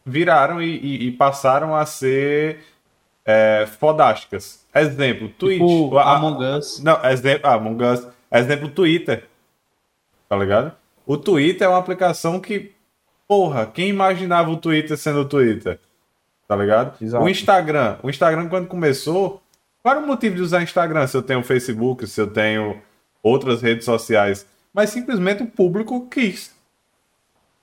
viraram 0.03 0.61
e, 0.61 0.77
e, 0.77 1.07
e 1.07 1.11
passaram 1.11 1.75
a 1.75 1.85
ser 1.85 2.63
é, 3.23 3.67
fodásticas. 3.79 4.65
Exemplo, 4.73 5.29
Twitch. 5.29 5.61
Tipo, 5.61 5.97
a, 5.97 6.15
Among 6.15 6.43
Us. 6.43 6.79
Não, 6.79 7.03
exemplo, 7.05 7.47
ah, 7.47 7.53
Among 7.53 7.83
Us. 7.83 8.07
Exemplo, 8.31 8.69
Twitter. 8.69 9.27
Tá 10.27 10.35
ligado? 10.35 10.73
O 11.05 11.15
Twitter 11.17 11.67
é 11.67 11.69
uma 11.69 11.77
aplicação 11.77 12.39
que, 12.39 12.73
porra, 13.27 13.67
quem 13.67 13.89
imaginava 13.89 14.49
o 14.49 14.57
Twitter 14.57 14.97
sendo 14.97 15.21
o 15.21 15.25
Twitter? 15.25 15.79
Tá 16.47 16.55
ligado? 16.55 17.01
Exato. 17.01 17.23
O 17.23 17.29
Instagram. 17.29 17.97
O 18.01 18.09
Instagram, 18.09 18.49
quando 18.49 18.67
começou, 18.67 19.41
qual 19.85 19.97
era 19.97 20.03
o 20.03 20.07
motivo 20.07 20.35
de 20.35 20.41
usar 20.41 20.63
Instagram 20.63 21.05
se 21.05 21.15
eu 21.15 21.21
tenho 21.21 21.43
Facebook, 21.43 22.07
se 22.07 22.19
eu 22.19 22.25
tenho 22.25 22.81
outras 23.21 23.61
redes 23.61 23.85
sociais? 23.85 24.43
Mas 24.73 24.89
simplesmente 24.89 25.43
o 25.43 25.45
público 25.45 26.09
quis. 26.09 26.55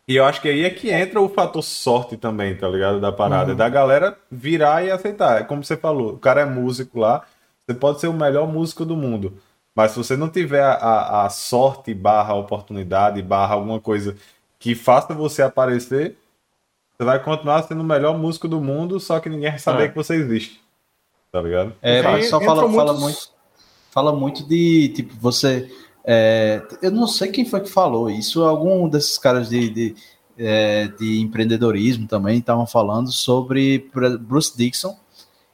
E 0.07 0.15
eu 0.15 0.25
acho 0.25 0.41
que 0.41 0.49
aí 0.49 0.65
é 0.65 0.71
que 0.71 0.89
entra 0.89 1.21
o 1.21 1.29
fator 1.29 1.65
sorte 1.65 2.17
também, 2.17 2.57
tá 2.57 2.69
ligado? 2.69 3.01
Da 3.01 3.11
parada. 3.11 3.51
Uhum. 3.51 3.57
Da 3.57 3.69
galera 3.69 4.17
virar 4.31 4.85
e 4.85 4.91
aceitar. 4.93 5.41
É 5.41 5.43
como 5.43 5.65
você 5.65 5.77
falou, 5.77 6.13
o 6.13 6.17
cara 6.17 6.43
é 6.43 6.45
músico 6.45 7.01
lá, 7.01 7.27
você 7.67 7.75
pode 7.75 7.99
ser 7.99 8.07
o 8.07 8.13
melhor 8.13 8.47
músico 8.47 8.85
do 8.85 8.97
mundo. 8.97 9.37
Mas 9.75 9.91
se 9.91 9.97
você 9.99 10.17
não 10.17 10.29
tiver 10.29 10.63
a, 10.63 11.25
a 11.25 11.29
sorte 11.29 11.93
barra 11.93 12.35
oportunidade, 12.35 13.21
barra 13.21 13.55
alguma 13.55 13.81
coisa 13.81 14.17
que 14.61 14.77
faça 14.77 15.13
você 15.13 15.43
aparecer, 15.43 16.17
você 16.97 17.05
vai 17.05 17.21
continuar 17.21 17.65
sendo 17.65 17.81
o 17.81 17.85
melhor 17.85 18.17
músico 18.17 18.47
do 18.47 18.61
mundo, 18.61 19.01
só 19.01 19.19
que 19.19 19.29
ninguém 19.29 19.51
vai 19.51 19.59
saber 19.59 19.83
é. 19.87 19.89
que 19.89 19.97
você 19.97 20.15
existe. 20.15 20.62
Tá 21.33 21.43
ligado? 21.43 21.75
É, 21.83 22.03
mas 22.03 22.29
só 22.29 22.41
fala, 22.41 22.69
muitos... 22.69 22.77
fala 22.77 22.93
muito. 22.93 23.33
Fala 23.91 24.13
muito 24.15 24.47
de, 24.47 24.91
tipo, 24.91 25.15
você 25.19 25.71
é, 26.05 26.63
eu 26.81 26.91
não 26.91 27.07
sei 27.07 27.31
quem 27.31 27.45
foi 27.45 27.61
que 27.61 27.71
falou 27.71 28.11
isso, 28.11 28.43
algum 28.43 28.89
desses 28.89 29.19
caras 29.19 29.49
de, 29.49 29.71
de 29.71 29.95
é, 30.37 30.89
de 30.89 31.21
empreendedorismo 31.21 32.07
também 32.07 32.39
estavam 32.39 32.67
falando 32.67 33.13
sobre 33.13 33.91
Bruce 34.21 34.57
Dixon, 34.57 34.97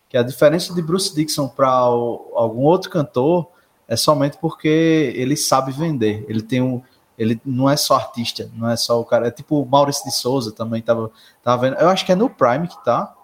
que 0.09 0.17
a 0.17 0.23
diferença 0.23 0.73
de 0.75 0.81
Bruce 0.81 1.15
Dixon 1.15 1.49
para 1.49 1.69
algum 1.69 2.63
outro 2.63 2.91
cantor 2.91 3.49
é 3.87 3.97
somente 3.97 4.39
porque 4.39 5.13
ele 5.17 5.37
sabe 5.37 5.73
vender. 5.73 6.25
Ele 6.29 6.41
tem 6.41 6.63
um, 6.63 6.81
ele 7.19 7.41
não 7.45 7.69
é 7.69 7.77
só 7.77 7.97
artista, 7.97 8.51
não 8.55 8.71
é 8.71 8.77
só 8.77 9.01
o 9.01 9.05
cara, 9.05 9.29
é 9.29 9.31
tipo 9.31 9.61
o 9.61 9.67
Maurício 9.67 10.05
de 10.05 10.15
Souza 10.15 10.53
também 10.53 10.81
tava, 10.81 11.11
tava 11.43 11.63
vendo. 11.63 11.79
Eu 11.79 11.89
acho 11.89 12.07
que 12.07 12.13
é 12.13 12.17
no 12.17 12.31
Prime 12.31 12.69
que 12.69 12.85
tá. 12.85 13.15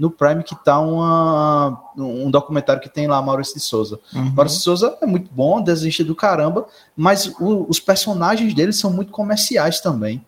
No 0.00 0.10
Prime 0.10 0.42
que 0.42 0.56
tá 0.64 0.80
uma, 0.80 1.78
um 1.94 2.30
documentário 2.30 2.80
que 2.80 2.88
tem 2.88 3.06
lá 3.06 3.20
Maurício 3.20 3.54
de 3.54 3.60
Souza. 3.60 4.00
Uhum. 4.14 4.32
Maurício 4.34 4.58
de 4.58 4.64
Souza 4.64 4.98
é 5.00 5.06
muito 5.06 5.30
bom, 5.30 5.60
desiste 5.60 6.02
do 6.02 6.14
caramba, 6.14 6.66
mas 6.96 7.26
o, 7.38 7.66
os 7.68 7.78
personagens 7.78 8.54
dele 8.54 8.72
são 8.72 8.90
muito 8.90 9.12
comerciais 9.12 9.80
também. 9.80 10.24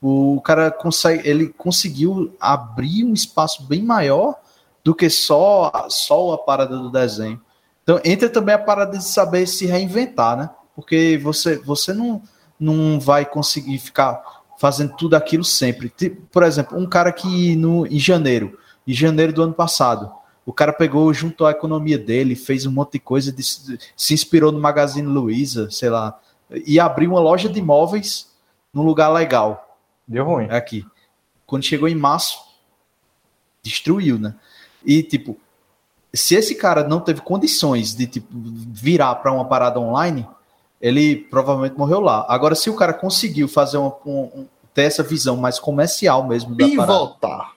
O 0.00 0.40
cara 0.40 0.72
consegue, 0.72 1.28
ele 1.28 1.46
conseguiu 1.48 2.34
abrir 2.40 3.04
um 3.04 3.12
espaço 3.12 3.62
bem 3.62 3.82
maior 3.82 4.34
do 4.82 4.92
que 4.92 5.08
só, 5.08 5.86
só 5.88 6.32
a 6.32 6.38
parada 6.38 6.76
do 6.76 6.90
desenho. 6.90 7.40
Então 7.84 8.00
entra 8.04 8.28
também 8.28 8.54
a 8.56 8.58
parada 8.58 8.98
de 8.98 9.04
saber 9.04 9.46
se 9.46 9.66
reinventar, 9.66 10.36
né? 10.36 10.50
Porque 10.74 11.20
você, 11.22 11.56
você 11.58 11.92
não, 11.92 12.20
não 12.58 12.98
vai 12.98 13.24
conseguir 13.24 13.78
ficar 13.78 14.20
fazendo 14.58 14.94
tudo 14.96 15.14
aquilo 15.14 15.44
sempre. 15.44 15.92
Por 16.30 16.42
exemplo, 16.42 16.78
um 16.78 16.86
cara 16.86 17.12
que 17.12 17.56
no, 17.56 17.86
em 17.86 17.98
janeiro, 17.98 18.58
em 18.86 18.92
janeiro 18.92 19.32
do 19.32 19.42
ano 19.42 19.54
passado, 19.54 20.12
o 20.44 20.52
cara 20.52 20.72
pegou, 20.72 21.12
juntou 21.14 21.46
a 21.46 21.52
economia 21.52 21.98
dele, 21.98 22.34
fez 22.34 22.66
um 22.66 22.72
monte 22.72 22.92
de 22.92 22.98
coisa, 22.98 23.30
de, 23.30 23.42
se 23.42 24.14
inspirou 24.14 24.50
no 24.50 24.60
Magazine 24.60 25.06
Luiza, 25.06 25.70
sei 25.70 25.88
lá, 25.88 26.18
e 26.66 26.80
abriu 26.80 27.10
uma 27.10 27.20
loja 27.20 27.48
de 27.48 27.58
imóveis 27.58 28.30
num 28.72 28.82
lugar 28.82 29.08
legal. 29.08 29.78
Deu 30.06 30.24
ruim. 30.24 30.48
Aqui. 30.50 30.84
Quando 31.46 31.64
chegou 31.64 31.88
em 31.88 31.94
março, 31.94 32.38
destruiu, 33.62 34.18
né? 34.18 34.34
E, 34.84 35.02
tipo, 35.02 35.38
se 36.12 36.34
esse 36.34 36.54
cara 36.54 36.86
não 36.86 37.00
teve 37.00 37.20
condições 37.20 37.94
de 37.94 38.06
tipo, 38.06 38.28
virar 38.32 39.14
para 39.16 39.32
uma 39.32 39.44
parada 39.44 39.78
online, 39.78 40.26
ele 40.80 41.16
provavelmente 41.16 41.78
morreu 41.78 42.00
lá. 42.00 42.26
Agora, 42.28 42.54
se 42.54 42.68
o 42.68 42.74
cara 42.74 42.92
conseguiu 42.92 43.46
fazer 43.46 43.78
uma, 43.78 43.94
um, 44.04 44.46
ter 44.74 44.82
essa 44.82 45.02
visão 45.02 45.36
mais 45.36 45.58
comercial 45.58 46.26
mesmo 46.26 46.56
pivotar. 46.56 47.51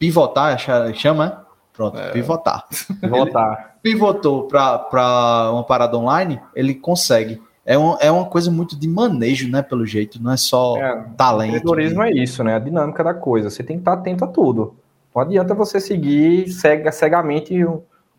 Pivotar, 0.00 0.58
chama? 0.94 1.44
Pronto, 1.74 1.98
é. 1.98 2.10
pivotar. 2.10 2.66
Pivotar. 2.98 3.76
pivotou 3.82 4.48
para 4.48 5.50
uma 5.52 5.62
parada 5.62 5.98
online, 5.98 6.40
ele 6.56 6.74
consegue. 6.74 7.38
É, 7.66 7.78
um, 7.78 7.98
é 8.00 8.10
uma 8.10 8.24
coisa 8.24 8.50
muito 8.50 8.78
de 8.78 8.88
manejo, 8.88 9.50
né? 9.50 9.60
Pelo 9.60 9.84
jeito, 9.84 10.20
não 10.20 10.32
é 10.32 10.38
só 10.38 10.78
é, 10.78 11.04
talento. 11.18 11.52
O 11.52 11.56
empreendedorismo 11.56 12.02
é 12.02 12.12
isso, 12.12 12.42
né? 12.42 12.56
A 12.56 12.58
dinâmica 12.58 13.04
da 13.04 13.12
coisa. 13.12 13.50
Você 13.50 13.62
tem 13.62 13.76
que 13.76 13.82
estar 13.82 13.92
atento 13.92 14.24
a 14.24 14.26
tudo. 14.26 14.74
Não 15.14 15.20
adianta 15.20 15.52
você 15.52 15.78
seguir 15.78 16.48
cega, 16.48 16.90
cegamente 16.90 17.54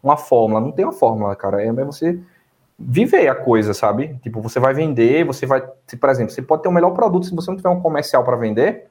uma 0.03 0.17
fórmula. 0.17 0.61
Não 0.61 0.71
tem 0.71 0.85
uma 0.85 0.93
fórmula, 0.93 1.35
cara. 1.35 1.63
É 1.63 1.71
você 1.71 2.19
viver 2.77 3.27
a 3.27 3.33
coisa, 3.33 3.73
sabe? 3.73 4.19
Tipo, 4.21 4.39
você 4.39 4.59
vai 4.59 4.75
vender, 4.75 5.25
você 5.25 5.47
vai. 5.47 5.67
Se, 5.87 5.97
por 5.97 6.11
exemplo, 6.11 6.31
você 6.31 6.43
pode 6.43 6.61
ter 6.61 6.69
o 6.69 6.71
melhor 6.71 6.91
produto, 6.91 7.25
se 7.25 7.33
você 7.33 7.49
não 7.49 7.57
tiver 7.57 7.69
um 7.69 7.81
comercial 7.81 8.23
para 8.23 8.37
vender, 8.37 8.90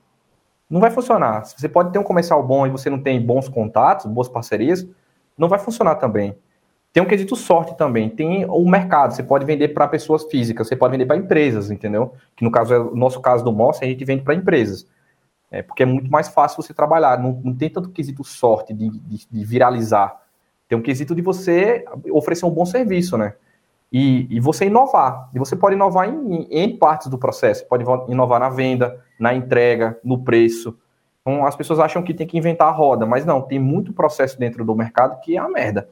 não 0.70 0.80
vai 0.80 0.90
funcionar. 0.90 1.44
Se 1.44 1.58
você 1.58 1.68
pode 1.68 1.92
ter 1.92 1.98
um 1.98 2.04
comercial 2.04 2.42
bom 2.46 2.66
e 2.66 2.70
você 2.70 2.88
não 2.88 3.02
tem 3.02 3.20
bons 3.20 3.48
contatos, 3.48 4.06
boas 4.06 4.28
parcerias, 4.28 4.86
não 5.36 5.48
vai 5.48 5.58
funcionar 5.58 5.96
também. 5.96 6.36
Tem 6.92 7.02
um 7.02 7.06
quesito 7.06 7.34
sorte 7.34 7.76
também. 7.76 8.08
Tem 8.08 8.44
o 8.44 8.68
mercado. 8.68 9.12
Você 9.12 9.22
pode 9.22 9.44
vender 9.44 9.68
para 9.68 9.88
pessoas 9.88 10.24
físicas, 10.24 10.68
você 10.68 10.76
pode 10.76 10.92
vender 10.92 11.06
para 11.06 11.16
empresas, 11.16 11.70
entendeu? 11.70 12.14
Que 12.36 12.44
no 12.44 12.50
caso 12.50 12.74
é 12.74 12.78
o 12.78 12.94
nosso 12.94 13.20
caso 13.20 13.44
do 13.44 13.52
Moss, 13.52 13.80
a 13.82 13.86
gente 13.86 14.04
vende 14.04 14.22
para 14.22 14.34
empresas. 14.34 14.86
É, 15.50 15.62
porque 15.62 15.82
é 15.82 15.86
muito 15.86 16.08
mais 16.08 16.28
fácil 16.28 16.62
você 16.62 16.72
trabalhar. 16.72 17.18
Não, 17.18 17.40
não 17.44 17.54
tem 17.54 17.68
tanto 17.68 17.90
quesito 17.90 18.22
sorte 18.22 18.72
de, 18.72 18.90
de, 18.90 19.26
de, 19.28 19.44
viralizar. 19.44 20.20
Tem 20.68 20.78
um 20.78 20.82
quesito 20.82 21.14
de 21.14 21.22
você 21.22 21.84
oferecer 22.12 22.46
um 22.46 22.50
bom 22.50 22.64
serviço, 22.64 23.18
né? 23.18 23.34
E, 23.92 24.26
e 24.30 24.40
você 24.40 24.66
inovar. 24.66 25.28
E 25.34 25.38
você 25.38 25.56
pode 25.56 25.74
inovar 25.74 26.08
em, 26.08 26.46
em, 26.50 26.76
partes 26.76 27.08
do 27.08 27.18
processo. 27.18 27.66
Pode 27.66 27.84
inovar 28.08 28.38
na 28.38 28.48
venda, 28.48 29.00
na 29.18 29.34
entrega, 29.34 29.98
no 30.04 30.22
preço. 30.22 30.78
Então, 31.20 31.44
as 31.44 31.56
pessoas 31.56 31.80
acham 31.80 32.02
que 32.02 32.14
tem 32.14 32.26
que 32.26 32.38
inventar 32.38 32.68
a 32.68 32.72
roda, 32.72 33.04
mas 33.04 33.26
não, 33.26 33.42
tem 33.42 33.58
muito 33.58 33.92
processo 33.92 34.38
dentro 34.38 34.64
do 34.64 34.74
mercado 34.74 35.20
que 35.20 35.36
é 35.36 35.40
a 35.40 35.48
merda. 35.48 35.88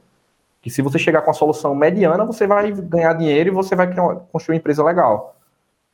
Que 0.61 0.69
se 0.69 0.81
você 0.81 0.97
chegar 0.97 1.21
com 1.21 1.31
a 1.31 1.33
solução 1.33 1.75
mediana, 1.75 2.25
você 2.25 2.47
vai 2.47 2.71
ganhar 2.71 3.13
dinheiro 3.13 3.49
e 3.49 3.51
você 3.51 3.75
vai 3.75 3.89
criar, 3.89 4.15
construir 4.31 4.55
uma 4.55 4.59
empresa 4.59 4.83
legal. 4.83 5.35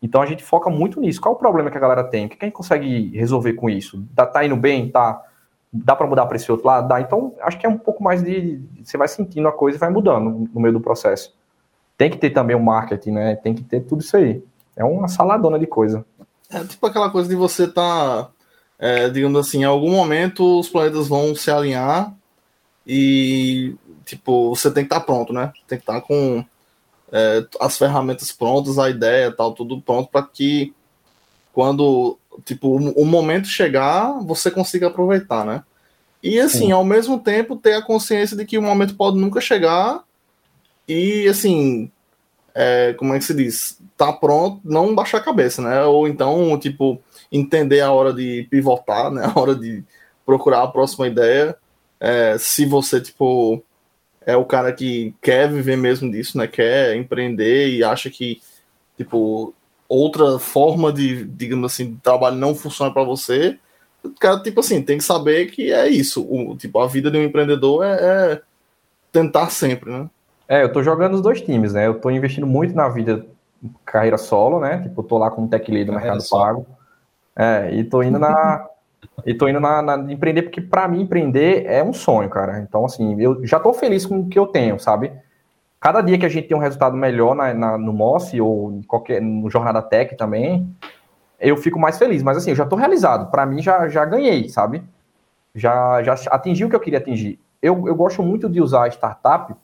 Então 0.01 0.21
a 0.21 0.25
gente 0.25 0.43
foca 0.43 0.69
muito 0.69 0.99
nisso. 0.99 1.19
Qual 1.19 1.33
o 1.33 1.37
problema 1.37 1.71
que 1.71 1.77
a 1.77 1.81
galera 1.81 2.03
tem? 2.03 2.25
O 2.25 2.29
que 2.29 2.37
a 2.39 2.45
gente 2.45 2.53
consegue 2.53 3.15
resolver 3.17 3.53
com 3.53 3.69
isso? 3.69 4.05
Tá, 4.15 4.25
tá 4.25 4.45
indo 4.45 4.55
bem? 4.55 4.89
Tá? 4.89 5.21
Dá 5.71 5.95
para 5.95 6.07
mudar 6.07 6.25
para 6.25 6.37
esse 6.37 6.51
outro 6.51 6.67
lado? 6.67 6.87
Dá. 6.87 7.01
Então 7.01 7.33
acho 7.41 7.57
que 7.57 7.65
é 7.65 7.69
um 7.69 7.77
pouco 7.77 8.03
mais 8.03 8.23
de. 8.23 8.61
Você 8.83 8.97
vai 8.97 9.07
sentindo 9.07 9.47
a 9.47 9.51
coisa 9.51 9.77
e 9.77 9.79
vai 9.79 9.89
mudando 9.89 10.47
no 10.53 10.61
meio 10.61 10.73
do 10.73 10.79
processo. 10.79 11.35
Tem 11.97 12.09
que 12.09 12.17
ter 12.17 12.29
também 12.31 12.55
o 12.55 12.63
marketing, 12.63 13.11
né? 13.11 13.35
Tem 13.35 13.53
que 13.53 13.63
ter 13.63 13.81
tudo 13.81 14.01
isso 14.01 14.15
aí. 14.17 14.43
É 14.75 14.83
uma 14.83 15.07
saladona 15.07 15.57
de 15.57 15.65
coisa. 15.65 16.05
É 16.49 16.63
tipo 16.63 16.85
aquela 16.85 17.09
coisa 17.09 17.29
de 17.29 17.35
você 17.35 17.67
tá, 17.67 18.29
é, 18.77 19.09
digamos 19.09 19.39
assim, 19.39 19.61
em 19.61 19.65
algum 19.65 19.91
momento 19.91 20.59
os 20.59 20.69
planetas 20.69 21.07
vão 21.07 21.33
se 21.33 21.49
alinhar 21.49 22.13
e, 22.85 23.75
tipo, 24.05 24.49
você 24.55 24.69
tem 24.69 24.83
que 24.83 24.87
estar 24.87 24.99
tá 24.99 25.05
pronto, 25.05 25.33
né? 25.33 25.51
Tem 25.67 25.77
que 25.77 25.83
estar 25.83 25.95
tá 25.95 26.01
com 26.01 26.45
é, 27.11 27.45
as 27.59 27.77
ferramentas 27.77 28.31
prontas, 28.31 28.77
a 28.77 28.89
ideia, 28.89 29.31
tal, 29.31 29.53
tudo 29.53 29.81
pronto 29.81 30.09
para 30.09 30.23
que 30.23 30.73
quando 31.53 32.17
tipo 32.43 32.75
o, 32.75 33.05
momento 33.05 33.47
chegar, 33.47 34.19
você 34.23 34.51
consiga 34.51 34.87
aproveitar, 34.87 35.45
né? 35.45 35.63
E 36.21 36.39
assim, 36.39 36.67
Sim. 36.67 36.71
ao 36.71 36.83
mesmo 36.83 37.19
tempo 37.19 37.55
ter 37.55 37.75
a 37.75 37.81
consciência 37.81 38.35
de 38.35 38.45
que 38.45 38.57
o 38.57 38.61
momento 38.61 38.95
pode 38.95 39.17
nunca 39.17 39.39
chegar 39.39 40.03
e 40.87 41.27
assim, 41.27 41.91
é, 42.53 42.93
como 42.93 43.13
é 43.13 43.19
que 43.19 43.25
se 43.25 43.33
diz? 43.33 43.79
Tá 43.97 44.13
pronto, 44.13 44.61
não 44.63 44.95
baixar 44.95 45.17
a 45.17 45.23
cabeça, 45.23 45.61
né? 45.61 45.83
Ou 45.83 46.07
então, 46.07 46.57
tipo, 46.57 47.01
entender 47.31 47.81
a 47.81 47.91
hora 47.91 48.13
de 48.13 48.47
pivotar, 48.49 49.11
né? 49.11 49.25
A 49.35 49.39
hora 49.39 49.53
de 49.55 49.83
procurar 50.25 50.63
a 50.63 50.67
próxima 50.67 51.07
ideia. 51.07 51.57
É, 51.99 52.37
se 52.37 52.65
você, 52.65 52.99
tipo, 53.01 53.63
é 54.25 54.35
o 54.35 54.45
cara 54.45 54.73
que 54.73 55.13
quer 55.21 55.51
viver 55.51 55.77
mesmo 55.77 56.11
disso, 56.11 56.37
né? 56.37 56.47
Quer 56.47 56.95
empreender 56.95 57.69
e 57.69 57.83
acha 57.83 58.09
que, 58.09 58.41
tipo, 58.97 59.53
outra 59.87 60.39
forma 60.39 60.91
de, 60.91 61.25
digamos 61.25 61.73
assim, 61.73 61.93
de 61.93 62.01
trabalho 62.01 62.37
não 62.37 62.55
funciona 62.55 62.91
para 62.91 63.03
você. 63.03 63.59
Cara, 64.19 64.41
tipo 64.41 64.59
assim, 64.59 64.81
tem 64.81 64.97
que 64.97 65.03
saber 65.03 65.51
que 65.51 65.71
é 65.71 65.87
isso. 65.89 66.25
O, 66.29 66.55
tipo, 66.57 66.79
a 66.79 66.87
vida 66.87 67.11
de 67.11 67.17
um 67.17 67.23
empreendedor 67.23 67.83
é, 67.85 68.33
é 68.33 68.41
tentar 69.11 69.49
sempre, 69.49 69.91
né? 69.91 70.09
É, 70.47 70.63
eu 70.63 70.71
tô 70.71 70.83
jogando 70.83 71.15
os 71.15 71.21
dois 71.21 71.41
times, 71.41 71.73
né? 71.73 71.87
Eu 71.87 71.99
tô 71.99 72.09
investindo 72.09 72.45
muito 72.45 72.75
na 72.75 72.87
vida 72.87 73.25
carreira 73.83 74.17
solo, 74.17 74.59
né? 74.59 74.81
Tipo, 74.83 75.01
eu 75.01 75.05
tô 75.05 75.17
lá 75.17 75.31
como 75.31 75.47
tech 75.47 75.69
lead 75.71 75.85
do 75.85 75.93
Mercado 75.93 76.23
Pago. 76.29 76.65
É, 77.35 77.73
e 77.73 77.83
tô 77.83 78.03
indo 78.03 78.19
na 78.19 78.67
e 79.25 79.33
tô 79.33 79.47
indo 79.47 79.59
na, 79.59 79.81
na 79.81 80.11
empreender, 80.11 80.43
porque 80.43 80.61
para 80.61 80.87
mim 80.87 81.01
empreender 81.01 81.65
é 81.65 81.83
um 81.83 81.93
sonho, 81.93 82.29
cara. 82.29 82.59
Então, 82.59 82.85
assim, 82.85 83.19
eu 83.19 83.45
já 83.45 83.59
tô 83.59 83.73
feliz 83.73 84.05
com 84.05 84.19
o 84.19 84.27
que 84.27 84.37
eu 84.37 84.47
tenho, 84.47 84.79
sabe? 84.79 85.11
Cada 85.79 86.01
dia 86.01 86.17
que 86.17 86.25
a 86.25 86.29
gente 86.29 86.47
tem 86.47 86.57
um 86.57 86.59
resultado 86.59 86.95
melhor 86.95 87.35
na, 87.35 87.53
na 87.53 87.77
no 87.77 87.93
Moss 87.93 88.33
ou 88.33 88.81
qualquer, 88.87 89.21
no 89.21 89.49
Jornada 89.49 89.81
Tech 89.81 90.15
também, 90.15 90.75
eu 91.39 91.55
fico 91.57 91.79
mais 91.79 91.97
feliz. 91.97 92.23
Mas, 92.23 92.37
assim, 92.37 92.51
eu 92.51 92.55
já 92.55 92.65
tô 92.65 92.75
realizado. 92.75 93.29
Para 93.29 93.45
mim, 93.45 93.61
já, 93.61 93.87
já 93.87 94.05
ganhei, 94.05 94.49
sabe? 94.49 94.83
Já, 95.53 96.01
já 96.03 96.13
atingi 96.31 96.65
o 96.65 96.69
que 96.69 96.75
eu 96.75 96.79
queria 96.79 96.99
atingir. 96.99 97.39
Eu, 97.61 97.87
eu 97.87 97.95
gosto 97.95 98.21
muito 98.21 98.49
de 98.49 98.61
usar 98.61 98.85
a 98.85 98.87
startup 98.87 99.55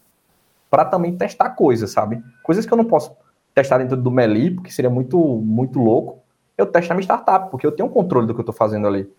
para 0.72 0.86
também 0.86 1.18
testar 1.18 1.50
coisas, 1.50 1.92
sabe? 1.92 2.24
Coisas 2.42 2.66
que 2.66 2.72
eu 2.72 2.78
não 2.78 2.86
posso 2.86 3.14
testar 3.54 3.78
dentro 3.80 3.98
do 3.98 4.10
Meli, 4.10 4.52
porque 4.52 4.72
seria 4.72 4.90
muito, 4.90 5.20
muito 5.20 5.78
louco. 5.78 6.20
Eu 6.58 6.66
testo 6.66 6.88
na 6.88 6.96
minha 6.96 7.04
startup, 7.04 7.52
porque 7.52 7.68
eu 7.68 7.74
tenho 7.74 7.90
um 7.90 7.92
controle 7.92 8.26
do 8.26 8.34
que 8.34 8.40
eu 8.40 8.44
estou 8.44 8.56
fazendo 8.56 8.88
ali. 8.88 9.12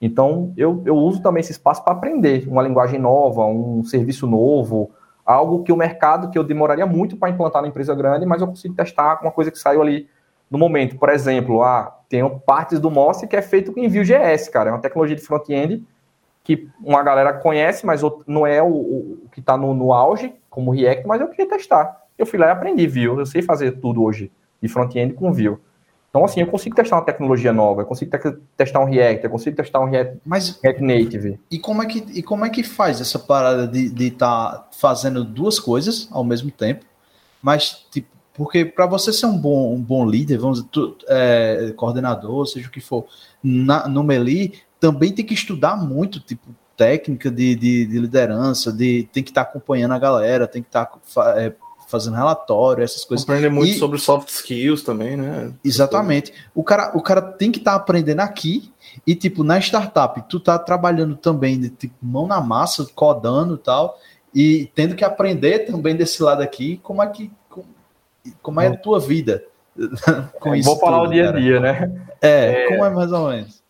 Então, 0.00 0.54
eu, 0.56 0.82
eu 0.86 0.96
uso 0.96 1.20
também 1.20 1.42
esse 1.42 1.52
espaço 1.52 1.84
para 1.84 1.92
aprender 1.92 2.48
uma 2.48 2.62
linguagem 2.62 2.98
nova, 2.98 3.44
um 3.44 3.84
serviço 3.84 4.26
novo, 4.26 4.90
algo 5.26 5.62
que 5.62 5.70
o 5.70 5.76
mercado, 5.76 6.30
que 6.30 6.38
eu 6.38 6.42
demoraria 6.42 6.86
muito 6.86 7.18
para 7.18 7.28
implantar 7.28 7.60
na 7.60 7.68
empresa 7.68 7.94
grande, 7.94 8.24
mas 8.24 8.40
eu 8.40 8.48
consigo 8.48 8.74
testar 8.74 9.20
uma 9.20 9.30
coisa 9.30 9.50
que 9.50 9.58
saiu 9.58 9.82
ali 9.82 10.08
no 10.50 10.58
momento. 10.58 10.96
Por 10.98 11.10
exemplo, 11.10 11.62
ah, 11.62 11.98
tem 12.08 12.26
partes 12.46 12.80
do 12.80 12.90
Moss 12.90 13.20
que 13.28 13.36
é 13.36 13.42
feito 13.42 13.72
com 13.72 13.82
Vue.js, 13.82 14.48
cara. 14.48 14.70
É 14.70 14.72
uma 14.72 14.80
tecnologia 14.80 15.16
de 15.16 15.22
front-end 15.22 15.84
que 16.44 16.68
uma 16.82 17.02
galera 17.02 17.32
conhece, 17.32 17.86
mas 17.86 18.02
não 18.26 18.46
é 18.46 18.62
o, 18.62 18.68
o 18.68 19.28
que 19.32 19.40
está 19.40 19.56
no, 19.56 19.72
no, 19.72 19.94
auge, 19.94 20.34
como 20.54 20.70
React, 20.70 21.06
mas 21.06 21.20
eu 21.20 21.28
queria 21.28 21.48
testar. 21.48 22.00
Eu 22.16 22.24
fui 22.24 22.38
lá 22.38 22.46
e 22.46 22.50
aprendi 22.50 22.86
Vue. 22.86 23.18
Eu 23.18 23.26
sei 23.26 23.42
fazer 23.42 23.72
tudo 23.72 24.02
hoje 24.02 24.30
de 24.62 24.68
front-end 24.68 25.14
com 25.14 25.32
Vue. 25.32 25.58
Então, 26.08 26.24
assim, 26.24 26.40
eu 26.40 26.46
consigo 26.46 26.76
testar 26.76 26.94
uma 26.94 27.04
tecnologia 27.04 27.52
nova, 27.52 27.82
eu 27.82 27.86
consigo 27.86 28.16
te 28.16 28.36
testar 28.56 28.78
um 28.78 28.84
React, 28.84 29.24
eu 29.24 29.30
consigo 29.30 29.56
testar 29.56 29.80
um 29.80 29.90
React, 29.90 30.20
Mas, 30.24 30.60
React 30.62 30.80
Native. 30.80 31.40
E 31.50 31.58
como, 31.58 31.82
é 31.82 31.86
que, 31.86 31.98
e 32.16 32.22
como 32.22 32.44
é 32.44 32.50
que 32.50 32.62
faz 32.62 33.00
essa 33.00 33.18
parada 33.18 33.66
de 33.66 34.06
estar 34.06 34.52
tá 34.52 34.68
fazendo 34.78 35.24
duas 35.24 35.58
coisas 35.58 36.08
ao 36.12 36.22
mesmo 36.22 36.52
tempo, 36.52 36.84
mas, 37.42 37.84
tipo, 37.90 38.06
Porque 38.32 38.64
para 38.64 38.86
você 38.86 39.12
ser 39.12 39.26
um 39.26 39.36
bom, 39.36 39.74
um 39.74 39.82
bom 39.82 40.08
líder, 40.08 40.38
vamos 40.38 40.58
dizer, 40.58 40.68
tu, 40.70 40.96
é, 41.08 41.72
coordenador, 41.76 42.46
seja 42.46 42.68
o 42.68 42.70
que 42.70 42.80
for, 42.80 43.06
na, 43.42 43.88
no 43.88 44.04
Meli, 44.04 44.54
também 44.78 45.12
tem 45.12 45.24
que 45.24 45.34
estudar 45.34 45.76
muito, 45.76 46.20
tipo, 46.20 46.48
técnica 46.76 47.30
de, 47.30 47.54
de, 47.54 47.86
de 47.86 47.98
liderança, 47.98 48.72
de, 48.72 49.08
tem 49.12 49.22
que 49.22 49.30
estar 49.30 49.44
tá 49.44 49.50
acompanhando 49.50 49.92
a 49.92 49.98
galera, 49.98 50.46
tem 50.46 50.62
que 50.62 50.68
estar 50.68 50.86
tá, 50.86 51.40
é, 51.40 51.52
fazendo 51.88 52.16
relatório, 52.16 52.82
essas 52.82 53.04
coisas. 53.04 53.24
Aprender 53.24 53.48
muito 53.48 53.74
e, 53.74 53.78
sobre 53.78 53.98
soft 53.98 54.28
skills 54.28 54.82
também, 54.82 55.16
né? 55.16 55.52
Exatamente. 55.64 56.32
O 56.54 56.64
cara, 56.64 56.92
o 56.94 57.00
cara 57.00 57.22
tem 57.22 57.52
que 57.52 57.58
estar 57.58 57.72
tá 57.72 57.76
aprendendo 57.76 58.20
aqui 58.20 58.72
e, 59.06 59.14
tipo, 59.14 59.44
na 59.44 59.58
startup, 59.58 60.22
tu 60.28 60.40
tá 60.40 60.58
trabalhando 60.58 61.16
também 61.16 61.58
de 61.58 61.68
tipo, 61.68 61.94
mão 62.02 62.26
na 62.26 62.40
massa, 62.40 62.86
codando 62.94 63.54
e 63.54 63.58
tal, 63.58 63.98
e 64.34 64.70
tendo 64.74 64.94
que 64.94 65.04
aprender 65.04 65.60
também 65.60 65.94
desse 65.94 66.22
lado 66.22 66.42
aqui, 66.42 66.80
como 66.82 67.02
é 67.02 67.06
que 67.06 67.30
como 68.40 68.60
é 68.60 68.68
a 68.68 68.76
tua 68.76 68.98
vida 68.98 69.44
com 70.40 70.54
é, 70.54 70.58
isso. 70.58 70.68
Vou 70.68 70.78
falar 70.78 71.00
tudo, 71.00 71.10
o 71.10 71.12
dia 71.12 71.28
a 71.28 71.32
dia, 71.32 71.60
né? 71.60 72.06
É, 72.20 72.64
é, 72.64 72.68
como 72.68 72.84
é 72.84 72.90
mais 72.90 73.12
ou 73.12 73.28
menos? 73.28 73.63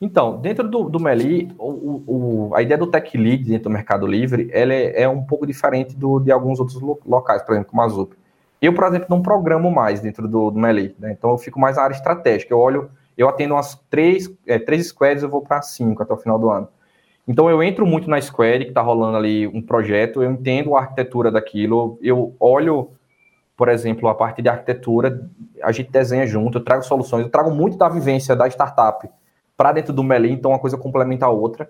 Então, 0.00 0.40
dentro 0.40 0.68
do, 0.68 0.88
do 0.88 1.00
Meli, 1.00 1.50
o, 1.58 2.02
o, 2.06 2.54
a 2.54 2.62
ideia 2.62 2.78
do 2.78 2.86
Tech 2.86 3.16
Lead 3.18 3.42
dentro 3.42 3.64
do 3.64 3.70
Mercado 3.70 4.06
Livre, 4.06 4.48
ela 4.52 4.72
é, 4.72 5.02
é 5.02 5.08
um 5.08 5.24
pouco 5.24 5.44
diferente 5.44 5.96
do, 5.96 6.20
de 6.20 6.30
alguns 6.30 6.60
outros 6.60 6.80
locais, 7.04 7.42
por 7.42 7.52
exemplo, 7.52 7.70
como 7.70 7.82
a 7.82 7.88
Zup. 7.88 8.14
Eu, 8.62 8.72
por 8.72 8.84
exemplo, 8.84 9.08
não 9.10 9.20
programo 9.20 9.70
mais 9.72 10.00
dentro 10.00 10.28
do, 10.28 10.50
do 10.52 10.58
Meli, 10.58 10.94
né? 11.00 11.12
então 11.12 11.30
eu 11.30 11.38
fico 11.38 11.58
mais 11.58 11.76
na 11.76 11.82
área 11.82 11.94
estratégica. 11.94 12.54
Eu 12.54 12.60
olho, 12.60 12.90
eu 13.16 13.28
atendo 13.28 13.54
umas 13.54 13.74
três, 13.90 14.32
é, 14.46 14.58
três 14.58 14.86
squads, 14.86 15.24
eu 15.24 15.28
vou 15.28 15.40
para 15.40 15.60
cinco 15.62 16.02
até 16.02 16.14
o 16.14 16.16
final 16.16 16.38
do 16.38 16.48
ano. 16.48 16.68
Então 17.26 17.50
eu 17.50 17.60
entro 17.60 17.84
muito 17.84 18.08
na 18.08 18.20
squad, 18.20 18.64
que 18.64 18.70
está 18.70 18.80
rolando 18.80 19.16
ali 19.16 19.48
um 19.48 19.60
projeto, 19.60 20.22
eu 20.22 20.30
entendo 20.30 20.76
a 20.76 20.80
arquitetura 20.80 21.30
daquilo, 21.30 21.98
eu 22.00 22.36
olho 22.38 22.90
por 23.56 23.68
exemplo, 23.68 24.08
a 24.08 24.14
parte 24.14 24.40
de 24.40 24.48
arquitetura, 24.48 25.28
a 25.64 25.72
gente 25.72 25.90
desenha 25.90 26.24
junto, 26.24 26.58
eu 26.58 26.64
trago 26.64 26.84
soluções, 26.84 27.24
eu 27.24 27.28
trago 27.28 27.50
muito 27.50 27.76
da 27.76 27.88
vivência 27.88 28.36
da 28.36 28.46
startup 28.46 29.10
para 29.58 29.72
dentro 29.72 29.92
do 29.92 30.04
Melim, 30.04 30.34
então 30.34 30.52
uma 30.52 30.58
coisa 30.60 30.78
complementa 30.78 31.26
a 31.26 31.30
outra. 31.30 31.68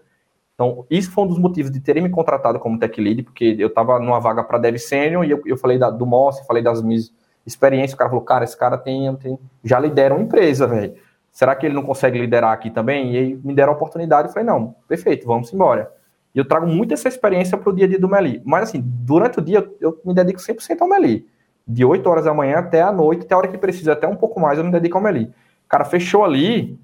Então, 0.55 0.85
isso 0.91 1.11
foi 1.11 1.25
um 1.25 1.27
dos 1.27 1.39
motivos 1.39 1.73
de 1.73 1.81
terem 1.81 2.03
me 2.03 2.11
contratado 2.11 2.59
como 2.59 2.79
tech 2.79 3.01
lead, 3.01 3.23
porque 3.23 3.57
eu 3.59 3.69
estava 3.69 3.99
numa 3.99 4.21
vaga 4.21 4.45
para 4.45 4.59
dev 4.59 4.77
senior 4.77 5.25
e 5.25 5.31
eu, 5.31 5.41
eu 5.47 5.57
falei 5.57 5.79
da, 5.79 5.89
do 5.89 6.05
Moss, 6.05 6.45
falei 6.47 6.63
das 6.63 6.83
minhas 6.83 7.11
experiências, 7.47 7.95
o 7.95 7.97
cara 7.97 8.11
falou, 8.11 8.25
cara, 8.25 8.45
esse 8.45 8.57
cara 8.57 8.77
tem, 8.77 9.15
tem 9.17 9.39
já 9.65 9.81
lidera 9.81 10.15
uma 10.15 10.23
empresa, 10.23 10.67
velho. 10.67 10.95
Será 11.33 11.57
que 11.57 11.65
ele 11.65 11.75
não 11.75 11.83
consegue 11.83 12.19
liderar 12.19 12.53
aqui 12.53 12.71
também? 12.71 13.15
E 13.15 13.17
aí 13.17 13.41
me 13.43 13.55
deram 13.55 13.73
a 13.73 13.77
oportunidade, 13.77 14.29
eu 14.29 14.35
falei, 14.35 14.47
não, 14.47 14.75
perfeito, 14.87 15.27
vamos 15.27 15.51
embora. 15.53 15.91
E 16.35 16.39
eu 16.39 16.45
trago 16.45 16.67
muito 16.67 16.93
essa 16.93 17.09
experiência 17.09 17.57
para 17.57 17.71
o 17.71 17.73
dia 17.73 17.87
a 17.87 17.89
dia 17.89 17.99
do 17.99 18.09
Meli. 18.09 18.43
Mas 18.45 18.65
assim, 18.65 18.83
durante 18.85 19.39
o 19.39 19.43
dia 19.43 19.59
eu, 19.59 19.77
eu 19.81 20.01
me 20.05 20.13
dedico 20.13 20.41
100% 20.41 20.83
ao 20.83 20.89
Meli 20.89 21.27
de 21.67 21.85
8 21.85 22.07
horas 22.09 22.25
da 22.25 22.35
manhã 22.35 22.59
até 22.59 22.83
a 22.83 22.91
noite, 22.91 23.25
até 23.25 23.35
a 23.35 23.39
hora 23.39 23.49
que 23.49 23.59
precisa, 23.59 23.93
até 23.93 24.09
um 24.09 24.17
pouco 24.17 24.41
mais, 24.41 24.59
eu 24.59 24.65
me 24.65 24.73
dedico 24.73 24.97
ao 24.97 25.05
Meli. 25.05 25.31
Cara 25.69 25.85
fechou 25.85 26.25
ali, 26.25 26.79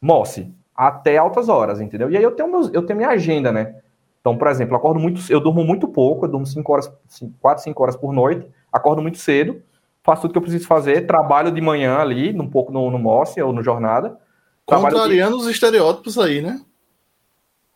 mosse, 0.00 0.52
até 0.74 1.18
altas 1.18 1.48
horas, 1.48 1.80
entendeu? 1.80 2.10
E 2.10 2.16
aí 2.16 2.22
eu 2.22 2.32
tenho, 2.32 2.50
meus, 2.50 2.72
eu 2.72 2.84
tenho 2.84 2.96
minha 2.96 3.10
agenda, 3.10 3.52
né? 3.52 3.76
Então, 4.20 4.36
por 4.36 4.48
exemplo, 4.48 4.74
eu 4.74 4.78
acordo 4.78 5.00
muito, 5.00 5.20
eu 5.30 5.40
durmo 5.40 5.64
muito 5.64 5.88
pouco, 5.88 6.24
eu 6.24 6.30
durmo 6.30 6.46
5 6.46 6.72
horas, 6.72 6.92
4, 7.40 7.64
5 7.64 7.82
horas 7.82 7.96
por 7.96 8.12
noite, 8.12 8.46
acordo 8.72 9.00
muito 9.00 9.18
cedo, 9.18 9.62
faço 10.02 10.22
tudo 10.22 10.32
que 10.32 10.38
eu 10.38 10.42
preciso 10.42 10.66
fazer, 10.66 11.06
trabalho 11.06 11.50
de 11.50 11.60
manhã 11.60 11.98
ali, 11.98 12.38
um 12.38 12.48
pouco 12.48 12.72
no, 12.72 12.90
no 12.90 12.98
Mosse 12.98 13.40
ou 13.40 13.52
no 13.52 13.62
Jornada. 13.62 14.18
Contrariando 14.66 15.36
os 15.36 15.46
estereótipos 15.46 16.18
aí, 16.18 16.42
né? 16.42 16.60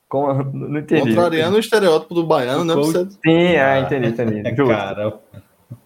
Com, 0.08 0.32
não 0.52 0.78
entendi. 0.78 1.08
Contrariando 1.08 1.56
o 1.56 1.60
estereótipo 1.60 2.14
do 2.14 2.26
baiano, 2.26 2.64
né? 2.64 2.74
Você... 2.74 3.06
Sim, 3.10 3.54
é, 3.56 3.80
entendi, 3.80 4.08
entendi. 4.08 4.42
Justo. 4.54 4.74
Cara, 4.74 5.20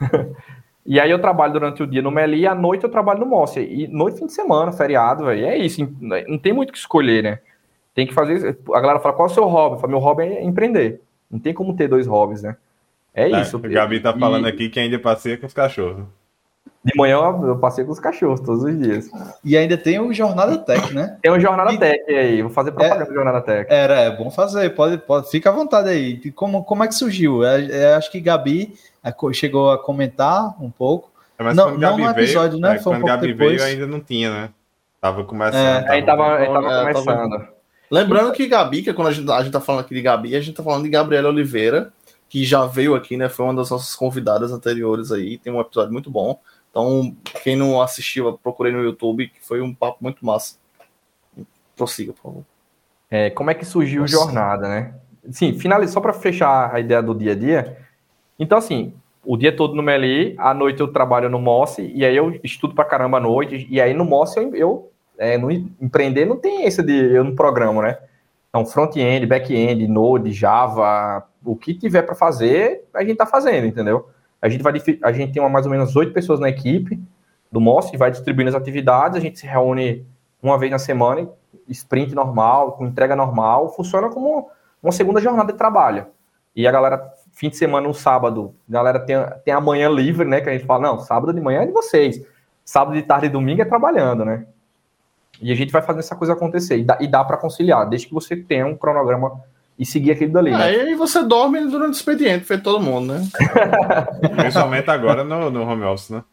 e 0.90 0.98
aí 0.98 1.10
eu 1.10 1.20
trabalho 1.20 1.52
durante 1.52 1.82
o 1.82 1.86
dia 1.86 2.00
no 2.00 2.10
Meli 2.10 2.40
e 2.40 2.46
à 2.46 2.54
noite 2.54 2.82
eu 2.82 2.88
trabalho 2.88 3.20
no 3.20 3.26
Mossi. 3.26 3.60
E 3.60 3.86
noite, 3.86 4.20
fim 4.20 4.24
de 4.24 4.32
semana, 4.32 4.72
feriado, 4.72 5.26
velho. 5.26 5.44
É 5.44 5.54
isso. 5.54 5.86
Não 6.00 6.38
tem 6.38 6.50
muito 6.50 6.70
o 6.70 6.72
que 6.72 6.78
escolher, 6.78 7.22
né? 7.22 7.40
Tem 7.94 8.06
que 8.06 8.14
fazer. 8.14 8.58
A 8.72 8.80
galera 8.80 8.98
fala, 8.98 9.14
qual 9.14 9.28
é 9.28 9.30
o 9.30 9.34
seu 9.34 9.44
hobby? 9.44 9.74
Eu 9.74 9.80
falo, 9.80 9.90
meu 9.90 9.98
hobby 9.98 10.22
é 10.22 10.42
empreender. 10.42 11.02
Não 11.30 11.38
tem 11.38 11.52
como 11.52 11.76
ter 11.76 11.88
dois 11.88 12.06
hobbies, 12.06 12.42
né? 12.42 12.56
É, 13.12 13.30
é 13.30 13.42
isso. 13.42 13.58
O 13.58 13.60
Gabi 13.60 14.00
tá 14.00 14.16
falando 14.16 14.46
e... 14.46 14.48
aqui 14.48 14.70
que 14.70 14.80
ainda 14.80 14.98
passeia 14.98 15.36
com 15.36 15.44
os 15.44 15.52
cachorros. 15.52 16.06
De 16.88 16.96
manhã 16.96 17.18
eu 17.18 17.58
passei 17.58 17.84
com 17.84 17.92
os 17.92 18.00
cachorros 18.00 18.40
todos 18.40 18.64
os 18.64 18.78
dias. 18.78 19.10
E 19.44 19.56
ainda 19.56 19.76
tem 19.76 20.00
o 20.00 20.12
Jornada 20.12 20.56
Tech, 20.56 20.94
né? 20.94 21.18
Tem 21.20 21.30
o 21.30 21.38
Jornada 21.38 21.72
e... 21.72 21.78
Tech 21.78 22.02
aí, 22.08 22.40
vou 22.40 22.50
fazer 22.50 22.72
propaganda 22.72 23.02
é, 23.02 23.06
do 23.06 23.14
Jornada 23.14 23.40
Tech. 23.42 23.66
Era, 23.70 23.94
é 24.00 24.16
bom 24.16 24.30
fazer, 24.30 24.70
pode, 24.70 24.96
pode, 24.98 25.30
fica 25.30 25.50
à 25.50 25.52
vontade 25.52 25.90
aí. 25.90 26.30
Como, 26.32 26.64
como 26.64 26.82
é 26.82 26.88
que 26.88 26.94
surgiu? 26.94 27.44
É, 27.44 27.64
é, 27.66 27.94
acho 27.94 28.10
que 28.10 28.20
Gabi 28.20 28.74
é, 29.04 29.12
chegou 29.34 29.70
a 29.70 29.78
comentar 29.78 30.56
um 30.62 30.70
pouco. 30.70 31.10
É, 31.38 31.42
mas 31.44 31.54
não, 31.54 31.76
não 31.76 31.98
no 31.98 32.08
episódio, 32.08 32.58
veio, 32.58 32.62
né? 32.62 32.76
É, 32.76 32.78
Foi 32.78 32.92
um 32.92 33.00
pouco 33.00 33.08
Gabi 33.08 33.26
depois. 33.28 33.62
veio 33.62 33.74
ainda 33.74 33.86
não 33.86 34.00
tinha, 34.00 34.30
né? 34.30 34.50
Tava 35.00 35.24
começando. 35.24 35.56
É, 35.56 35.80
tava, 35.80 35.92
aí 35.92 36.04
tava, 36.04 36.62
tava 36.62 36.80
começando. 36.80 37.30
Tava... 37.30 37.48
Lembrando 37.90 38.32
que 38.32 38.46
Gabi, 38.46 38.82
que 38.82 38.92
quando 38.92 39.08
a 39.08 39.12
gente, 39.12 39.30
a 39.30 39.42
gente 39.42 39.52
tá 39.52 39.60
falando 39.60 39.82
aqui 39.82 39.94
de 39.94 40.02
Gabi, 40.02 40.36
a 40.36 40.40
gente 40.40 40.56
tá 40.56 40.62
falando 40.62 40.82
de 40.82 40.90
Gabriela 40.90 41.28
Oliveira, 41.28 41.92
que 42.28 42.44
já 42.44 42.66
veio 42.66 42.94
aqui, 42.94 43.16
né? 43.16 43.28
Foi 43.28 43.46
uma 43.46 43.54
das 43.54 43.70
nossas 43.70 43.94
convidadas 43.94 44.52
anteriores 44.52 45.10
aí. 45.10 45.38
Tem 45.38 45.52
um 45.52 45.60
episódio 45.60 45.92
muito 45.92 46.10
bom. 46.10 46.38
Então, 46.78 47.12
quem 47.42 47.56
não 47.56 47.82
assistiu, 47.82 48.38
procurei 48.40 48.72
no 48.72 48.80
YouTube, 48.80 49.26
que 49.26 49.44
foi 49.44 49.60
um 49.60 49.74
papo 49.74 49.98
muito 50.00 50.24
massa. 50.24 50.56
Prossiga, 51.74 52.12
por 52.12 52.22
favor. 52.22 52.44
É, 53.10 53.30
como 53.30 53.50
é 53.50 53.54
que 53.54 53.64
surgiu 53.64 54.02
Nossa. 54.02 54.12
Jornada, 54.14 54.68
né? 54.68 54.94
Sim, 55.28 55.58
finaliza, 55.58 55.92
só 55.92 56.00
para 56.00 56.12
fechar 56.12 56.72
a 56.72 56.78
ideia 56.78 57.02
do 57.02 57.16
dia 57.16 57.32
a 57.32 57.34
dia. 57.34 57.78
Então, 58.38 58.56
assim, 58.56 58.94
o 59.24 59.36
dia 59.36 59.54
todo 59.54 59.74
no 59.74 59.82
Meli, 59.82 60.36
à 60.38 60.54
noite 60.54 60.78
eu 60.78 60.86
trabalho 60.86 61.28
no 61.28 61.40
Moss, 61.40 61.78
e 61.78 62.04
aí 62.04 62.16
eu 62.16 62.38
estudo 62.44 62.76
para 62.76 62.84
caramba 62.84 63.16
à 63.16 63.20
noite, 63.20 63.66
e 63.68 63.80
aí 63.80 63.92
no 63.92 64.04
Moss 64.04 64.36
eu, 64.36 64.54
eu 64.54 64.92
é, 65.18 65.36
no 65.36 65.50
empreender 65.50 66.26
não 66.26 66.36
tem 66.36 66.64
esse 66.64 66.80
de 66.80 66.92
eu 66.92 67.24
não 67.24 67.34
programo, 67.34 67.82
né? 67.82 67.98
Então, 68.50 68.64
front-end, 68.64 69.26
back-end, 69.26 69.88
Node, 69.88 70.30
Java, 70.32 71.26
o 71.44 71.56
que 71.56 71.74
tiver 71.74 72.02
para 72.02 72.14
fazer, 72.14 72.84
a 72.94 73.02
gente 73.02 73.16
tá 73.16 73.26
fazendo, 73.26 73.66
entendeu? 73.66 74.08
A 74.40 74.48
gente 74.48 74.62
vai 74.62 74.72
a 75.02 75.12
gente 75.12 75.32
tem 75.32 75.42
uma, 75.42 75.48
mais 75.48 75.66
ou 75.66 75.72
menos 75.72 75.94
oito 75.96 76.12
pessoas 76.12 76.38
na 76.40 76.48
equipe 76.48 77.00
do 77.50 77.60
MOS, 77.60 77.90
vai 77.96 78.10
distribuindo 78.10 78.50
as 78.50 78.54
atividades, 78.54 79.16
a 79.16 79.20
gente 79.20 79.38
se 79.38 79.46
reúne 79.46 80.06
uma 80.42 80.58
vez 80.58 80.70
na 80.70 80.78
semana, 80.78 81.28
sprint 81.68 82.14
normal, 82.14 82.72
com 82.72 82.86
entrega 82.86 83.16
normal, 83.16 83.74
funciona 83.74 84.08
como 84.08 84.50
uma 84.82 84.92
segunda 84.92 85.20
jornada 85.20 85.52
de 85.52 85.58
trabalho. 85.58 86.06
E 86.54 86.66
a 86.66 86.72
galera, 86.72 87.12
fim 87.32 87.48
de 87.48 87.56
semana, 87.56 87.88
um 87.88 87.94
sábado, 87.94 88.54
a 88.68 88.72
galera 88.72 89.00
tem, 89.00 89.16
tem 89.44 89.54
a 89.54 89.60
manhã 89.60 89.88
livre, 89.88 90.26
né? 90.26 90.40
Que 90.40 90.48
a 90.48 90.52
gente 90.52 90.66
fala, 90.66 90.88
não, 90.88 90.98
sábado 90.98 91.32
de 91.32 91.40
manhã 91.40 91.62
é 91.62 91.66
de 91.66 91.72
vocês. 91.72 92.24
Sábado 92.64 92.94
de 92.94 93.02
tarde 93.02 93.26
e 93.26 93.28
domingo 93.28 93.62
é 93.62 93.64
trabalhando, 93.64 94.24
né? 94.24 94.46
E 95.40 95.52
a 95.52 95.54
gente 95.54 95.70
vai 95.70 95.82
fazendo 95.82 96.00
essa 96.00 96.16
coisa 96.16 96.32
acontecer. 96.32 96.78
E 96.78 96.84
dá, 96.84 96.98
e 97.00 97.06
dá 97.06 97.24
para 97.24 97.36
conciliar, 97.36 97.88
desde 97.88 98.08
que 98.08 98.14
você 98.14 98.36
tenha 98.36 98.66
um 98.66 98.76
cronograma 98.76 99.40
e 99.78 99.86
seguir 99.86 100.12
aquele 100.12 100.32
dali. 100.32 100.50
Né? 100.50 100.62
Aí 100.62 100.94
você 100.94 101.22
dorme 101.22 101.60
durante 101.66 101.90
o 101.90 101.96
expediente, 101.96 102.44
feito 102.44 102.64
todo 102.64 102.82
mundo, 102.82 103.14
né? 103.14 103.28
Principalmente 104.36 104.90
agora 104.90 105.22
no, 105.22 105.50
no 105.50 105.62
home 105.62 105.84
office, 105.84 106.10
né? 106.10 106.24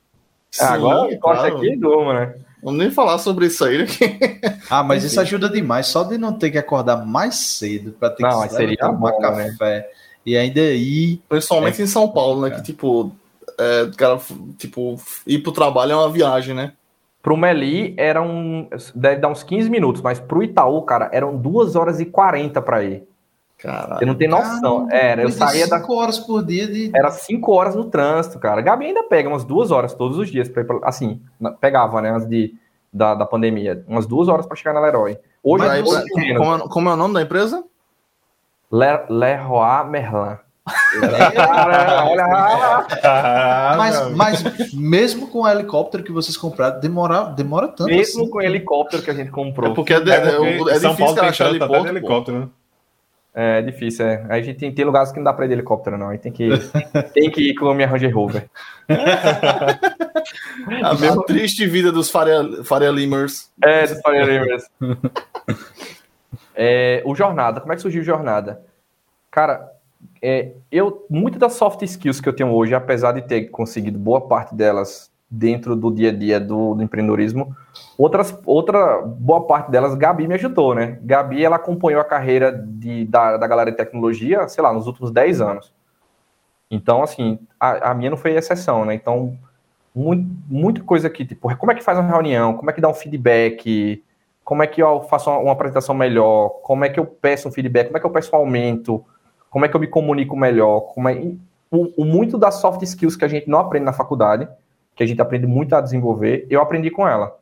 Sim, 0.50 0.64
agora 0.66 1.14
encosta 1.14 1.42
claro. 1.44 1.58
aqui 1.58 1.74
e 1.74 1.78
durma, 1.78 2.14
né? 2.14 2.36
Vamos 2.64 2.80
nem 2.80 2.90
falar 2.90 3.20
sobre 3.20 3.46
isso 3.46 3.64
aí. 3.64 3.80
Né? 3.80 3.86
ah, 4.70 4.82
mas 4.82 5.04
isso 5.04 5.20
ajuda 5.22 5.48
demais. 5.48 5.86
Só 5.86 6.04
de 6.04 6.18
não 6.18 6.34
ter 6.34 6.50
que 6.50 6.58
acordar 6.58 7.06
mais 7.06 7.36
cedo 7.36 7.92
para 7.92 8.10
ter 8.10 8.24
não, 8.24 8.42
que 8.42 8.54
seria 8.54 8.78
tomar 8.78 9.12
bom, 9.12 9.22
né? 9.22 9.52
café. 9.52 9.78
Né? 9.78 9.86
E 10.26 10.36
ainda 10.36 10.62
aí. 10.62 11.22
Principalmente 11.30 11.80
é... 11.80 11.84
em 11.84 11.88
São 11.88 12.08
Paulo, 12.08 12.42
né? 12.42 12.56
Que 12.56 12.64
tipo, 12.64 13.12
é, 13.60 13.92
cara, 13.96 14.20
tipo, 14.58 15.00
ir 15.28 15.40
pro 15.40 15.52
trabalho 15.52 15.92
é 15.92 15.96
uma 15.96 16.10
viagem, 16.10 16.56
né? 16.56 16.74
Pro 17.22 17.38
Meli 17.38 17.94
era 17.98 18.22
um. 18.22 18.68
Deve 18.96 19.18
dar 19.18 19.28
uns 19.28 19.44
15 19.44 19.70
minutos, 19.70 20.02
mas 20.02 20.20
pro 20.20 20.42
Itaú, 20.42 20.82
cara, 20.82 21.10
eram 21.12 21.38
2 21.38 21.76
horas 21.76 22.00
e 22.00 22.06
40 22.06 22.62
para 22.62 22.84
ir. 22.84 23.08
Caralho. 23.66 24.00
Você 24.00 24.06
não 24.06 24.16
tem 24.16 24.28
noção. 24.28 24.88
Caramba, 24.88 24.96
era, 24.96 25.22
eu 25.24 25.32
saía 25.32 25.68
da. 25.68 25.80
5 25.80 25.94
horas 25.94 26.20
por 26.20 26.46
dia 26.46 26.68
de. 26.68 26.92
Era 26.94 27.12
5 27.12 27.52
horas 27.52 27.76
no 27.76 27.86
trânsito, 27.86 28.40
cara. 28.40 28.62
Gabi 28.62 28.86
ainda 28.86 29.04
pega 29.04 29.28
umas 29.28 29.44
duas 29.44 29.72
horas 29.72 29.94
todos 29.94 30.18
os 30.18 30.30
dias. 30.30 30.48
Pra 30.48 30.62
ir 30.62 30.66
pra... 30.66 30.80
Assim, 30.84 31.22
pegava, 31.60 32.02
né? 32.02 32.12
Antes 32.12 32.28
de, 32.28 32.54
da, 32.94 33.16
da 33.16 33.26
pandemia. 33.26 33.84
Umas 33.88 34.06
duas 34.06 34.28
horas 34.28 34.46
para 34.46 34.56
chegar 34.56 34.74
na 34.74 34.80
Leroy. 34.80 35.18
Hoje, 35.44 35.66
Mas, 35.66 35.88
hoje 35.88 36.10
como, 36.10 36.56
é, 36.56 36.70
como, 36.70 36.90
é, 36.90 36.94
o 36.94 36.96
nome 36.96 37.14
da 37.14 37.22
empresa? 37.22 37.64
Le, 38.72 39.06
Leroy 39.10 39.90
Merlin. 39.90 40.38
mas, 43.78 44.12
mas 44.16 44.74
mesmo 44.74 45.28
com 45.28 45.42
o 45.42 45.48
helicóptero 45.48 46.04
que 46.04 46.12
vocês 46.12 46.36
compraram, 46.36 46.80
demora, 46.80 47.26
demora 47.26 47.68
tanto. 47.68 47.86
Mesmo 47.86 48.24
assim. 48.24 48.32
com 48.32 48.40
o 48.40 48.42
helicóptero 48.42 49.04
que 49.04 49.12
a 49.12 49.14
gente 49.14 49.30
comprou. 49.30 49.72
É 49.72 49.76
porque 49.76 49.94
é, 49.94 50.00
de, 50.00 50.10
é, 50.10 50.32
porque 50.32 50.72
é, 50.72 50.74
é 50.74 50.80
São 50.80 50.96
Paulo 50.96 51.14
tem 51.14 51.30
achar 51.30 51.50
helicóptero, 51.50 51.88
helicóptero, 51.90 52.40
né? 52.40 52.48
É 53.38 53.62
difícil, 53.62 54.06
é. 54.06 54.26
A 54.30 54.42
gente 54.42 54.58
tem, 54.58 54.74
tem 54.74 54.86
lugares 54.86 55.12
que 55.12 55.18
não 55.18 55.26
dá 55.26 55.34
pra 55.34 55.44
ir 55.44 55.50
de 55.50 55.56
helicóptero, 55.56 55.98
não. 55.98 56.08
Aí 56.08 56.18
tem 56.18 56.32
que, 56.32 56.48
tem 57.14 57.30
que 57.30 57.50
ir 57.50 57.56
com 57.56 57.68
a 57.70 57.76
minha 57.76 57.86
Range 57.86 58.08
Rover. 58.08 58.50
a, 60.82 60.92
a 60.92 61.24
triste 61.24 61.68
vida 61.68 61.92
dos 61.92 62.10
Faria, 62.10 62.64
Faria 62.64 62.90
Limers. 62.90 63.52
É, 63.62 63.88
dos 63.88 64.00
Faria 64.00 64.24
Limers. 64.24 64.64
é, 66.56 67.04
o 67.06 67.14
Jornada, 67.14 67.60
como 67.60 67.74
é 67.74 67.76
que 67.76 67.82
surgiu 67.82 68.02
o 68.02 68.06
Jornada? 68.06 68.62
Cara, 69.30 69.70
é, 70.22 70.54
eu 70.72 71.06
muitas 71.10 71.40
das 71.40 71.54
soft 71.56 71.82
skills 71.82 72.22
que 72.22 72.30
eu 72.30 72.34
tenho 72.34 72.54
hoje, 72.54 72.74
apesar 72.74 73.12
de 73.12 73.22
ter 73.22 73.50
conseguido 73.50 74.00
boa 74.00 74.22
parte 74.30 74.56
delas 74.56 75.12
dentro 75.30 75.76
do 75.76 75.92
dia 75.92 76.10
a 76.10 76.14
dia 76.14 76.40
do, 76.40 76.76
do, 76.76 76.84
empreendedorismo, 76.84 77.56
outras, 77.98 78.38
outra 78.46 79.02
boa 79.02 79.46
parte 79.46 79.72
delas, 79.72 79.96
Gabi 79.96 80.28
me 80.28 80.36
ajudou, 80.36 80.76
né? 80.76 81.00
Gabi, 81.02 81.44
ela 81.44 81.56
acompanhou 81.56 82.00
a 82.00 82.06
carreira 82.06 82.52
de, 82.52 83.06
da, 83.06 83.38
da 83.38 83.48
galera 83.48 83.72
de 83.72 83.78
tecnologia, 83.78 84.48
sei 84.48 84.64
lá, 84.64 84.72
nos 84.72 84.88
últimos 84.88 85.12
10 85.12 85.42
anos. 85.42 85.74
Então, 86.70 87.04
assim, 87.04 87.40
a, 87.60 87.92
a 87.92 87.94
minha 87.94 88.10
não 88.10 88.18
foi 88.18 88.36
exceção, 88.36 88.86
né? 88.86 88.94
Então, 88.94 89.38
muito, 89.94 90.30
muita 90.48 90.84
coisa 90.84 91.08
aqui, 91.08 91.26
tipo, 91.26 91.56
como 91.58 91.72
é 91.72 91.76
que 91.76 91.84
faz 91.84 91.98
uma 91.98 92.10
reunião, 92.10 92.54
como 92.54 92.70
é 92.70 92.74
que 92.74 92.82
dá 92.82 92.90
um 92.90 92.94
feedback, 92.94 94.04
como 94.44 94.62
é 94.62 94.68
que 94.68 94.82
eu 94.82 95.02
faço 95.04 95.30
uma, 95.30 95.40
uma 95.40 95.52
apresentação 95.54 95.96
melhor, 95.96 96.50
como 96.62 96.86
é 96.86 96.90
que 96.90 97.00
eu 97.00 97.06
peço 97.06 97.48
um 97.48 97.52
feedback, 97.52 97.88
como 97.88 97.98
é 97.98 98.00
que 98.00 98.06
eu 98.06 98.12
peço 98.12 98.36
um 98.36 98.40
aumento, 98.40 99.04
como 99.50 99.66
é 99.66 99.70
que 99.70 99.76
eu 99.76 99.80
me 99.80 99.88
comunico 99.88 100.36
melhor, 100.36 100.82
como 100.82 101.08
é 101.08 101.16
o, 101.72 102.04
o, 102.04 102.06
muito 102.06 102.38
das 102.38 102.56
soft 102.56 102.82
skills 102.84 103.16
que 103.16 103.26
a 103.26 103.28
gente 103.28 103.50
não 103.50 103.60
aprende 103.60 103.86
na 103.86 103.94
faculdade, 103.94 104.48
que 104.96 105.04
a 105.04 105.06
gente 105.06 105.22
aprende 105.22 105.46
muito 105.46 105.76
a 105.76 105.82
desenvolver, 105.82 106.48
eu 106.50 106.62
aprendi 106.62 106.90
com 106.90 107.08
ela. 107.08 107.38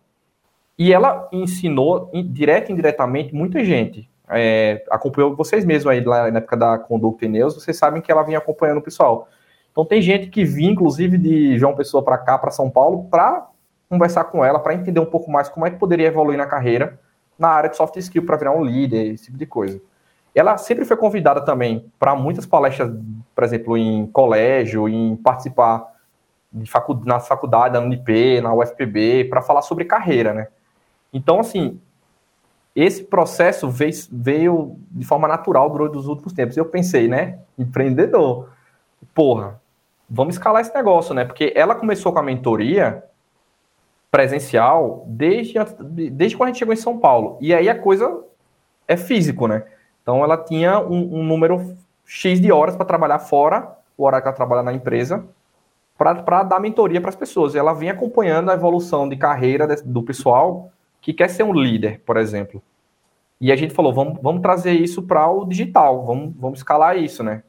E 0.78 0.92
ela 0.92 1.30
ensinou, 1.32 2.10
direto 2.26 2.70
e 2.70 2.74
indiretamente, 2.74 3.34
muita 3.34 3.64
gente. 3.64 4.10
É, 4.30 4.84
acompanhou 4.90 5.36
vocês 5.36 5.64
mesmos 5.64 5.92
aí 5.92 6.04
lá 6.04 6.32
na 6.32 6.40
época 6.40 6.58
da 6.58 6.78
Conduct 6.80 7.28
News, 7.28 7.56
vocês 7.56 7.78
sabem 7.78 8.02
que 8.02 8.12
ela 8.12 8.24
vinha 8.24 8.40
acompanhando 8.40 8.80
o 8.80 8.82
pessoal. 8.82 9.28
Então 9.72 9.86
tem 9.86 10.02
gente 10.02 10.28
que 10.28 10.44
vinha, 10.44 10.72
inclusive, 10.72 11.18
de 11.18 11.58
João 11.58 11.76
Pessoa 11.76 12.04
para 12.04 12.18
cá, 12.18 12.38
para 12.38 12.52
São 12.52 12.70
Paulo, 12.70 13.08
para 13.10 13.48
conversar 13.90 14.24
com 14.26 14.44
ela, 14.44 14.60
para 14.60 14.74
entender 14.74 15.00
um 15.00 15.06
pouco 15.06 15.30
mais 15.30 15.50
como 15.50 15.68
é 15.68 15.70
que 15.70 15.78
poderia 15.78 16.08
evoluir 16.08 16.38
na 16.38 16.48
carreira 16.48 17.00
na 17.38 17.50
área 17.50 17.70
de 17.70 17.78
soft 17.78 17.98
skill 17.98 18.26
para 18.26 18.38
virar 18.38 18.52
um 18.52 18.64
líder, 18.64 19.14
esse 19.14 19.26
tipo 19.26 19.38
de 19.38 19.46
coisa. 19.46 19.82
Ela 20.34 20.58
sempre 20.58 20.86
foi 20.86 20.98
convidada 20.98 21.42
também 21.42 21.92
para 22.00 22.16
muitas 22.16 22.46
palestras, 22.46 22.92
por 23.36 23.44
exemplo, 23.44 23.78
em 23.78 24.08
colégio, 24.08 24.90
em 24.90 25.16
participar 25.16 25.93
de 26.54 26.70
facu 26.70 26.94
na 27.06 27.20
faculdade, 27.20 27.74
na 27.74 27.80
UNIP, 27.80 28.40
na 28.42 28.54
UFPB, 28.54 29.26
para 29.26 29.42
falar 29.42 29.64
sobre 29.64 29.86
carreira, 29.86 30.34
né? 30.34 30.48
Então, 31.12 31.40
assim, 31.40 31.80
esse 32.76 33.04
processo 33.04 33.70
veio, 33.70 33.94
veio 34.12 34.76
de 34.92 35.06
forma 35.06 35.28
natural 35.28 35.70
durante 35.70 35.98
os 35.98 36.08
últimos 36.08 36.34
tempos. 36.34 36.56
Eu 36.56 36.66
pensei, 36.66 37.08
né? 37.08 37.40
Empreendedor. 37.58 38.50
Porra, 39.14 39.62
vamos 40.10 40.36
escalar 40.36 40.62
esse 40.62 40.74
negócio, 40.74 41.14
né? 41.14 41.26
Porque 41.26 41.54
ela 41.56 41.76
começou 41.76 42.14
com 42.14 42.20
a 42.20 42.24
mentoria 42.24 43.04
presencial 44.12 45.04
desde, 45.08 45.54
desde 46.12 46.38
quando 46.38 46.50
a 46.50 46.52
gente 46.52 46.60
chegou 46.60 46.74
em 46.74 46.78
São 46.78 47.00
Paulo. 47.00 47.38
E 47.42 47.54
aí 47.54 47.68
a 47.68 47.80
coisa 47.80 48.24
é 48.88 48.96
físico, 48.96 49.48
né? 49.48 49.64
Então 50.02 50.24
ela 50.24 50.38
tinha 50.38 50.80
um, 50.80 51.20
um 51.20 51.24
número 51.24 51.76
X 52.06 52.40
de 52.40 52.52
horas 52.52 52.76
para 52.76 52.86
trabalhar 52.86 53.20
fora 53.20 53.76
o 53.98 54.06
horário 54.06 54.24
que 54.24 54.28
ela 54.28 54.36
trabalha 54.36 54.64
na 54.64 54.74
empresa 54.74 55.26
para 56.24 56.44
dar 56.44 56.60
mentoria 56.60 57.00
para 57.00 57.10
as 57.10 57.16
pessoas. 57.16 57.56
E 57.56 57.58
ela 57.58 57.74
vem 57.74 57.90
acompanhando 57.90 58.52
a 58.52 58.54
evolução 58.54 59.08
de 59.08 59.16
carreira 59.16 59.68
do 59.84 60.04
pessoal 60.04 60.72
que 61.02 61.14
quer 61.14 61.30
ser 61.30 61.44
um 61.44 61.54
líder, 61.54 62.02
por 62.06 62.18
exemplo. 62.18 62.62
E 63.40 63.52
a 63.52 63.56
gente 63.56 63.74
falou, 63.74 63.94
vamos, 63.94 64.20
vamos 64.22 64.42
trazer 64.42 64.72
isso 64.72 65.04
para 65.04 65.30
o 65.30 65.46
digital, 65.46 66.06
vamos, 66.06 66.34
vamos 66.38 66.60
escalar 66.60 66.98
isso, 66.98 67.24
né? 67.24 67.44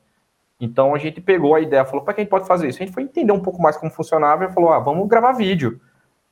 Então 0.60 0.94
a 0.94 0.98
gente 0.98 1.20
pegou 1.20 1.54
a 1.54 1.60
ideia, 1.60 1.84
falou, 1.84 2.04
para 2.04 2.14
que 2.14 2.20
a 2.20 2.24
gente 2.24 2.30
pode 2.30 2.46
fazer 2.46 2.68
isso? 2.68 2.82
A 2.82 2.84
gente 2.84 2.94
foi 2.94 3.02
entender 3.02 3.32
um 3.32 3.40
pouco 3.40 3.62
mais 3.62 3.76
como 3.76 3.92
funcionava 3.92 4.44
e 4.44 4.52
falou, 4.52 4.70
ah, 4.72 4.78
vamos 4.78 5.06
gravar 5.08 5.32
vídeo. 5.32 5.80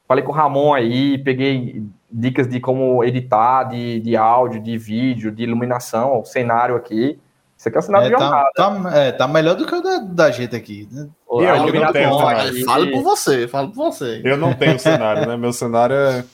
Falei 0.09 0.25
com 0.25 0.33
o 0.33 0.35
Ramon 0.35 0.75
aí, 0.75 1.17
peguei 1.19 1.85
dicas 2.11 2.49
de 2.49 2.61
como 2.61 3.05
editar, 3.05 3.65
de, 3.65 4.01
de 4.01 4.17
áudio, 4.17 4.61
de 4.61 4.77
vídeo, 4.77 5.31
de 5.31 5.45
iluminação, 5.45 6.21
o 6.21 6.25
cenário 6.25 6.75
aqui. 6.75 7.19
Isso 7.63 7.69
aqui 7.69 7.77
é 7.77 7.79
o 7.79 7.83
cenário 7.83 8.07
é, 8.07 8.11
de 8.11 8.19
jornada. 8.19 8.51
Tá, 8.57 8.83
tá, 8.83 8.99
é, 8.99 9.13
tá 9.13 9.29
melhor 9.29 9.55
do 9.55 9.65
que 9.65 9.73
o 9.73 9.81
da, 9.81 9.99
da 10.01 10.31
gente 10.33 10.57
aqui. 10.57 10.89
Né? 10.91 11.09
Eu, 11.31 11.43
eu 11.43 11.73
não 11.73 11.93
tenho 11.93 12.19
cenário. 12.19 12.65
Fala 12.65 12.91
por 12.91 13.03
você, 13.05 13.47
fala 13.47 13.69
por 13.69 13.77
você. 13.77 14.21
Eu 14.25 14.37
não 14.37 14.53
tenho 14.53 14.81
cenário, 14.81 15.29
né? 15.29 15.37
Meu 15.37 15.53
cenário 15.53 15.95
é 15.95 16.25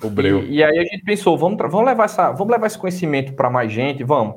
o 0.00 0.08
breu. 0.08 0.44
E, 0.44 0.58
e 0.58 0.62
aí 0.64 0.78
a 0.78 0.84
gente 0.84 1.02
pensou, 1.02 1.36
vamos, 1.36 1.58
vamos, 1.58 1.84
levar 1.84 2.04
essa, 2.04 2.30
vamos 2.30 2.52
levar 2.52 2.68
esse 2.68 2.78
conhecimento 2.78 3.32
para 3.32 3.50
mais 3.50 3.72
gente, 3.72 4.04
vamos. 4.04 4.36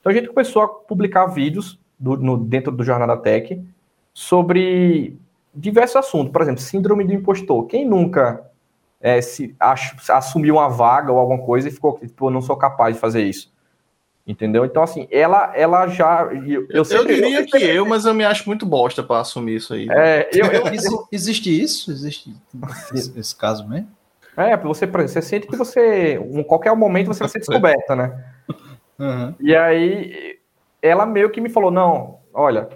Então 0.00 0.10
a 0.10 0.14
gente 0.14 0.28
começou 0.28 0.62
a 0.62 0.68
publicar 0.68 1.26
vídeos 1.26 1.78
do, 1.98 2.16
no, 2.16 2.38
dentro 2.38 2.72
do 2.72 2.82
Jornada 2.82 3.14
Tech 3.18 3.62
sobre 4.14 5.18
diversos 5.54 5.96
assuntos. 5.96 6.32
Por 6.32 6.40
exemplo, 6.40 6.62
síndrome 6.62 7.04
do 7.04 7.12
impostor. 7.12 7.66
Quem 7.66 7.86
nunca 7.86 8.50
é, 8.98 9.20
se 9.20 9.54
ach, 9.60 9.94
assumiu 10.08 10.54
uma 10.54 10.70
vaga 10.70 11.12
ou 11.12 11.18
alguma 11.18 11.44
coisa 11.44 11.68
e 11.68 11.70
ficou 11.70 11.98
tipo, 11.98 12.30
não 12.30 12.40
sou 12.40 12.56
capaz 12.56 12.94
de 12.94 13.00
fazer 13.00 13.24
isso. 13.24 13.52
Entendeu? 14.26 14.64
Então, 14.64 14.82
assim, 14.82 15.08
ela, 15.10 15.52
ela 15.56 15.88
já. 15.88 16.28
Eu, 16.46 16.66
eu, 16.70 16.84
sempre, 16.84 17.14
eu 17.14 17.16
diria 17.16 17.40
eu 17.40 17.46
que 17.46 17.56
eu, 17.56 17.86
mas 17.86 18.04
eu 18.04 18.14
me 18.14 18.24
acho 18.24 18.46
muito 18.46 18.64
bosta 18.64 19.02
para 19.02 19.20
assumir 19.20 19.56
isso 19.56 19.74
aí. 19.74 19.88
É, 19.90 20.28
eu, 20.32 20.46
eu, 20.46 20.64
existe 21.10 21.50
isso? 21.50 21.90
Existe 21.90 22.36
esse, 22.94 23.18
esse 23.18 23.34
caso 23.34 23.66
mesmo? 23.68 23.88
É, 24.36 24.56
você, 24.56 24.86
você 24.86 25.20
sente 25.20 25.46
que 25.46 25.56
você, 25.56 26.14
em 26.14 26.42
qualquer 26.42 26.74
momento, 26.76 27.08
você 27.08 27.20
vai 27.20 27.28
ser 27.28 27.40
descoberta, 27.40 27.96
né? 27.96 28.24
Uhum. 29.00 29.34
E 29.40 29.56
aí, 29.56 30.38
ela 30.82 31.06
meio 31.06 31.30
que 31.30 31.40
me 31.40 31.48
falou: 31.48 31.70
não, 31.70 32.18
olha, 32.34 32.68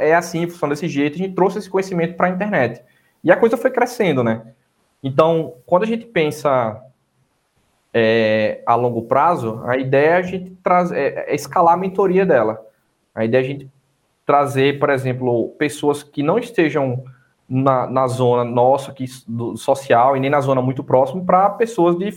é 0.00 0.14
assim, 0.14 0.46
funciona 0.48 0.74
desse 0.74 0.86
jeito, 0.86 1.14
a 1.14 1.18
gente 1.18 1.34
trouxe 1.34 1.58
esse 1.58 1.68
conhecimento 1.68 2.14
para 2.16 2.28
a 2.28 2.30
internet. 2.30 2.84
E 3.24 3.32
a 3.32 3.36
coisa 3.36 3.56
foi 3.56 3.72
crescendo, 3.72 4.22
né? 4.22 4.42
Então, 5.02 5.54
quando 5.66 5.82
a 5.82 5.86
gente 5.86 6.06
pensa 6.06 6.80
é, 7.92 8.62
a 8.66 8.74
longo 8.74 9.02
prazo, 9.02 9.62
a 9.64 9.76
ideia 9.76 10.10
é 10.10 10.16
a 10.16 10.22
gente 10.22 10.50
trazer, 10.62 10.96
é, 10.96 11.32
é 11.32 11.34
escalar 11.34 11.74
a 11.74 11.76
mentoria 11.76 12.26
dela. 12.26 12.64
A 13.14 13.24
ideia 13.24 13.40
é 13.40 13.44
a 13.44 13.48
gente 13.48 13.70
trazer, 14.24 14.78
por 14.78 14.90
exemplo, 14.90 15.50
pessoas 15.58 16.02
que 16.02 16.22
não 16.22 16.38
estejam 16.38 17.04
na, 17.48 17.86
na 17.86 18.06
zona 18.08 18.44
nossa, 18.44 18.90
aqui, 18.90 19.06
do 19.26 19.56
social, 19.56 20.16
e 20.16 20.20
nem 20.20 20.28
na 20.28 20.40
zona 20.40 20.60
muito 20.60 20.82
próxima, 20.82 21.24
para 21.24 21.50
pessoas 21.50 21.96
de 21.96 22.12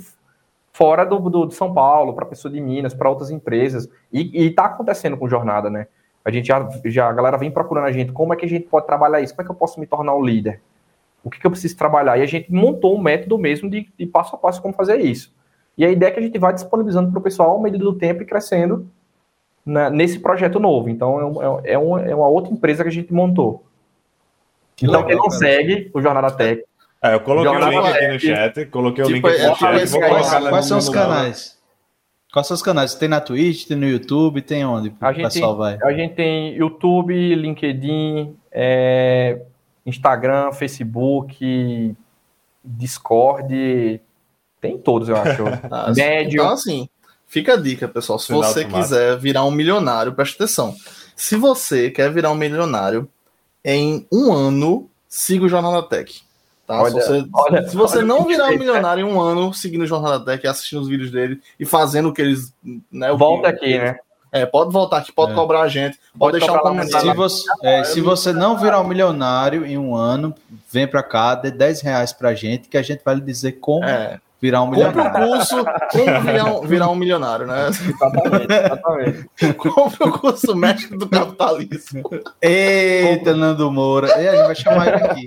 fora 0.73 1.05
do, 1.05 1.17
do 1.29 1.45
de 1.45 1.53
São 1.53 1.73
Paulo, 1.73 2.13
para 2.13 2.25
pessoas 2.25 2.53
de 2.53 2.59
Minas, 2.59 2.93
para 2.93 3.09
outras 3.09 3.29
empresas. 3.29 3.87
E 4.11 4.47
está 4.47 4.65
acontecendo 4.65 5.17
com 5.17 5.29
jornada, 5.29 5.69
né? 5.69 5.87
A 6.25 6.31
gente 6.31 6.47
já, 6.47 6.67
já, 6.85 7.09
a 7.09 7.13
galera 7.13 7.37
vem 7.37 7.51
procurando 7.51 7.85
a 7.85 7.91
gente, 7.91 8.11
como 8.11 8.33
é 8.33 8.35
que 8.35 8.45
a 8.45 8.49
gente 8.49 8.67
pode 8.67 8.85
trabalhar 8.85 9.21
isso? 9.21 9.33
Como 9.33 9.43
é 9.43 9.45
que 9.45 9.51
eu 9.51 9.55
posso 9.55 9.79
me 9.79 9.87
tornar 9.87 10.15
um 10.15 10.23
líder? 10.23 10.61
O 11.23 11.29
que, 11.29 11.39
que 11.39 11.45
eu 11.45 11.51
preciso 11.51 11.77
trabalhar? 11.77 12.17
E 12.17 12.21
a 12.21 12.25
gente 12.25 12.51
montou 12.51 12.95
um 12.95 13.01
método 13.01 13.37
mesmo 13.37 13.69
de, 13.69 13.91
de 13.97 14.05
passo 14.05 14.35
a 14.35 14.39
passo 14.39 14.61
como 14.61 14.73
fazer 14.73 14.99
isso. 14.99 15.33
E 15.79 15.85
a 15.85 15.89
ideia 15.89 16.09
é 16.09 16.11
que 16.11 16.19
a 16.19 16.23
gente 16.23 16.37
vai 16.37 16.53
disponibilizando 16.53 17.09
para 17.09 17.19
o 17.19 17.23
pessoal 17.23 17.51
ao 17.51 17.61
medida 17.61 17.81
do 17.81 17.93
tempo 17.93 18.21
e 18.21 18.25
crescendo 18.25 18.85
na, 19.65 19.89
nesse 19.89 20.19
projeto 20.19 20.59
novo. 20.59 20.89
Então, 20.89 21.41
é, 21.41 21.69
é, 21.69 21.73
é, 21.73 21.77
uma, 21.77 22.01
é 22.01 22.13
uma 22.13 22.27
outra 22.27 22.51
empresa 22.51 22.83
que 22.83 22.89
a 22.89 22.91
gente 22.91 23.13
montou. 23.13 23.63
Que 24.75 24.85
então, 24.85 24.99
legal, 24.99 25.07
quem 25.07 25.17
não 25.17 25.29
segue 25.29 25.89
o 25.93 26.01
Jornada 26.01 26.31
Tech. 26.31 26.65
É, 27.01 27.13
eu 27.13 27.21
coloquei 27.21 27.49
o 27.49 27.69
link 27.69 27.87
aqui 27.87 28.07
no 28.09 28.19
chat. 28.19 28.65
Coloquei 28.65 29.05
tipo, 29.05 29.27
o 29.27 29.31
link 29.31 29.39
aqui 29.39 29.47
no 29.47 29.55
chat. 29.55 29.85
Vou 29.85 30.01
colocar 30.01 30.49
quais 30.49 30.65
são 30.65 30.77
os 30.79 30.89
canais? 30.89 31.57
Quais 32.33 32.47
são 32.47 32.55
os 32.55 32.61
canais? 32.61 32.95
Tem 32.95 33.07
na 33.07 33.21
Twitch, 33.21 33.65
tem 33.65 33.77
no 33.77 33.87
YouTube, 33.87 34.41
tem 34.41 34.65
onde? 34.65 34.93
A 34.99 35.13
gente, 35.13 35.23
pessoal 35.23 35.55
vai? 35.55 35.77
a 35.81 35.93
gente 35.93 36.13
tem 36.13 36.55
YouTube, 36.55 37.35
LinkedIn, 37.35 38.35
é, 38.51 39.41
Instagram, 39.85 40.51
Facebook, 40.51 41.95
Discord, 42.65 44.01
tem 44.61 44.77
todos, 44.77 45.09
eu 45.09 45.15
acho. 45.15 45.43
ah, 45.71 45.91
Médio. 45.95 46.41
Então, 46.41 46.53
assim, 46.53 46.89
fica 47.27 47.53
a 47.53 47.57
dica, 47.57 47.87
pessoal. 47.87 48.19
Se 48.19 48.27
Final 48.27 48.43
você 48.43 48.63
automático. 48.63 48.81
quiser 48.81 49.17
virar 49.17 49.45
um 49.45 49.51
milionário, 49.51 50.13
preste 50.13 50.35
atenção. 50.35 50.75
Se 51.15 51.35
você 51.35 51.89
quer 51.89 52.11
virar 52.11 52.31
um 52.31 52.35
milionário, 52.35 53.09
em 53.63 54.07
um 54.11 54.31
ano, 54.31 54.89
siga 55.07 55.45
o 55.45 55.49
Jornal 55.49 55.73
da 55.73 55.83
Tech. 55.83 56.21
Tá? 56.65 56.81
Olha, 56.81 57.01
se 57.01 57.07
você, 57.07 57.27
olha, 57.33 57.67
se 57.67 57.75
você 57.75 58.01
não 58.03 58.25
virar 58.25 58.49
um 58.49 58.57
milionário 58.57 59.07
em 59.07 59.11
um 59.11 59.19
ano 59.19 59.53
seguindo 59.53 59.81
o 59.81 59.87
Jornal 59.87 60.19
da 60.19 60.25
Tech, 60.25 60.47
assistindo 60.47 60.81
os 60.81 60.87
vídeos 60.87 61.11
dele 61.11 61.41
e 61.59 61.65
fazendo 61.65 62.09
o 62.09 62.13
que 62.13 62.21
eles. 62.21 62.53
Né, 62.91 63.11
Volta 63.13 63.51
que, 63.51 63.65
aqui, 63.65 63.77
né? 63.77 63.97
É, 64.31 64.45
pode 64.45 64.71
voltar 64.71 64.97
aqui, 64.97 65.11
pode 65.11 65.31
é. 65.31 65.35
cobrar 65.35 65.61
a 65.61 65.67
gente, 65.67 65.97
pode, 66.17 66.37
pode 66.37 66.39
deixar 66.39 66.53
um 66.53 66.59
comentário. 66.59 67.09
Se 67.09 67.17
você, 67.17 67.49
é, 67.63 67.83
se 67.83 68.01
você 68.01 68.31
não 68.31 68.55
virar 68.55 68.79
um 68.79 68.87
milionário 68.87 69.65
em 69.65 69.77
um 69.77 69.95
ano, 69.95 70.35
vem 70.71 70.87
para 70.87 71.01
cá, 71.01 71.33
dê 71.33 71.49
10 71.49 71.81
reais 71.81 72.13
pra 72.13 72.35
gente, 72.35 72.69
que 72.69 72.77
a 72.77 72.83
gente 72.83 73.01
vai 73.03 73.15
lhe 73.15 73.21
dizer 73.21 73.53
como 73.53 73.85
é. 73.85 74.21
Virar 74.41 74.63
um 74.63 74.69
milionário. 74.69 75.03
Compre 75.03 75.23
o 75.23 75.29
curso, 75.29 75.65
como 75.91 76.21
virar 76.21 76.45
um, 76.45 76.61
virar 76.61 76.89
um 76.89 76.95
milionário, 76.95 77.45
né? 77.45 77.67
Exatamente, 77.67 78.53
exatamente. 78.53 79.29
Compre 79.57 80.07
o 80.07 80.11
curso 80.11 80.55
Mestre 80.55 80.97
do 80.97 81.07
Capitalismo. 81.07 82.03
Eita, 82.41 83.35
Nando 83.35 83.71
Moura. 83.71 84.07
E 84.21 84.27
a 84.27 84.35
gente 84.35 84.45
vai 84.45 84.55
chamar 84.55 84.87
ele 84.87 84.95
aqui. 85.03 85.25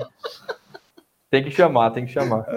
Tem 1.30 1.42
que 1.44 1.50
chamar, 1.50 1.90
tem 1.90 2.06
que 2.06 2.12
chamar. 2.12 2.44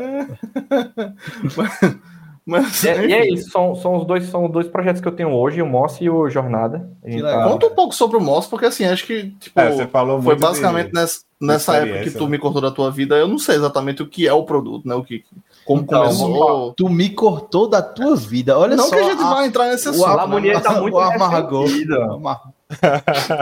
Mas, 2.46 2.86
é, 2.86 3.08
e 3.08 3.14
é 3.14 3.34
isso, 3.34 3.50
são, 3.50 3.74
são, 3.74 3.96
os 3.96 4.06
dois, 4.06 4.26
são 4.26 4.48
dois 4.48 4.68
projetos 4.68 5.02
que 5.02 5.08
eu 5.08 5.12
tenho 5.12 5.32
hoje, 5.32 5.64
o 5.64 5.66
Moss 5.66 6.00
e 6.00 6.08
o 6.08 6.30
Jornada. 6.30 6.88
Tá... 7.20 7.44
Conta 7.50 7.66
um 7.66 7.74
pouco 7.74 7.96
sobre 7.96 8.18
o 8.18 8.22
Moss, 8.22 8.46
porque 8.46 8.68
assim, 8.68 8.86
acho 8.86 9.04
que 9.08 9.32
tipo, 9.40 9.60
é, 9.60 9.72
você 9.72 9.88
falou 9.88 10.22
foi 10.22 10.36
basicamente 10.36 10.90
de, 10.90 10.94
nessa, 10.94 11.22
nessa 11.42 11.78
época 11.78 12.04
que 12.04 12.12
tu 12.12 12.28
me 12.28 12.38
cortou 12.38 12.62
da 12.62 12.70
tua 12.70 12.92
vida, 12.92 13.16
eu 13.16 13.28
não 13.28 13.40
sei 13.40 13.56
exatamente 13.56 14.04
o 14.04 14.08
que 14.08 14.28
é 14.28 14.34
o 14.34 14.44
produto, 14.44 14.88
né? 14.88 14.94
O 14.94 15.04
que, 15.04 15.24
como 15.66 15.82
então, 15.82 16.04
começou. 16.04 16.74
Tu 16.74 16.88
me 16.90 17.10
cortou 17.10 17.68
da 17.68 17.82
tua 17.82 18.16
vida, 18.16 18.58
olha 18.58 18.76
não 18.76 18.86
só. 18.86 18.92
Não 18.96 19.02
que 19.02 19.10
a 19.10 19.12
gente 19.12 19.24
a, 19.24 19.34
vai 19.34 19.48
entrar 19.48 19.66
nesse 19.70 19.90
assunto. 19.90 20.06
O, 20.06 20.40
né? 20.40 20.60
tá 20.60 20.80
muito 20.80 20.94
o 20.94 21.00
amargou. 21.00 21.66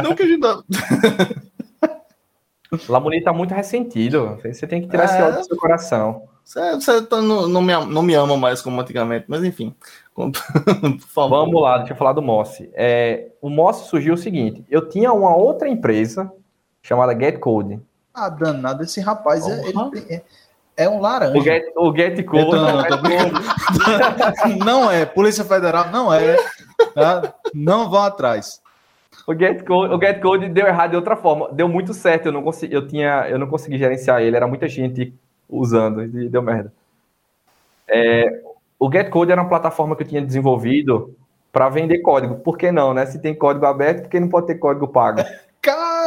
não 0.03 0.15
que 0.15 0.23
a 0.23 0.27
gente 0.27 0.39
dá. 0.39 0.63
Lamuni 2.89 3.21
tá 3.21 3.33
muito 3.33 3.53
ressentido. 3.53 4.39
Você 4.43 4.65
tem 4.65 4.81
que 4.81 4.87
tirar 4.87 5.03
é... 5.03 5.05
esse 5.05 5.21
ódio 5.21 5.39
do 5.39 5.45
seu 5.45 5.57
coração. 5.57 6.23
Você, 6.43 6.75
você 6.75 7.01
tá, 7.01 7.21
não, 7.21 7.47
não, 7.47 7.61
me, 7.61 7.73
não 7.85 8.01
me 8.01 8.13
ama 8.13 8.35
mais 8.35 8.61
como 8.61 8.79
antigamente, 8.79 9.25
mas 9.27 9.43
enfim. 9.43 9.75
Vamos 11.15 11.61
lá, 11.61 11.79
deixa 11.79 11.93
eu 11.93 11.97
falar 11.97 12.13
do 12.13 12.21
Moss. 12.21 12.61
É, 12.73 13.31
o 13.41 13.49
Moss 13.49 13.87
surgiu 13.87 14.13
o 14.13 14.17
seguinte: 14.17 14.65
eu 14.69 14.87
tinha 14.87 15.11
uma 15.13 15.35
outra 15.35 15.69
empresa 15.69 16.31
chamada 16.81 17.17
GetCode. 17.17 17.81
Ah, 18.13 18.29
danado, 18.29 18.83
esse 18.83 19.01
rapaz 19.01 19.47
é, 19.47 19.67
ele, 19.67 19.79
é, 20.09 20.21
é, 20.75 20.89
um 20.89 20.99
laranja. 20.99 21.37
O 21.37 21.41
Get, 21.41 21.63
o 21.75 21.95
Get 21.95 22.25
Code. 22.25 22.51
Não, 22.51 22.77
não, 24.57 24.65
não, 24.65 24.91
é, 24.91 25.05
Polícia 25.05 25.43
Federal 25.43 25.89
não 25.91 26.13
é. 26.13 26.35
Tá? 26.93 27.33
Não 27.53 27.89
vão 27.89 28.03
atrás. 28.03 28.61
O 29.27 29.33
GetCode, 29.33 29.93
o 29.93 29.99
GetCode 29.99 30.49
deu 30.49 30.67
errado 30.67 30.91
de 30.91 30.95
outra 30.95 31.15
forma. 31.15 31.49
Deu 31.51 31.69
muito 31.69 31.93
certo, 31.93 32.25
eu 32.25 32.31
não 32.31 32.43
consegui, 32.43 32.73
eu 32.73 32.87
tinha, 32.87 33.27
eu 33.29 33.39
não 33.39 33.47
consegui 33.47 33.77
gerenciar 33.77 34.21
ele, 34.21 34.35
era 34.35 34.47
muita 34.47 34.67
gente 34.67 35.13
usando 35.47 36.03
e 36.03 36.27
deu 36.27 36.41
merda. 36.41 36.73
É, 37.87 38.41
o 38.79 38.91
GetCode 38.91 39.31
era 39.31 39.41
uma 39.41 39.49
plataforma 39.49 39.95
que 39.95 40.03
eu 40.03 40.07
tinha 40.07 40.21
desenvolvido 40.21 41.15
para 41.51 41.69
vender 41.69 41.99
código. 41.99 42.35
Por 42.35 42.57
que 42.57 42.71
não, 42.71 42.93
né? 42.93 43.05
Se 43.05 43.21
tem 43.21 43.33
código 43.33 43.65
aberto, 43.65 44.03
por 44.03 44.09
que 44.09 44.19
não 44.19 44.27
pode 44.27 44.47
ter 44.47 44.55
código 44.55 44.87
pago? 44.87 45.21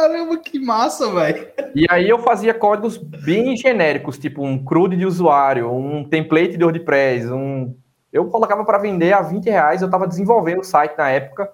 Caramba, 0.07 0.37
que 0.37 0.57
massa, 0.57 1.11
velho! 1.11 1.47
E 1.75 1.85
aí 1.89 2.07
eu 2.07 2.17
fazia 2.19 2.53
códigos 2.53 2.95
bem 2.97 3.57
genéricos, 3.57 4.17
tipo 4.17 4.41
um 4.41 4.57
CRUD 4.63 4.95
de 4.95 5.05
usuário, 5.05 5.69
um 5.69 6.01
template 6.05 6.55
de 6.55 6.63
WordPress, 6.63 7.29
um... 7.29 7.75
Eu 8.11 8.25
colocava 8.27 8.63
para 8.63 8.77
vender 8.77 9.11
a 9.11 9.21
20 9.21 9.49
reais, 9.49 9.81
eu 9.81 9.87
estava 9.87 10.07
desenvolvendo 10.07 10.61
o 10.61 10.63
site 10.63 10.97
na 10.97 11.09
época. 11.09 11.51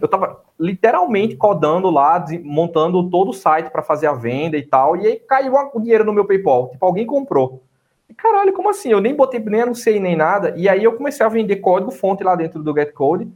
Eu 0.00 0.06
estava 0.06 0.40
literalmente 0.58 1.36
codando 1.36 1.90
lá, 1.90 2.24
montando 2.42 3.10
todo 3.10 3.28
o 3.28 3.34
site 3.34 3.70
para 3.70 3.82
fazer 3.82 4.06
a 4.06 4.14
venda 4.14 4.56
e 4.56 4.62
tal, 4.62 4.96
e 4.96 5.06
aí 5.06 5.16
caiu 5.16 5.52
o 5.52 5.78
dinheiro 5.78 6.04
no 6.04 6.12
meu 6.12 6.24
PayPal. 6.24 6.70
Tipo, 6.70 6.86
alguém 6.86 7.04
comprou. 7.04 7.62
E, 8.08 8.14
caralho, 8.14 8.54
como 8.54 8.70
assim? 8.70 8.92
Eu 8.92 9.00
nem 9.00 9.14
botei, 9.14 9.40
nem 9.40 9.60
anunciei 9.60 10.00
nem 10.00 10.16
nada. 10.16 10.54
E 10.56 10.70
aí 10.70 10.82
eu 10.82 10.94
comecei 10.94 11.24
a 11.24 11.28
vender 11.28 11.56
código 11.56 11.90
fonte 11.90 12.24
lá 12.24 12.34
dentro 12.34 12.62
do 12.62 12.74
GetCode. 12.74 13.30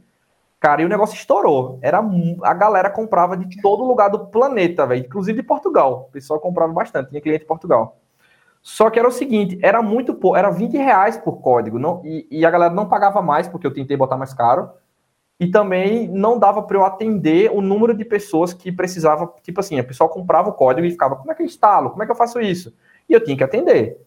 Cara, 0.59 0.81
e 0.81 0.85
o 0.85 0.89
negócio 0.89 1.15
estourou. 1.15 1.79
Era 1.81 1.99
a 2.43 2.53
galera 2.53 2.89
comprava 2.89 3.37
de 3.37 3.61
todo 3.61 3.83
lugar 3.83 4.09
do 4.09 4.27
planeta, 4.27 4.85
velho, 4.85 5.05
inclusive 5.05 5.41
de 5.41 5.47
Portugal. 5.47 6.07
O 6.09 6.11
pessoal 6.11 6.39
comprava 6.39 6.73
bastante, 6.73 7.09
tinha 7.09 7.21
cliente 7.21 7.41
de 7.41 7.47
Portugal. 7.47 7.97
Só 8.61 8.89
que 8.89 8.99
era 8.99 9.07
o 9.07 9.11
seguinte, 9.11 9.57
era 9.61 9.81
muito 9.81 10.13
pouco, 10.13 10.37
era 10.37 10.49
20 10.49 10.75
reais 10.77 11.17
por 11.17 11.41
código, 11.41 11.79
não, 11.79 12.01
e, 12.03 12.27
e, 12.29 12.45
a 12.45 12.51
galera 12.51 12.73
não 12.73 12.89
pagava 12.89 13.21
mais, 13.21 13.47
porque 13.47 13.65
eu 13.65 13.73
tentei 13.73 13.95
botar 13.95 14.17
mais 14.17 14.33
caro 14.33 14.69
e 15.39 15.49
também 15.49 16.09
não 16.09 16.37
dava 16.37 16.61
para 16.63 16.77
eu 16.77 16.83
atender 16.83 17.49
o 17.51 17.61
número 17.61 17.93
de 17.95 18.03
pessoas 18.03 18.53
que 18.53 18.71
precisava, 18.71 19.33
tipo 19.41 19.61
assim, 19.61 19.79
a 19.79 19.83
pessoa 19.83 20.09
comprava 20.09 20.49
o 20.49 20.53
código 20.53 20.85
e 20.85 20.91
ficava, 20.91 21.15
como 21.15 21.31
é 21.31 21.35
que 21.35 21.41
eu 21.41 21.45
instalo? 21.45 21.91
Como 21.91 22.03
é 22.03 22.05
que 22.05 22.11
eu 22.11 22.15
faço 22.15 22.41
isso? 22.41 22.75
E 23.07 23.13
eu 23.13 23.23
tinha 23.23 23.37
que 23.37 23.43
atender. 23.43 23.97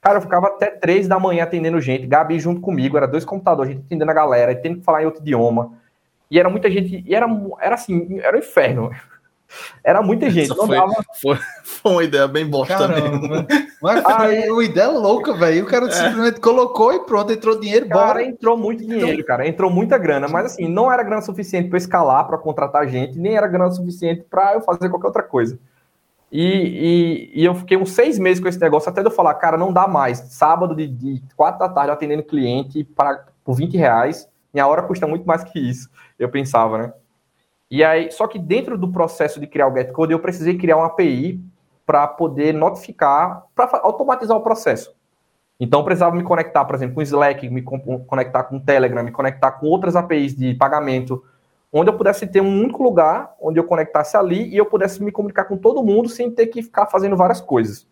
Cara, 0.00 0.18
eu 0.18 0.22
ficava 0.22 0.46
até 0.46 0.70
três 0.70 1.06
da 1.06 1.18
manhã 1.18 1.44
atendendo 1.44 1.80
gente, 1.80 2.06
Gabi 2.06 2.40
junto 2.40 2.60
comigo, 2.62 2.96
era 2.96 3.06
dois 3.06 3.24
computadores, 3.24 3.72
a 3.72 3.74
gente 3.74 3.84
atendendo 3.86 4.10
a 4.10 4.14
galera, 4.14 4.54
tendo 4.56 4.78
que 4.78 4.84
falar 4.84 5.02
em 5.02 5.06
outro 5.06 5.20
idioma. 5.20 5.72
E 6.30 6.38
era 6.38 6.50
muita 6.50 6.70
gente, 6.70 7.02
e 7.06 7.14
era, 7.14 7.26
era 7.60 7.74
assim, 7.74 8.18
era 8.20 8.36
um 8.36 8.40
inferno. 8.40 8.90
Era 9.82 10.02
muita 10.02 10.28
gente. 10.28 10.54
Foi, 10.54 10.68
dava... 10.68 10.92
foi, 11.20 11.38
foi, 11.64 11.92
uma 11.92 12.04
ideia 12.04 12.28
bem 12.28 12.46
bosta 12.46 12.76
Caramba, 12.76 13.46
Mas 13.80 14.02
foi 14.02 14.50
uma 14.50 14.64
ideia 14.64 14.90
louca, 14.90 15.32
velho. 15.32 15.64
O 15.64 15.66
cara 15.66 15.86
é. 15.86 15.90
simplesmente 15.90 16.38
colocou 16.38 16.92
e 16.92 17.00
pronto, 17.06 17.32
entrou 17.32 17.58
dinheiro, 17.58 17.88
cara, 17.88 18.06
bora. 18.06 18.22
entrou 18.22 18.58
muito 18.58 18.84
dinheiro, 18.86 19.24
cara. 19.24 19.48
Entrou 19.48 19.70
muita 19.70 19.96
grana, 19.96 20.28
mas 20.28 20.46
assim, 20.46 20.68
não 20.68 20.92
era 20.92 21.02
grana 21.02 21.22
suficiente 21.22 21.68
para 21.68 21.78
escalar, 21.78 22.26
para 22.26 22.36
contratar 22.36 22.86
gente, 22.88 23.18
nem 23.18 23.36
era 23.36 23.46
grana 23.46 23.70
suficiente 23.70 24.22
para 24.28 24.52
eu 24.52 24.60
fazer 24.60 24.90
qualquer 24.90 25.06
outra 25.06 25.22
coisa. 25.22 25.58
E, 26.30 27.30
e, 27.32 27.40
e, 27.40 27.44
eu 27.44 27.54
fiquei 27.54 27.78
uns 27.78 27.92
seis 27.92 28.18
meses 28.18 28.38
com 28.38 28.48
esse 28.48 28.60
negócio, 28.60 28.90
até 28.90 29.00
de 29.00 29.06
eu 29.06 29.10
falar, 29.10 29.32
cara, 29.34 29.56
não 29.56 29.72
dá 29.72 29.88
mais. 29.88 30.18
Sábado 30.18 30.74
de, 30.74 30.86
de 30.86 31.22
quatro 31.34 31.58
da 31.58 31.70
tarde 31.70 31.90
atendendo 31.90 32.22
cliente 32.22 32.84
para, 32.84 33.24
por 33.42 33.54
20 33.54 33.78
reais, 33.78 34.28
minha 34.52 34.66
hora 34.66 34.82
custa 34.82 35.06
muito 35.06 35.24
mais 35.24 35.42
que 35.42 35.58
isso. 35.58 35.88
Eu 36.18 36.28
pensava, 36.28 36.78
né? 36.78 36.92
E 37.70 37.84
aí, 37.84 38.10
só 38.10 38.26
que 38.26 38.38
dentro 38.38 38.78
do 38.78 38.90
processo 38.90 39.38
de 39.38 39.46
criar 39.46 39.68
o 39.68 39.74
GetCode, 39.74 40.12
eu 40.12 40.18
precisei 40.18 40.56
criar 40.56 40.76
uma 40.76 40.86
API 40.86 41.40
para 41.84 42.06
poder 42.06 42.54
notificar, 42.54 43.44
para 43.54 43.80
automatizar 43.82 44.36
o 44.36 44.42
processo. 44.42 44.94
Então, 45.60 45.80
eu 45.80 45.84
precisava 45.84 46.14
me 46.14 46.22
conectar, 46.22 46.64
por 46.64 46.74
exemplo, 46.74 46.94
com 46.94 47.02
Slack, 47.02 47.48
me 47.50 47.62
conectar 47.62 48.44
com 48.44 48.56
o 48.56 48.60
Telegram, 48.60 49.02
me 49.02 49.10
conectar 49.10 49.52
com 49.52 49.66
outras 49.66 49.96
APIs 49.96 50.34
de 50.34 50.54
pagamento, 50.54 51.22
onde 51.72 51.90
eu 51.90 51.96
pudesse 51.96 52.26
ter 52.26 52.40
um 52.40 52.60
único 52.60 52.82
lugar 52.82 53.34
onde 53.40 53.58
eu 53.58 53.64
conectasse 53.64 54.16
ali 54.16 54.48
e 54.48 54.56
eu 54.56 54.64
pudesse 54.64 55.02
me 55.02 55.12
comunicar 55.12 55.44
com 55.44 55.56
todo 55.56 55.82
mundo 55.82 56.08
sem 56.08 56.30
ter 56.30 56.46
que 56.46 56.62
ficar 56.62 56.86
fazendo 56.86 57.16
várias 57.16 57.40
coisas. 57.40 57.86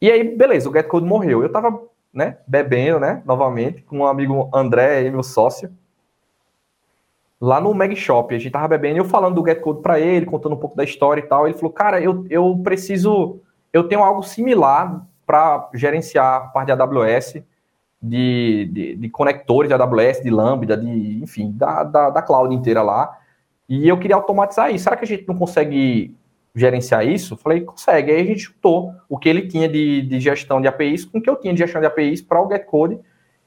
E 0.00 0.10
aí, 0.10 0.24
beleza, 0.36 0.70
o 0.70 0.72
GetCode 0.72 1.04
morreu. 1.04 1.40
Eu 1.40 1.48
estava 1.48 1.82
né, 2.12 2.38
bebendo, 2.46 3.00
né, 3.00 3.22
novamente, 3.26 3.82
com 3.82 3.98
um 3.98 4.06
amigo 4.06 4.48
André, 4.54 5.10
meu 5.10 5.22
sócio, 5.22 5.70
lá 7.40 7.60
no 7.60 7.72
Mag 7.72 7.96
Shop. 7.96 8.34
A 8.34 8.38
gente 8.38 8.52
tava 8.52 8.68
bebendo 8.68 8.98
eu 8.98 9.04
falando 9.04 9.36
do 9.36 9.46
GetCode 9.46 9.80
para 9.80 9.98
ele, 9.98 10.26
contando 10.26 10.54
um 10.54 10.58
pouco 10.58 10.76
da 10.76 10.84
história 10.84 11.20
e 11.20 11.26
tal. 11.26 11.46
Ele 11.46 11.56
falou, 11.56 11.72
cara, 11.72 12.00
eu, 12.00 12.26
eu 12.28 12.60
preciso, 12.62 13.40
eu 13.72 13.84
tenho 13.84 14.02
algo 14.02 14.22
similar 14.22 15.06
para 15.26 15.70
gerenciar 15.74 16.36
a 16.36 16.40
parte 16.40 16.66
de 16.66 16.72
AWS, 16.72 17.42
de, 18.02 18.68
de, 18.72 18.96
de, 18.96 19.08
conectores 19.08 19.68
de 19.68 19.74
AWS, 19.74 20.22
de 20.22 20.30
Lambda, 20.30 20.76
de, 20.76 21.22
enfim, 21.22 21.52
da, 21.52 21.84
da, 21.84 22.10
da 22.10 22.22
cloud 22.22 22.54
inteira 22.54 22.82
lá. 22.82 23.16
E 23.68 23.88
eu 23.88 23.98
queria 23.98 24.16
automatizar 24.16 24.74
isso. 24.74 24.84
Será 24.84 24.96
que 24.96 25.04
a 25.04 25.08
gente 25.08 25.26
não 25.28 25.36
consegue 25.36 26.14
gerenciar 26.54 27.06
isso? 27.06 27.36
Falei, 27.36 27.60
consegue. 27.60 28.10
Aí 28.10 28.20
a 28.20 28.24
gente 28.24 28.40
chutou 28.40 28.92
o 29.08 29.16
que 29.16 29.28
ele 29.28 29.46
tinha 29.46 29.68
de, 29.68 30.02
de 30.02 30.18
gestão 30.18 30.60
de 30.60 30.66
APIs 30.66 31.04
com 31.04 31.18
o 31.18 31.22
que 31.22 31.30
eu 31.30 31.36
tinha 31.36 31.54
de 31.54 31.60
gestão 31.60 31.80
de 31.80 31.86
APIs 31.86 32.20
para 32.20 32.42
o 32.42 32.48
GetCode 32.48 32.98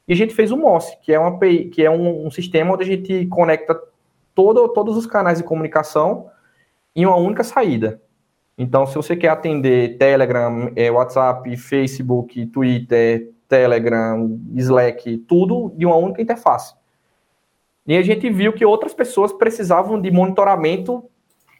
e 0.07 0.13
a 0.13 0.15
gente 0.15 0.33
fez 0.33 0.51
o 0.51 0.57
MOS, 0.57 0.97
que 1.01 1.13
é, 1.13 1.19
uma 1.19 1.29
API, 1.29 1.69
que 1.69 1.83
é 1.83 1.89
um, 1.89 2.27
um 2.27 2.31
sistema 2.31 2.73
onde 2.73 2.83
a 2.83 2.87
gente 2.87 3.25
conecta 3.27 3.79
todo, 4.35 4.67
todos 4.69 4.97
os 4.97 5.05
canais 5.05 5.37
de 5.37 5.43
comunicação 5.43 6.29
em 6.95 7.05
uma 7.05 7.15
única 7.15 7.43
saída. 7.43 8.01
Então, 8.57 8.85
se 8.85 8.95
você 8.95 9.15
quer 9.15 9.29
atender 9.29 9.97
Telegram, 9.97 10.71
é, 10.75 10.91
WhatsApp, 10.91 11.55
Facebook, 11.57 12.45
Twitter, 12.47 13.31
Telegram, 13.47 14.39
Slack, 14.55 15.17
tudo 15.19 15.71
de 15.75 15.85
uma 15.85 15.95
única 15.95 16.21
interface. 16.21 16.75
E 17.85 17.97
a 17.97 18.01
gente 18.01 18.29
viu 18.29 18.53
que 18.53 18.65
outras 18.65 18.93
pessoas 18.93 19.33
precisavam 19.33 19.99
de 19.99 20.11
monitoramento 20.11 21.03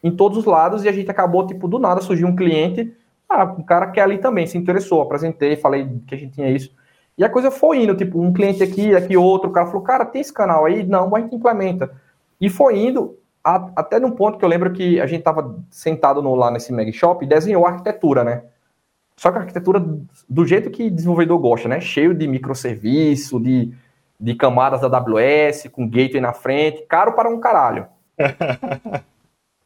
em 0.03 0.11
todos 0.15 0.37
os 0.37 0.45
lados 0.45 0.83
e 0.83 0.89
a 0.89 0.91
gente 0.91 1.09
acabou, 1.09 1.47
tipo, 1.47 1.67
do 1.67 1.79
nada 1.79 2.01
surgiu 2.01 2.27
um 2.27 2.35
cliente, 2.35 2.93
ah, 3.27 3.43
um 3.43 3.63
cara 3.63 3.87
que 3.87 3.99
ali 3.99 4.17
também 4.17 4.45
se 4.45 4.57
interessou, 4.57 5.01
apresentei, 5.01 5.55
falei 5.55 5.89
que 6.05 6.13
a 6.13 6.17
gente 6.17 6.33
tinha 6.33 6.49
isso. 6.49 6.73
E 7.17 7.23
a 7.23 7.29
coisa 7.29 7.51
foi 7.51 7.83
indo, 7.83 7.95
tipo, 7.95 8.19
um 8.19 8.33
cliente 8.33 8.63
aqui, 8.63 8.95
aqui 8.95 9.15
outro, 9.15 9.49
o 9.49 9.53
cara 9.53 9.67
falou, 9.67 9.81
cara, 9.81 10.05
tem 10.05 10.21
esse 10.21 10.33
canal 10.33 10.65
aí? 10.65 10.83
Não, 10.83 11.15
a 11.15 11.19
gente 11.19 11.35
implementa. 11.35 11.91
E 12.41 12.49
foi 12.49 12.79
indo 12.79 13.17
a, 13.43 13.69
até 13.75 13.99
num 13.99 14.11
ponto 14.11 14.37
que 14.37 14.45
eu 14.45 14.49
lembro 14.49 14.71
que 14.71 14.99
a 14.99 15.05
gente 15.05 15.19
estava 15.19 15.59
sentado 15.69 16.21
no, 16.21 16.33
lá 16.33 16.49
nesse 16.49 16.71
Mag 16.71 16.91
Shop 16.91 17.23
e 17.23 17.27
desenhou 17.27 17.65
a 17.65 17.71
arquitetura, 17.71 18.23
né? 18.23 18.43
Só 19.15 19.31
que 19.31 19.37
a 19.37 19.41
arquitetura 19.41 19.83
do 20.27 20.45
jeito 20.45 20.71
que 20.71 20.89
desenvolvedor 20.89 21.37
gosta, 21.39 21.67
né? 21.67 21.79
Cheio 21.79 22.15
de 22.15 22.27
microserviço, 22.27 23.39
de, 23.39 23.71
de 24.19 24.35
camadas 24.35 24.81
da 24.81 24.87
AWS, 24.97 25.67
com 25.71 25.87
gateway 25.87 26.21
na 26.21 26.33
frente, 26.33 26.83
caro 26.87 27.13
para 27.13 27.29
um 27.29 27.39
caralho. 27.39 27.85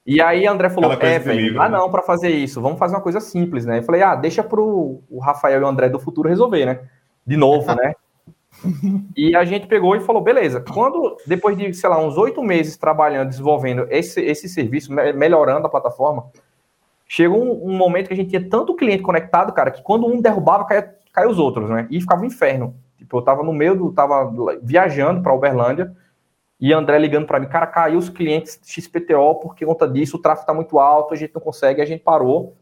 e 0.06 0.22
aí 0.22 0.46
André 0.46 0.70
falou, 0.70 0.92
é, 0.94 1.20
velho, 1.20 1.62
ah 1.62 1.70
não, 1.70 1.90
para 1.90 2.02
fazer 2.02 2.30
isso, 2.30 2.62
vamos 2.62 2.80
fazer 2.80 2.96
uma 2.96 3.02
coisa 3.02 3.22
simples, 3.22 3.66
né? 3.66 3.80
Eu 3.80 3.84
falei, 3.84 4.02
ah, 4.02 4.16
deixa 4.16 4.44
pro 4.44 5.02
o 5.10 5.20
Rafael 5.20 5.62
e 5.62 5.64
o 5.64 5.68
André 5.68 5.88
do 5.88 6.00
futuro 6.00 6.28
resolver, 6.28 6.66
né? 6.66 6.80
De 7.28 7.36
novo, 7.36 7.76
né? 7.76 7.94
e 9.16 9.36
a 9.36 9.44
gente 9.44 9.68
pegou 9.68 9.96
e 9.96 10.00
falou, 10.00 10.22
beleza, 10.22 10.62
quando, 10.62 11.18
depois 11.28 11.58
de, 11.58 11.74
sei 11.74 11.90
lá, 11.90 12.00
uns 12.00 12.18
oito 12.18 12.42
meses 12.42 12.78
trabalhando, 12.78 13.30
desenvolvendo 13.30 13.86
esse, 13.90 14.22
esse 14.22 14.48
serviço, 14.48 14.92
melhorando 14.94 15.68
a 15.68 15.70
plataforma, 15.70 16.26
chegou 17.06 17.44
um, 17.44 17.72
um, 17.72 17.78
momento 17.78 18.08
que 18.08 18.14
a 18.14 18.18
gente 18.18 18.30
tinha 18.30 18.50
tanto 18.50 18.76
cliente 18.76 19.04
conectado, 19.04 19.52
cara, 19.54 19.72
que 19.72 19.84
quando 19.84 20.08
um 20.08 20.22
derrubava, 20.22 20.66
caia, 20.66 20.96
caia 21.12 21.30
os 21.30 21.38
outros, 21.38 21.70
né? 21.70 21.88
E 21.92 22.00
ficava 22.00 22.22
um 22.22 22.26
inferno. 22.26 22.76
Tipo, 22.98 23.18
eu 23.18 23.22
tava 23.22 23.44
no 23.44 23.54
meio 23.54 23.76
do, 23.76 23.92
tava 23.92 24.34
viajando 24.64 25.22
para 25.22 25.34
Uberlândia, 25.34 25.96
e 26.60 26.74
André 26.74 26.98
ligando 26.98 27.28
para 27.28 27.40
mim, 27.40 27.48
cara, 27.48 27.68
caiu 27.68 28.00
os 28.00 28.10
clientes 28.10 28.60
XPTO 28.64 29.36
por 29.36 29.56
conta 29.56 29.88
disso, 29.88 30.18
o 30.18 30.22
tráfego 30.22 30.48
tá 30.48 30.54
muito 30.54 30.80
alto, 30.80 31.14
a 31.14 31.18
gente 31.18 31.34
não 31.36 31.42
consegue, 31.42 31.82
a 31.82 31.86
gente 31.86 32.02
parou, 32.02 32.56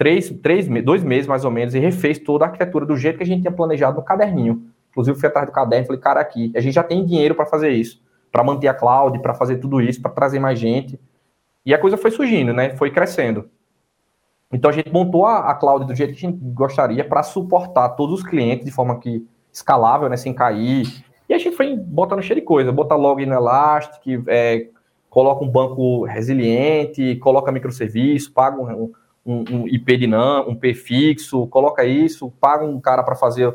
três, 0.00 0.30
três, 0.42 0.66
dois 0.82 1.04
meses 1.04 1.26
mais 1.26 1.44
ou 1.44 1.50
menos, 1.50 1.74
e 1.74 1.78
refez 1.78 2.18
toda 2.18 2.46
a 2.46 2.48
arquitetura 2.48 2.86
do 2.86 2.96
jeito 2.96 3.18
que 3.18 3.22
a 3.22 3.26
gente 3.26 3.42
tinha 3.42 3.52
planejado 3.52 3.98
no 3.98 4.02
caderninho. 4.02 4.62
Inclusive, 4.88 5.20
fui 5.20 5.28
atrás 5.28 5.46
do 5.46 5.52
caderno 5.52 5.84
e 5.84 5.86
falei, 5.86 6.00
cara, 6.00 6.20
aqui, 6.22 6.50
a 6.56 6.60
gente 6.60 6.72
já 6.72 6.82
tem 6.82 7.04
dinheiro 7.04 7.34
para 7.34 7.44
fazer 7.44 7.68
isso, 7.68 8.02
para 8.32 8.42
manter 8.42 8.68
a 8.68 8.72
cloud, 8.72 9.18
para 9.18 9.34
fazer 9.34 9.58
tudo 9.58 9.78
isso, 9.78 10.00
para 10.00 10.10
trazer 10.10 10.38
mais 10.38 10.58
gente. 10.58 10.98
E 11.66 11.74
a 11.74 11.78
coisa 11.78 11.98
foi 11.98 12.10
surgindo, 12.10 12.54
né? 12.54 12.74
Foi 12.76 12.90
crescendo. 12.90 13.50
Então 14.50 14.70
a 14.70 14.72
gente 14.72 14.90
montou 14.90 15.26
a, 15.26 15.50
a 15.50 15.54
cloud 15.54 15.84
do 15.84 15.94
jeito 15.94 16.14
que 16.14 16.26
a 16.26 16.30
gente 16.30 16.40
gostaria 16.42 17.04
para 17.04 17.22
suportar 17.22 17.90
todos 17.90 18.20
os 18.20 18.26
clientes 18.26 18.64
de 18.64 18.72
forma 18.72 18.98
que 18.98 19.28
escalável, 19.52 20.08
né? 20.08 20.16
Sem 20.16 20.32
cair. 20.32 20.86
E 21.28 21.34
a 21.34 21.36
gente 21.36 21.54
foi 21.54 21.76
botando 21.76 22.22
cheio 22.22 22.40
de 22.40 22.46
coisa, 22.46 22.72
botar 22.72 22.96
login 22.96 23.26
no 23.26 23.34
Elastic, 23.34 24.24
é, 24.28 24.66
coloca 25.10 25.44
um 25.44 25.48
banco 25.50 26.04
resiliente, 26.06 27.16
coloca 27.16 27.52
microserviço, 27.52 28.32
paga 28.32 28.58
um, 28.58 28.90
um, 29.32 29.68
IP 29.68 29.96
dinâmico, 29.96 30.50
um 30.50 30.56
P 30.56 30.74
fixo, 30.74 31.46
coloca 31.48 31.84
isso, 31.84 32.32
paga 32.40 32.64
um 32.64 32.80
cara 32.80 33.02
para 33.02 33.14
fazer 33.14 33.54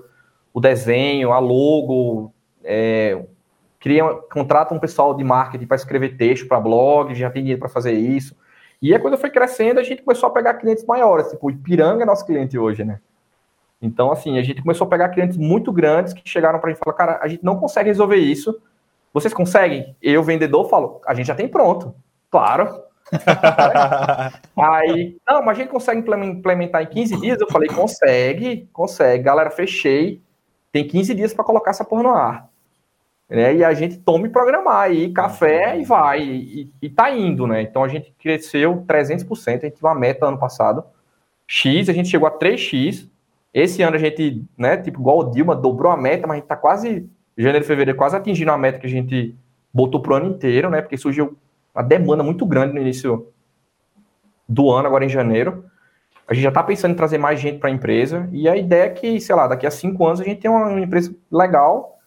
o 0.54 0.60
desenho, 0.60 1.32
a 1.32 1.40
logo, 1.40 2.34
é, 2.64 3.26
cria, 3.80 4.04
contrata 4.32 4.74
um 4.74 4.80
pessoal 4.80 5.14
de 5.14 5.24
marketing 5.24 5.68
para 5.68 5.76
escrever 5.76 6.18
texto 6.18 6.48
para 6.48 6.60
blog, 6.60 7.14
já 7.14 7.30
tem 7.30 7.42
dinheiro 7.42 7.60
para 7.60 7.70
fazer 7.70 7.94
isso. 7.94 8.36
E 8.82 8.94
a 8.94 9.00
coisa 9.00 9.18
foi 9.18 9.30
crescendo, 9.30 9.80
a 9.80 9.84
gente 9.84 10.02
começou 10.02 10.28
a 10.28 10.32
pegar 10.32 10.56
clientes 10.56 10.86
maiores, 10.86 11.30
tipo, 11.30 11.50
Ipiranga 11.50 12.04
é 12.04 12.06
nosso 12.06 12.26
cliente 12.26 12.58
hoje, 12.58 12.84
né? 12.84 13.00
Então, 13.82 14.12
assim, 14.12 14.38
a 14.38 14.44
gente 14.44 14.62
começou 14.62 14.88
a 14.88 14.90
pegar 14.90 15.10
clientes 15.10 15.38
muito 15.38 15.72
grandes 15.72 16.14
que 16.14 16.28
chegaram 16.28 16.60
para 16.60 16.70
a 16.70 16.74
gente 16.74 16.82
e 16.82 16.84
falaram, 16.84 16.98
cara, 16.98 17.20
a 17.22 17.28
gente 17.28 17.44
não 17.44 17.58
consegue 17.58 17.90
resolver 17.90 18.18
isso. 18.18 18.60
Vocês 19.14 19.34
conseguem? 19.34 19.96
Eu, 20.02 20.24
vendedor, 20.24 20.70
falo, 20.70 21.02
a 21.06 21.14
gente 21.14 21.28
já 21.28 21.36
tem 21.36 21.48
pronto. 21.48 21.94
Claro. 22.32 22.82
Aí, 24.57 25.18
não, 25.27 25.44
mas 25.44 25.57
a 25.57 25.61
gente 25.61 25.69
consegue 25.69 25.99
implementar 25.99 26.82
em 26.82 26.88
15 26.88 27.22
dias? 27.22 27.40
Eu 27.40 27.48
falei, 27.49 27.69
consegue, 27.69 28.68
consegue. 28.73 29.23
Galera, 29.23 29.52
fechei. 29.52 30.22
Tem 30.72 30.88
15 30.88 31.14
dias 31.14 31.34
para 31.34 31.45
colocar 31.45 31.72
essa 31.72 31.86
porra 31.86 32.03
no 32.03 32.10
ar. 32.10 32.49
Né? 33.30 33.56
E 33.56 33.64
a 33.64 33.73
gente 33.73 33.98
tome 33.98 34.30
programar 34.30 34.82
aí, 34.82 35.11
café 35.11 35.80
e 35.80 35.84
vai. 35.84 36.22
E, 36.22 36.72
e 36.82 36.90
tá 36.90 37.10
indo, 37.11 37.48
né? 37.48 37.61
Então 37.61 37.84
a 37.84 37.88
gente 37.88 38.14
cresceu 38.19 38.84
300%. 38.88 39.48
A 39.48 39.52
gente 39.52 39.77
tinha 39.77 39.90
uma 39.90 39.95
meta 39.95 40.26
ano 40.27 40.38
passado. 40.38 40.84
X, 41.48 41.90
a 41.90 41.94
gente 41.94 42.10
chegou 42.10 42.27
a 42.27 42.38
3x. 42.38 43.10
Esse 43.53 43.82
ano 43.82 43.95
a 43.95 43.99
gente, 43.99 44.44
né, 44.57 44.76
tipo, 44.76 44.99
igual 44.99 45.19
o 45.19 45.32
Dilma, 45.32 45.56
dobrou 45.56 45.91
a 45.91 45.95
meta, 45.95 46.27
mas 46.27 46.38
a 46.38 46.40
gente 46.40 46.48
tá 46.48 46.57
quase, 46.57 47.10
janeiro 47.38 47.64
e 47.64 47.68
fevereiro, 47.68 47.98
quase 47.98 48.15
atingindo 48.15 48.52
a 48.52 48.57
meta 48.57 48.80
que 48.80 48.86
a 48.86 48.90
gente 48.90 49.34
botou 49.73 50.02
pro 50.02 50.15
ano 50.15 50.27
inteiro, 50.27 50.69
né? 50.69 50.82
Porque 50.82 50.98
surgiu 50.98 51.38
uma 51.76 51.84
demanda 51.84 52.24
muito 52.24 52.46
grande 52.46 52.74
no 52.74 52.80
início 52.80 53.28
do 54.48 54.72
ano, 54.72 54.88
agora 54.88 55.04
em 55.04 55.10
janeiro. 55.10 55.66
A 56.28 56.34
gente 56.34 56.44
já 56.44 56.50
está 56.50 56.64
pensando 56.64 56.94
em 56.94 56.96
trazer 56.96 57.18
mais 57.18 57.40
gente 57.40 57.60
para 57.60 57.70
a 57.70 57.74
empresa 57.74 58.28
e 58.32 58.48
a 58.48 58.56
ideia 58.56 58.84
é 58.86 58.90
que, 58.90 59.20
sei 59.20 59.36
lá, 59.36 59.48
daqui 59.48 59.68
a 59.68 59.72
cinco 59.72 60.06
anos 60.08 60.22
a 60.22 60.24
gente 60.24 60.42
tem 60.42 60.50
uma 60.50 60.80
empresa 60.80 61.14
legal 61.32 62.00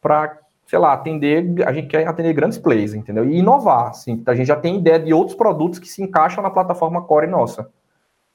para, 0.00 0.38
sei 0.66 0.78
lá, 0.78 0.92
atender, 0.92 1.62
a 1.66 1.72
gente 1.72 1.88
quer 1.88 2.06
atender 2.06 2.32
grandes 2.32 2.56
players, 2.56 2.94
entendeu? 2.94 3.28
E 3.28 3.38
inovar, 3.38 3.88
assim, 3.88 4.22
a 4.26 4.34
gente 4.34 4.46
já 4.46 4.56
tem 4.56 4.78
ideia 4.78 4.98
de 4.98 5.12
outros 5.12 5.36
produtos 5.36 5.78
que 5.78 5.88
se 5.88 6.02
encaixam 6.02 6.42
na 6.42 6.50
plataforma 6.50 7.02
core 7.02 7.26
nossa. 7.26 7.68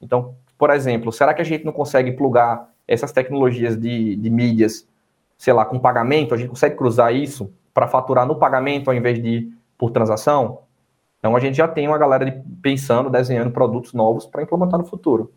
Então, 0.00 0.36
por 0.56 0.70
exemplo, 0.70 1.10
será 1.10 1.34
que 1.34 1.42
a 1.42 1.44
gente 1.44 1.64
não 1.64 1.72
consegue 1.72 2.12
plugar 2.12 2.68
essas 2.86 3.10
tecnologias 3.10 3.76
de, 3.76 4.14
de 4.14 4.30
mídias, 4.30 4.86
sei 5.36 5.52
lá, 5.52 5.64
com 5.64 5.80
pagamento? 5.80 6.32
A 6.32 6.36
gente 6.36 6.50
consegue 6.50 6.76
cruzar 6.76 7.12
isso 7.12 7.52
para 7.74 7.88
faturar 7.88 8.26
no 8.26 8.36
pagamento 8.36 8.88
ao 8.88 8.96
invés 8.96 9.20
de 9.20 9.52
por 9.78 9.90
transação? 9.90 10.62
Então 11.18 11.34
a 11.34 11.40
gente 11.40 11.56
já 11.56 11.66
tem 11.66 11.88
uma 11.88 11.98
galera 11.98 12.24
de, 12.24 12.32
pensando, 12.60 13.08
desenhando 13.08 13.50
produtos 13.50 13.94
novos 13.94 14.26
para 14.26 14.42
implementar 14.42 14.78
no 14.78 14.86
futuro. 14.86 15.32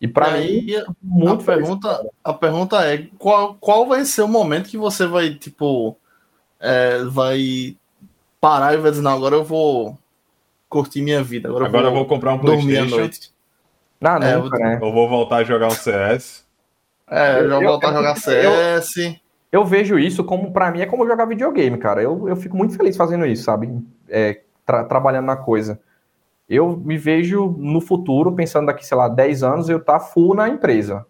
E 0.00 0.08
para 0.08 0.38
mim, 0.38 0.66
muito 1.02 1.42
a 1.42 1.44
pergunta, 1.44 2.10
a 2.24 2.32
pergunta 2.32 2.86
é 2.86 3.08
qual, 3.18 3.54
qual 3.60 3.86
vai 3.86 4.04
ser 4.04 4.22
o 4.22 4.28
momento 4.28 4.70
que 4.70 4.78
você 4.78 5.06
vai 5.06 5.34
tipo 5.34 5.96
é, 6.58 7.04
vai 7.04 7.76
parar 8.40 8.74
e 8.74 8.78
vai 8.78 8.90
dizer 8.90 9.02
não, 9.02 9.12
agora 9.12 9.34
eu 9.34 9.44
vou 9.44 9.98
curtir 10.70 11.02
minha 11.02 11.22
vida. 11.22 11.48
Agora, 11.48 11.66
agora 11.66 11.86
eu 11.86 11.90
vou, 11.90 12.00
eu 12.00 12.06
vou 12.06 12.14
comprar 12.14 12.32
um 12.32 12.38
PlayStation. 12.38 13.10
Não, 14.00 14.18
não, 14.18 14.26
é, 14.26 14.48
né? 14.58 14.78
Eu 14.80 14.92
vou 14.92 15.08
voltar 15.08 15.36
a 15.38 15.44
jogar 15.44 15.66
um 15.66 15.70
CS. 15.70 16.46
É, 17.10 17.40
eu 17.40 17.50
vou 17.50 17.62
voltar 17.62 17.90
a 17.90 17.92
jogar 17.92 18.16
CS. 18.16 19.19
Eu, 19.50 19.64
vejo 19.64 19.98
isso 19.98 20.22
como, 20.24 20.52
para 20.52 20.70
mim, 20.70 20.80
é 20.80 20.86
como 20.86 21.06
jogar 21.06 21.24
videogame, 21.24 21.76
cara. 21.76 22.02
Eu, 22.02 22.28
eu 22.28 22.36
fico 22.36 22.56
muito 22.56 22.76
feliz 22.76 22.96
fazendo 22.96 23.26
isso, 23.26 23.44
sabe? 23.44 23.68
É, 24.08 24.42
tra 24.64 24.84
trabalhando 24.84 25.26
na 25.26 25.36
coisa. 25.36 25.80
Eu 26.48 26.76
me 26.76 26.96
vejo 26.96 27.54
no 27.58 27.80
futuro, 27.80 28.32
pensando 28.32 28.66
daqui, 28.66 28.86
sei 28.86 28.96
lá, 28.96 29.08
10 29.08 29.42
anos, 29.42 29.68
eu 29.68 29.82
tá 29.82 30.00
full 30.00 30.34
na 30.34 30.48
empresa. 30.48 31.06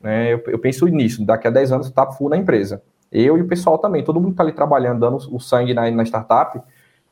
Né? 0.00 0.32
Eu, 0.32 0.42
eu 0.46 0.58
penso 0.58 0.86
nisso, 0.86 1.24
daqui 1.24 1.48
a 1.48 1.50
10 1.50 1.72
anos 1.72 1.86
eu 1.86 1.92
tá 1.92 2.10
full 2.12 2.28
na 2.28 2.36
empresa. 2.36 2.82
Eu 3.10 3.38
e 3.38 3.42
o 3.42 3.48
pessoal 3.48 3.78
também, 3.78 4.04
todo 4.04 4.20
mundo 4.20 4.32
que 4.32 4.36
tá 4.36 4.42
ali 4.42 4.52
trabalhando, 4.52 5.00
dando 5.00 5.16
o 5.34 5.38
sangue 5.38 5.72
na, 5.72 5.90
na 5.90 6.04
startup, 6.04 6.60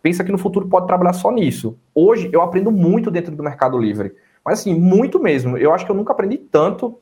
pensa 0.02 0.22
que 0.22 0.32
no 0.32 0.38
futuro 0.38 0.68
pode 0.68 0.86
trabalhar 0.86 1.14
só 1.14 1.30
nisso. 1.30 1.78
Hoje 1.94 2.28
eu 2.32 2.42
aprendo 2.42 2.70
muito 2.70 3.10
dentro 3.10 3.34
do 3.34 3.42
Mercado 3.42 3.78
Livre. 3.78 4.14
Mas 4.44 4.60
assim, 4.60 4.78
muito 4.78 5.18
mesmo. 5.18 5.56
Eu 5.56 5.72
acho 5.72 5.86
que 5.86 5.90
eu 5.90 5.96
nunca 5.96 6.12
aprendi 6.12 6.36
tanto 6.36 6.98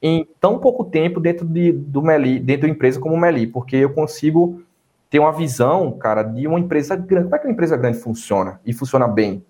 em 0.00 0.26
tão 0.40 0.58
pouco 0.58 0.84
tempo 0.84 1.20
dentro 1.20 1.46
de, 1.46 1.72
do 1.72 2.02
Meli, 2.02 2.38
dentro 2.38 2.62
da 2.62 2.72
empresa 2.72 3.00
como 3.00 3.14
o 3.14 3.18
Meli, 3.18 3.46
porque 3.46 3.76
eu 3.76 3.90
consigo 3.90 4.62
ter 5.10 5.18
uma 5.18 5.32
visão, 5.32 5.92
cara, 5.92 6.22
de 6.22 6.46
uma 6.46 6.60
empresa 6.60 6.94
grande. 6.94 7.24
Como 7.24 7.36
é 7.36 7.38
que 7.38 7.46
uma 7.46 7.52
empresa 7.52 7.76
grande 7.76 7.98
funciona 7.98 8.60
e 8.64 8.72
funciona 8.72 9.08
bem? 9.08 9.44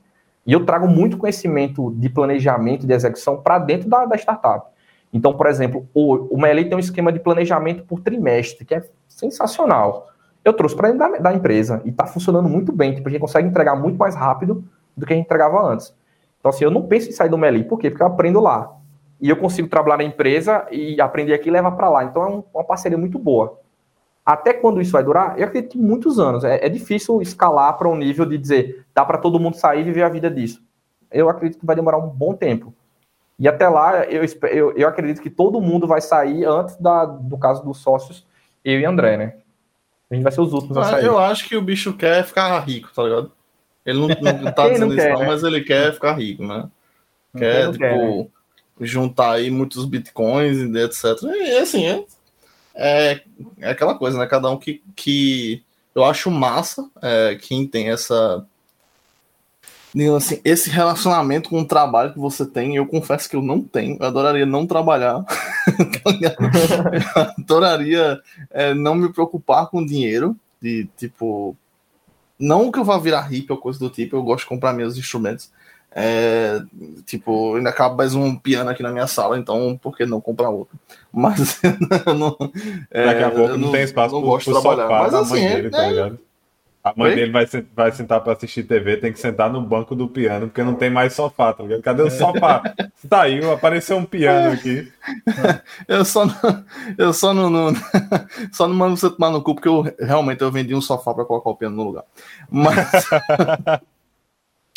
E 0.46 0.52
eu 0.52 0.64
trago 0.64 0.88
muito 0.88 1.18
conhecimento 1.18 1.92
de 1.96 2.08
planejamento 2.08 2.86
de 2.86 2.92
execução 2.94 3.42
para 3.42 3.58
dentro 3.58 3.88
da, 3.88 4.06
da, 4.06 4.16
startup. 4.16 4.70
Então, 5.12 5.34
por 5.34 5.46
exemplo, 5.46 5.86
o, 5.92 6.34
o 6.34 6.40
Meli 6.40 6.64
tem 6.64 6.76
um 6.76 6.80
esquema 6.80 7.12
de 7.12 7.18
planejamento 7.18 7.84
por 7.84 8.00
trimestre, 8.00 8.64
que 8.64 8.74
é 8.74 8.82
sensacional. 9.06 10.08
Eu 10.44 10.54
trouxe 10.54 10.74
para 10.74 10.90
dentro 10.90 11.12
da, 11.12 11.18
da, 11.18 11.34
empresa 11.34 11.82
e 11.84 11.90
está 11.90 12.06
funcionando 12.06 12.48
muito 12.48 12.72
bem. 12.72 12.94
Tipo, 12.94 13.08
a 13.08 13.10
gente 13.12 13.20
consegue 13.20 13.46
entregar 13.46 13.76
muito 13.76 13.98
mais 13.98 14.14
rápido 14.14 14.64
do 14.96 15.04
que 15.04 15.12
a 15.12 15.16
gente 15.16 15.26
entregava 15.26 15.60
antes. 15.60 15.94
Então, 16.38 16.50
assim, 16.50 16.64
eu 16.64 16.70
não 16.70 16.82
penso 16.82 17.08
em 17.08 17.12
sair 17.12 17.28
do 17.28 17.36
Meli. 17.36 17.64
Por 17.64 17.78
quê? 17.78 17.90
Porque 17.90 18.02
eu 18.02 18.06
aprendo 18.06 18.40
lá. 18.40 18.77
E 19.20 19.28
eu 19.28 19.36
consigo 19.36 19.68
trabalhar 19.68 19.98
na 19.98 20.04
empresa 20.04 20.66
e 20.70 21.00
aprender 21.00 21.34
aqui 21.34 21.48
e 21.48 21.52
levar 21.52 21.72
para 21.72 21.88
lá. 21.88 22.04
Então, 22.04 22.22
é 22.22 22.28
um, 22.28 22.44
uma 22.54 22.64
parceria 22.64 22.96
muito 22.96 23.18
boa. 23.18 23.58
Até 24.24 24.52
quando 24.52 24.80
isso 24.80 24.92
vai 24.92 25.02
durar? 25.02 25.38
Eu 25.38 25.46
acredito 25.46 25.72
que 25.72 25.78
muitos 25.78 26.18
anos. 26.18 26.44
É, 26.44 26.66
é 26.66 26.68
difícil 26.68 27.20
escalar 27.22 27.76
para 27.76 27.88
um 27.88 27.96
nível 27.96 28.26
de 28.26 28.36
dizer, 28.36 28.84
dá 28.94 29.04
para 29.04 29.18
todo 29.18 29.40
mundo 29.40 29.56
sair 29.56 29.80
e 29.80 29.84
viver 29.84 30.02
a 30.02 30.08
vida 30.08 30.30
disso. 30.30 30.62
Eu 31.10 31.28
acredito 31.28 31.58
que 31.58 31.66
vai 31.66 31.74
demorar 31.74 31.96
um 31.96 32.08
bom 32.08 32.34
tempo. 32.34 32.74
E 33.38 33.48
até 33.48 33.68
lá, 33.68 34.04
eu, 34.04 34.22
eu, 34.50 34.72
eu 34.76 34.88
acredito 34.88 35.22
que 35.22 35.30
todo 35.30 35.60
mundo 35.60 35.86
vai 35.86 36.00
sair 36.00 36.44
antes 36.44 36.76
da, 36.76 37.04
do 37.04 37.38
caso 37.38 37.64
dos 37.64 37.78
sócios, 37.78 38.26
eu 38.64 38.80
e 38.80 38.84
André, 38.84 39.16
né? 39.16 39.34
A 40.10 40.14
gente 40.14 40.24
vai 40.24 40.32
ser 40.32 40.40
os 40.40 40.52
últimos 40.52 40.76
a 40.76 40.84
sair. 40.84 41.06
Eu 41.06 41.18
acho 41.18 41.48
que 41.48 41.56
o 41.56 41.62
bicho 41.62 41.92
quer 41.94 42.24
ficar 42.24 42.58
rico, 42.60 42.90
tá 42.94 43.02
ligado? 43.02 43.32
Ele 43.86 43.98
não, 43.98 44.08
não 44.08 44.52
tá 44.52 44.68
dizendo 44.68 44.88
não 44.88 44.96
quer, 44.96 45.10
isso, 45.10 45.12
não, 45.14 45.20
né? 45.20 45.26
mas 45.26 45.42
ele 45.42 45.60
quer 45.62 45.94
ficar 45.94 46.12
rico, 46.12 46.44
né? 46.44 46.68
Quer, 47.36 47.66
tipo, 47.66 47.78
quer, 47.78 47.96
né? 47.96 48.26
Juntar 48.80 49.32
aí 49.32 49.50
muitos 49.50 49.84
bitcoins 49.84 50.58
etc. 50.74 51.22
E 51.22 51.58
assim, 51.58 51.86
é, 51.86 52.04
é, 52.74 53.20
é, 53.58 53.70
aquela 53.70 53.96
coisa, 53.96 54.16
né? 54.16 54.26
Cada 54.26 54.48
um 54.48 54.56
que, 54.56 54.80
que 54.94 55.62
eu 55.94 56.04
acho 56.04 56.30
massa 56.30 56.88
é, 57.02 57.36
quem 57.40 57.66
tem 57.66 57.90
essa. 57.90 58.46
Assim, 60.16 60.40
esse 60.44 60.70
relacionamento 60.70 61.50
com 61.50 61.60
o 61.60 61.66
trabalho 61.66 62.12
que 62.12 62.20
você 62.20 62.46
tem, 62.46 62.76
eu 62.76 62.86
confesso 62.86 63.28
que 63.28 63.34
eu 63.34 63.42
não 63.42 63.60
tenho. 63.60 63.96
Eu 63.98 64.06
adoraria 64.06 64.46
não 64.46 64.64
trabalhar. 64.64 65.24
eu 67.16 67.22
adoraria 67.36 68.20
é, 68.50 68.74
não 68.74 68.94
me 68.94 69.12
preocupar 69.12 69.66
com 69.66 69.84
dinheiro. 69.84 70.36
De 70.60 70.88
tipo, 70.96 71.56
não 72.38 72.70
que 72.70 72.78
eu 72.78 72.84
vá 72.84 72.98
virar 72.98 73.22
hippie 73.22 73.52
ou 73.52 73.58
coisa 73.58 73.78
do 73.78 73.90
tipo, 73.90 74.14
eu 74.14 74.22
gosto 74.22 74.44
de 74.44 74.48
comprar 74.48 74.72
meus 74.72 74.96
instrumentos. 74.96 75.50
É, 76.00 76.60
tipo, 77.06 77.56
ainda 77.56 77.70
acaba 77.70 77.96
mais 77.96 78.14
um 78.14 78.36
piano 78.36 78.70
aqui 78.70 78.84
na 78.84 78.92
minha 78.92 79.08
sala, 79.08 79.36
então 79.36 79.76
por 79.82 79.96
que 79.96 80.06
não 80.06 80.20
comprar 80.20 80.48
outro? 80.48 80.78
Mas 81.12 81.60
não, 82.16 82.36
é, 82.88 83.04
daqui 83.04 83.24
a 83.24 83.30
pouco 83.32 83.48
não, 83.48 83.58
não 83.58 83.72
tem 83.72 83.82
espaço 83.82 84.14
não 84.14 84.22
gosto 84.22 84.54
de 84.54 84.60
trabalhar. 84.60 84.88
Mas 84.88 85.12
assim, 85.12 85.40
dele, 85.40 85.66
é, 85.66 85.70
tá 85.70 85.88
ligado? 85.88 86.18
A 86.84 86.94
mãe 86.96 87.10
Oi? 87.10 87.16
dele 87.16 87.32
vai, 87.32 87.46
vai 87.74 87.90
sentar 87.90 88.20
para 88.20 88.32
assistir 88.32 88.62
TV, 88.62 88.98
tem 88.98 89.12
que 89.12 89.18
sentar 89.18 89.50
no 89.52 89.60
banco 89.60 89.96
do 89.96 90.06
piano, 90.06 90.46
porque 90.46 90.62
não 90.62 90.74
tem 90.74 90.88
mais 90.88 91.14
sofá, 91.14 91.52
tá 91.52 91.64
ligado? 91.64 91.82
Cadê 91.82 92.02
o 92.02 92.10
sofá? 92.12 92.62
Saiu, 93.10 93.50
apareceu 93.50 93.96
um 93.96 94.04
piano 94.04 94.52
aqui. 94.52 94.92
Eu 95.88 96.04
só 96.04 96.26
não, 96.26 96.64
eu 96.96 97.12
só 97.12 97.34
não, 97.34 97.50
não 97.50 97.72
só 98.52 98.68
não 98.68 98.74
mando 98.76 98.96
você 98.96 99.10
tomar 99.10 99.30
no 99.30 99.42
cu, 99.42 99.54
porque 99.54 99.68
eu 99.68 99.82
realmente 99.98 100.42
eu 100.42 100.52
vendi 100.52 100.74
um 100.74 100.80
sofá 100.80 101.12
para 101.12 101.24
colocar 101.24 101.50
o 101.50 101.56
piano 101.56 101.74
no 101.74 101.82
lugar. 101.82 102.04
Mas 102.50 103.06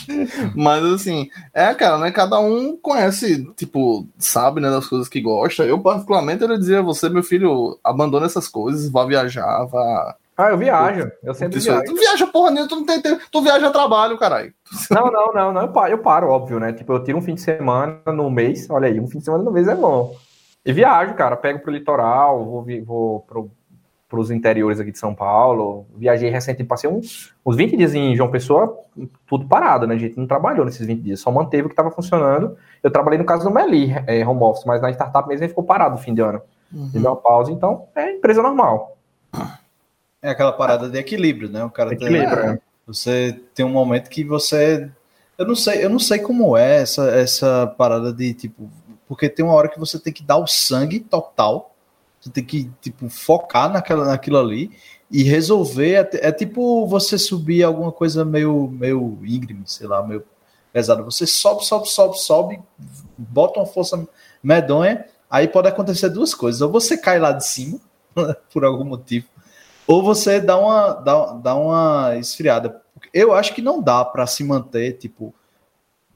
Mas 0.55 0.83
assim, 0.83 1.29
é, 1.53 1.73
cara, 1.73 1.97
né? 1.97 2.11
Cada 2.11 2.39
um 2.39 2.77
conhece, 2.77 3.45
tipo, 3.55 4.07
sabe, 4.17 4.61
né, 4.61 4.69
das 4.69 4.87
coisas 4.87 5.07
que 5.07 5.21
gosta. 5.21 5.63
Eu, 5.63 5.79
particularmente, 5.79 6.43
eu 6.43 6.57
dizia 6.57 6.79
a 6.79 6.83
você, 6.83 7.09
meu 7.09 7.23
filho, 7.23 7.79
abandona 7.83 8.25
essas 8.25 8.47
coisas, 8.47 8.89
vá 8.89 9.05
viajar, 9.05 9.65
vá 9.65 10.15
ah, 10.41 10.49
eu 10.49 10.57
viajo. 10.57 11.11
Eu 11.21 11.35
sempre 11.35 11.59
Isso, 11.59 11.69
viajo. 11.69 11.85
Tu 11.85 11.95
viaja 11.95 12.25
porra 12.25 12.49
nenhuma, 12.49 12.67
tu 12.67 12.75
não 12.75 12.85
tem 12.85 12.99
tempo. 12.99 13.21
Tu 13.31 13.41
viaja 13.41 13.67
a 13.67 13.71
trabalho, 13.71 14.17
caralho. 14.17 14.51
Não, 14.89 15.11
não, 15.11 15.33
não, 15.33 15.53
não. 15.53 15.61
Eu 15.61 15.67
paro, 15.71 15.91
eu 15.91 15.97
paro, 15.99 16.29
óbvio, 16.29 16.59
né? 16.59 16.73
Tipo, 16.73 16.93
eu 16.93 17.03
tiro 17.03 17.19
um 17.19 17.21
fim 17.21 17.35
de 17.35 17.41
semana 17.41 18.01
no 18.07 18.27
mês. 18.31 18.67
Olha 18.69 18.87
aí, 18.87 18.99
um 18.99 19.07
fim 19.07 19.19
de 19.19 19.25
semana 19.25 19.43
no 19.43 19.51
mês 19.51 19.67
é 19.67 19.75
bom. 19.75 20.15
E 20.65 20.73
viajo, 20.73 21.13
cara. 21.13 21.35
Pego 21.35 21.59
pro 21.59 21.71
litoral, 21.71 22.43
vou, 22.43 22.65
vou 22.83 23.19
pro, 23.21 23.51
pros 24.11 24.29
interiores 24.29 24.77
aqui 24.77 24.91
de 24.91 24.99
São 24.99 25.15
Paulo. 25.15 25.85
Viajei 25.95 26.29
recentemente, 26.29 26.67
passei 26.67 26.89
uns, 26.89 27.33
uns 27.45 27.55
20 27.55 27.77
dias 27.77 27.95
em 27.95 28.13
João 28.13 28.29
Pessoa, 28.29 28.77
tudo 29.25 29.47
parado, 29.47 29.87
né? 29.87 29.95
A 29.95 29.97
gente 29.97 30.19
não 30.19 30.27
trabalhou 30.27 30.65
nesses 30.65 30.85
20 30.85 31.01
dias, 31.01 31.21
só 31.21 31.31
manteve 31.31 31.63
o 31.63 31.69
que 31.69 31.73
estava 31.73 31.89
funcionando. 31.89 32.57
Eu 32.83 32.91
trabalhei 32.91 33.17
no 33.17 33.23
caso 33.23 33.45
do 33.45 33.49
Meli, 33.49 33.93
é, 34.05 34.27
home 34.27 34.43
office, 34.43 34.65
mas 34.65 34.81
na 34.81 34.91
startup 34.91 35.27
mesmo 35.29 35.47
ficou 35.47 35.63
parado 35.63 35.95
no 35.95 36.01
fim 36.01 36.13
de 36.13 36.21
ano. 36.21 36.41
Uhum. 36.73 36.89
Deu 36.89 37.01
uma 37.01 37.15
pausa, 37.15 37.53
então 37.53 37.87
é 37.95 38.11
empresa 38.11 38.41
normal. 38.41 38.97
É 40.21 40.29
aquela 40.29 40.51
parada 40.51 40.89
de 40.89 40.99
equilíbrio, 40.99 41.49
né? 41.49 41.63
O 41.63 41.69
cara 41.69 41.93
equilíbrio, 41.93 42.41
tem, 42.41 42.49
é. 42.49 42.59
Você 42.85 43.39
tem 43.55 43.65
um 43.65 43.69
momento 43.69 44.09
que 44.09 44.25
você. 44.25 44.91
Eu 45.37 45.47
não 45.47 45.55
sei, 45.55 45.83
eu 45.83 45.89
não 45.89 45.99
sei 45.99 46.19
como 46.19 46.57
é 46.57 46.81
essa, 46.81 47.09
essa 47.11 47.73
parada 47.77 48.11
de 48.11 48.33
tipo. 48.33 48.69
Porque 49.07 49.29
tem 49.29 49.43
uma 49.43 49.53
hora 49.53 49.69
que 49.69 49.79
você 49.79 49.97
tem 49.97 50.11
que 50.11 50.21
dar 50.21 50.37
o 50.37 50.45
sangue 50.45 50.99
total. 50.99 51.70
Você 52.21 52.29
tem 52.29 52.45
que, 52.45 52.71
tipo, 52.79 53.09
focar 53.09 53.71
naquela, 53.71 54.05
naquilo 54.05 54.37
ali 54.37 54.71
e 55.09 55.23
resolver. 55.23 56.09
É, 56.13 56.27
é 56.27 56.31
tipo 56.31 56.85
você 56.87 57.17
subir 57.17 57.63
alguma 57.63 57.91
coisa 57.91 58.23
meio, 58.23 58.67
meio 58.67 59.17
íngreme, 59.23 59.63
sei 59.65 59.87
lá, 59.87 60.05
meio 60.05 60.23
pesada. 60.71 61.01
Você 61.01 61.25
sobe, 61.25 61.65
sobe, 61.65 61.89
sobe, 61.89 62.19
sobe, 62.19 62.61
bota 63.17 63.59
uma 63.59 63.65
força 63.65 64.07
medonha, 64.41 65.05
aí 65.29 65.47
pode 65.47 65.67
acontecer 65.67 66.09
duas 66.09 66.35
coisas. 66.35 66.61
Ou 66.61 66.71
você 66.71 66.95
cai 66.95 67.19
lá 67.19 67.31
de 67.31 67.45
cima, 67.45 67.79
por 68.53 68.63
algum 68.63 68.85
motivo, 68.85 69.27
ou 69.87 70.03
você 70.03 70.39
dá 70.39 70.57
uma, 70.57 70.93
dá, 70.93 71.33
dá 71.33 71.55
uma 71.55 72.15
esfriada. 72.17 72.81
Eu 73.11 73.33
acho 73.33 73.53
que 73.55 73.63
não 73.63 73.81
dá 73.81 74.05
para 74.05 74.27
se 74.27 74.43
manter, 74.43 74.93
tipo, 74.93 75.33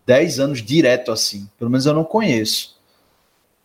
10 0.06 0.40
anos 0.40 0.62
direto 0.62 1.12
assim. 1.12 1.50
Pelo 1.58 1.72
menos 1.72 1.86
eu 1.86 1.94
não 1.94 2.04
conheço. 2.04 2.75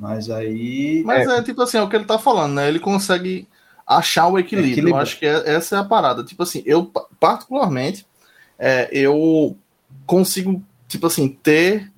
Mas 0.01 0.31
aí. 0.31 1.02
Mas 1.05 1.28
é, 1.28 1.36
é 1.36 1.43
tipo 1.43 1.60
assim, 1.60 1.77
é 1.77 1.82
o 1.82 1.89
que 1.89 1.94
ele 1.94 2.06
tá 2.06 2.18
falando, 2.18 2.55
né? 2.55 2.66
Ele 2.66 2.81
consegue 2.81 3.47
achar 3.86 4.28
o 4.28 4.39
equilíbrio. 4.39 4.72
equilíbrio. 4.72 4.97
Eu 4.97 5.02
acho 5.02 5.18
que 5.18 5.27
é, 5.27 5.55
essa 5.55 5.77
é 5.77 5.78
a 5.78 5.85
parada. 5.85 6.24
Tipo 6.24 6.43
assim, 6.43 6.62
eu, 6.64 6.90
particularmente, 7.20 8.06
é, 8.59 8.89
eu 8.90 9.55
consigo 10.06 10.64
tipo 10.90 11.06
assim, 11.06 11.28
ter 11.28 11.90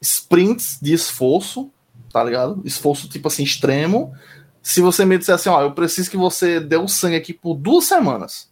sprints 0.00 0.78
de 0.80 0.94
esforço, 0.94 1.70
tá 2.12 2.22
ligado? 2.22 2.62
Esforço, 2.64 3.08
tipo 3.08 3.26
assim, 3.26 3.42
extremo. 3.42 4.14
Se 4.62 4.80
você 4.80 5.04
me 5.04 5.18
disser 5.18 5.34
assim, 5.34 5.48
ó, 5.48 5.60
eu 5.60 5.72
preciso 5.72 6.10
que 6.10 6.16
você 6.16 6.60
dê 6.60 6.76
o 6.76 6.86
sangue 6.86 7.16
aqui 7.16 7.34
por 7.34 7.54
duas 7.54 7.84
semanas. 7.84 8.48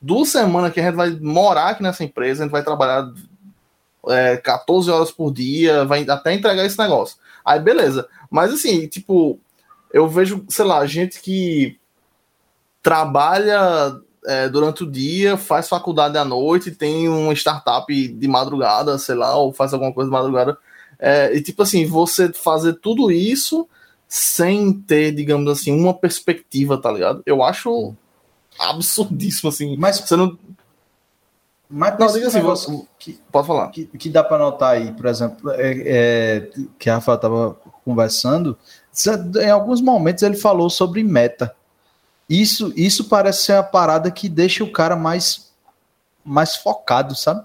Duas 0.00 0.30
semanas 0.30 0.72
que 0.72 0.80
a 0.80 0.84
gente 0.84 0.96
vai 0.96 1.10
morar 1.10 1.68
aqui 1.68 1.82
nessa 1.82 2.02
empresa, 2.02 2.42
a 2.42 2.46
gente 2.46 2.52
vai 2.52 2.64
trabalhar 2.64 3.12
é, 4.08 4.36
14 4.38 4.90
horas 4.90 5.12
por 5.12 5.32
dia, 5.32 5.84
vai 5.84 6.04
até 6.08 6.34
entregar 6.34 6.64
esse 6.64 6.78
negócio. 6.78 7.16
Aí, 7.44 7.60
beleza. 7.60 8.08
Mas 8.32 8.52
assim, 8.52 8.88
tipo, 8.88 9.38
eu 9.92 10.08
vejo, 10.08 10.44
sei 10.48 10.64
lá, 10.64 10.84
gente 10.86 11.20
que 11.20 11.78
trabalha 12.82 13.94
é, 14.26 14.48
durante 14.48 14.84
o 14.84 14.90
dia, 14.90 15.36
faz 15.36 15.68
faculdade 15.68 16.16
à 16.16 16.24
noite, 16.24 16.70
tem 16.70 17.08
uma 17.08 17.34
startup 17.34 18.08
de 18.08 18.28
madrugada, 18.28 18.96
sei 18.96 19.14
lá, 19.14 19.36
ou 19.36 19.52
faz 19.52 19.74
alguma 19.74 19.92
coisa 19.92 20.10
de 20.10 20.16
madrugada. 20.16 20.56
É, 20.98 21.36
e 21.36 21.42
tipo 21.42 21.62
assim, 21.62 21.84
você 21.84 22.32
fazer 22.32 22.74
tudo 22.74 23.10
isso 23.10 23.68
sem 24.08 24.72
ter, 24.72 25.12
digamos 25.12 25.50
assim, 25.50 25.72
uma 25.72 25.92
perspectiva, 25.92 26.80
tá 26.80 26.90
ligado? 26.90 27.22
Eu 27.26 27.42
acho 27.42 27.94
absurdíssimo, 28.58 29.50
assim. 29.50 29.76
Mas 29.76 30.00
você 30.00 30.16
não. 30.16 30.38
Mas 31.68 31.98
não, 31.98 32.06
diga 32.06 32.26
assim, 32.28 32.40
você, 32.40 32.82
que, 32.98 33.18
pode 33.30 33.46
falar. 33.46 33.68
Que, 33.68 33.86
que 33.86 34.10
dá 34.10 34.22
para 34.22 34.38
notar 34.38 34.74
aí, 34.74 34.92
por 34.92 35.06
exemplo, 35.06 35.50
é, 35.52 35.82
é, 35.86 36.50
que 36.78 36.90
a 36.90 36.94
Rafa 36.96 37.14
estava 37.14 37.56
conversando, 37.84 38.56
em 39.40 39.50
alguns 39.50 39.80
momentos 39.80 40.22
ele 40.22 40.36
falou 40.36 40.68
sobre 40.70 41.02
meta. 41.02 41.54
Isso, 42.28 42.72
isso 42.76 43.08
parece 43.08 43.44
ser 43.44 43.54
a 43.54 43.62
parada 43.62 44.10
que 44.10 44.28
deixa 44.28 44.64
o 44.64 44.72
cara 44.72 44.96
mais, 44.96 45.52
mais 46.24 46.56
focado, 46.56 47.14
sabe? 47.14 47.44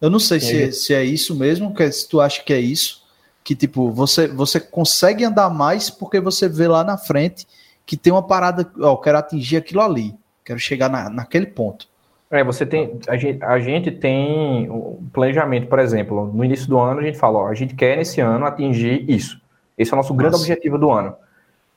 Eu 0.00 0.10
não 0.10 0.18
sei 0.18 0.40
se, 0.40 0.62
é, 0.62 0.70
se 0.70 0.94
é 0.94 1.02
isso 1.04 1.34
mesmo, 1.34 1.74
que, 1.74 1.90
se 1.90 2.08
tu 2.08 2.20
acha 2.20 2.42
que 2.42 2.52
é 2.52 2.60
isso, 2.60 3.02
que 3.42 3.54
tipo, 3.54 3.90
você, 3.90 4.28
você 4.28 4.60
consegue 4.60 5.24
andar 5.24 5.48
mais 5.48 5.88
porque 5.88 6.20
você 6.20 6.48
vê 6.48 6.68
lá 6.68 6.84
na 6.84 6.98
frente 6.98 7.46
que 7.86 7.96
tem 7.96 8.12
uma 8.12 8.22
parada, 8.22 8.70
ó, 8.80 8.92
eu 8.92 8.96
quero 8.96 9.18
atingir 9.18 9.56
aquilo 9.56 9.80
ali, 9.80 10.14
quero 10.44 10.58
chegar 10.58 10.88
na, 10.88 11.08
naquele 11.08 11.46
ponto. 11.46 11.88
É, 12.30 12.42
você 12.42 12.66
tem, 12.66 12.98
a 13.06 13.16
gente, 13.16 13.44
a 13.44 13.60
gente 13.60 13.90
tem 13.90 14.68
um 14.70 15.08
planejamento, 15.12 15.68
por 15.68 15.78
exemplo, 15.78 16.30
no 16.34 16.44
início 16.44 16.68
do 16.68 16.78
ano 16.78 17.00
a 17.00 17.02
gente 17.02 17.18
fala, 17.18 17.38
ó, 17.38 17.48
a 17.48 17.54
gente 17.54 17.74
quer 17.74 17.96
nesse 17.96 18.20
ano 18.20 18.44
atingir 18.44 19.08
isso. 19.08 19.40
Esse 19.76 19.92
é 19.92 19.94
o 19.94 19.96
nosso 19.96 20.14
grande 20.14 20.32
Nossa. 20.32 20.44
objetivo 20.44 20.78
do 20.78 20.90
ano. 20.90 21.16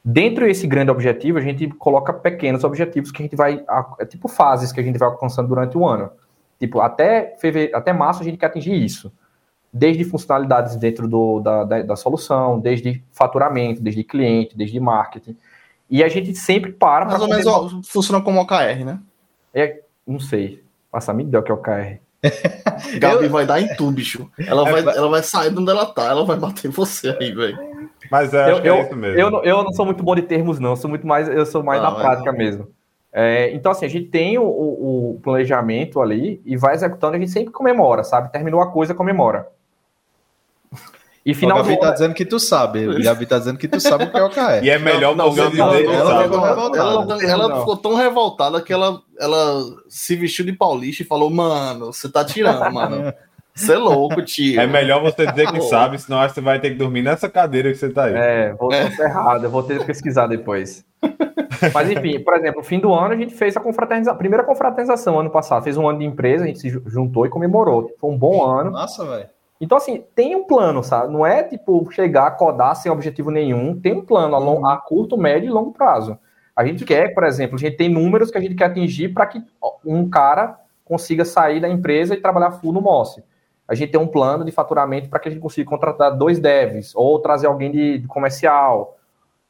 Dentro 0.03 0.45
desse 0.45 0.65
grande 0.65 0.89
objetivo, 0.89 1.37
a 1.37 1.41
gente 1.41 1.67
coloca 1.67 2.13
pequenos 2.13 2.63
objetivos 2.63 3.11
que 3.11 3.21
a 3.21 3.25
gente 3.25 3.35
vai. 3.35 3.63
É 3.99 4.05
tipo 4.05 4.27
fases 4.27 4.71
que 4.71 4.79
a 4.79 4.83
gente 4.83 4.97
vai 4.97 5.09
alcançando 5.09 5.49
durante 5.49 5.77
o 5.77 5.85
ano. 5.85 6.09
Tipo, 6.59 6.79
até, 6.79 7.35
fevereiro, 7.39 7.75
até 7.75 7.93
março 7.93 8.21
a 8.21 8.23
gente 8.23 8.37
quer 8.37 8.47
atingir 8.47 8.73
isso. 8.73 9.11
Desde 9.71 10.03
funcionalidades 10.03 10.75
dentro 10.75 11.07
do, 11.07 11.39
da, 11.39 11.63
da, 11.63 11.81
da, 11.83 11.95
solução, 11.95 12.59
desde 12.59 13.03
faturamento, 13.11 13.81
desde 13.81 14.03
cliente, 14.03 14.57
desde 14.57 14.79
marketing. 14.79 15.35
E 15.89 16.03
a 16.03 16.07
gente 16.07 16.33
sempre 16.35 16.71
para. 16.71 17.05
Mais 17.05 17.21
ou 17.21 17.27
menos 17.27 17.45
ó, 17.45 17.69
funciona 17.83 18.23
como 18.23 18.39
OKR, 18.39 18.85
né? 18.85 18.99
É, 19.53 19.81
não 20.05 20.19
sei. 20.19 20.63
Passa 20.91 21.13
me 21.13 21.25
deu 21.25 21.43
que 21.43 21.51
é 21.51 21.53
OKR. 21.53 21.99
Gabi 22.97 23.25
eu... 23.25 23.29
vai 23.29 23.45
dar 23.45 23.61
em 23.61 23.75
tu, 23.75 23.91
bicho. 23.91 24.29
Ela, 24.39 24.67
é, 24.67 24.81
vai, 24.81 24.97
ela 24.97 25.09
vai 25.09 25.21
sair 25.21 25.51
de 25.51 25.59
onde 25.59 25.69
ela 25.69 25.85
tá, 25.85 26.05
ela 26.05 26.25
vai 26.25 26.37
bater 26.37 26.69
em 26.69 26.71
você 26.71 27.15
aí, 27.19 27.33
velho. 27.33 27.66
Mas 28.11 28.33
é, 28.33 28.51
eu, 28.51 28.57
é 28.57 28.61
eu, 28.69 28.75
é 28.75 28.81
isso 28.81 28.95
mesmo. 28.95 29.19
Eu, 29.19 29.43
eu, 29.43 29.63
não 29.63 29.71
sou 29.73 29.85
muito 29.85 30.03
bom 30.03 30.15
de 30.15 30.21
termos, 30.21 30.59
não. 30.59 30.71
Eu 30.71 30.75
sou 30.75 30.89
muito 30.89 31.05
mais, 31.05 31.27
eu 31.27 31.45
sou 31.45 31.63
mais 31.63 31.79
ah, 31.81 31.83
na 31.83 31.91
prática 31.91 32.31
não. 32.31 32.37
mesmo. 32.37 32.67
É, 33.11 33.51
então, 33.53 33.71
assim, 33.71 33.85
a 33.85 33.89
gente 33.89 34.09
tem 34.09 34.37
o, 34.37 34.43
o, 34.43 35.19
planejamento 35.23 36.01
ali 36.01 36.41
e 36.45 36.55
vai 36.55 36.75
executando, 36.75 37.15
a 37.15 37.19
gente 37.19 37.31
sempre 37.31 37.51
comemora, 37.51 38.03
sabe? 38.03 38.31
Terminou 38.31 38.61
a 38.61 38.71
coisa, 38.71 38.93
comemora. 38.93 39.47
E 41.25 41.33
final 41.33 41.59
o 41.59 41.63
Gabi 41.63 41.77
tá 41.77 41.91
dizendo 41.91 42.13
que 42.13 42.23
tu 42.23 42.39
sabe. 42.39 42.87
O 42.87 43.03
Gabi 43.03 43.25
tá 43.25 43.37
dizendo 43.37 43.57
que 43.57 43.67
tu 43.67 43.81
sabe 43.81 44.05
o 44.05 44.11
que 44.11 44.17
é 44.17 44.23
o 44.23 44.29
KR. 44.29 44.63
E 44.63 44.69
é 44.69 44.79
melhor 44.79 45.13
não, 45.13 45.29
você 45.29 45.49
dizer 45.49 45.55
que 45.55 45.93
ela, 45.93 46.23
ela, 46.23 47.23
ela, 47.23 47.59
ficou 47.59 47.75
tão 47.75 47.95
revoltada 47.95 48.61
que 48.61 48.71
ela, 48.71 49.01
ela 49.19 49.61
se 49.89 50.15
vestiu 50.15 50.45
de 50.45 50.53
paulista 50.53 51.03
e 51.03 51.05
falou, 51.05 51.29
mano, 51.29 51.87
você 51.87 52.07
tá 52.09 52.23
tirando, 52.23 52.71
mano. 52.71 53.13
Você 53.57 53.73
é 53.73 53.77
louco, 53.77 54.21
tio. 54.21 54.61
É 54.61 54.67
melhor 54.67 55.01
você 55.01 55.25
dizer 55.25 55.51
que 55.51 55.61
sabe, 55.61 55.99
senão 55.99 56.21
você 56.21 56.39
vai 56.39 56.59
ter 56.59 56.69
que 56.69 56.75
dormir 56.75 57.01
nessa 57.01 57.27
cadeira 57.27 57.71
que 57.71 57.77
você 57.77 57.89
tá 57.89 58.05
aí. 58.05 58.13
É, 58.13 58.53
vou 58.53 58.71
é. 58.71 58.85
errado, 58.85 59.43
eu 59.45 59.49
vou 59.49 59.63
ter 59.63 59.79
que 59.79 59.85
pesquisar 59.85 60.27
depois. 60.27 60.85
Mas 61.73 61.89
enfim, 61.89 62.19
por 62.19 62.35
exemplo, 62.35 62.59
no 62.59 62.63
fim 62.63 62.79
do 62.79 62.93
ano 62.93 63.13
a 63.13 63.17
gente 63.17 63.33
fez 63.33 63.57
a 63.57 63.59
confraternização, 63.59 64.13
a 64.13 64.17
primeira 64.17 64.43
confraternização 64.43 65.19
ano 65.19 65.31
passado, 65.31 65.63
fez 65.63 65.75
um 65.75 65.89
ano 65.89 65.99
de 65.99 66.05
empresa, 66.05 66.43
a 66.43 66.47
gente 66.47 66.59
se 66.59 66.69
juntou 66.85 67.25
e 67.25 67.29
comemorou. 67.29 67.91
Foi 67.99 68.11
um 68.11 68.17
bom 68.17 68.45
ano. 68.45 68.71
Nossa, 68.71 69.03
velho. 69.03 69.29
Então, 69.59 69.75
assim, 69.75 70.03
tem 70.13 70.35
um 70.35 70.45
plano, 70.45 70.83
sabe? 70.83 71.11
Não 71.11 71.25
é 71.25 71.41
tipo 71.41 71.89
chegar, 71.91 72.29
codar 72.37 72.75
sem 72.75 72.91
objetivo 72.91 73.31
nenhum. 73.31 73.79
Tem 73.79 73.93
um 73.93 74.05
plano 74.05 74.35
a, 74.35 74.37
long, 74.37 74.67
a 74.67 74.77
curto, 74.77 75.17
médio 75.17 75.47
e 75.47 75.51
longo 75.51 75.71
prazo. 75.71 76.17
A 76.55 76.63
gente 76.63 76.85
quer, 76.85 77.11
por 77.13 77.23
exemplo, 77.23 77.55
a 77.55 77.59
gente 77.59 77.75
tem 77.75 77.89
números 77.89 78.29
que 78.29 78.37
a 78.37 78.41
gente 78.41 78.53
quer 78.53 78.65
atingir 78.65 79.09
para 79.09 79.25
que 79.25 79.41
um 79.83 80.07
cara 80.07 80.59
consiga 80.85 81.25
sair 81.25 81.59
da 81.59 81.67
empresa 81.67 82.13
e 82.13 82.21
trabalhar 82.21 82.51
full 82.51 82.71
no 82.71 82.81
MOSS 82.81 83.23
a 83.67 83.75
gente 83.75 83.91
tem 83.91 83.99
um 83.99 84.07
plano 84.07 84.45
de 84.45 84.51
faturamento 84.51 85.09
para 85.09 85.19
que 85.19 85.27
a 85.27 85.31
gente 85.31 85.41
consiga 85.41 85.69
contratar 85.69 86.15
dois 86.15 86.39
devs 86.39 86.95
ou 86.95 87.19
trazer 87.19 87.47
alguém 87.47 87.69
de, 87.69 87.99
de 87.99 88.07
comercial. 88.07 88.97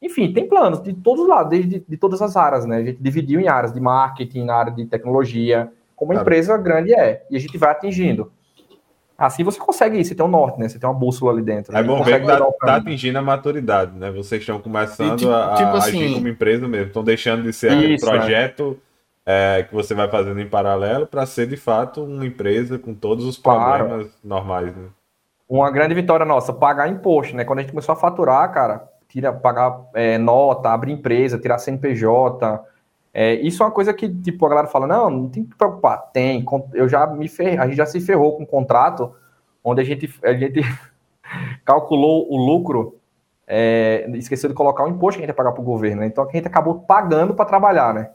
Enfim, 0.02 0.32
tem 0.32 0.48
planos 0.48 0.82
de 0.82 0.92
todos 0.92 1.22
os 1.22 1.28
lados, 1.28 1.58
de, 1.58 1.84
de, 1.86 1.96
todas 1.96 2.20
as 2.20 2.36
áreas, 2.36 2.66
né? 2.66 2.78
A 2.78 2.84
gente 2.84 2.98
dividiu 3.00 3.40
em 3.40 3.48
áreas 3.48 3.72
de 3.72 3.80
marketing, 3.80 4.44
na 4.44 4.56
área 4.56 4.72
de 4.72 4.84
tecnologia, 4.86 5.70
como 5.94 6.12
a 6.12 6.16
empresa 6.16 6.56
grande 6.56 6.92
é, 6.92 7.24
e 7.30 7.36
a 7.36 7.40
gente 7.40 7.56
vai 7.56 7.70
atingindo. 7.70 8.32
Assim 9.16 9.42
você 9.42 9.58
consegue 9.58 9.98
isso, 9.98 10.10
você 10.10 10.14
tem 10.14 10.24
um 10.24 10.28
norte, 10.28 10.60
né? 10.60 10.68
Você 10.68 10.78
tem 10.78 10.88
uma 10.88 10.94
bússola 10.94 11.32
ali 11.32 11.42
dentro. 11.42 11.76
É 11.76 11.82
bom 11.82 12.02
ver 12.04 12.20
que 12.20 12.26
tá, 12.26 12.38
tá, 12.38 12.76
atingindo 12.76 13.18
a 13.18 13.22
maturidade, 13.22 13.96
né? 13.98 14.12
Vocês 14.12 14.40
estão 14.40 14.60
começando 14.60 15.14
e, 15.14 15.16
tipo, 15.16 15.32
a, 15.32 15.54
tipo 15.54 15.70
a 15.70 15.78
assim, 15.78 16.04
agir 16.04 16.14
como 16.14 16.28
empresa 16.28 16.68
mesmo, 16.68 16.86
estão 16.86 17.02
deixando 17.02 17.42
de 17.42 17.52
ser 17.52 17.72
isso, 17.72 18.06
projeto 18.06 18.78
é, 19.30 19.62
que 19.62 19.74
você 19.74 19.94
vai 19.94 20.08
fazendo 20.08 20.40
em 20.40 20.48
paralelo 20.48 21.06
para 21.06 21.26
ser 21.26 21.46
de 21.46 21.56
fato 21.58 22.02
uma 22.02 22.24
empresa 22.24 22.78
com 22.78 22.94
todos 22.94 23.26
os 23.26 23.36
problemas 23.36 24.06
claro. 24.06 24.10
normais. 24.24 24.74
Né? 24.74 24.86
Uma 25.46 25.70
grande 25.70 25.92
vitória 25.92 26.24
nossa, 26.24 26.50
pagar 26.50 26.88
imposto, 26.88 27.36
né? 27.36 27.44
Quando 27.44 27.58
a 27.58 27.62
gente 27.62 27.72
começou 27.72 27.92
a 27.92 27.96
faturar, 27.96 28.50
cara, 28.50 28.88
tira, 29.06 29.30
pagar 29.30 29.82
é, 29.92 30.16
nota, 30.16 30.70
abrir 30.70 30.92
empresa, 30.92 31.38
tirar 31.38 31.58
CNPJ. 31.58 32.64
É, 33.12 33.34
isso 33.34 33.62
é 33.62 33.66
uma 33.66 33.72
coisa 33.72 33.92
que, 33.92 34.08
tipo, 34.08 34.46
a 34.46 34.48
galera 34.48 34.66
fala, 34.66 34.86
não, 34.86 35.10
não 35.10 35.28
tem 35.28 35.44
que 35.44 35.54
preocupar. 35.56 36.10
Tem, 36.10 36.42
eu 36.72 36.88
já 36.88 37.06
me 37.06 37.28
ferrei, 37.28 37.58
a 37.58 37.66
gente 37.66 37.76
já 37.76 37.84
se 37.84 38.00
ferrou 38.00 38.34
com 38.34 38.44
um 38.44 38.46
contrato 38.46 39.14
onde 39.62 39.82
a 39.82 39.84
gente, 39.84 40.10
a 40.24 40.32
gente 40.32 40.62
calculou 41.66 42.32
o 42.32 42.36
lucro, 42.38 42.96
é, 43.46 44.08
esqueceu 44.14 44.48
de 44.48 44.54
colocar 44.54 44.84
o 44.84 44.88
imposto 44.88 45.18
que 45.18 45.24
a 45.24 45.26
gente 45.26 45.34
ia 45.34 45.36
pagar 45.36 45.52
para 45.52 45.60
o 45.60 45.66
governo, 45.66 46.00
né? 46.00 46.06
Então 46.06 46.26
a 46.26 46.32
gente 46.32 46.46
acabou 46.46 46.76
pagando 46.76 47.34
para 47.34 47.44
trabalhar, 47.44 47.92
né? 47.92 48.08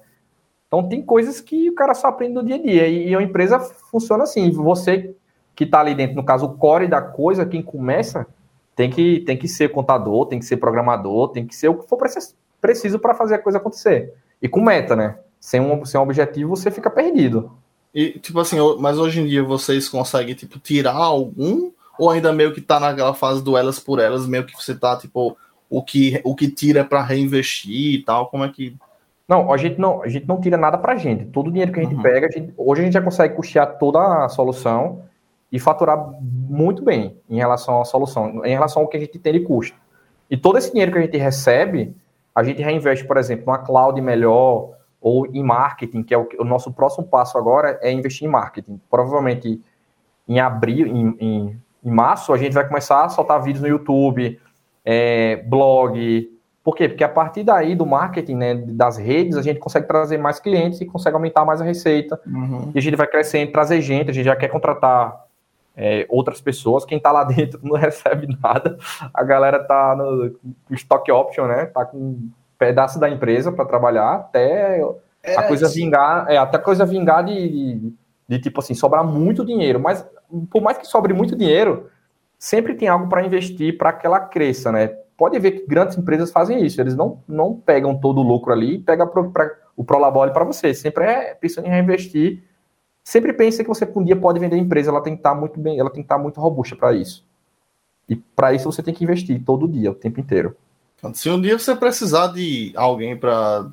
Então 0.74 0.90
tem 0.90 1.04
coisas 1.04 1.40
que 1.40 1.70
o 1.70 1.76
cara 1.76 1.94
só 1.94 2.08
aprende 2.08 2.34
no 2.34 2.44
dia 2.44 2.56
a 2.56 2.58
dia. 2.60 2.88
E, 2.88 3.16
a 3.16 3.22
empresa 3.22 3.60
funciona 3.60 4.24
assim. 4.24 4.50
Você 4.50 5.14
que 5.56 5.66
está 5.66 5.80
ali 5.80 5.94
dentro, 5.94 6.16
no 6.16 6.24
caso, 6.24 6.48
o 6.48 6.58
core 6.58 6.88
da 6.88 7.00
coisa, 7.00 7.46
quem 7.46 7.62
começa, 7.62 8.26
tem 8.76 8.90
que, 8.90 9.20
tem 9.20 9.38
que 9.38 9.48
ser 9.48 9.70
contador, 9.70 10.26
tem 10.26 10.40
que 10.40 10.46
ser 10.46 10.58
programador, 10.58 11.28
tem 11.28 11.46
que 11.46 11.56
ser 11.56 11.68
o 11.68 11.76
que 11.76 11.88
for 11.88 12.00
preciso 12.60 12.98
para 12.98 13.14
fazer 13.14 13.36
a 13.36 13.38
coisa 13.38 13.60
acontecer. 13.60 14.16
E 14.42 14.50
com 14.50 14.62
meta, 14.62 14.96
né? 14.96 15.20
Sem 15.40 15.62
um, 15.62 15.86
sem 15.86 16.00
um 16.00 16.04
objetivo, 16.04 16.56
você 16.56 16.72
fica 16.72 16.90
perdido. 16.90 17.52
E, 17.94 18.18
tipo 18.18 18.40
assim, 18.40 18.58
mas 18.80 18.98
hoje 18.98 19.22
em 19.22 19.28
dia 19.28 19.44
vocês 19.44 19.88
conseguem, 19.88 20.34
tipo, 20.34 20.58
tirar 20.58 20.96
algum? 20.96 21.70
Ou 22.00 22.10
ainda 22.10 22.34
meio 22.34 22.52
que 22.52 22.62
tá 22.62 22.80
naquela 22.80 23.14
fase 23.14 23.44
do 23.44 23.56
elas 23.56 23.80
por 23.80 24.00
elas, 24.00 24.26
meio 24.26 24.44
que 24.44 24.54
você 24.54 24.74
tá, 24.74 24.98
tipo, 24.98 25.38
o 25.70 25.84
que, 25.84 26.20
o 26.24 26.36
que 26.36 26.50
tira 26.50 26.80
é 26.80 26.84
para 26.84 27.04
reinvestir 27.04 28.00
e 28.00 28.04
tal? 28.04 28.26
Como 28.26 28.44
é 28.44 28.50
que 28.50 28.76
Não, 29.28 29.52
a 29.54 29.58
gente 29.58 29.80
não, 29.80 30.04
a 30.04 30.08
gente 30.08 30.28
não 30.28 30.40
tira 30.40 30.58
nada 30.58 30.78
pra 30.78 30.96
gente. 30.96 31.26
Todo 31.26 31.48
o 31.48 31.52
dinheiro 31.52 31.72
que 31.72 31.80
a 31.80 31.84
gente 31.84 31.96
uhum. 31.96 32.02
pega, 32.02 32.28
a 32.28 32.32
gente, 32.32 32.54
hoje 32.58 32.82
a 32.82 32.84
gente 32.86 32.94
já 32.94 33.02
consegue 33.02 33.36
custear 33.36 33.78
toda 33.78 34.26
a 34.26 34.30
solução 34.30 35.04
e 35.52 35.60
faturar 35.60 36.12
muito 36.22 36.84
bem 36.84 37.18
em 37.30 37.38
relação 37.38 37.80
à 37.82 37.86
solução, 37.86 38.46
em 38.46 38.52
relação 38.52 38.82
ao 38.82 38.88
que 38.88 38.98
a 38.98 39.00
gente 39.00 39.18
tem 39.20 39.34
de 39.34 39.42
custo. 39.42 39.78
E 40.30 40.36
todo 40.36 40.58
esse 40.58 40.72
dinheiro 40.72 40.92
que 40.92 40.98
a 40.98 41.02
gente 41.02 41.18
recebe, 41.18 41.96
a 42.34 42.44
gente 42.44 42.62
reinveste, 42.62 43.06
por 43.06 43.18
exemplo, 43.18 43.46
numa 43.46 43.60
cloud 43.60 44.00
melhor 44.02 44.72
ou 45.00 45.28
em 45.28 45.44
marketing, 45.44 46.02
que 46.02 46.14
é 46.14 46.18
o, 46.18 46.28
o 46.40 46.44
nosso 46.44 46.74
próximo 46.74 47.06
passo 47.06 47.38
agora 47.38 47.78
é 47.82 47.92
investir 47.92 48.28
em 48.28 48.32
marketing. 48.32 48.82
Provavelmente 48.90 49.62
em 50.28 50.40
abril, 50.40 50.88
em, 50.88 51.16
em, 51.20 51.62
em 51.84 51.92
março, 51.92 52.34
a 52.34 52.38
gente 52.38 52.54
vai 52.54 52.68
começar 52.68 53.04
a 53.04 53.10
soltar 53.10 53.42
vídeos 53.44 53.62
no 53.62 53.68
YouTube, 53.68 54.40
é, 54.84 55.38
blog. 55.48 56.33
Por 56.64 56.76
quê? 56.76 56.88
Porque 56.88 57.04
a 57.04 57.10
partir 57.10 57.44
daí 57.44 57.76
do 57.76 57.86
marketing, 57.86 58.36
né, 58.36 58.56
das 58.56 58.98
redes, 58.98 59.36
a 59.36 59.42
gente 59.42 59.60
consegue 59.60 59.86
trazer 59.86 60.18
mais 60.18 60.40
clientes 60.40 60.80
e 60.80 60.86
consegue 60.86 61.16
aumentar 61.16 61.44
mais 61.44 61.60
a 61.60 61.66
receita. 61.66 62.20
Uhum. 62.26 62.72
E 62.74 62.80
a 62.80 62.82
gente 62.82 62.96
vai 62.96 63.06
crescendo, 63.06 63.52
trazer 63.52 63.82
gente, 63.82 64.10
a 64.10 64.14
gente 64.14 64.26
já 64.26 64.36
quer 64.36 64.48
contratar 64.48 65.26
é, 65.76 66.06
outras 66.08 66.40
pessoas. 66.40 66.86
Quem 66.86 66.98
está 66.98 67.12
lá 67.12 67.26
dentro 67.26 67.60
não 67.62 67.78
recebe 67.78 68.28
nada. 68.42 68.78
A 69.14 69.24
galera 69.24 69.58
está 69.58 69.94
no, 69.96 70.26
no 70.70 70.76
stock 70.76 71.12
option, 71.12 71.48
né? 71.48 71.66
Tá 71.66 71.84
com 71.84 71.98
um 71.98 72.32
pedaço 72.58 72.98
da 72.98 73.10
empresa 73.10 73.52
para 73.52 73.66
trabalhar 73.66 74.14
até 74.14 74.82
é, 75.22 75.36
a 75.36 75.44
coisa 75.44 75.68
vingar, 75.68 76.28
é, 76.30 76.38
até 76.38 76.56
a 76.56 76.62
coisa 76.62 76.86
vingar 76.86 77.26
de, 77.26 77.50
de, 77.50 77.94
de, 78.26 78.40
tipo 78.40 78.62
assim, 78.62 78.74
sobrar 78.74 79.04
muito 79.04 79.46
dinheiro. 79.46 79.82
Mas 79.82 80.08
por 80.50 80.62
mais 80.62 80.78
que 80.78 80.88
sobre 80.88 81.14
muito 81.14 81.36
dinheiro, 81.36 81.90
sempre 82.40 82.74
tem 82.74 82.88
algo 82.88 83.08
para 83.08 83.26
investir 83.26 83.78
para 83.78 83.92
que 83.92 84.06
ela 84.06 84.22
cresça, 84.22 84.72
né? 84.72 84.96
Pode 85.24 85.40
ver 85.40 85.52
que 85.52 85.68
grandes 85.68 85.98
empresas 85.98 86.32
fazem 86.32 86.66
isso, 86.66 86.82
eles 86.82 86.96
não, 86.96 87.24
não 87.28 87.56
pegam 87.56 87.98
todo 87.98 88.20
o 88.20 88.24
lucro 88.24 88.52
ali 88.52 88.76
e 88.76 88.80
pegam 88.80 89.08
pro, 89.08 89.32
pra, 89.32 89.50
o 89.76 89.84
Prolabore 89.84 90.34
para 90.34 90.44
você, 90.44 90.74
sempre 90.74 91.06
é 91.06 91.34
pensando 91.34 91.68
em 91.68 91.72
reinvestir 91.72 92.44
Sempre 93.04 93.34
pense 93.34 93.62
que 93.62 93.68
você 93.68 93.90
um 93.96 94.04
dia 94.04 94.16
pode 94.16 94.40
vender 94.40 94.56
a 94.56 94.60
empresa, 94.60 94.90
ela 94.90 95.02
tem 95.02 95.14
que 95.14 95.20
estar 95.20 95.36
muito 95.36 95.60
bem, 95.60 95.78
ela 95.78 95.90
tem 95.90 96.02
que 96.02 96.06
estar 96.06 96.18
muito 96.18 96.40
robusta 96.40 96.76
para 96.76 96.94
isso. 96.94 97.26
E 98.08 98.16
para 98.16 98.54
isso 98.54 98.72
você 98.72 98.82
tem 98.82 98.94
que 98.94 99.04
investir 99.04 99.44
todo 99.44 99.68
dia, 99.68 99.92
o 99.92 99.96
tempo 99.96 100.22
inteiro. 100.22 100.56
Se 101.14 101.30
um 101.30 101.42
dia 101.42 101.60
você 101.60 101.76
precisar 101.76 102.28
de 102.28 102.72
alguém 102.76 103.18
para 103.18 103.70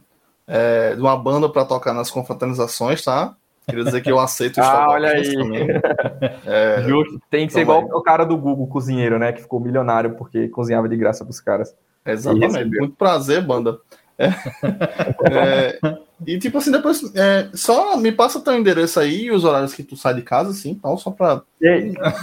é, 0.49 0.97
de 0.97 1.01
uma 1.01 1.17
banda 1.17 1.49
para 1.49 1.65
tocar 1.65 1.95
nas 1.95 2.11
confraternizações, 2.11 3.05
tá? 3.05 3.37
Queria 3.71 3.85
dizer 3.85 4.01
que 4.03 4.11
eu 4.11 4.19
aceito 4.19 4.61
Ah, 4.61 4.87
olha 4.91 5.11
aí. 5.11 5.31
É, 6.47 6.83
Justo. 6.83 7.21
Tem 7.31 7.47
que 7.47 7.53
ser 7.53 7.61
igual 7.61 7.85
o 7.85 8.03
cara 8.03 8.25
do 8.25 8.37
Google, 8.37 8.67
cozinheiro, 8.67 9.19
né? 9.19 9.33
Que 9.33 9.43
ficou 9.43 9.61
milionário 9.61 10.15
porque 10.17 10.49
cozinhava 10.49 10.89
de 10.89 10.97
graça 10.97 11.25
para 11.25 11.31
os 11.31 11.41
caras. 11.41 11.75
Exatamente. 12.05 12.79
Muito 12.79 12.97
prazer, 12.97 13.43
banda. 13.43 13.79
É, 14.19 14.29
é, 15.33 15.79
e 16.27 16.39
tipo 16.39 16.59
assim, 16.59 16.71
depois 16.71 17.01
é, 17.15 17.49
só 17.55 17.97
me 17.97 18.13
passa 18.13 18.41
teu 18.41 18.55
endereço 18.55 19.01
aí 19.01 19.23
e 19.25 19.31
os 19.31 19.45
horários 19.45 19.73
que 19.73 19.83
tu 19.83 19.97
sai 19.97 20.15
de 20.15 20.23
casa, 20.23 20.51
assim, 20.51 20.75
tal, 20.75 20.99
só 20.99 21.11
pra. 21.11 21.41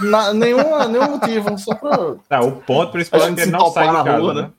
Na, 0.02 0.32
nenhuma, 0.32 0.86
nenhum 0.86 1.10
motivo, 1.10 1.58
só 1.58 1.74
pra. 1.74 2.14
Não, 2.30 2.48
o 2.48 2.52
ponto 2.62 2.92
principal 2.92 3.22
é 3.22 3.34
que 3.34 3.40
ele 3.40 3.50
não 3.50 3.66
sai 3.70 3.88
de 3.88 3.94
casa, 3.94 4.18
rua, 4.18 4.34
né? 4.34 4.42
né? 4.42 4.50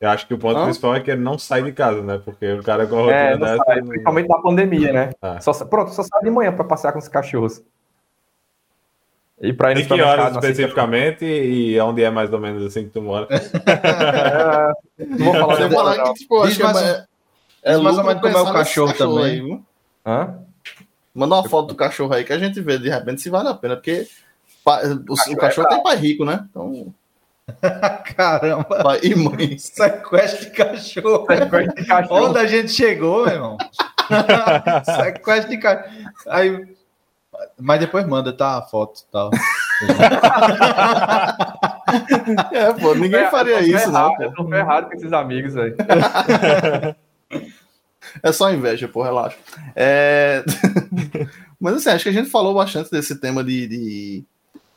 Eu 0.00 0.10
acho 0.10 0.26
que 0.26 0.34
o 0.34 0.38
ponto 0.38 0.58
Hã? 0.58 0.64
principal 0.64 0.94
é 0.96 1.00
que 1.00 1.10
ele 1.10 1.22
não 1.22 1.38
sai 1.38 1.62
de 1.62 1.72
casa, 1.72 2.02
né? 2.02 2.20
Porque 2.22 2.52
o 2.52 2.62
cara 2.62 2.86
com 2.86 2.96
a 2.96 3.02
rotina 3.02 3.16
é, 3.16 3.38
dessa. 3.38 3.64
Sai, 3.64 3.82
Principalmente 3.82 4.28
na 4.28 4.38
pandemia, 4.38 4.92
né? 4.92 5.10
Ah. 5.22 5.40
Só, 5.40 5.52
pronto, 5.64 5.92
só 5.92 6.02
sai 6.02 6.22
de 6.22 6.30
manhã 6.30 6.52
pra 6.52 6.64
passear 6.64 6.92
com 6.92 6.98
os 6.98 7.08
cachorros. 7.08 7.62
E 9.40 9.52
pra 9.52 9.72
ir 9.72 9.82
no 9.82 9.96
que 9.96 10.00
horas 10.00 10.32
especificamente 10.32 11.24
e 11.24 11.78
onde 11.80 12.02
é 12.02 12.10
mais 12.10 12.32
ou 12.32 12.38
menos 12.38 12.64
assim 12.64 12.84
que 12.84 12.90
tu 12.90 13.02
mora? 13.02 13.26
é, 14.98 15.04
não 15.04 15.32
vou 15.32 15.34
falar, 15.34 15.70
falar 15.70 16.02
que, 16.04 16.14
tipo, 16.14 16.42
acho 16.42 16.56
que 16.56 16.62
é, 16.62 17.04
é 17.62 17.76
mais 17.76 17.98
ou 17.98 18.04
menos 18.04 18.22
como 18.22 18.38
é 18.38 18.42
o 18.42 18.52
cachorro, 18.52 18.88
cachorro 18.88 19.16
também. 19.16 19.40
Aí, 19.40 19.60
Hã? 20.06 20.38
Manda 21.14 21.36
uma 21.36 21.48
foto 21.48 21.68
do 21.68 21.74
cachorro 21.74 22.12
aí 22.12 22.24
que 22.24 22.32
a 22.32 22.38
gente 22.38 22.60
vê 22.60 22.78
de 22.78 22.88
repente 22.88 23.22
se 23.22 23.30
vale 23.30 23.48
a 23.48 23.54
pena, 23.54 23.76
porque 23.76 24.06
o, 24.64 25.12
o 25.12 25.36
cachorro, 25.36 25.66
é 25.68 25.74
tem 25.74 25.82
pai 25.82 25.96
rico, 25.96 26.24
né? 26.24 26.46
Então. 26.50 26.94
Caramba! 28.16 28.82
Pai 28.82 29.00
e 29.02 29.14
mãe. 29.14 29.58
Sequestro 29.58 30.46
de 30.46 30.52
cachorro. 30.52 31.26
Sequestro 31.26 31.74
de 31.74 31.84
cachorro. 31.86 32.28
Onde 32.28 32.38
a 32.38 32.46
gente 32.46 32.72
chegou, 32.72 33.26
meu 33.26 33.34
irmão? 33.34 33.58
Sequestro 34.84 35.50
de 35.50 35.58
cachorro. 35.58 35.92
Aí. 36.28 36.74
Mas 37.60 37.80
depois 37.80 38.06
manda, 38.06 38.32
tá? 38.32 38.58
A 38.58 38.62
foto 38.62 39.00
e 39.00 39.12
tal. 39.12 39.30
é, 42.52 42.72
pô, 42.80 42.94
ninguém 42.94 43.28
faria 43.28 43.60
isso, 43.60 43.90
não. 43.90 44.14
Eu 44.20 44.32
tô 44.32 44.48
ferrado 44.48 44.86
com 44.86 44.94
esses 44.94 45.12
amigos 45.12 45.56
aí. 45.56 45.74
É 48.22 48.32
só 48.32 48.52
inveja, 48.52 48.86
pô, 48.86 49.02
relaxa. 49.02 49.36
É... 49.74 50.44
Mas 51.60 51.74
assim, 51.74 51.90
acho 51.90 52.04
que 52.04 52.10
a 52.10 52.12
gente 52.12 52.30
falou 52.30 52.54
bastante 52.54 52.88
desse 52.90 53.18
tema 53.18 53.42
de, 53.42 53.66
de 53.66 54.24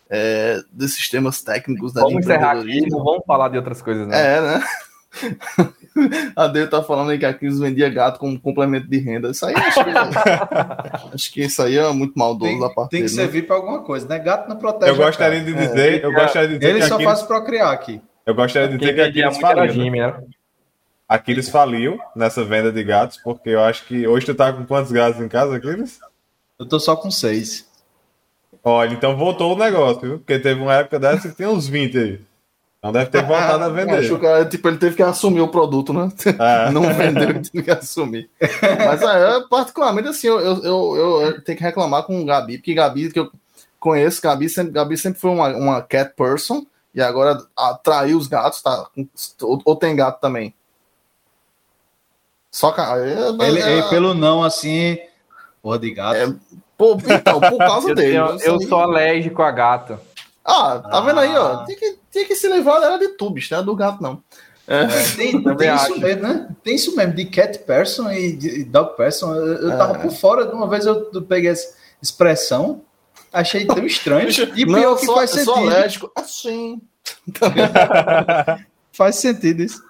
é, 0.09 0.61
desses 0.71 1.09
temas 1.09 1.41
técnicos 1.41 1.93
da 1.93 2.01
né, 2.01 2.07
Vamos 2.07 2.25
encerrar 2.25 2.57
aqui, 2.57 2.88
não 2.89 3.03
vamos 3.03 3.25
falar 3.25 3.49
de 3.49 3.57
outras 3.57 3.81
coisas, 3.81 4.07
né? 4.07 4.38
É, 4.38 4.41
né? 4.41 4.63
A 6.35 6.47
Deus 6.47 6.69
tá 6.69 6.84
falando 6.84 7.09
aí 7.09 7.17
que 7.17 7.25
a 7.25 7.34
Cris 7.34 7.59
vendia 7.59 7.89
gato 7.89 8.19
como 8.19 8.39
complemento 8.39 8.88
de 8.88 8.99
renda. 8.99 9.31
Isso 9.31 9.45
aí 9.45 9.55
acho 9.55 9.84
que, 9.84 9.89
acho 11.15 11.34
que 11.34 11.41
isso 11.41 11.61
aí 11.61 11.77
é 11.77 11.91
muito 11.91 12.13
maldoso 12.15 12.51
tem, 12.51 12.59
da 12.59 12.69
parte 12.69 12.91
Tem 12.91 13.01
que 13.01 13.07
dele, 13.07 13.17
né? 13.17 13.23
servir 13.23 13.41
né? 13.41 13.47
para 13.47 13.55
alguma 13.55 13.81
coisa, 13.84 14.07
né? 14.07 14.19
Gato 14.19 14.47
não 14.47 14.57
protege. 14.57 14.91
Eu 14.91 14.95
gostaria 14.95 15.41
de 15.41 15.53
dizer, 15.53 16.03
é, 16.03 16.05
eu 16.05 16.13
gostaria 16.13 16.47
de 16.49 16.59
dizer 16.59 16.69
ele 16.69 16.84
só 16.84 16.95
Aquiles, 16.95 17.11
faz 17.11 17.23
procriar 17.23 17.73
aqui. 17.73 18.01
Eu 18.25 18.35
gostaria 18.35 18.67
de 18.67 18.77
dizer 18.77 18.93
que 18.93 19.01
Aquiles 19.01 19.38
faliu. 19.39 19.91
Né? 19.91 20.07
né? 20.07 20.23
Aquiles 21.09 21.49
faliu 21.49 21.99
nessa 22.15 22.43
venda 22.43 22.71
de 22.71 22.84
gatos, 22.84 23.17
porque 23.17 23.49
eu 23.49 23.63
acho 23.63 23.85
que 23.85 24.07
hoje 24.07 24.25
tu 24.25 24.35
tá 24.35 24.51
com 24.53 24.65
quantos 24.65 24.91
gatos 24.91 25.21
em 25.21 25.27
casa, 25.27 25.55
Aquiles? 25.55 25.99
Eu 26.59 26.67
tô 26.67 26.79
só 26.79 26.95
com 26.95 27.09
seis. 27.09 27.66
Olha, 28.69 28.94
então 28.94 29.15
voltou 29.15 29.56
o 29.56 29.57
negócio, 29.57 30.02
viu? 30.02 30.18
Porque 30.18 30.38
teve 30.39 30.60
uma 30.60 30.73
época 30.73 30.99
dessa 30.99 31.30
que 31.30 31.35
tem 31.35 31.48
uns 31.48 31.69
20 31.69 31.98
aí. 31.98 32.22
Então 32.77 32.91
deve 32.91 33.10
ter 33.10 33.23
voltado 33.26 33.64
a 33.64 33.69
vender. 33.69 33.99
Acho 33.99 34.19
que 34.19 34.45
tipo, 34.48 34.68
ele 34.68 34.77
teve 34.77 34.98
que 34.98 35.02
assumir 35.02 35.39
o 35.39 35.48
produto, 35.48 35.94
né? 35.94 36.11
É. 36.38 36.69
Não 36.72 36.81
vendeu, 36.94 37.30
ele 37.30 37.39
teve 37.39 37.64
que 37.64 37.72
assumir. 37.72 38.30
Mas 38.85 39.02
é, 39.02 39.39
particularmente 39.49 40.10
assim, 40.10 40.27
eu, 40.27 40.39
eu, 40.41 40.65
eu, 40.65 41.22
eu, 41.22 41.41
tenho 41.41 41.57
que 41.57 41.64
reclamar 41.64 42.03
com 42.03 42.22
o 42.22 42.26
Gabi, 42.26 42.57
porque 42.57 42.73
Gabi, 42.73 43.10
que 43.10 43.19
eu 43.19 43.31
conheço, 43.80 44.22
Gabi 44.22 44.49
sempre, 44.49 44.73
Gabi 44.73 44.98
sempre 44.98 45.22
foi 45.22 45.31
uma, 45.31 45.48
uma 45.56 45.81
cat 45.81 46.14
person, 46.14 46.65
e 46.94 47.02
agora 47.02 47.38
atraiu 47.56 48.18
os 48.18 48.27
gatos, 48.27 48.61
tá? 48.61 48.85
Ou, 49.44 49.61
ou 49.64 49.76
tem 49.77 49.95
gato 49.95 50.19
também? 50.19 50.53
Só 52.52 52.73
que. 52.73 52.81
Ele, 52.81 53.61
é, 53.61 53.81
pelo 53.84 54.14
não, 54.14 54.44
assim. 54.44 54.98
Porra 55.61 55.80
de 55.80 55.94
gato. 55.94 56.18
É, 56.18 56.35
pô, 56.77 56.97
então, 57.03 57.39
por 57.39 57.57
causa 57.57 57.89
eu 57.89 57.95
dele. 57.95 58.11
Tenho, 58.11 58.39
eu 58.41 58.61
sou 58.61 58.79
alérgico 58.79 59.41
a 59.41 59.51
gato. 59.51 59.99
Ah, 60.45 60.79
tá 60.79 60.97
ah. 60.97 61.01
vendo 61.01 61.19
aí, 61.19 61.35
ó? 61.35 61.65
Tinha 61.65 61.77
que, 61.77 61.99
tinha 62.09 62.25
que 62.25 62.35
se 62.35 62.47
levar 62.47 62.81
era 62.81 62.97
de 62.97 63.09
tubos, 63.09 63.49
né? 63.49 63.61
Do 63.61 63.75
gato, 63.75 64.01
não. 64.01 64.23
É, 64.67 64.83
é 64.83 64.87
tem, 65.15 65.41
tem 65.41 65.75
isso 65.75 65.99
mesmo, 65.99 66.21
né? 66.21 66.47
Tem 66.63 66.75
isso 66.75 66.95
mesmo, 66.95 67.13
de 67.13 67.25
cat 67.25 67.59
person 67.59 68.11
e 68.11 68.35
de 68.35 68.63
dog 68.65 68.95
person. 68.95 69.33
Eu, 69.33 69.55
eu 69.63 69.71
é. 69.71 69.77
tava 69.77 69.99
por 69.99 70.11
fora, 70.11 70.45
de 70.45 70.53
uma 70.53 70.69
vez 70.69 70.85
eu, 70.85 71.09
eu 71.13 71.21
peguei 71.21 71.51
essa 71.51 71.75
expressão, 72.01 72.81
achei 73.31 73.65
tão 73.65 73.85
estranho. 73.85 74.29
E 74.55 74.65
não, 74.65 74.79
pior 74.79 74.95
que 74.97 75.05
sou, 75.05 75.15
faz 75.15 75.29
sentido. 75.31 75.53
Sou 75.53 75.55
alérgico, 75.55 76.11
assim. 76.15 76.81
faz 78.91 79.15
sentido 79.15 79.63
isso. 79.63 79.81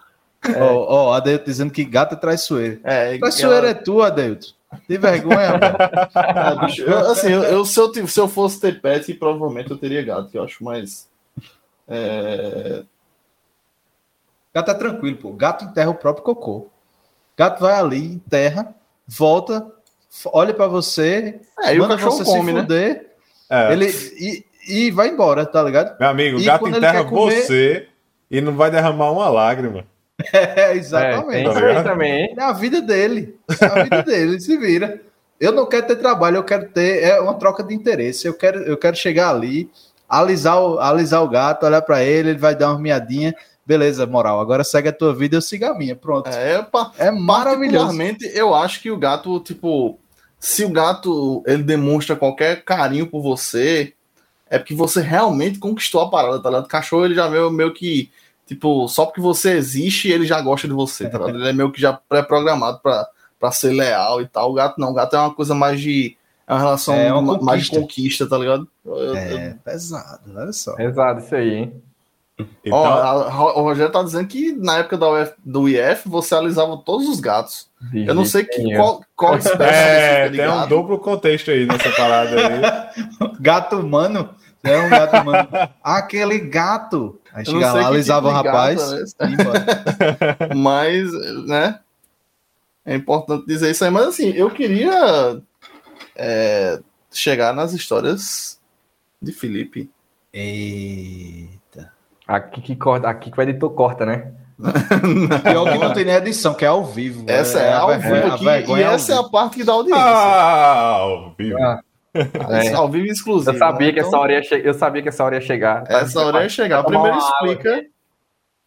Ó, 0.46 0.50
é. 0.50 0.60
ó, 0.60 1.14
Adeilton 1.14 1.46
dizendo 1.46 1.72
que 1.72 1.84
gato 1.84 2.14
é 2.14 2.18
traiçoeiro. 2.18 2.80
É, 2.84 3.18
traiçoeiro 3.18 3.66
ela... 3.66 3.70
é 3.70 3.74
tu, 3.74 4.02
Adeilton. 4.02 4.57
De 4.88 4.98
vergonha, 4.98 5.54
ah, 6.14 6.56
bicho, 6.66 6.82
eu, 6.82 6.98
assim, 7.12 7.32
eu, 7.32 7.44
eu, 7.44 7.66
se, 7.66 7.80
eu, 7.80 8.08
se 8.08 8.20
eu 8.20 8.28
fosse 8.28 8.60
ter 8.60 8.82
pet, 8.82 9.14
provavelmente 9.14 9.72
eu 9.72 9.78
teria 9.78 10.04
gato, 10.04 10.30
que 10.30 10.38
eu 10.38 10.44
acho 10.44 10.64
mais. 10.64 11.08
É... 11.88 12.84
Gato 14.54 14.72
é 14.72 14.74
tranquilo, 14.74 15.18
pô. 15.18 15.32
Gato 15.32 15.64
enterra 15.64 15.90
o 15.90 15.96
próprio 15.96 16.24
cocô. 16.24 16.68
Gato 17.38 17.62
vai 17.62 17.74
ali, 17.74 18.04
enterra, 18.14 18.76
volta, 19.08 19.72
olha 20.26 20.54
para 20.54 20.68
você, 20.68 21.40
é, 21.60 21.74
manda 21.76 21.96
você 21.96 22.24
come, 22.24 22.52
se 22.52 22.54
né? 22.54 22.62
fuder, 22.62 22.94
né? 23.50 23.70
é. 23.70 23.74
ele, 23.74 23.88
e, 24.20 24.46
e 24.68 24.92
vai 24.92 25.10
embora, 25.10 25.46
tá 25.46 25.62
ligado? 25.64 25.98
Meu 26.00 26.10
amigo, 26.10 26.40
o 26.40 26.44
gato 26.44 26.68
enterra 26.68 27.06
comer... 27.06 27.42
você 27.42 27.88
e 28.30 28.42
não 28.42 28.56
vai 28.56 28.70
derramar 28.70 29.12
uma 29.12 29.30
lágrima. 29.30 29.86
É, 30.34 30.74
exatamente. 30.76 31.48
É, 31.50 31.74
tem 31.74 31.84
também. 31.84 32.36
É 32.38 32.44
a 32.44 32.52
vida 32.52 32.82
dele. 32.82 33.38
É 33.62 33.66
a 33.66 33.84
vida 33.84 34.04
dele, 34.04 34.32
ele 34.32 34.40
se 34.40 34.58
vira. 34.58 35.02
Eu 35.40 35.52
não 35.52 35.68
quero 35.68 35.86
ter 35.86 35.96
trabalho, 35.98 36.38
eu 36.38 36.44
quero 36.44 36.68
ter 36.70 37.04
é 37.04 37.20
uma 37.20 37.36
troca 37.36 37.64
de 37.64 37.74
interesse. 37.74 38.28
Eu 38.28 38.34
quero, 38.34 38.60
eu 38.64 38.78
quero 38.78 38.96
chegar 38.96 39.30
ali, 39.30 39.70
alisar 40.10 40.60
o, 40.60 40.80
alisar 40.80 41.24
o 41.24 41.30
gato, 41.30 41.66
olhar 41.66 41.82
para 41.82 42.04
ele, 42.04 42.32
ele 42.32 42.40
vai 42.40 42.56
dar 42.56 42.72
uma 42.72 42.80
miadinha. 42.80 43.36
Beleza, 43.66 44.06
moral. 44.08 44.40
Agora 44.40 44.64
segue 44.64 44.90
a 44.90 44.94
tua 44.94 45.14
vida, 45.14 45.36
eu 45.36 45.42
sigo 45.42 45.66
a 45.66 45.78
minha. 45.78 45.96
Pronto. 45.96 46.30
É, 46.30 46.66
é 46.98 47.12
maravilhoso. 47.12 47.96
eu 48.34 48.56
acho 48.56 48.82
que 48.82 48.90
o 48.90 48.98
gato, 48.98 49.40
tipo, 49.42 50.00
se 50.40 50.64
o 50.64 50.70
gato 50.70 51.44
ele 51.46 51.64
demonstra 51.64 52.16
qualquer 52.16 52.64
carinho 52.64 53.08
por 53.08 53.22
você, 53.22 53.94
é 54.50 54.58
porque 54.58 54.74
você 54.74 55.02
realmente 55.02 55.60
conquistou 55.60 56.02
a 56.02 56.10
parada, 56.10 56.42
tá 56.42 56.50
ligado? 56.50 56.66
O 56.66 56.70
cachorro 56.70 57.06
ele 57.06 57.16
já 57.16 57.28
veio 57.28 57.52
meio 57.52 57.74
que 57.74 58.10
Tipo, 58.48 58.88
só 58.88 59.06
porque 59.06 59.20
você 59.20 59.52
existe, 59.52 60.10
ele 60.10 60.26
já 60.26 60.40
gosta 60.40 60.68
de 60.68 60.74
você, 60.74 61.10
tá 61.10 61.20
Ele 61.28 61.50
é 61.50 61.54
meio 61.54 61.70
que 61.70 61.82
já 61.82 61.92
pré-programado 61.92 62.80
pra, 62.80 63.06
pra 63.38 63.52
ser 63.52 63.74
leal 63.74 64.22
e 64.22 64.28
tal. 64.28 64.52
O 64.52 64.54
gato 64.54 64.80
não, 64.80 64.92
o 64.92 64.94
gato 64.94 65.16
é 65.18 65.20
uma 65.20 65.34
coisa 65.34 65.54
mais 65.54 65.82
de. 65.82 66.16
É 66.48 66.54
uma 66.54 66.60
relação 66.60 66.96
é 66.96 67.12
uma 67.14 67.38
mais 67.42 67.66
de 67.66 67.72
conquista, 67.72 68.26
tá 68.26 68.38
ligado? 68.38 68.66
Eu, 68.86 69.16
é, 69.18 69.50
eu... 69.50 69.56
pesado, 69.66 70.22
olha 70.34 70.54
só. 70.54 70.76
Pesado 70.76 71.20
isso 71.20 71.36
aí, 71.36 71.54
hein? 71.54 71.82
Então... 72.64 72.78
Ó, 72.78 72.86
a, 72.86 73.60
o 73.60 73.64
Rogério 73.64 73.92
tá 73.92 74.02
dizendo 74.02 74.28
que 74.28 74.54
na 74.54 74.78
época 74.78 74.98
da 74.98 75.10
UF, 75.10 75.34
do 75.44 75.68
IF 75.68 76.08
você 76.08 76.36
alisava 76.36 76.78
todos 76.78 77.10
os 77.10 77.20
gatos. 77.20 77.68
eu 77.94 78.14
não 78.14 78.24
sei 78.24 78.46
que, 78.46 78.76
qual, 78.76 79.02
qual 79.14 79.36
espécie 79.40 79.74
é, 79.74 80.30
tem 80.30 80.38
gato. 80.38 80.66
um 80.66 80.68
duplo 80.70 81.00
contexto 81.00 81.52
aí 81.52 81.66
nessa 81.66 81.90
parada 81.92 82.36
aí. 82.48 83.32
gato 83.42 83.78
humano? 83.78 84.30
É 84.64 84.78
um 84.78 84.90
gato 84.90 85.18
humano. 85.22 85.50
Aquele 85.84 86.40
gato. 86.40 87.20
Aí 87.38 87.46
chega 87.46 87.72
lá, 87.72 87.88
alisava 87.88 88.30
tipo 88.30 88.40
o 88.40 88.44
rapaz. 88.44 89.14
Gato, 89.14 90.58
mas, 90.58 91.12
né? 91.46 91.80
É 92.84 92.96
importante 92.96 93.46
dizer 93.46 93.70
isso 93.70 93.86
aí. 93.86 93.92
Mas 93.92 94.08
assim, 94.08 94.30
eu 94.30 94.50
queria 94.50 95.40
é, 96.16 96.80
chegar 97.12 97.54
nas 97.54 97.74
histórias 97.74 98.60
de 99.22 99.32
Felipe. 99.32 99.88
E... 100.34 101.48
Aqui 102.28 102.60
que, 102.60 102.76
corta, 102.76 103.08
aqui 103.08 103.30
que 103.30 103.40
o 103.40 103.44
editor 103.44 103.70
corta, 103.70 104.04
né? 104.04 104.32
Pior 105.44 105.72
que 105.72 105.78
não 105.78 105.94
tem 105.94 106.06
nem 106.06 106.16
edição, 106.16 106.56
que 106.56 106.66
é 106.66 106.68
ao 106.68 106.84
vivo. 106.84 107.24
Essa 107.28 107.62
é, 107.62 107.68
é 107.68 107.74
ao 107.74 108.00
vivo 108.00 108.34
aqui, 108.34 108.46
e 108.46 108.82
essa 108.82 109.14
é 109.14 109.18
a 109.18 109.24
parte 109.24 109.58
que 109.58 109.64
dá 109.64 109.74
audiência. 109.74 110.04
Ah, 110.04 110.96
ao 110.98 111.36
vivo. 111.38 111.62
Ah. 111.62 111.82
É. 112.50 112.74
Ao 112.74 112.90
vivo 112.90 113.06
exclusivo. 113.06 113.52
Eu 113.52 113.58
sabia, 113.58 113.88
né? 113.88 113.94
que 113.94 114.00
essa 114.00 114.10
então, 114.10 114.20
hora 114.20 114.34
ia 114.34 114.44
che... 114.44 114.56
eu 114.56 114.74
sabia 114.74 115.02
que 115.02 115.10
essa 115.10 115.24
hora 115.24 115.36
ia 115.36 115.42
chegar. 115.42 115.84
Essa 115.88 116.26
hora 116.26 116.44
ia 116.44 116.50
chegar. 116.50 116.84
Primeiro 116.84 117.18
explica. 117.18 117.86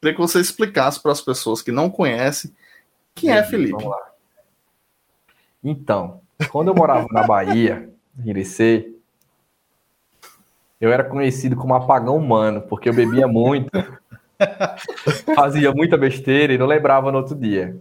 Queria 0.01 0.15
que 0.15 0.21
você 0.21 0.41
explicasse 0.41 1.03
para 1.03 1.13
as 1.13 1.21
pessoas 1.21 1.61
que 1.61 1.71
não 1.71 1.91
conhecem 1.91 2.53
quem 3.15 3.31
é 3.31 3.43
Felipe. 3.43 3.73
Vamos 3.73 3.91
lá. 3.91 4.11
Então, 5.63 6.21
quando 6.51 6.69
eu 6.69 6.75
morava 6.75 7.07
na 7.11 7.27
Bahia, 7.27 7.91
em 8.19 8.31
Irecê, 8.31 8.95
eu 10.81 10.91
era 10.91 11.05
conhecido 11.05 11.55
como 11.55 11.75
apagão 11.75 12.17
humano, 12.17 12.63
porque 12.63 12.89
eu 12.89 12.95
bebia 12.95 13.29
muito, 13.29 13.71
fazia 15.37 15.71
muita 15.73 15.99
besteira 15.99 16.55
e 16.55 16.59
não 16.59 16.67
lembrava 16.67 17.13
no 17.13 17.19
outro 17.19 17.35
dia. 17.35 17.79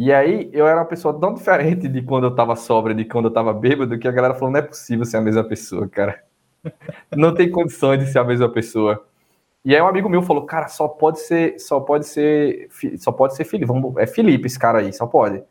E 0.00 0.10
aí 0.14 0.48
eu 0.54 0.66
era 0.66 0.78
uma 0.78 0.86
pessoa 0.86 1.12
tão 1.20 1.34
diferente 1.34 1.86
de 1.86 2.00
quando 2.00 2.24
eu 2.24 2.34
tava 2.34 2.56
sobra, 2.56 2.94
de 2.94 3.04
quando 3.04 3.26
eu 3.26 3.30
tava 3.30 3.52
bêbado, 3.52 3.98
que 3.98 4.08
a 4.08 4.10
galera 4.10 4.32
falou: 4.32 4.50
não 4.50 4.58
é 4.58 4.62
possível 4.62 5.04
ser 5.04 5.18
a 5.18 5.20
mesma 5.20 5.44
pessoa, 5.44 5.86
cara. 5.86 6.24
Não 7.14 7.34
tem 7.34 7.50
condições 7.50 7.98
de 7.98 8.06
ser 8.06 8.18
a 8.18 8.24
mesma 8.24 8.48
pessoa. 8.48 9.06
E 9.62 9.74
aí 9.74 9.82
um 9.82 9.86
amigo 9.86 10.08
meu 10.08 10.22
falou: 10.22 10.46
cara, 10.46 10.68
só 10.68 10.88
pode 10.88 11.20
ser, 11.20 11.58
só 11.58 11.80
pode 11.80 12.06
ser, 12.06 12.68
só 12.98 13.12
pode 13.12 13.36
ser 13.36 13.44
Felipe. 13.44 13.66
Vamos, 13.66 13.94
é 13.98 14.06
Felipe 14.06 14.46
esse 14.46 14.58
cara 14.58 14.78
aí, 14.78 14.90
só 14.90 15.06
pode. 15.06 15.42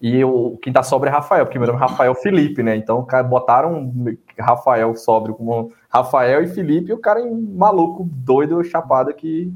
E 0.00 0.16
eu, 0.18 0.58
quem 0.62 0.72
tá 0.72 0.82
sobre 0.82 1.08
é 1.08 1.12
Rafael, 1.12 1.46
porque 1.46 1.58
meu 1.58 1.68
nome 1.68 1.78
é 1.78 1.82
Rafael 1.82 2.14
Felipe, 2.16 2.64
né? 2.64 2.74
Então, 2.74 3.04
cara, 3.04 3.22
botaram 3.22 3.92
Rafael 4.36 4.96
sobre 4.96 5.32
como 5.32 5.72
Rafael 5.88 6.42
e 6.42 6.48
Felipe, 6.48 6.90
e 6.90 6.92
o 6.92 6.98
cara 6.98 7.20
é 7.20 7.24
um 7.24 7.40
maluco, 7.56 8.04
doido, 8.04 8.64
chapado, 8.64 9.14
que 9.14 9.52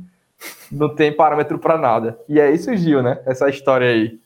não 0.70 0.94
tem 0.94 1.12
parâmetro 1.12 1.58
para 1.58 1.76
nada. 1.76 2.18
E 2.28 2.40
aí 2.40 2.56
surgiu, 2.58 3.02
né? 3.02 3.20
Essa 3.26 3.48
história 3.48 3.88
aí. 3.88 4.18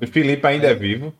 O 0.00 0.06
Felipe 0.06 0.46
ainda 0.46 0.68
é 0.68 0.74
vivo. 0.74 1.12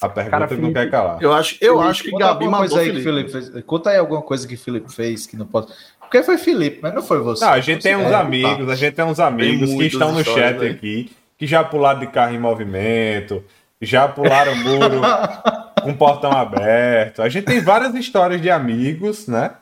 A 0.00 0.08
pergunta 0.08 0.30
cara, 0.30 0.48
Felipe, 0.48 0.66
não 0.66 0.72
quer 0.72 0.90
calar. 0.90 1.20
Eu 1.20 1.32
acho, 1.32 1.56
eu 1.60 1.74
Felipe, 1.74 1.90
acho 1.90 2.02
que 2.04 2.10
Gabi 2.12 2.48
mandou 2.48 2.78
aí 2.78 2.86
Felipe. 2.86 2.98
Que 2.98 3.02
Felipe 3.02 3.30
fez. 3.30 3.64
Conta 3.64 3.90
aí 3.90 3.96
alguma 3.96 4.22
coisa 4.22 4.46
que 4.46 4.56
Felipe 4.56 4.92
fez 4.92 5.26
que 5.26 5.36
não 5.36 5.46
pode. 5.46 5.72
Porque 6.00 6.22
foi 6.22 6.38
Felipe, 6.38 6.78
mas 6.80 6.94
não 6.94 7.02
foi 7.02 7.18
você. 7.18 7.44
Não, 7.44 7.52
a 7.52 7.60
gente 7.60 7.82
tem 7.82 7.96
uns 7.96 8.10
é, 8.10 8.14
amigos, 8.14 8.66
tá. 8.66 8.72
a 8.72 8.76
gente 8.76 8.94
tem 8.94 9.04
uns 9.04 9.20
amigos 9.20 9.68
tem 9.68 9.78
que 9.78 9.86
estão 9.86 10.12
no 10.12 10.24
chat 10.24 10.60
aí. 10.60 10.70
aqui 10.70 11.10
que 11.36 11.46
já 11.46 11.62
pularam 11.62 12.00
de 12.00 12.08
carro 12.08 12.34
em 12.34 12.38
movimento, 12.38 13.44
já 13.80 14.08
pularam 14.08 14.56
muro 14.56 15.00
com 15.82 15.94
portão 15.94 16.32
aberto. 16.32 17.22
A 17.22 17.28
gente 17.28 17.44
tem 17.44 17.60
várias 17.60 17.94
histórias 17.94 18.40
de 18.40 18.50
amigos, 18.50 19.28
né? 19.28 19.52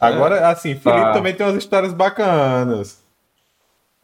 Agora, 0.00 0.36
é. 0.36 0.44
assim, 0.44 0.74
Felipe 0.74 1.02
ah. 1.02 1.12
também 1.12 1.34
tem 1.34 1.46
umas 1.46 1.56
histórias 1.56 1.92
bacanas. 1.92 3.02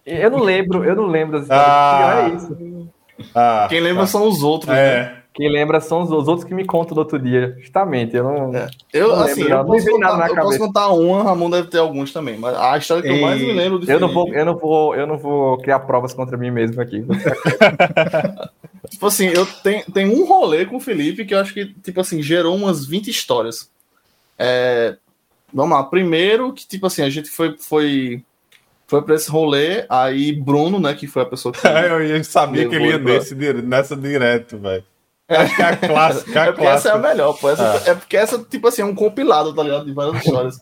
Eu 0.05 0.31
não 0.31 0.41
lembro, 0.41 0.85
eu 0.85 0.95
não 0.95 1.07
lembro 1.07 1.41
das 1.41 1.43
histórias. 1.43 1.65
Ah. 1.67 2.29
É 2.29 2.35
isso. 2.35 2.91
Ah, 3.35 3.67
Quem 3.69 3.81
lembra 3.81 4.03
tá. 4.03 4.09
são 4.09 4.29
os 4.29 4.43
outros, 4.43 4.73
é. 4.73 4.75
né? 4.75 5.25
Quem 5.35 5.51
lembra 5.51 5.81
são 5.81 6.03
os, 6.03 6.11
outros 6.11 6.45
que 6.45 6.55
me 6.55 6.65
contam 6.65 6.95
do 6.95 6.99
outro 6.99 7.19
dia. 7.19 7.57
Justamente, 7.59 8.15
eu 8.15 8.23
não. 8.23 8.55
É. 8.55 8.69
Eu, 8.93 9.09
não 9.09 9.25
assim, 9.25 9.43
lembro, 9.43 9.59
eu, 9.59 9.65
posso 9.65 9.91
contar, 9.91 10.29
eu 10.29 10.37
posso 10.37 10.59
contar 10.59 10.89
uma, 10.91 11.23
Ramon 11.25 11.51
deve 11.51 11.69
ter 11.69 11.79
alguns 11.79 12.13
também. 12.13 12.39
Mas 12.39 12.57
a 12.57 12.79
história 12.79 13.03
que 13.03 13.09
e... 13.09 13.17
eu 13.17 13.21
mais 13.21 13.41
me 13.41 13.53
lembro 13.53 13.81
de 13.81 13.91
eu 13.91 13.99
não 13.99 14.13
vou, 14.13 14.33
eu 14.33 14.45
não 14.45 14.57
vou, 14.57 14.95
eu 14.95 15.07
não 15.09 15.19
vou 15.19 15.59
criar 15.59 15.81
provas 15.81 16.15
contra 16.15 16.37
mim 16.37 16.53
mesmo 16.53 16.81
aqui. 16.81 17.05
tipo 18.89 19.07
assim, 19.07 19.27
eu 19.27 19.45
tenho, 19.45 19.85
tenho 19.93 20.13
um 20.13 20.25
rolê 20.25 20.67
com 20.67 20.77
o 20.77 20.81
Felipe 20.81 21.25
que 21.25 21.35
eu 21.35 21.41
acho 21.41 21.53
que, 21.53 21.67
tipo 21.83 22.01
assim, 22.01 22.23
gerou 22.23 22.55
umas 22.55 22.87
20 22.87 23.09
histórias. 23.09 23.69
É, 24.39 24.97
vamos 25.55 25.77
lá. 25.77 25.85
Primeiro, 25.85 26.53
que, 26.53 26.67
tipo 26.67 26.87
assim, 26.87 27.03
a 27.03 27.11
gente 27.11 27.31
foi. 27.31 27.57
foi 27.59 28.23
foi 28.87 29.01
para 29.01 29.15
esse 29.15 29.31
rolê, 29.31 29.87
aí 29.89 30.31
Bruno, 30.31 30.79
né, 30.79 30.93
que 30.93 31.07
foi 31.07 31.23
a 31.23 31.27
pessoa 31.27 31.55
que. 31.55 31.61
eu 31.67 32.23
sabia 32.23 32.69
que 32.69 32.75
ele 32.75 32.89
ia 32.89 32.99
nesse, 32.99 33.35
nessa 33.35 33.97
direto, 33.97 34.59
velho. 34.59 34.85
Que 35.27 35.63
é 35.63 35.65
a 35.65 35.77
clássica. 35.77 36.41
É, 36.41 36.53
porque 36.53 36.67
essa 36.67 36.91
é 36.91 36.93
a 36.93 36.99
melhor, 36.99 37.33
pô. 37.33 37.49
Essa, 37.49 37.73
ah. 37.73 37.91
É 37.91 37.95
porque 37.95 38.17
essa, 38.17 38.39
tipo 38.39 38.69
assim, 38.69 38.83
é 38.83 38.85
um 38.85 38.95
compilado, 38.95 39.55
tá 39.55 39.63
ligado? 39.63 39.87
De 39.87 39.93
várias 39.93 40.23
histórias. 40.23 40.61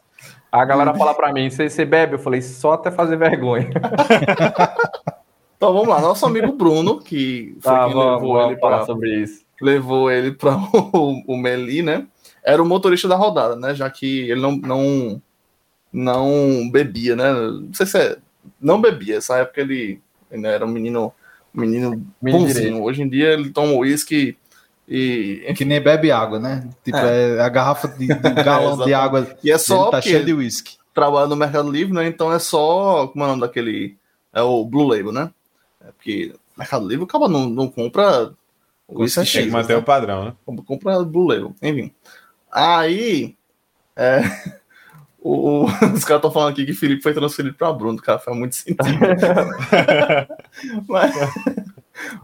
A 0.52 0.64
galera 0.64 0.94
fala 0.94 1.14
pra 1.14 1.32
mim, 1.32 1.48
você, 1.50 1.84
bebe? 1.84 2.14
Eu 2.14 2.18
falei, 2.18 2.42
só 2.42 2.74
até 2.74 2.90
fazer 2.90 3.16
vergonha. 3.16 3.70
então 5.56 5.72
vamos 5.72 5.88
lá, 5.88 6.00
nosso 6.00 6.26
amigo 6.26 6.52
Bruno, 6.52 7.00
que 7.00 7.56
foi 7.60 7.72
ah, 7.72 7.86
quem 7.86 7.94
vamos, 7.94 8.22
levou 8.22 8.34
vamos 8.34 8.50
ele 8.52 8.60
para 8.60 8.84
sobre 8.84 9.14
isso. 9.14 9.42
Levou 9.60 10.10
ele 10.10 10.32
para 10.32 10.56
o, 10.92 11.22
o 11.26 11.36
Meli, 11.36 11.82
né? 11.82 12.06
Era 12.42 12.62
o 12.62 12.66
motorista 12.66 13.06
da 13.08 13.16
rodada, 13.16 13.56
né? 13.56 13.74
Já 13.74 13.88
que 13.88 14.30
ele 14.30 14.40
não, 14.40 14.56
não, 14.56 15.22
não 15.92 16.70
bebia, 16.70 17.14
né? 17.14 17.32
Não 17.32 17.74
sei 17.74 17.86
se 17.86 17.98
é. 17.98 18.16
Não 18.60 18.80
bebia, 18.80 19.16
essa 19.16 19.36
época 19.36 19.60
ele, 19.60 20.00
ele 20.30 20.46
era 20.46 20.64
um 20.64 20.68
menino, 20.68 21.12
menino 21.54 22.04
bonzinho. 22.20 22.82
Hoje 22.82 23.02
em 23.02 23.08
dia 23.08 23.32
ele 23.32 23.50
toma 23.50 23.72
uísque 23.72 24.36
e... 24.88 25.52
Que 25.56 25.64
nem 25.64 25.80
bebe 25.80 26.10
água, 26.10 26.38
né? 26.38 26.68
Tipo, 26.84 26.98
é, 26.98 27.36
é 27.36 27.40
a 27.40 27.48
garrafa 27.48 27.88
de, 27.88 28.06
de 28.06 28.14
galão 28.42 28.82
é, 28.82 28.84
de 28.86 28.94
água 28.94 29.36
e 29.42 29.50
é 29.50 29.58
só 29.58 29.90
tá 29.90 30.00
cheio 30.00 30.24
de 30.24 30.34
uísque. 30.34 30.76
Trabalha 30.92 31.28
no 31.28 31.36
Mercado 31.36 31.70
Livre, 31.70 31.94
né? 31.94 32.06
Então 32.06 32.32
é 32.32 32.38
só. 32.38 33.06
Como 33.08 33.24
é 33.24 33.26
o 33.26 33.30
nome 33.30 33.40
daquele? 33.40 33.96
É 34.32 34.42
o 34.42 34.64
Blue 34.64 34.86
Label, 34.86 35.12
né? 35.12 35.30
É 35.80 35.92
porque 35.92 36.34
Mercado 36.56 36.86
Livre 36.86 37.04
acaba 37.04 37.28
não, 37.28 37.48
não 37.48 37.68
compra. 37.68 38.32
Isso 39.00 39.20
é 39.20 39.24
Tem 39.24 39.44
que 39.44 39.50
manter 39.50 39.74
né? 39.74 39.78
o 39.78 39.82
padrão, 39.82 40.24
né? 40.26 40.34
Compra 40.66 41.02
Blue 41.02 41.26
Label, 41.26 41.54
enfim. 41.62 41.92
Aí. 42.52 43.34
É, 43.96 44.20
o, 45.20 45.32
o, 45.32 45.64
os 45.94 46.04
caras 46.04 46.18
estão 46.18 46.30
falando 46.30 46.52
aqui 46.52 46.66
que 46.66 46.74
Felipe 46.74 47.02
foi 47.02 47.14
transferido 47.14 47.56
para 47.56 47.72
Bruno, 47.72 48.00
cara, 48.00 48.18
faz 48.18 48.36
muito 48.36 48.54
sentido. 48.54 48.84
mas, 50.86 51.14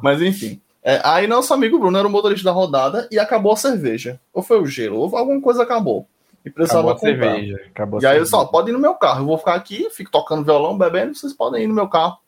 mas 0.02 0.22
enfim. 0.22 0.60
É, 0.82 1.00
aí 1.04 1.26
nosso 1.26 1.52
amigo 1.52 1.78
Bruno 1.78 1.98
era 1.98 2.06
o 2.06 2.10
motorista 2.10 2.44
da 2.44 2.52
rodada 2.52 3.08
e 3.10 3.18
acabou 3.18 3.52
a 3.52 3.56
cerveja. 3.56 4.20
Ou 4.32 4.42
foi 4.42 4.60
o 4.60 4.66
gelo, 4.66 4.98
ou 4.98 5.16
alguma 5.16 5.40
coisa 5.40 5.62
acabou. 5.62 6.06
E 6.44 6.50
precisava 6.50 6.92
acabou 6.92 7.12
comprar. 7.12 7.34
Cerveja, 7.34 7.64
acabou 7.68 8.00
e 8.00 8.06
aí 8.06 8.18
eu 8.18 8.26
só, 8.26 8.44
pode 8.44 8.70
ir 8.70 8.72
no 8.72 8.78
meu 8.78 8.94
carro. 8.94 9.22
Eu 9.22 9.26
vou 9.26 9.38
ficar 9.38 9.54
aqui, 9.54 9.90
fico 9.90 10.10
tocando 10.10 10.44
violão, 10.44 10.78
bebendo, 10.78 11.14
vocês 11.14 11.32
podem 11.32 11.64
ir 11.64 11.66
no 11.66 11.74
meu 11.74 11.88
carro 11.88 12.18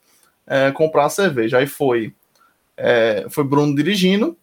é, 0.46 0.72
comprar 0.72 1.06
a 1.06 1.10
cerveja. 1.10 1.58
Aí 1.58 1.66
foi, 1.66 2.12
é, 2.76 3.26
foi 3.30 3.44
Bruno 3.44 3.74
dirigindo, 3.74 4.36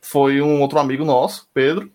foi 0.00 0.40
um 0.40 0.62
outro 0.62 0.78
amigo 0.78 1.04
nosso, 1.04 1.46
Pedro, 1.52 1.90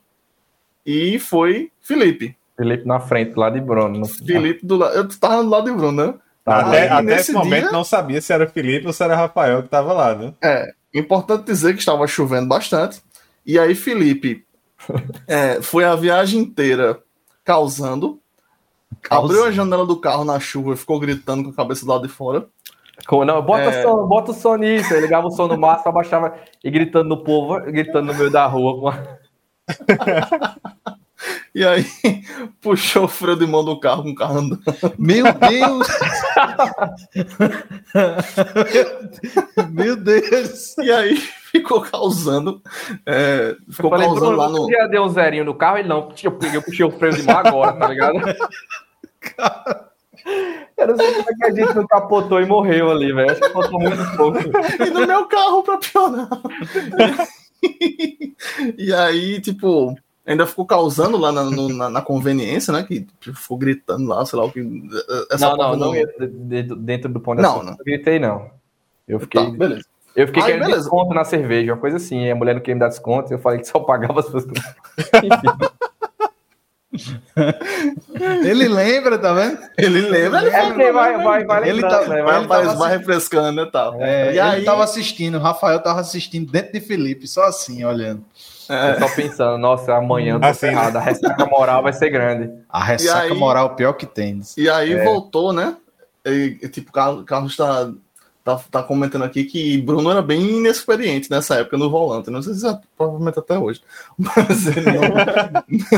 e 0.85 1.17
foi 1.19 1.71
Felipe. 1.81 2.35
Felipe 2.55 2.87
na 2.87 2.99
frente, 2.99 3.35
lá 3.35 3.49
de 3.49 3.59
Bruno. 3.59 3.99
No... 3.99 4.05
Felipe 4.05 4.65
do 4.65 4.77
lado. 4.77 4.95
Eu 4.95 5.07
tava 5.19 5.43
do 5.43 5.49
lado 5.49 5.65
de 5.65 5.75
Bruno, 5.75 6.05
né? 6.05 6.13
Até, 6.45 6.87
até 6.89 7.15
esse 7.15 7.33
momento 7.33 7.63
dia... 7.63 7.71
não 7.71 7.83
sabia 7.83 8.21
se 8.21 8.31
era 8.31 8.47
Felipe 8.47 8.85
ou 8.85 8.93
se 8.93 9.03
era 9.03 9.15
Rafael 9.15 9.63
que 9.63 9.69
tava 9.69 9.91
lá, 9.93 10.13
né? 10.13 10.33
É. 10.43 10.71
Importante 10.93 11.45
dizer 11.45 11.73
que 11.73 11.79
estava 11.79 12.05
chovendo 12.07 12.47
bastante. 12.47 13.01
E 13.45 13.57
aí, 13.57 13.73
Felipe 13.73 14.45
é, 15.27 15.61
foi 15.61 15.83
a 15.83 15.95
viagem 15.95 16.41
inteira 16.41 16.99
causando. 17.43 18.19
Abriu 19.09 19.43
a 19.43 19.51
janela 19.51 19.85
do 19.85 19.99
carro 19.99 20.23
na 20.23 20.39
chuva 20.39 20.73
e 20.73 20.77
ficou 20.77 20.99
gritando 20.99 21.43
com 21.43 21.49
a 21.49 21.53
cabeça 21.53 21.85
do 21.85 21.91
lado 21.91 22.07
de 22.07 22.13
fora. 22.13 22.47
Não, 23.25 23.41
bota, 23.41 23.63
é... 23.63 23.83
som, 23.83 24.07
bota 24.07 24.31
o 24.31 24.33
som 24.33 24.55
nisso. 24.55 24.93
Ele 24.93 25.01
ligava 25.01 25.27
o 25.27 25.31
som 25.31 25.47
no 25.47 25.57
máximo, 25.57 25.89
abaixava 25.89 26.35
e 26.63 26.71
gritando 26.71 27.09
no 27.09 27.23
povo, 27.23 27.59
gritando 27.59 28.11
no 28.11 28.17
meio 28.17 28.31
da 28.31 28.45
rua. 28.47 29.19
E 31.53 31.65
aí 31.65 31.85
puxou 32.61 33.05
o 33.05 33.07
freio 33.07 33.37
de 33.37 33.47
mão 33.47 33.63
do 33.63 33.79
carro 33.79 34.03
com 34.03 34.09
o 34.09 34.15
carro 34.15 34.39
andando. 34.39 34.61
Meu 34.97 35.25
Deus! 35.33 35.87
Meu 39.71 39.95
Deus! 39.95 40.77
E 40.79 40.91
aí 40.91 41.15
ficou 41.51 41.81
causando. 41.81 42.61
É, 43.05 43.55
ficou 43.71 43.89
falei, 43.89 44.07
causando 44.07 44.35
lá 44.35 44.49
no. 44.49 44.69
Já 44.69 44.87
deu 44.87 45.03
um 45.03 45.09
zerinho 45.09 45.45
no 45.45 45.55
carro, 45.55 45.77
ele 45.77 45.87
não. 45.87 46.09
Eu, 46.21 46.37
eu 46.53 46.61
puxei 46.61 46.85
o 46.85 46.91
freio 46.91 47.15
de 47.15 47.23
mão 47.23 47.37
agora, 47.37 47.73
tá 47.73 47.87
ligado? 47.87 48.19
Eu 50.77 50.87
não 50.87 50.97
sei 50.97 51.13
como 51.13 51.29
é 51.29 51.33
que 51.35 51.45
a 51.45 51.51
gente 51.51 51.73
não 51.73 51.87
capotou 51.87 52.41
e 52.41 52.45
morreu 52.45 52.91
ali, 52.91 53.13
velho. 53.13 53.31
Acho 53.31 53.39
que 53.39 53.49
faltou 53.49 53.79
muito 53.79 54.17
pouco. 54.17 54.39
E 54.83 54.89
no 54.89 55.07
meu 55.07 55.25
carro 55.27 55.63
pra 55.63 55.77
piorar. 55.77 56.27
e 58.77 58.93
aí, 58.93 59.39
tipo, 59.41 59.95
ainda 60.25 60.45
ficou 60.45 60.65
causando 60.65 61.17
lá 61.17 61.31
na, 61.31 61.43
no, 61.43 61.69
na, 61.69 61.89
na, 61.89 62.01
conveniência, 62.01 62.73
né? 62.73 62.83
Que 62.83 63.07
tipo, 63.19 63.37
ficou 63.37 63.57
gritando 63.57 64.07
lá, 64.07 64.25
sei 64.25 64.39
lá 64.39 64.45
o 64.45 64.51
que. 64.51 64.61
Essa 65.31 65.55
não, 65.55 65.57
não, 65.57 65.75
não, 65.75 65.91
dentro, 66.47 66.75
dentro 66.75 67.09
do 67.11 67.19
pão 67.19 67.35
de 67.35 67.41
Não, 67.41 67.63
não. 67.63 67.77
Gritei, 67.85 68.19
não. 68.19 68.49
Eu 69.07 69.19
fiquei. 69.19 69.43
Tá, 69.43 69.49
beleza. 69.51 69.85
Eu 70.15 70.27
fiquei 70.27 70.43
querendo 70.43 70.61
beleza. 70.61 70.79
desconto 70.79 71.13
na 71.13 71.25
cerveja, 71.25 71.73
uma 71.73 71.79
coisa 71.79 71.97
assim. 71.97 72.29
a 72.29 72.35
mulher 72.35 72.53
não 72.53 72.61
queria 72.61 72.75
me 72.75 72.79
dar 72.79 72.87
desconto, 72.87 73.33
eu 73.33 73.39
falei 73.39 73.59
que 73.59 73.67
só 73.67 73.79
pagava 73.79 74.21
as 74.21 74.29
coisas. 74.29 74.49
ele 78.45 78.67
lembra, 78.67 79.17
tá 79.17 79.33
vendo? 79.33 79.57
Ele 79.77 80.01
lembra, 80.01 80.41
ele, 80.41 80.49
é 80.49 80.65
porque 80.67 80.91
vai, 80.91 81.23
vai, 81.23 81.45
vai, 81.45 81.69
ele 81.69 81.81
tá, 81.81 82.07
né? 82.07 82.21
vai, 82.21 82.45
vai, 82.45 82.75
vai 82.75 82.97
refrescando 82.97 83.61
e 83.61 83.71
tal. 83.71 84.01
É, 84.01 84.33
e 84.33 84.39
aí... 84.39 84.63
tava 84.63 84.83
assistindo, 84.83 85.37
o 85.37 85.41
Rafael 85.41 85.79
tava 85.79 85.99
assistindo 85.99 86.51
dentro 86.51 86.73
de 86.73 86.79
Felipe, 86.79 87.27
só 87.27 87.43
assim, 87.43 87.83
olhando. 87.83 88.23
É. 88.67 88.99
só 88.99 89.07
pensando, 89.09 89.57
nossa, 89.59 89.95
amanhã 89.95 90.39
tô 90.39 90.47
assim, 90.47 90.67
ferrado, 90.67 90.97
a 90.97 91.01
ressaca 91.01 91.45
moral 91.45 91.83
vai 91.83 91.93
ser 91.93 92.09
grande. 92.09 92.51
A 92.67 92.83
ressaca 92.83 93.31
aí, 93.31 93.33
moral 93.33 93.75
pior 93.75 93.93
que 93.93 94.07
tem. 94.07 94.41
E 94.57 94.67
aí 94.67 94.93
é. 94.93 95.03
voltou, 95.03 95.53
né? 95.53 95.77
E, 96.25 96.67
tipo, 96.69 96.89
o 96.89 97.23
Carlos 97.23 97.55
tá 97.55 97.91
tá, 98.45 98.57
tá 98.69 98.83
comentando 98.83 99.23
aqui 99.23 99.43
que 99.43 99.81
Bruno 99.81 100.11
era 100.11 100.21
bem 100.21 100.57
inexperiente 100.57 101.31
nessa 101.31 101.55
época 101.55 101.77
no 101.77 101.89
volante. 101.89 102.29
Não 102.29 102.43
sei 102.43 102.53
se 102.53 102.67
é, 102.67 102.79
provavelmente 102.95 103.39
até 103.39 103.57
hoje. 103.57 103.81
Mas 104.15 104.67
ele 104.67 104.85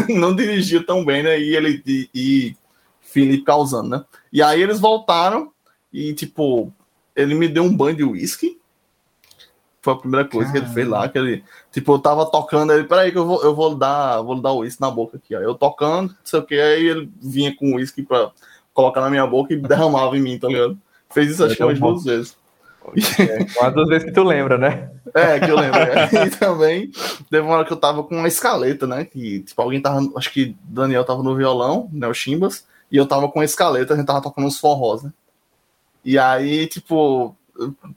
não, 0.08 0.16
não 0.32 0.36
dirigia 0.36 0.84
tão 0.84 1.04
bem, 1.04 1.22
né? 1.22 1.38
E 1.38 1.54
ele 1.54 1.84
e, 1.86 2.10
e 2.16 2.58
Felipe 3.02 3.44
causando, 3.44 3.90
né? 3.90 4.06
E 4.32 4.42
aí 4.42 4.62
eles 4.62 4.80
voltaram 4.80 5.52
e, 5.92 6.14
tipo, 6.14 6.72
ele 7.14 7.36
me 7.36 7.50
deu 7.50 7.64
um 7.64 7.76
banho 7.76 7.98
de 7.98 8.04
uísque. 8.06 8.58
Foi 9.82 9.94
a 9.94 9.98
primeira 9.98 10.26
coisa 10.26 10.52
Caramba. 10.52 10.66
que 10.66 10.72
ele 10.72 10.74
fez 10.74 10.88
lá. 10.88 11.10
Que 11.10 11.18
ele, 11.18 11.44
tipo, 11.70 11.94
eu 11.94 12.00
tava 12.00 12.26
tocando, 12.32 12.72
ele, 12.72 12.86
peraí 12.86 13.12
que 13.12 13.18
eu 13.18 13.26
vou, 13.26 13.44
eu 13.44 13.54
vou 13.54 13.76
dar, 13.76 14.22
vou 14.22 14.40
dar 14.40 14.54
o 14.54 14.60
uísque 14.60 14.80
na 14.80 14.90
boca 14.90 15.18
aqui. 15.18 15.36
Ó. 15.36 15.40
Eu 15.40 15.54
tocando, 15.54 16.10
não 16.10 16.18
sei 16.24 16.40
o 16.40 16.44
que, 16.44 16.56
aí 16.56 16.88
ele 16.88 17.12
vinha 17.22 17.54
com 17.54 17.76
uísque 17.76 18.04
pra 18.04 18.32
colocar 18.74 19.02
na 19.02 19.10
minha 19.10 19.28
boca 19.28 19.54
e 19.54 19.58
derramava 19.58 20.16
em 20.16 20.22
mim, 20.22 20.40
tá 20.40 20.48
ligado? 20.48 20.78
Fez 21.10 21.32
isso 21.32 21.44
acho 21.44 21.56
que 21.56 21.64
umas 21.64 21.80
duas 21.80 22.04
vezes. 22.04 22.38
É, 23.20 23.72
duas 23.72 23.90
vezes 23.90 24.06
que 24.06 24.14
tu 24.14 24.24
lembra, 24.24 24.58
né? 24.58 24.90
É, 25.14 25.40
que 25.40 25.52
eu 25.52 25.60
lembro. 25.60 25.80
É. 25.80 26.26
E 26.26 26.30
também 26.32 26.92
teve 27.30 27.46
uma 27.46 27.56
hora 27.56 27.66
que 27.66 27.74
eu 27.74 27.78
tava 27.78 28.04
com 28.04 28.16
uma 28.16 28.28
escaleta, 28.28 28.88
né? 28.88 29.04
Que, 29.04 29.42
tipo, 29.42 29.62
alguém 29.62 29.82
tava. 29.82 30.00
Acho 30.16 30.32
que 30.32 30.56
Daniel 30.64 31.04
tava 31.04 31.22
no 31.22 31.36
violão, 31.36 31.90
né? 31.92 32.08
O 32.08 32.14
Chimbas, 32.14 32.66
e 32.92 32.98
eu 32.98 33.06
tava 33.06 33.30
com 33.30 33.40
a 33.40 33.46
escaleta, 33.46 33.94
a 33.94 33.98
gente 33.98 34.06
tava 34.06 34.22
tocando 34.22 34.48
uns 34.48 34.60
forrós, 34.60 35.04
né? 35.04 35.12
E 36.04 36.18
aí, 36.18 36.68
tipo, 36.68 37.36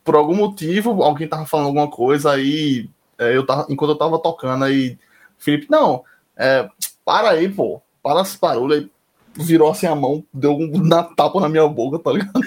por 0.02 0.16
algum 0.16 0.34
motivo, 0.34 1.02
alguém 1.02 1.28
tava 1.28 1.46
falando 1.46 1.66
alguma 1.66 1.88
coisa, 1.88 2.32
aí 2.32 2.88
é, 3.18 3.36
eu 3.36 3.46
tava, 3.46 3.66
enquanto 3.68 3.90
eu 3.90 3.98
tava 3.98 4.18
tocando, 4.18 4.64
aí 4.64 4.98
Felipe, 5.38 5.66
não, 5.70 6.02
é, 6.36 6.68
para 7.04 7.30
aí, 7.30 7.48
pô, 7.48 7.80
para 8.02 8.22
esse 8.22 8.38
barulho 8.38 8.74
aí 8.74 8.90
virou 9.34 9.70
assim 9.70 9.86
a 9.86 9.94
mão, 9.94 10.24
deu 10.32 10.52
um 10.52 10.82
na 10.82 11.02
tapa 11.02 11.40
na 11.40 11.48
minha 11.48 11.66
boca, 11.68 11.98
tá 11.98 12.12
ligado? 12.12 12.40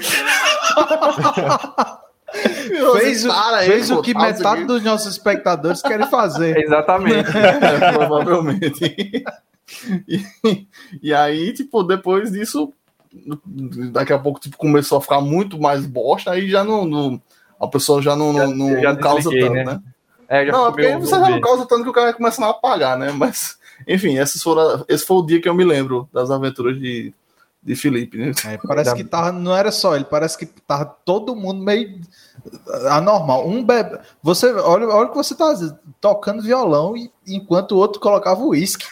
Fez, 3.00 3.26
aí, 3.26 3.68
fez 3.68 3.92
o 3.92 4.02
que 4.02 4.14
metade 4.14 4.66
dos 4.66 4.84
nossos 4.84 5.12
espectadores 5.12 5.82
querem 5.82 6.08
fazer. 6.08 6.58
Exatamente. 6.58 7.30
é, 7.38 7.92
provavelmente. 7.94 9.24
E, 10.08 10.68
e, 11.02 11.14
aí, 11.14 11.54
tipo, 11.54 11.84
depois 11.84 12.32
disso, 12.32 12.74
daqui 13.92 14.14
a 14.14 14.20
pouco 14.20 14.40
tipo, 14.40 14.58
começou 14.58 14.98
a 14.98 15.02
ficar 15.02 15.22
muito 15.22 15.60
mais 15.60 15.86
bosta, 15.86 16.32
aí 16.32 16.50
já 16.50 16.64
não. 16.64 16.86
não 16.86 17.22
a 17.60 17.68
pessoa 17.68 18.02
já 18.02 18.16
não, 18.16 18.34
já, 18.34 18.48
não, 18.48 18.82
já 18.82 18.94
não 18.94 19.00
causa 19.00 19.30
tanto, 19.30 19.54
né? 19.54 19.64
né? 19.64 19.82
É, 20.28 20.46
não, 20.52 20.68
é 20.68 20.72
porque 20.72 20.98
você 20.98 21.12
já 21.12 21.30
não 21.30 21.40
causa 21.40 21.66
tanto 21.66 21.84
que 21.84 21.90
o 21.90 21.94
cara 21.94 22.14
começa 22.14 22.44
a 22.44 22.50
apagar, 22.50 22.98
né? 22.98 23.12
Mas, 23.12 23.58
enfim, 23.88 24.18
esses 24.18 24.42
foram, 24.42 24.84
esse 24.90 25.06
foi 25.06 25.18
o 25.18 25.26
dia 25.26 25.40
que 25.40 25.48
eu 25.48 25.54
me 25.54 25.64
lembro 25.64 26.10
das 26.12 26.30
aventuras 26.30 26.78
de, 26.78 27.14
de 27.64 27.76
Felipe, 27.76 28.18
né? 28.18 28.32
É, 28.46 28.58
parece 28.58 28.94
que 28.94 29.04
tava, 29.04 29.32
não 29.32 29.56
era 29.56 29.72
só 29.72 29.96
ele, 29.96 30.06
parece 30.06 30.38
que 30.38 30.46
tava 30.46 30.86
todo 30.86 31.36
mundo 31.36 31.64
meio 31.64 32.02
anormal. 32.90 33.48
Um 33.48 33.64
bebe, 33.64 34.00
você 34.22 34.52
olha, 34.54 34.88
olha 34.88 35.10
que 35.10 35.16
você 35.16 35.34
tá 35.34 35.54
tocando 36.02 36.44
violão 36.44 36.98
e 36.98 37.10
enquanto 37.26 37.74
o 37.74 37.78
outro 37.78 38.02
colocava 38.02 38.42
o 38.42 38.50
uísque. 38.50 38.86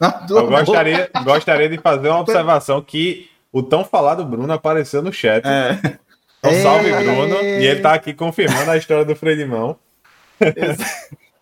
Eu 0.28 0.48
gostaria, 0.48 1.08
gostaria 1.24 1.68
de 1.68 1.78
fazer 1.78 2.08
uma 2.08 2.20
observação 2.20 2.82
que 2.82 3.30
o 3.52 3.62
tão 3.62 3.84
falado 3.84 4.24
Bruno 4.24 4.52
apareceu 4.52 5.00
no 5.00 5.12
chat. 5.12 5.46
É. 5.46 5.98
Então, 6.38 6.52
salve 6.62 6.90
Bruno, 6.90 7.40
e 7.42 7.66
ele 7.66 7.80
tá 7.80 7.94
aqui 7.94 8.12
confirmando 8.12 8.70
a 8.70 8.76
história 8.76 9.04
do 9.04 9.16
Fredimão. 9.16 9.78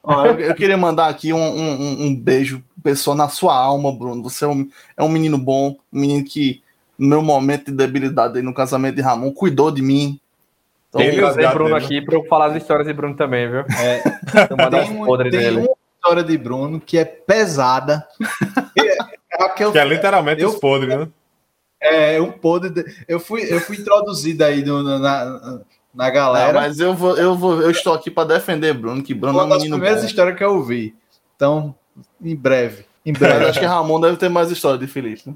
Ó, 0.03 0.27
eu, 0.27 0.39
eu, 0.39 0.55
queria 0.55 0.77
mandar 0.77 1.09
aqui 1.09 1.33
um, 1.33 1.39
um, 1.39 2.07
um, 2.07 2.15
beijo, 2.15 2.63
pessoa 2.83 3.17
na 3.17 3.29
sua 3.29 3.57
alma, 3.57 3.93
Bruno. 3.93 4.23
Você 4.25 4.45
é 4.45 4.49
um, 4.49 4.69
é 4.97 5.03
um 5.03 5.09
menino 5.09 5.39
bom, 5.39 5.77
um 5.93 6.01
menino 6.01 6.25
que 6.25 6.62
no 7.03 7.09
meu 7.09 7.21
momento 7.21 7.65
de 7.65 7.77
debilidade 7.77 8.39
aí 8.39 8.45
no 8.45 8.55
casamento 8.55 8.95
de 8.95 9.03
Ramon, 9.03 9.33
cuidou 9.33 9.73
de 9.73 9.83
mim. 9.83 10.21
Então, 10.89 11.01
tem 11.01 11.11
que 11.11 11.17
trazer 11.17 11.53
Bruno 11.53 11.75
aqui 11.75 12.01
para 12.01 12.15
eu 12.15 12.25
falar 12.27 12.47
as 12.47 12.57
histórias 12.63 12.87
de 12.87 12.93
Bruno 12.93 13.17
também, 13.17 13.51
viu? 13.51 13.61
É, 13.61 13.99
tem, 13.99 15.01
um, 15.01 15.17
tem 15.17 15.31
dele. 15.31 15.57
uma 15.57 15.77
história 15.97 16.23
de 16.23 16.39
Bruno 16.39 16.81
que 16.81 16.97
é 16.97 17.05
pesada. 17.05 18.07
é, 18.79 19.49
que 19.49 19.79
é 19.79 19.85
literalmente 19.85 20.43
eu, 20.43 20.51
os 20.51 20.61
podres, 20.61 20.97
né? 20.97 21.09
É, 21.81 22.21
um 22.21 22.31
podre. 22.31 22.71
De, 22.71 22.85
eu, 23.09 23.19
fui, 23.19 23.53
eu 23.53 23.59
fui 23.59 23.79
introduzido 23.79 24.45
aí 24.45 24.65
no, 24.65 25.01
na, 25.01 25.61
na 25.93 26.09
galera. 26.09 26.53
Não, 26.53 26.61
mas 26.61 26.79
eu, 26.79 26.95
vou, 26.95 27.17
eu, 27.17 27.35
vou, 27.35 27.61
eu 27.61 27.71
estou 27.73 27.95
aqui 27.95 28.13
para 28.13 28.29
defender 28.29 28.75
Bruno, 28.75 29.03
que 29.03 29.13
Bruno 29.13 29.39
Uma 29.39 29.43
é 29.43 29.47
um 29.47 29.49
das 29.49 29.65
primeiras 29.65 30.05
histórias 30.05 30.37
que 30.37 30.45
eu 30.45 30.55
ouvi. 30.55 30.95
Então, 31.35 31.75
em 32.23 32.37
breve. 32.37 32.85
Em 33.05 33.13
breve. 33.13 33.47
Acho 33.47 33.59
que 33.59 33.67
Ramon 33.67 34.01
deve 34.01 34.17
ter 34.19 34.29
mais 34.29 34.53
história 34.53 34.79
de 34.79 34.87
Felipe, 34.87 35.23
né? 35.27 35.35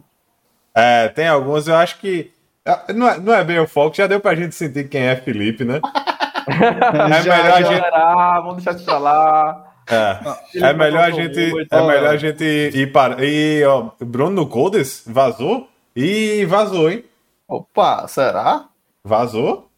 É, 0.77 1.09
tem 1.09 1.27
alguns, 1.27 1.67
eu 1.67 1.75
acho 1.75 1.99
que. 1.99 2.31
É, 2.63 2.93
não 2.93 3.09
é, 3.09 3.19
não 3.19 3.33
é 3.33 3.43
bem 3.43 3.59
o 3.59 3.67
foco, 3.67 3.97
já 3.97 4.07
deu 4.07 4.21
pra 4.21 4.35
gente 4.35 4.55
sentir 4.55 4.87
quem 4.91 5.01
é 5.05 5.17
Felipe, 5.17 5.65
né? 5.65 5.81
é 6.47 7.23
já, 7.23 7.37
melhor 7.37 7.53
a 7.53 7.63
gente. 7.63 7.83
Era, 7.83 8.41
vamos 8.41 8.57
deixar 8.57 8.75
de 8.75 8.85
falar. 8.85 9.75
É, 9.89 10.19
é 10.63 10.73
melhor 10.75 11.05
a 11.05 11.11
gente, 11.11 11.39
é 11.71 11.81
melhor 11.81 12.09
a 12.09 12.17
gente 12.19 12.45
ir 12.45 12.93
para. 12.93 13.25
E, 13.25 13.65
ó, 13.65 13.91
Bruno 14.01 14.43
no 14.43 14.47
Codes 14.47 15.03
vazou? 15.07 15.67
E 15.95 16.45
vazou, 16.45 16.91
hein? 16.91 17.05
Opa, 17.49 18.07
será? 18.07 18.69
Vazou? 19.03 19.71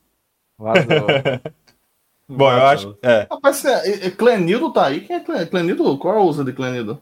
Vazou. 0.59 1.07
Bom, 2.29 2.47
vazou. 2.47 2.59
eu 2.59 2.67
acho. 2.67 2.99
É. 3.03 3.27
Rapaz, 3.31 3.65
é, 3.65 4.11
Clenildo 4.11 4.73
tá 4.73 4.87
aí? 4.87 5.03
Quem 5.03 5.15
é 5.15 5.47
Clenildo? 5.47 5.97
Qual 5.99 6.17
é 6.17 6.19
o 6.19 6.23
uso 6.23 6.45
de 6.45 6.53
Clenildo? 6.53 7.01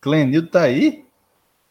Clenildo 0.00 0.48
tá 0.48 0.60
aí? 0.60 1.05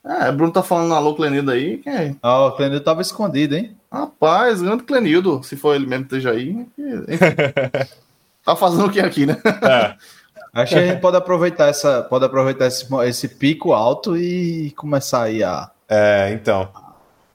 É, 0.05 0.31
Bruno 0.31 0.53
tá 0.53 0.61
falando 0.61 0.93
alô 0.93 1.15
Clenildo 1.15 1.49
aí. 1.49 1.79
Quem 1.79 1.93
é? 1.93 2.15
Ah, 2.21 2.45
o 2.45 2.51
Clenildo 2.51 2.85
tava 2.85 3.01
escondido, 3.01 3.55
hein? 3.55 3.75
Rapaz, 3.91 4.61
grande 4.61 4.83
Clenildo, 4.83 5.41
se 5.43 5.55
for 5.55 5.75
ele 5.75 5.87
mesmo 5.87 6.05
que 6.05 6.15
esteja 6.15 6.31
aí. 6.31 6.67
tá 8.45 8.55
fazendo 8.55 8.85
o 8.85 8.91
que 8.91 8.99
aqui, 8.99 9.25
né? 9.25 9.37
É. 9.63 9.95
Acho 10.61 10.73
que 10.73 10.79
a 10.79 10.87
gente 10.87 11.01
pode 11.01 11.17
aproveitar, 11.17 11.67
essa, 11.67 12.01
pode 12.03 12.23
aproveitar 12.23 12.67
esse, 12.67 12.87
esse 13.03 13.27
pico 13.27 13.73
alto 13.73 14.15
e 14.15 14.71
começar 14.71 15.23
aí 15.23 15.43
a. 15.43 15.69
É, 15.89 16.31
então. 16.31 16.69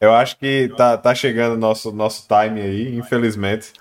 Eu 0.01 0.15
acho 0.15 0.39
que 0.39 0.73
tá, 0.75 0.97
tá 0.97 1.15
chegando 1.15 1.53
o 1.53 1.59
nosso, 1.59 1.93
nosso 1.93 2.27
time 2.27 2.63
aí, 2.63 2.97
infelizmente. 2.97 3.75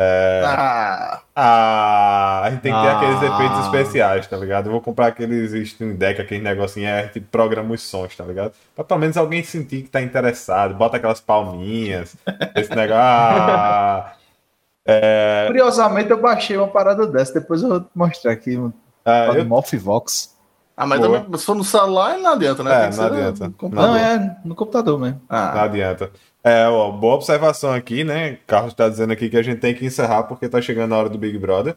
É... 0.00 0.44
Ah. 0.46 1.22
ah, 1.34 2.42
a 2.44 2.50
gente 2.50 2.60
tem 2.60 2.72
que 2.72 2.80
ter 2.80 2.86
ah. 2.86 2.96
aqueles 2.96 3.20
efeitos 3.20 3.58
especiais, 3.64 4.26
tá 4.28 4.36
ligado? 4.36 4.66
Eu 4.66 4.72
vou 4.72 4.80
comprar 4.80 5.08
aqueles 5.08 5.68
Steam 5.68 5.96
Deck, 5.96 6.20
aqueles 6.20 6.42
negocinhos, 6.42 6.88
é, 6.88 7.08
tipo, 7.08 7.26
programa 7.26 7.74
os 7.74 7.82
sons, 7.82 8.16
tá 8.16 8.24
ligado? 8.24 8.52
Pra 8.76 8.84
pelo 8.84 9.00
menos 9.00 9.16
alguém 9.16 9.42
sentir 9.42 9.82
que 9.82 9.90
tá 9.90 10.00
interessado, 10.00 10.74
bota 10.74 10.98
aquelas 10.98 11.20
palminhas, 11.20 12.16
esse 12.54 12.70
negócio. 12.70 13.02
Ah, 13.02 14.12
é... 14.86 15.44
Curiosamente, 15.48 16.10
eu 16.10 16.20
baixei 16.20 16.56
uma 16.56 16.68
parada 16.68 17.04
dessa, 17.04 17.34
depois 17.34 17.60
eu 17.62 17.68
vou 17.68 17.80
te 17.80 17.90
mostrar 17.92 18.32
aqui. 18.32 18.56
Um 18.56 18.72
ah, 19.04 19.32
eu... 19.34 19.44
Mofivox. 19.44 20.38
Ah, 20.76 20.86
mas 20.86 21.00
também, 21.00 21.26
se 21.36 21.44
for 21.44 21.56
no 21.56 21.64
celular, 21.64 22.16
não 22.18 22.34
adianta, 22.34 22.62
né? 22.62 22.86
É, 22.86 22.94
não 22.94 23.04
adianta. 23.04 23.52
Não, 23.68 23.96
é 23.96 24.36
no 24.44 24.54
computador 24.54 24.96
mesmo. 24.96 25.20
Ah. 25.28 25.52
Não 25.56 25.62
adianta. 25.62 26.12
É, 26.42 26.66
ó, 26.68 26.90
boa 26.90 27.16
observação 27.16 27.72
aqui, 27.72 28.04
né? 28.04 28.38
Carlos 28.46 28.72
está 28.72 28.88
dizendo 28.88 29.12
aqui 29.12 29.28
que 29.28 29.36
a 29.36 29.42
gente 29.42 29.60
tem 29.60 29.74
que 29.74 29.84
encerrar 29.84 30.24
porque 30.24 30.48
tá 30.48 30.60
chegando 30.60 30.94
a 30.94 30.98
hora 30.98 31.08
do 31.08 31.18
Big 31.18 31.36
Brother. 31.38 31.76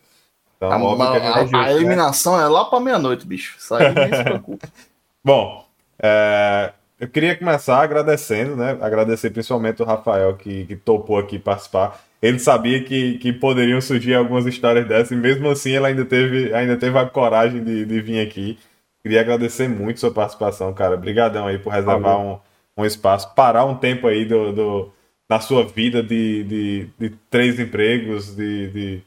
Então, 0.58 0.72
a, 0.72 0.76
a, 0.76 1.18
a, 1.18 1.40
a 1.40 1.46
né? 1.46 1.74
eliminação 1.74 2.40
é 2.40 2.48
lá 2.48 2.66
para 2.66 2.80
meia-noite, 2.80 3.26
bicho. 3.26 3.58
Isso 3.58 3.74
aí 3.74 3.94
nem 3.94 4.14
se 4.14 4.24
preocupa. 4.24 4.68
Bom, 5.24 5.66
é, 6.00 6.72
eu 7.00 7.08
queria 7.08 7.36
começar 7.36 7.82
agradecendo, 7.82 8.56
né? 8.56 8.78
Agradecer 8.80 9.32
principalmente 9.32 9.82
o 9.82 9.86
Rafael 9.86 10.36
que, 10.36 10.66
que 10.66 10.76
topou 10.76 11.18
aqui 11.18 11.40
participar. 11.40 12.00
Ele 12.22 12.38
sabia 12.38 12.84
que, 12.84 13.18
que 13.18 13.34
poderiam 13.34 13.82
surgir 13.82 14.14
algumas 14.14 14.46
histórias 14.46 14.88
dessas, 14.88 15.10
e 15.12 15.16
mesmo 15.16 15.50
assim 15.50 15.72
ele 15.72 15.88
ainda 15.88 16.06
teve, 16.06 16.54
ainda 16.54 16.78
teve 16.78 16.96
a 17.00 17.06
coragem 17.08 17.64
de, 17.64 17.84
de 17.84 18.02
vir 18.02 18.20
aqui. 18.20 18.60
Queria 19.02 19.22
agradecer 19.22 19.68
muito 19.68 20.00
sua 20.00 20.12
participação, 20.12 20.72
cara. 20.74 20.94
Obrigadão 20.94 21.48
aí 21.48 21.58
por 21.58 21.74
reservar 21.74 22.20
um, 22.20 22.40
um 22.78 22.86
espaço, 22.86 23.34
parar 23.36 23.66
um 23.66 23.76
tempo 23.76 24.08
aí 24.08 24.26
do, 24.26 24.52
do 24.52 24.94
na 25.30 25.40
sua 25.40 25.64
vida 25.66 26.04
de, 26.04 26.44
de, 26.44 26.90
de 27.00 27.10
três 27.30 27.60
empregos, 27.60 28.36
de, 28.36 28.70
de, 28.70 29.04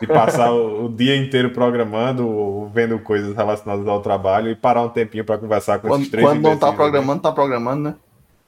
de 0.00 0.06
passar 0.06 0.50
o, 0.52 0.86
o, 0.86 0.88
dia 0.88 1.16
inteiro 1.16 1.50
programando 1.50 2.28
ou 2.28 2.68
vendo 2.68 2.98
coisas 2.98 3.36
relacionadas 3.36 3.86
ao 3.86 4.00
trabalho 4.00 4.50
e 4.50 4.56
parar 4.56 4.82
um 4.82 4.88
tempinho 4.88 5.24
para 5.24 5.38
conversar 5.38 5.78
com 5.78 5.88
quando, 5.88 6.00
esses 6.00 6.10
três 6.10 6.26
Quando 6.26 6.42
não 6.42 6.54
está 6.54 6.72
programando, 6.72 7.18
está 7.18 7.32
programando, 7.32 7.82
né? 7.82 7.94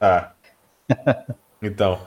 Ah. 0.01 0.31
Então, 1.61 1.97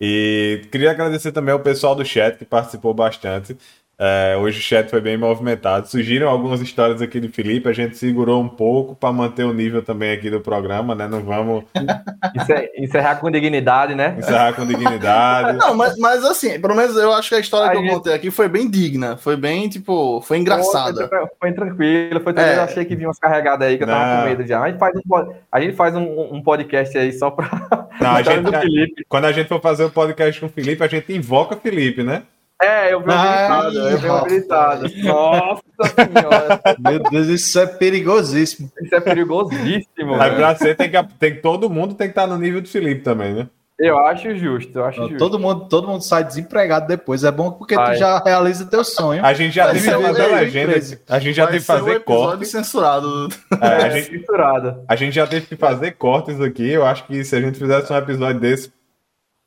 e 0.00 0.66
queria 0.72 0.90
agradecer 0.90 1.32
também 1.32 1.52
ao 1.52 1.60
pessoal 1.60 1.94
do 1.94 2.04
chat 2.04 2.38
que 2.38 2.44
participou 2.44 2.94
bastante. 2.94 3.56
É, 4.04 4.36
hoje 4.36 4.58
o 4.58 4.62
chat 4.62 4.90
foi 4.90 5.00
bem 5.00 5.16
movimentado. 5.16 5.86
Surgiram 5.86 6.28
algumas 6.28 6.60
histórias 6.60 7.00
aqui 7.00 7.20
de 7.20 7.28
Felipe, 7.28 7.68
a 7.68 7.72
gente 7.72 7.96
segurou 7.96 8.42
um 8.42 8.48
pouco 8.48 8.96
para 8.96 9.12
manter 9.12 9.44
o 9.44 9.52
nível 9.52 9.80
também 9.80 10.10
aqui 10.10 10.28
do 10.28 10.40
programa, 10.40 10.92
né? 10.92 11.06
Não 11.06 11.20
vamos. 11.22 11.62
Encerrar 12.76 13.20
com 13.20 13.30
dignidade, 13.30 13.94
né? 13.94 14.16
Encerrar 14.18 14.54
com 14.54 14.66
dignidade. 14.66 15.56
Não, 15.62 15.76
mas, 15.76 15.96
mas 15.98 16.24
assim, 16.24 16.60
pelo 16.60 16.74
menos 16.74 16.96
eu 16.96 17.12
acho 17.12 17.28
que 17.28 17.36
a 17.36 17.38
história 17.38 17.68
a 17.68 17.70
que 17.70 17.78
gente... 17.78 17.90
eu 17.90 17.94
contei 17.94 18.12
aqui 18.12 18.28
foi 18.32 18.48
bem 18.48 18.68
digna. 18.68 19.16
Foi 19.16 19.36
bem, 19.36 19.68
tipo, 19.68 20.20
foi 20.22 20.38
engraçada. 20.38 21.08
Foi, 21.08 21.26
foi 21.38 21.52
tranquilo, 21.52 22.20
foi 22.20 22.32
tranquilo. 22.32 22.56
É. 22.56 22.58
Eu 22.58 22.64
achei 22.64 22.84
que 22.84 22.96
vinha 22.96 23.06
umas 23.06 23.20
carregadas 23.20 23.68
aí 23.68 23.76
que 23.76 23.84
eu 23.84 23.86
tava 23.86 24.04
Não. 24.04 24.22
com 24.22 24.28
medo 24.28 24.44
já. 24.44 24.60
A 24.60 24.68
gente 24.68 24.80
faz 24.80 24.96
um, 24.96 25.32
a 25.52 25.60
gente 25.60 25.76
faz 25.76 25.94
um, 25.94 26.34
um 26.34 26.42
podcast 26.42 26.98
aí 26.98 27.12
só 27.12 27.30
pra. 27.30 27.88
Não, 28.00 28.10
a 28.18 28.22
gente, 28.22 29.04
quando 29.08 29.26
a 29.26 29.32
gente 29.32 29.46
for 29.46 29.60
fazer 29.60 29.84
o 29.84 29.86
um 29.86 29.90
podcast 29.90 30.40
com 30.40 30.46
o 30.46 30.50
Felipe, 30.50 30.82
a 30.82 30.88
gente 30.88 31.12
invoca 31.12 31.54
o 31.54 31.60
Felipe, 31.60 32.02
né? 32.02 32.22
É, 32.62 32.92
eu 32.92 33.00
vi 33.00 33.06
gritada, 33.06 33.74
eu 33.74 33.98
vi 33.98 34.28
gritada. 34.28 34.88
Nossa 35.02 35.62
senhora. 35.82 36.60
Meu 36.78 37.02
Deus, 37.10 37.26
isso 37.26 37.58
é 37.58 37.66
perigosíssimo. 37.66 38.70
Isso 38.80 38.94
é 38.94 39.00
perigosíssimo. 39.00 40.14
Aí 40.20 40.34
pra 40.36 40.54
ser, 40.54 40.76
tem 40.76 40.90
que, 40.90 41.02
tem, 41.18 41.40
todo 41.40 41.68
mundo 41.68 41.94
tem 41.94 42.06
que 42.06 42.12
estar 42.12 42.26
no 42.26 42.38
nível 42.38 42.60
do 42.60 42.68
Felipe 42.68 43.02
também, 43.02 43.34
né? 43.34 43.48
Eu 43.78 43.98
acho 43.98 44.36
justo, 44.36 44.78
eu 44.78 44.84
acho 44.84 45.00
Não, 45.00 45.08
justo. 45.08 45.18
Todo 45.18 45.40
mundo, 45.40 45.66
todo 45.68 45.88
mundo 45.88 46.02
sai 46.02 46.22
desempregado 46.22 46.86
depois. 46.86 47.24
É 47.24 47.32
bom 47.32 47.50
porque 47.50 47.74
Ai. 47.74 47.94
tu 47.94 47.98
já 47.98 48.22
realiza 48.22 48.64
teu 48.66 48.84
sonho. 48.84 49.24
A 49.24 49.32
gente 49.32 49.54
já 49.56 49.72
tem 49.72 49.82
que 49.82 49.90
fazer 49.90 50.26
legenda. 50.26 50.72
A 51.08 51.18
gente 51.18 51.34
já 51.34 51.46
tem 51.48 51.58
que 51.58 51.66
fazer 51.66 52.00
cortes. 52.04 52.50
censurado. 52.50 53.28
É, 53.60 53.66
a, 53.66 53.90
gente, 53.90 54.18
censurado. 54.20 54.84
a 54.86 54.94
gente 54.94 55.14
já 55.14 55.26
teve 55.26 55.46
que 55.46 55.56
fazer 55.56 55.92
cortes 55.92 56.40
aqui. 56.40 56.68
Eu 56.70 56.86
acho 56.86 57.04
que 57.06 57.24
se 57.24 57.34
a 57.34 57.40
gente 57.40 57.58
fizesse 57.58 57.92
um 57.92 57.96
episódio 57.96 58.40
desse, 58.40 58.72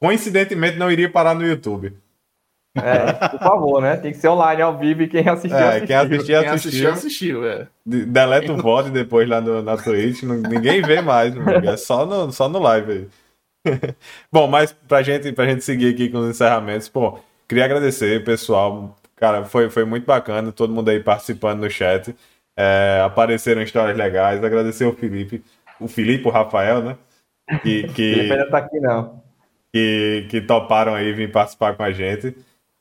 coincidentemente 0.02 0.78
não 0.78 0.92
iria 0.92 1.10
parar 1.10 1.34
no 1.34 1.48
YouTube. 1.48 1.96
É, 2.76 3.30
por 3.30 3.40
favor, 3.40 3.82
né? 3.82 3.96
Tem 3.96 4.12
que 4.12 4.18
ser 4.18 4.28
online, 4.28 4.62
ao 4.62 4.78
vivo, 4.78 5.04
e 5.04 5.08
quem 5.08 5.28
assistiu, 5.28 5.58
é, 5.58 5.68
assistiu. 5.68 5.88
Quem 5.88 5.96
assistiu, 5.96 6.26
quem 6.26 6.50
assistiu. 6.50 6.92
assistiu 6.92 7.48
é. 7.48 7.68
Deleta 7.86 8.52
o 8.52 8.58
VOD 8.58 8.90
depois 8.90 9.28
lá 9.30 9.40
no, 9.40 9.62
na 9.62 9.78
Twitch, 9.78 10.24
ninguém 10.24 10.82
vê 10.82 11.02
mais, 11.02 11.34
é 11.64 11.78
só 11.78 12.06
no, 12.06 12.32
só 12.32 12.50
no 12.50 12.60
live 12.60 12.92
aí. 12.92 13.08
Bom, 14.32 14.48
mas 14.48 14.74
pra 14.74 15.02
gente, 15.02 15.32
pra 15.32 15.46
gente 15.46 15.64
seguir 15.64 15.94
aqui 15.94 16.10
com 16.10 16.20
os 16.20 16.30
encerramentos, 16.30 16.90
pô, 16.90 17.20
queria 17.48 17.66
agradecer, 17.66 18.24
pessoal. 18.24 18.96
Cara, 19.16 19.46
foi, 19.46 19.70
foi 19.70 19.86
muito 19.86 20.06
bacana, 20.06 20.52
todo 20.52 20.74
mundo 20.74 20.90
aí 20.90 21.00
participando 21.00 21.62
no 21.62 21.70
chat. 21.70 22.14
É, 22.58 23.02
apareceram 23.06 23.62
histórias 23.62 23.98
legais. 23.98 24.44
Agradecer 24.44 24.86
o 24.86 24.94
Felipe, 24.94 25.44
o 25.80 25.88
Felipe, 25.88 26.28
o 26.28 26.32
Rafael, 26.32 26.82
né? 26.82 26.98
Que, 27.62 27.84
que, 27.90 28.14
Felipe 28.14 28.32
ainda 28.34 28.50
tá 28.50 28.58
aqui, 28.60 28.80
não. 28.80 29.24
Que, 29.74 30.28
que 30.30 30.42
toparam 30.42 30.94
aí 30.94 31.14
vir 31.14 31.32
participar 31.32 31.76
com 31.76 31.84
a 31.84 31.92
gente. 31.92 32.36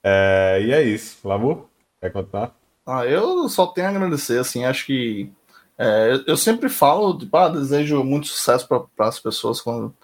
É, 0.04 0.60
e 0.62 0.72
é 0.72 0.82
isso. 0.82 1.26
Lamu, 1.26 1.68
quer 2.00 2.12
contar? 2.12 2.54
Ah, 2.86 3.06
eu 3.06 3.48
só 3.48 3.66
tenho 3.66 3.86
a 3.86 3.90
agradecer, 3.90 4.38
assim, 4.38 4.64
acho 4.64 4.84
que 4.84 5.32
é, 5.78 6.22
eu 6.26 6.36
sempre 6.36 6.68
falo, 6.68 7.18
tipo, 7.18 7.36
ah, 7.36 7.48
desejo 7.48 8.04
muito 8.04 8.26
sucesso 8.26 8.68
para 8.68 9.08
as 9.08 9.18
pessoas 9.18 9.60
quando, 9.60 9.94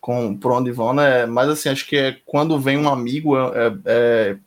com, 0.00 0.36
por 0.36 0.52
onde 0.52 0.70
vão, 0.70 0.92
né? 0.92 1.26
Mas 1.26 1.48
assim, 1.48 1.68
acho 1.70 1.86
que 1.86 1.96
é, 1.96 2.12
quando 2.26 2.60
vem 2.60 2.78
um 2.78 2.88
amigo 2.88 3.36
é, 3.36 3.76
é, 3.86 4.38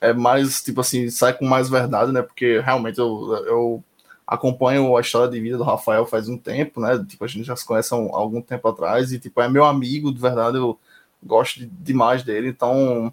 é, 0.00 0.12
mais, 0.12 0.62
tipo 0.62 0.80
assim, 0.80 1.08
sai 1.10 1.32
com 1.34 1.46
mais 1.46 1.68
verdade, 1.70 2.12
né? 2.12 2.22
Porque 2.22 2.60
realmente 2.60 2.98
eu, 2.98 3.32
eu 3.46 3.84
acompanho 4.26 4.96
a 4.96 5.00
história 5.00 5.30
de 5.30 5.40
vida 5.40 5.56
do 5.58 5.64
Rafael 5.64 6.06
faz 6.06 6.28
um 6.28 6.36
tempo, 6.38 6.80
né? 6.80 7.02
Tipo, 7.08 7.24
a 7.24 7.28
gente 7.28 7.44
já 7.46 7.56
se 7.56 7.64
conhece 7.64 7.94
há, 7.94 7.96
um, 7.96 8.14
algum 8.14 8.42
tempo 8.42 8.68
atrás 8.68 9.12
e, 9.12 9.18
tipo, 9.18 9.40
é 9.40 9.48
meu 9.48 9.64
amigo, 9.64 10.12
de 10.12 10.20
verdade, 10.20 10.58
eu 10.58 10.78
gosto 11.22 11.60
de, 11.60 11.66
demais 11.66 12.22
dele, 12.22 12.48
então 12.48 13.12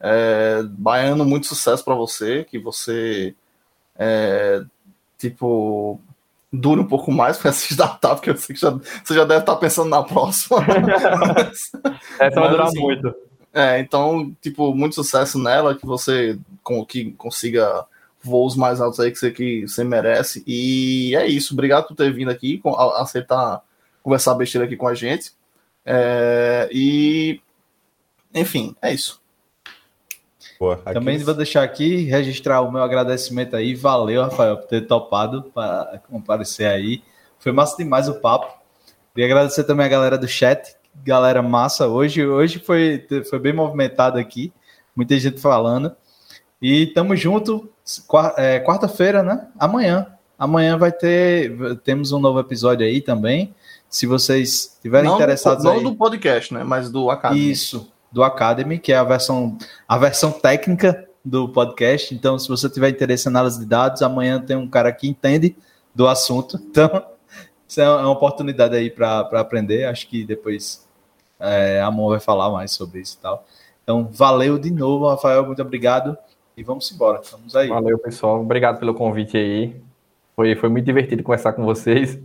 é, 0.00 0.62
Baiano, 0.64 1.24
muito 1.24 1.46
sucesso 1.46 1.84
para 1.84 1.94
você, 1.94 2.44
que 2.44 2.58
você, 2.58 3.34
é, 3.98 4.62
tipo, 5.18 6.00
dure 6.52 6.80
um 6.80 6.86
pouco 6.86 7.12
mais 7.12 7.36
com 7.38 7.48
essa 7.48 7.72
startup, 7.72 8.16
porque 8.16 8.30
eu 8.30 8.36
sei 8.36 8.54
que 8.54 8.60
já, 8.60 8.70
você 8.70 9.14
já 9.14 9.24
deve 9.24 9.40
estar 9.40 9.56
pensando 9.56 9.90
na 9.90 10.02
próxima. 10.02 10.58
essa 12.18 12.40
vai 12.40 12.50
durar 12.50 12.68
assim, 12.68 12.80
muito. 12.80 13.14
É, 13.52 13.78
então, 13.80 14.34
tipo, 14.40 14.74
muito 14.74 14.94
sucesso 14.94 15.38
nela, 15.38 15.74
que 15.74 15.84
você 15.84 16.38
com, 16.62 16.84
que 16.84 17.12
consiga 17.12 17.84
voos 18.22 18.54
mais 18.54 18.80
altos 18.80 19.00
aí 19.00 19.10
que 19.10 19.18
você, 19.18 19.30
que 19.30 19.62
você 19.66 19.84
merece. 19.84 20.42
E 20.46 21.14
é 21.16 21.26
isso. 21.26 21.52
Obrigado 21.52 21.88
por 21.88 21.96
ter 21.96 22.12
vindo 22.12 22.30
aqui, 22.30 22.58
com, 22.58 22.74
a, 22.74 23.02
aceitar 23.02 23.62
conversar 24.02 24.34
besteira 24.34 24.66
aqui 24.66 24.76
com 24.76 24.88
a 24.88 24.94
gente. 24.94 25.32
É, 25.84 26.68
e, 26.72 27.40
enfim, 28.34 28.74
é 28.80 28.92
isso. 28.92 29.19
Pô, 30.60 30.76
Também 30.76 31.16
vou 31.16 31.32
deixar 31.32 31.62
aqui, 31.62 32.04
registrar 32.04 32.60
o 32.60 32.70
meu 32.70 32.82
agradecimento 32.82 33.56
aí. 33.56 33.74
Valeu, 33.74 34.20
Rafael, 34.24 34.58
por 34.58 34.66
ter 34.66 34.82
topado 34.82 35.44
para 35.54 36.02
comparecer 36.10 36.66
aí. 36.66 37.02
Foi 37.38 37.50
massa 37.50 37.78
demais 37.78 38.10
o 38.10 38.20
papo. 38.20 38.60
Queria 39.14 39.24
agradecer 39.24 39.64
também 39.64 39.86
a 39.86 39.88
galera 39.88 40.18
do 40.18 40.28
chat, 40.28 40.76
galera 41.02 41.40
massa 41.40 41.88
hoje. 41.88 42.26
Hoje 42.26 42.58
foi, 42.58 43.06
foi 43.30 43.38
bem 43.38 43.54
movimentado 43.54 44.18
aqui, 44.18 44.52
muita 44.94 45.18
gente 45.18 45.40
falando. 45.40 45.96
E 46.60 46.88
tamo 46.88 47.16
junto, 47.16 47.66
é, 48.36 48.60
quarta-feira, 48.60 49.22
né? 49.22 49.48
Amanhã. 49.58 50.08
Amanhã 50.38 50.76
vai 50.76 50.92
ter, 50.92 51.56
temos 51.84 52.12
um 52.12 52.18
novo 52.18 52.38
episódio 52.38 52.84
aí 52.84 53.00
também. 53.00 53.54
Se 53.88 54.06
vocês 54.06 54.74
estiverem 54.74 55.10
interessados 55.10 55.64
não 55.64 55.72
aí... 55.72 55.82
do 55.82 55.94
podcast, 55.94 56.52
né? 56.52 56.62
Mas 56.62 56.90
do 56.90 57.10
Academy. 57.10 57.50
Isso 57.50 57.89
do 58.10 58.22
Academy, 58.22 58.78
que 58.78 58.92
é 58.92 58.96
a 58.96 59.04
versão, 59.04 59.56
a 59.86 59.98
versão 59.98 60.32
técnica 60.32 61.08
do 61.24 61.48
podcast. 61.48 62.14
Então, 62.14 62.38
se 62.38 62.48
você 62.48 62.68
tiver 62.68 62.90
interesse 62.90 63.28
em 63.28 63.30
análise 63.30 63.58
de 63.58 63.66
dados, 63.66 64.02
amanhã 64.02 64.40
tem 64.40 64.56
um 64.56 64.68
cara 64.68 64.92
que 64.92 65.08
entende 65.08 65.56
do 65.94 66.06
assunto. 66.08 66.58
Então, 66.70 67.04
isso 67.68 67.80
é 67.80 67.88
uma 67.88 68.10
oportunidade 68.10 68.74
aí 68.74 68.90
para 68.90 69.20
aprender. 69.20 69.84
Acho 69.84 70.08
que 70.08 70.24
depois 70.24 70.88
é, 71.38 71.80
a 71.80 71.88
Mon 71.88 72.08
vai 72.08 72.18
falar 72.18 72.50
mais 72.50 72.72
sobre 72.72 73.00
isso 73.00 73.16
e 73.16 73.22
tal. 73.22 73.46
Então, 73.84 74.08
valeu 74.12 74.58
de 74.58 74.72
novo, 74.72 75.08
Rafael. 75.08 75.46
Muito 75.46 75.62
obrigado. 75.62 76.18
E 76.56 76.64
vamos 76.64 76.90
embora. 76.90 77.20
Vamos 77.30 77.54
aí. 77.54 77.68
Valeu, 77.68 77.96
pessoal. 77.98 78.40
Obrigado 78.40 78.80
pelo 78.80 78.92
convite 78.92 79.36
aí. 79.36 79.80
Foi, 80.34 80.56
foi 80.56 80.68
muito 80.68 80.84
divertido 80.84 81.22
conversar 81.22 81.52
com 81.52 81.64
vocês. 81.64 82.18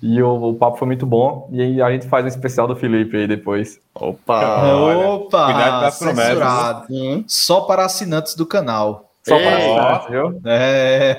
E 0.00 0.22
o, 0.22 0.50
o, 0.50 0.54
papo 0.54 0.76
foi 0.76 0.86
muito 0.86 1.04
bom. 1.04 1.48
E 1.52 1.82
a 1.82 1.90
gente 1.90 2.06
faz 2.06 2.24
um 2.24 2.28
especial 2.28 2.68
do 2.68 2.76
Felipe 2.76 3.16
aí 3.16 3.26
depois. 3.26 3.80
Opa! 3.94 4.72
Opa! 4.74 5.44
Cuidado 5.46 5.80
das 5.82 5.98
promessas. 5.98 7.24
Só 7.26 7.62
para 7.62 7.84
assinantes 7.84 8.34
do 8.34 8.46
canal. 8.46 9.10
Só 9.26 9.36
Ei, 9.36 9.44
para 9.44 9.56
assinantes, 9.56 10.10
viu? 10.10 10.40
É, 10.46 11.16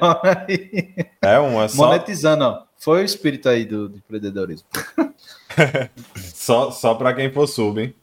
é 1.21 1.39
uma 1.39 1.67
só... 1.67 1.85
Monetizando, 1.87 2.45
ó. 2.45 2.69
Foi 2.77 3.01
o 3.01 3.05
espírito 3.05 3.49
aí 3.49 3.65
do, 3.65 3.89
do 3.89 3.97
empreendedorismo. 3.97 4.65
só 6.15 6.71
só 6.71 6.93
para 6.95 7.13
quem 7.13 7.29
for 7.29 7.45
sub, 7.45 7.81
hein? 7.81 7.93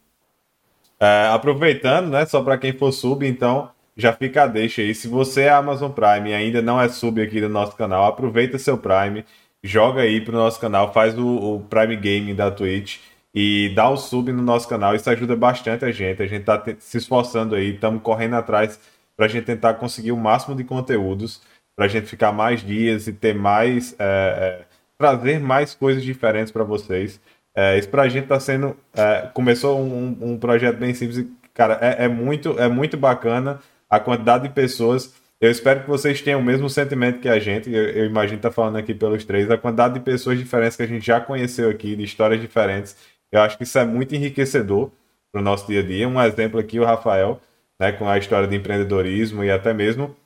É, 1.01 1.31
aproveitando, 1.33 2.11
né? 2.11 2.27
Só 2.27 2.43
para 2.43 2.59
quem 2.59 2.75
for 2.75 2.93
sub, 2.93 3.27
então 3.27 3.71
já 3.97 4.13
fica 4.13 4.43
a 4.43 4.47
deixa 4.47 4.83
aí. 4.83 4.95
Se 4.95 5.09
você 5.09 5.43
é 5.43 5.51
Amazon 5.51 5.91
Prime 5.91 6.29
e 6.29 6.35
ainda 6.35 6.61
não 6.61 6.79
é 6.79 6.91
sub 6.91 7.23
aqui 7.23 7.41
do 7.41 7.49
nosso 7.49 7.75
canal, 7.75 8.05
aproveita 8.05 8.59
seu 8.59 8.77
Prime 8.77 9.25
joga 9.65 10.03
aí 10.03 10.21
pro 10.21 10.37
nosso 10.37 10.61
canal, 10.61 10.93
faz 10.93 11.17
o, 11.19 11.27
o 11.27 11.61
Prime 11.61 11.97
Gaming 11.97 12.35
da 12.35 12.51
Twitch 12.51 12.99
e 13.35 13.73
dá 13.75 13.89
o 13.91 13.97
sub 13.97 14.33
no 14.33 14.43
nosso 14.43 14.69
canal. 14.69 14.95
Isso 14.95 15.11
ajuda 15.11 15.37
bastante 15.37 15.85
a 15.85 15.93
gente. 15.93 16.23
A 16.23 16.27
gente 16.27 16.45
tá 16.45 16.63
se 16.79 16.99
esforçando 16.99 17.55
aí, 17.55 17.75
estamos 17.75 18.03
correndo 18.03 18.35
atrás 18.35 18.81
para 19.17 19.27
a 19.27 19.29
gente 19.29 19.45
tentar 19.45 19.75
conseguir 19.75 20.13
o 20.13 20.17
máximo 20.17 20.55
de 20.55 20.65
conteúdos, 20.65 21.43
para 21.75 21.87
a 21.87 21.89
gente 21.89 22.07
ficar 22.07 22.33
mais 22.33 22.65
dias 22.65 23.07
e 23.07 23.13
ter 23.13 23.35
mais. 23.35 23.95
É, 23.99 24.63
é, 24.63 24.77
trazer 24.99 25.39
mais 25.39 25.75
coisas 25.75 26.03
diferentes 26.03 26.51
para 26.51 26.65
vocês. 26.65 27.21
É, 27.55 27.79
isso 27.79 27.89
para 27.89 28.03
a 28.03 28.09
gente 28.09 28.25
está 28.25 28.41
sendo. 28.41 28.77
É, 28.95 29.29
começou 29.33 29.81
um, 29.81 30.17
um, 30.21 30.39
projeto 30.39 30.79
bem 30.79 30.95
simples, 30.95 31.27
cara, 31.55 31.79
é, 31.81 32.05
é, 32.05 32.09
muito, 32.09 32.59
é 32.59 32.69
muito 32.69 32.97
bacana 32.97 33.61
a 33.89 34.01
quantidade 34.01 34.49
de 34.49 34.55
pessoas 34.55 35.15
eu 35.41 35.51
espero 35.51 35.83
que 35.83 35.89
vocês 35.89 36.23
tenham 36.23 36.41
o 36.41 36.45
mesmo 36.45 36.69
sentimento 36.69 37.21
que 37.21 37.29
a 37.29 37.39
gente. 37.39 37.71
Eu, 37.71 37.89
eu 37.91 38.07
imagino 38.07 38.39
estar 38.39 38.51
tá 38.51 38.55
falando 38.55 38.77
aqui 38.77 38.95
pelos 38.95 39.25
três, 39.25 39.51
a 39.51 39.59
quantidade 39.59 39.95
de 39.95 40.01
pessoas 40.01 40.39
diferentes 40.39 40.77
que 40.77 40.83
a 40.83 40.87
gente 40.87 41.05
já 41.05 41.21
conheceu 41.21 41.69
aqui, 41.69 41.95
de 41.95 42.05
histórias 42.05 42.41
diferentes. 42.41 42.97
Eu 43.31 43.41
acho 43.43 43.57
que 43.57 43.65
isso 43.65 43.79
é 43.79 43.85
muito 43.85 44.15
enriquecedor 44.15 44.91
para 45.31 45.41
o 45.41 45.45
nosso 45.45 45.67
dia 45.67 45.81
a 45.81 45.83
dia. 45.83 46.09
Um 46.09 46.21
exemplo 46.23 46.59
aqui, 46.59 46.81
o 46.81 46.85
Rafael, 46.85 47.41
né, 47.79 47.93
com 47.93 48.09
a 48.09 48.17
história 48.19 48.49
de 48.49 48.57
empreendedorismo 48.57 49.45
e 49.45 49.51
até 49.51 49.75
mesmo 49.75 50.17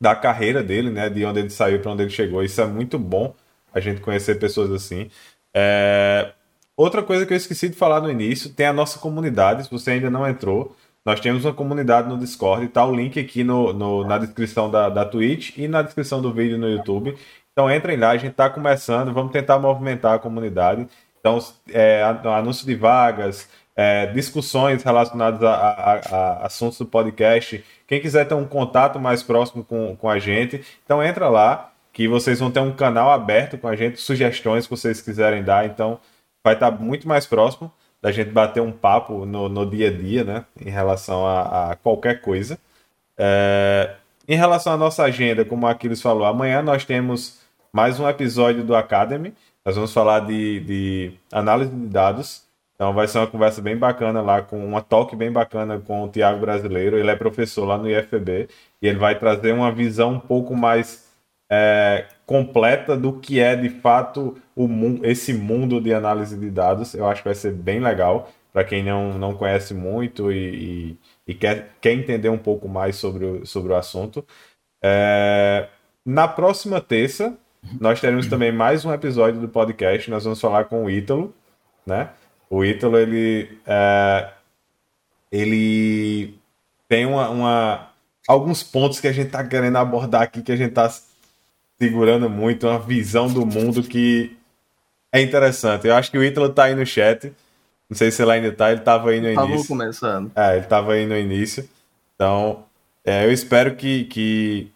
da 0.00 0.14
carreira 0.14 0.62
dele, 0.62 0.90
né, 0.90 1.10
de 1.10 1.24
onde 1.24 1.40
ele 1.40 1.50
saiu 1.50 1.80
para 1.80 1.92
onde 1.92 2.02
ele 2.04 2.10
chegou. 2.10 2.42
Isso 2.42 2.60
é 2.60 2.66
muito 2.66 2.98
bom 2.98 3.34
a 3.72 3.80
gente 3.80 4.00
conhecer 4.00 4.38
pessoas 4.38 4.70
assim. 4.70 5.10
É... 5.54 6.32
outra 6.76 7.02
coisa 7.02 7.26
que 7.26 7.32
eu 7.32 7.36
esqueci 7.36 7.68
de 7.68 7.76
falar 7.76 8.00
no 8.00 8.10
início, 8.10 8.50
tem 8.50 8.66
a 8.66 8.72
nossa 8.72 8.98
comunidade, 8.98 9.64
se 9.64 9.70
você 9.70 9.92
ainda 9.92 10.08
não 10.10 10.26
entrou, 10.26 10.74
nós 11.04 11.20
temos 11.20 11.44
uma 11.44 11.54
comunidade 11.54 12.08
no 12.08 12.18
Discord, 12.18 12.68
tá 12.68 12.84
o 12.84 12.94
link 12.94 13.18
aqui 13.18 13.42
no, 13.42 13.72
no, 13.72 14.04
na 14.04 14.18
descrição 14.18 14.70
da, 14.70 14.88
da 14.88 15.04
Twitch 15.04 15.56
e 15.56 15.66
na 15.66 15.82
descrição 15.82 16.20
do 16.20 16.32
vídeo 16.32 16.58
no 16.58 16.68
YouTube. 16.68 17.16
Então 17.52 17.70
entrem 17.70 17.96
lá, 17.96 18.10
a 18.10 18.16
gente 18.16 18.32
está 18.32 18.50
começando, 18.50 19.12
vamos 19.12 19.32
tentar 19.32 19.58
movimentar 19.58 20.14
a 20.14 20.18
comunidade. 20.18 20.86
Então, 21.20 21.38
é, 21.68 22.02
anúncio 22.02 22.66
de 22.66 22.74
vagas, 22.74 23.48
é, 23.76 24.06
discussões 24.06 24.82
relacionadas 24.82 25.42
a, 25.42 25.54
a, 25.54 25.92
a, 25.94 26.46
assuntos 26.46 26.78
do 26.78 26.86
podcast. 26.86 27.64
Quem 27.86 28.00
quiser 28.00 28.26
ter 28.26 28.34
um 28.34 28.46
contato 28.46 28.98
mais 28.98 29.22
próximo 29.22 29.64
com, 29.64 29.96
com 29.96 30.08
a 30.08 30.18
gente, 30.18 30.64
então 30.84 31.02
entra 31.02 31.28
lá, 31.28 31.72
que 31.92 32.08
vocês 32.08 32.40
vão 32.40 32.50
ter 32.50 32.60
um 32.60 32.72
canal 32.72 33.10
aberto 33.10 33.58
com 33.58 33.68
a 33.68 33.76
gente, 33.76 34.00
sugestões 34.00 34.64
que 34.64 34.70
vocês 34.70 35.00
quiserem 35.00 35.42
dar. 35.42 35.66
Então, 35.66 35.98
vai 36.44 36.54
estar 36.54 36.70
muito 36.70 37.06
mais 37.06 37.26
próximo 37.26 37.70
da 38.02 38.10
gente 38.10 38.30
bater 38.30 38.60
um 38.60 38.72
papo 38.72 39.26
no, 39.26 39.48
no 39.48 39.68
dia 39.68 39.88
a 39.88 39.92
dia, 39.92 40.24
né? 40.24 40.44
Em 40.64 40.70
relação 40.70 41.26
a, 41.26 41.72
a 41.72 41.76
qualquer 41.76 42.20
coisa. 42.20 42.58
É, 43.18 43.94
em 44.26 44.36
relação 44.36 44.72
à 44.72 44.76
nossa 44.76 45.02
agenda, 45.04 45.44
como 45.44 45.66
a 45.66 45.72
Aquiles 45.72 46.00
falou, 46.00 46.24
amanhã 46.24 46.62
nós 46.62 46.84
temos 46.84 47.40
mais 47.72 48.00
um 48.00 48.08
episódio 48.08 48.64
do 48.64 48.74
Academy. 48.74 49.34
Nós 49.64 49.74
vamos 49.74 49.92
falar 49.92 50.20
de, 50.20 50.60
de 50.60 51.12
análise 51.32 51.70
de 51.70 51.86
dados. 51.88 52.42
Então 52.74 52.94
vai 52.94 53.06
ser 53.06 53.18
uma 53.18 53.26
conversa 53.26 53.60
bem 53.60 53.76
bacana 53.76 54.22
lá, 54.22 54.40
com 54.40 54.64
uma 54.64 54.80
talk 54.80 55.14
bem 55.14 55.30
bacana 55.30 55.78
com 55.78 56.04
o 56.04 56.08
Tiago 56.08 56.40
Brasileiro. 56.40 56.96
Ele 56.96 57.10
é 57.10 57.14
professor 57.14 57.66
lá 57.66 57.76
no 57.76 57.90
IFB 57.90 58.48
e 58.80 58.88
ele 58.88 58.98
vai 58.98 59.18
trazer 59.18 59.52
uma 59.52 59.70
visão 59.70 60.14
um 60.14 60.20
pouco 60.20 60.56
mais 60.56 61.10
é, 61.50 62.06
completa 62.24 62.96
do 62.96 63.12
que 63.12 63.38
é 63.38 63.54
de 63.54 63.68
fato 63.68 64.40
o, 64.64 65.00
esse 65.04 65.32
mundo 65.32 65.80
de 65.80 65.94
análise 65.94 66.36
de 66.36 66.50
dados. 66.50 66.94
Eu 66.94 67.06
acho 67.08 67.22
que 67.22 67.28
vai 67.28 67.34
ser 67.34 67.52
bem 67.52 67.80
legal 67.80 68.30
para 68.52 68.64
quem 68.64 68.82
não, 68.82 69.16
não 69.18 69.34
conhece 69.34 69.72
muito 69.72 70.30
e, 70.32 70.36
e, 70.36 70.98
e, 71.28 71.34
quer, 71.34 71.76
quer 71.80 71.92
entender 71.92 72.28
um 72.28 72.38
pouco 72.38 72.68
mais 72.68 72.96
sobre 72.96 73.24
o, 73.24 73.46
sobre 73.46 73.72
o 73.72 73.76
assunto. 73.76 74.24
É, 74.82 75.68
na 76.04 76.26
próxima 76.26 76.80
terça, 76.80 77.36
nós 77.80 78.00
teremos 78.00 78.26
também 78.26 78.50
mais 78.52 78.84
um 78.84 78.92
episódio 78.92 79.40
do 79.40 79.48
podcast. 79.48 80.10
Nós 80.10 80.24
vamos 80.24 80.40
falar 80.40 80.64
com 80.64 80.84
o 80.84 80.90
Ítalo, 80.90 81.34
né? 81.86 82.10
O 82.48 82.64
Ítalo, 82.64 82.98
ele, 82.98 83.60
é, 83.64 84.30
ele 85.30 86.34
tem 86.88 87.06
uma, 87.06 87.28
uma, 87.30 87.90
alguns 88.26 88.62
pontos 88.62 88.98
que 88.98 89.06
a 89.06 89.12
gente 89.12 89.26
está 89.26 89.46
querendo 89.46 89.76
abordar 89.76 90.22
aqui, 90.22 90.42
que 90.42 90.50
a 90.50 90.56
gente 90.56 90.70
está 90.70 90.90
segurando 91.80 92.28
muito 92.28 92.66
uma 92.66 92.78
visão 92.80 93.32
do 93.32 93.46
mundo 93.46 93.82
que 93.82 94.36
é 95.12 95.20
interessante. 95.20 95.86
Eu 95.86 95.94
acho 95.94 96.10
que 96.10 96.18
o 96.18 96.24
Ítalo 96.24 96.48
tá 96.50 96.64
aí 96.64 96.74
no 96.74 96.86
chat. 96.86 97.32
Não 97.88 97.96
sei 97.96 98.10
se 98.10 98.22
ele 98.22 98.30
ainda 98.30 98.52
tá, 98.52 98.70
ele 98.70 98.80
tava 98.80 99.10
aí 99.10 99.20
no 99.20 99.34
Tava 99.34 99.48
início. 99.48 99.68
começando. 99.68 100.30
É, 100.36 100.56
ele 100.56 100.66
tava 100.66 100.92
aí 100.92 101.06
no 101.06 101.16
início. 101.16 101.68
Então, 102.14 102.64
é, 103.04 103.24
eu 103.24 103.32
espero 103.32 103.74
que, 103.74 104.04
que, 104.04 104.70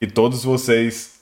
que 0.00 0.06
todos 0.06 0.44
vocês 0.44 1.20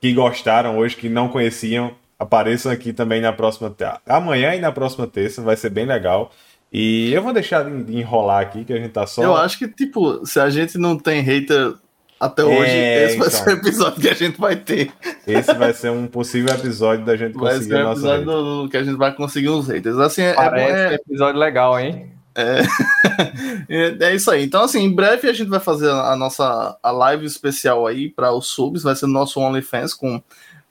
que 0.00 0.12
gostaram 0.12 0.78
hoje, 0.78 0.96
que 0.96 1.08
não 1.08 1.28
conheciam, 1.28 1.94
apareçam 2.18 2.72
aqui 2.72 2.92
também 2.92 3.20
na 3.20 3.32
próxima. 3.32 3.74
Amanhã 4.04 4.54
e 4.54 4.60
na 4.60 4.72
próxima 4.72 5.06
terça, 5.06 5.40
vai 5.42 5.56
ser 5.56 5.70
bem 5.70 5.86
legal. 5.86 6.32
E 6.72 7.12
eu 7.12 7.22
vou 7.22 7.32
deixar 7.32 7.64
de 7.64 7.96
enrolar 7.96 8.40
aqui, 8.40 8.64
que 8.64 8.72
a 8.72 8.76
gente 8.78 8.90
tá 8.92 9.06
só. 9.06 9.22
Eu 9.22 9.36
acho 9.36 9.58
que, 9.58 9.68
tipo, 9.68 10.24
se 10.26 10.40
a 10.40 10.48
gente 10.48 10.78
não 10.78 10.98
tem 10.98 11.20
hater 11.20 11.74
até 12.22 12.44
hoje, 12.44 12.70
é, 12.70 13.04
esse 13.06 13.16
vai 13.16 13.26
então. 13.26 13.40
ser 13.40 13.50
o 13.50 13.52
episódio 13.54 14.00
que 14.00 14.08
a 14.08 14.14
gente 14.14 14.40
vai 14.40 14.54
ter. 14.54 14.92
Esse 15.26 15.52
vai 15.54 15.74
ser 15.74 15.90
um 15.90 16.06
possível 16.06 16.54
episódio 16.54 17.04
da 17.04 17.16
gente 17.16 17.36
vai 17.36 17.54
conseguir 17.54 17.74
ser 17.74 17.84
um 17.84 17.90
episódio 17.90 18.24
do, 18.24 18.68
que 18.68 18.76
a 18.76 18.84
gente 18.84 18.96
vai 18.96 19.12
conseguir 19.12 19.48
uns 19.48 19.66
haters. 19.66 19.98
Assim, 19.98 20.22
é, 20.22 20.32
Parece 20.32 20.72
é, 20.72 20.92
é... 20.92 20.94
episódio 20.94 21.40
legal, 21.40 21.80
hein? 21.80 22.12
É... 23.68 24.04
é 24.06 24.14
isso 24.14 24.30
aí. 24.30 24.44
Então, 24.44 24.62
assim, 24.62 24.84
em 24.84 24.94
breve 24.94 25.28
a 25.28 25.32
gente 25.32 25.48
vai 25.48 25.58
fazer 25.58 25.90
a 25.90 26.14
nossa 26.14 26.78
a 26.80 26.90
live 26.92 27.26
especial 27.26 27.88
aí 27.88 28.08
para 28.08 28.32
os 28.32 28.46
subs. 28.46 28.84
Vai 28.84 28.94
ser 28.94 29.06
no 29.06 29.12
nosso 29.12 29.40
OnlyFans 29.40 29.92
com, 29.92 30.22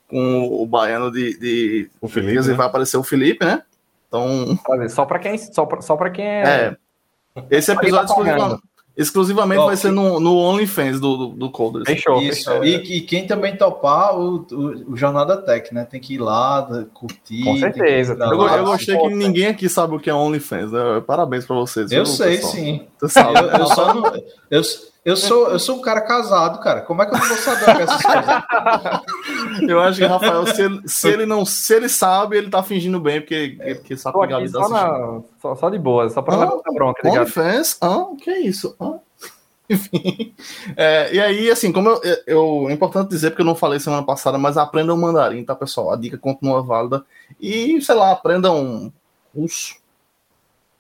com 0.07 0.45
o 0.45 0.65
baiano 0.65 1.11
de. 1.11 1.37
de... 1.37 1.89
O 1.99 2.07
Felipe. 2.07 2.47
Né? 2.47 2.53
Vai 2.53 2.65
aparecer 2.65 2.95
o 2.95 3.03
Felipe, 3.03 3.43
né? 3.43 3.61
Então. 4.07 4.57
Só 4.89 5.05
para 5.05 5.19
quem, 5.19 5.37
só 5.37 5.65
pra, 5.65 5.81
só 5.81 5.97
pra 5.97 6.09
quem 6.09 6.25
é. 6.25 6.43
é. 6.43 6.77
Esse 7.49 7.73
episódio 7.73 8.07
tá 8.07 8.59
Exclusivamente 9.01 9.63
vai 9.63 9.75
ser 9.75 9.91
no, 9.91 10.19
no 10.19 10.37
OnlyFans 10.37 10.99
do, 10.99 11.17
do, 11.17 11.27
do 11.29 11.49
Coders. 11.49 11.85
Fechou, 11.85 12.21
Isso. 12.21 12.45
Fechou. 12.45 12.63
E, 12.63 12.97
e, 12.97 13.01
quem 13.01 13.25
também 13.25 13.55
topar 13.55 14.17
o, 14.17 14.45
o, 14.51 14.91
o, 14.91 14.97
Jornada 14.97 15.37
Tech, 15.37 15.73
né? 15.73 15.85
Tem 15.85 15.99
que 15.99 16.15
ir 16.15 16.19
lá, 16.19 16.85
curtir. 16.93 17.43
Com 17.43 17.57
certeza. 17.57 18.13
Eu, 18.13 18.37
lá, 18.37 18.57
eu 18.57 18.65
gostei 18.65 18.97
que 18.97 19.09
ninguém 19.09 19.47
aqui 19.47 19.67
sabe 19.67 19.95
o 19.95 19.99
que 19.99 20.09
é 20.09 20.13
OnlyFans. 20.13 20.71
Né? 20.71 21.01
Parabéns 21.05 21.45
pra 21.45 21.55
vocês. 21.55 21.91
Eu 21.91 22.03
viu, 22.03 22.13
sei, 22.13 22.35
pessoal? 22.35 22.53
sim. 22.53 22.87
Você 22.99 23.09
sabe. 23.09 23.39
Eu, 23.39 23.47
eu 23.47 23.67
só 23.67 23.93
não. 23.93 24.23
Eu, 24.49 24.61
eu 25.03 25.17
sou, 25.17 25.49
eu 25.49 25.57
sou 25.57 25.77
um 25.77 25.81
cara 25.81 25.99
casado, 26.01 26.59
cara. 26.59 26.81
Como 26.81 27.01
é 27.01 27.05
que 27.07 27.15
eu 27.15 27.17
não 27.17 27.27
vou 27.27 27.37
saber 27.37 27.81
essas 27.81 28.01
coisas? 28.03 29.61
eu 29.67 29.79
acho 29.79 29.97
que, 29.97 30.05
Rafael, 30.05 30.45
se 30.45 30.61
ele, 30.61 30.81
se 30.85 31.07
ele, 31.09 31.25
não 31.25 31.43
se 31.43 31.73
ele 31.73 31.89
sabe, 31.89 32.37
ele 32.37 32.51
tá 32.51 32.61
fingindo 32.61 32.99
bem, 32.99 33.19
porque, 33.19 33.57
é. 33.61 33.73
porque 33.73 33.97
sabe 33.97 34.19
que 34.19 34.27
Gabi 34.27 34.49
só, 34.49 34.69
na, 34.69 35.21
só, 35.41 35.55
só, 35.55 35.69
de 35.71 35.79
boa, 35.79 36.07
só 36.09 36.21
pra 36.21 36.35
ah, 36.35 36.61
bronca. 36.71 37.09
OnlyFans? 37.09 37.77
Ah, 37.81 37.97
o 37.97 38.15
que 38.15 38.29
é 38.29 38.39
isso? 38.41 38.75
Ah. 38.79 38.99
Enfim. 39.67 40.35
É, 40.77 41.15
e 41.15 41.19
aí, 41.19 41.49
assim, 41.49 41.71
como 41.71 41.89
eu, 41.89 42.01
eu, 42.27 42.65
É 42.69 42.73
importante 42.73 43.09
dizer, 43.09 43.31
porque 43.31 43.41
eu 43.41 43.45
não 43.45 43.55
falei 43.55 43.79
semana 43.79 44.03
passada, 44.03 44.37
mas 44.37 44.55
aprendam 44.55 44.97
mandarim, 44.97 45.43
tá, 45.43 45.55
pessoal? 45.55 45.91
A 45.91 45.95
dica 45.95 46.17
continua 46.17 46.61
válida. 46.61 47.03
E, 47.39 47.81
sei 47.81 47.95
lá, 47.95 48.11
aprendam 48.11 48.93
russo 49.35 49.80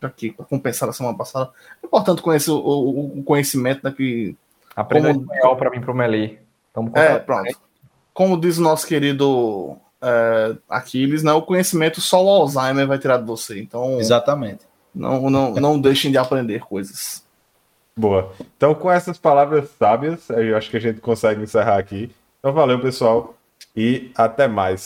aqui 0.07 0.31
para 0.31 0.45
compensar 0.45 0.89
a 0.89 0.93
semana 0.93 1.17
passada. 1.17 1.49
É 1.81 1.85
importante 1.85 2.21
conhecer 2.21 2.51
o, 2.51 3.19
o 3.19 3.23
conhecimento 3.23 3.81
né, 3.83 3.93
que. 3.95 4.35
Aprenda 4.75 5.13
como... 5.13 5.21
espanhol 5.21 5.55
para 5.55 5.69
mim 5.69 5.81
pro 5.81 5.93
Meli. 5.93 6.39
É, 6.93 7.19
pronto. 7.19 7.57
Como 8.13 8.39
diz 8.39 8.57
o 8.57 8.61
nosso 8.61 8.87
querido 8.87 9.77
é, 10.01 10.55
Aquiles, 10.69 11.23
né, 11.23 11.31
o 11.33 11.41
conhecimento 11.41 11.99
só 12.01 12.23
o 12.23 12.29
Alzheimer 12.29 12.87
vai 12.87 12.97
tirar 12.97 13.17
de 13.17 13.25
você. 13.25 13.59
Então. 13.59 13.99
Exatamente. 13.99 14.61
Não, 14.93 15.29
não, 15.29 15.53
não 15.55 15.79
deixem 15.79 16.11
de 16.11 16.17
aprender 16.17 16.59
coisas. 16.61 17.23
Boa. 17.95 18.31
Então, 18.57 18.73
com 18.73 18.91
essas 18.91 19.17
palavras 19.17 19.69
sábias, 19.77 20.29
eu 20.29 20.57
acho 20.57 20.69
que 20.69 20.77
a 20.77 20.81
gente 20.81 20.99
consegue 20.99 21.41
encerrar 21.41 21.77
aqui. 21.77 22.11
Então, 22.39 22.53
valeu, 22.53 22.79
pessoal, 22.79 23.35
e 23.75 24.11
até 24.15 24.47
mais. 24.47 24.85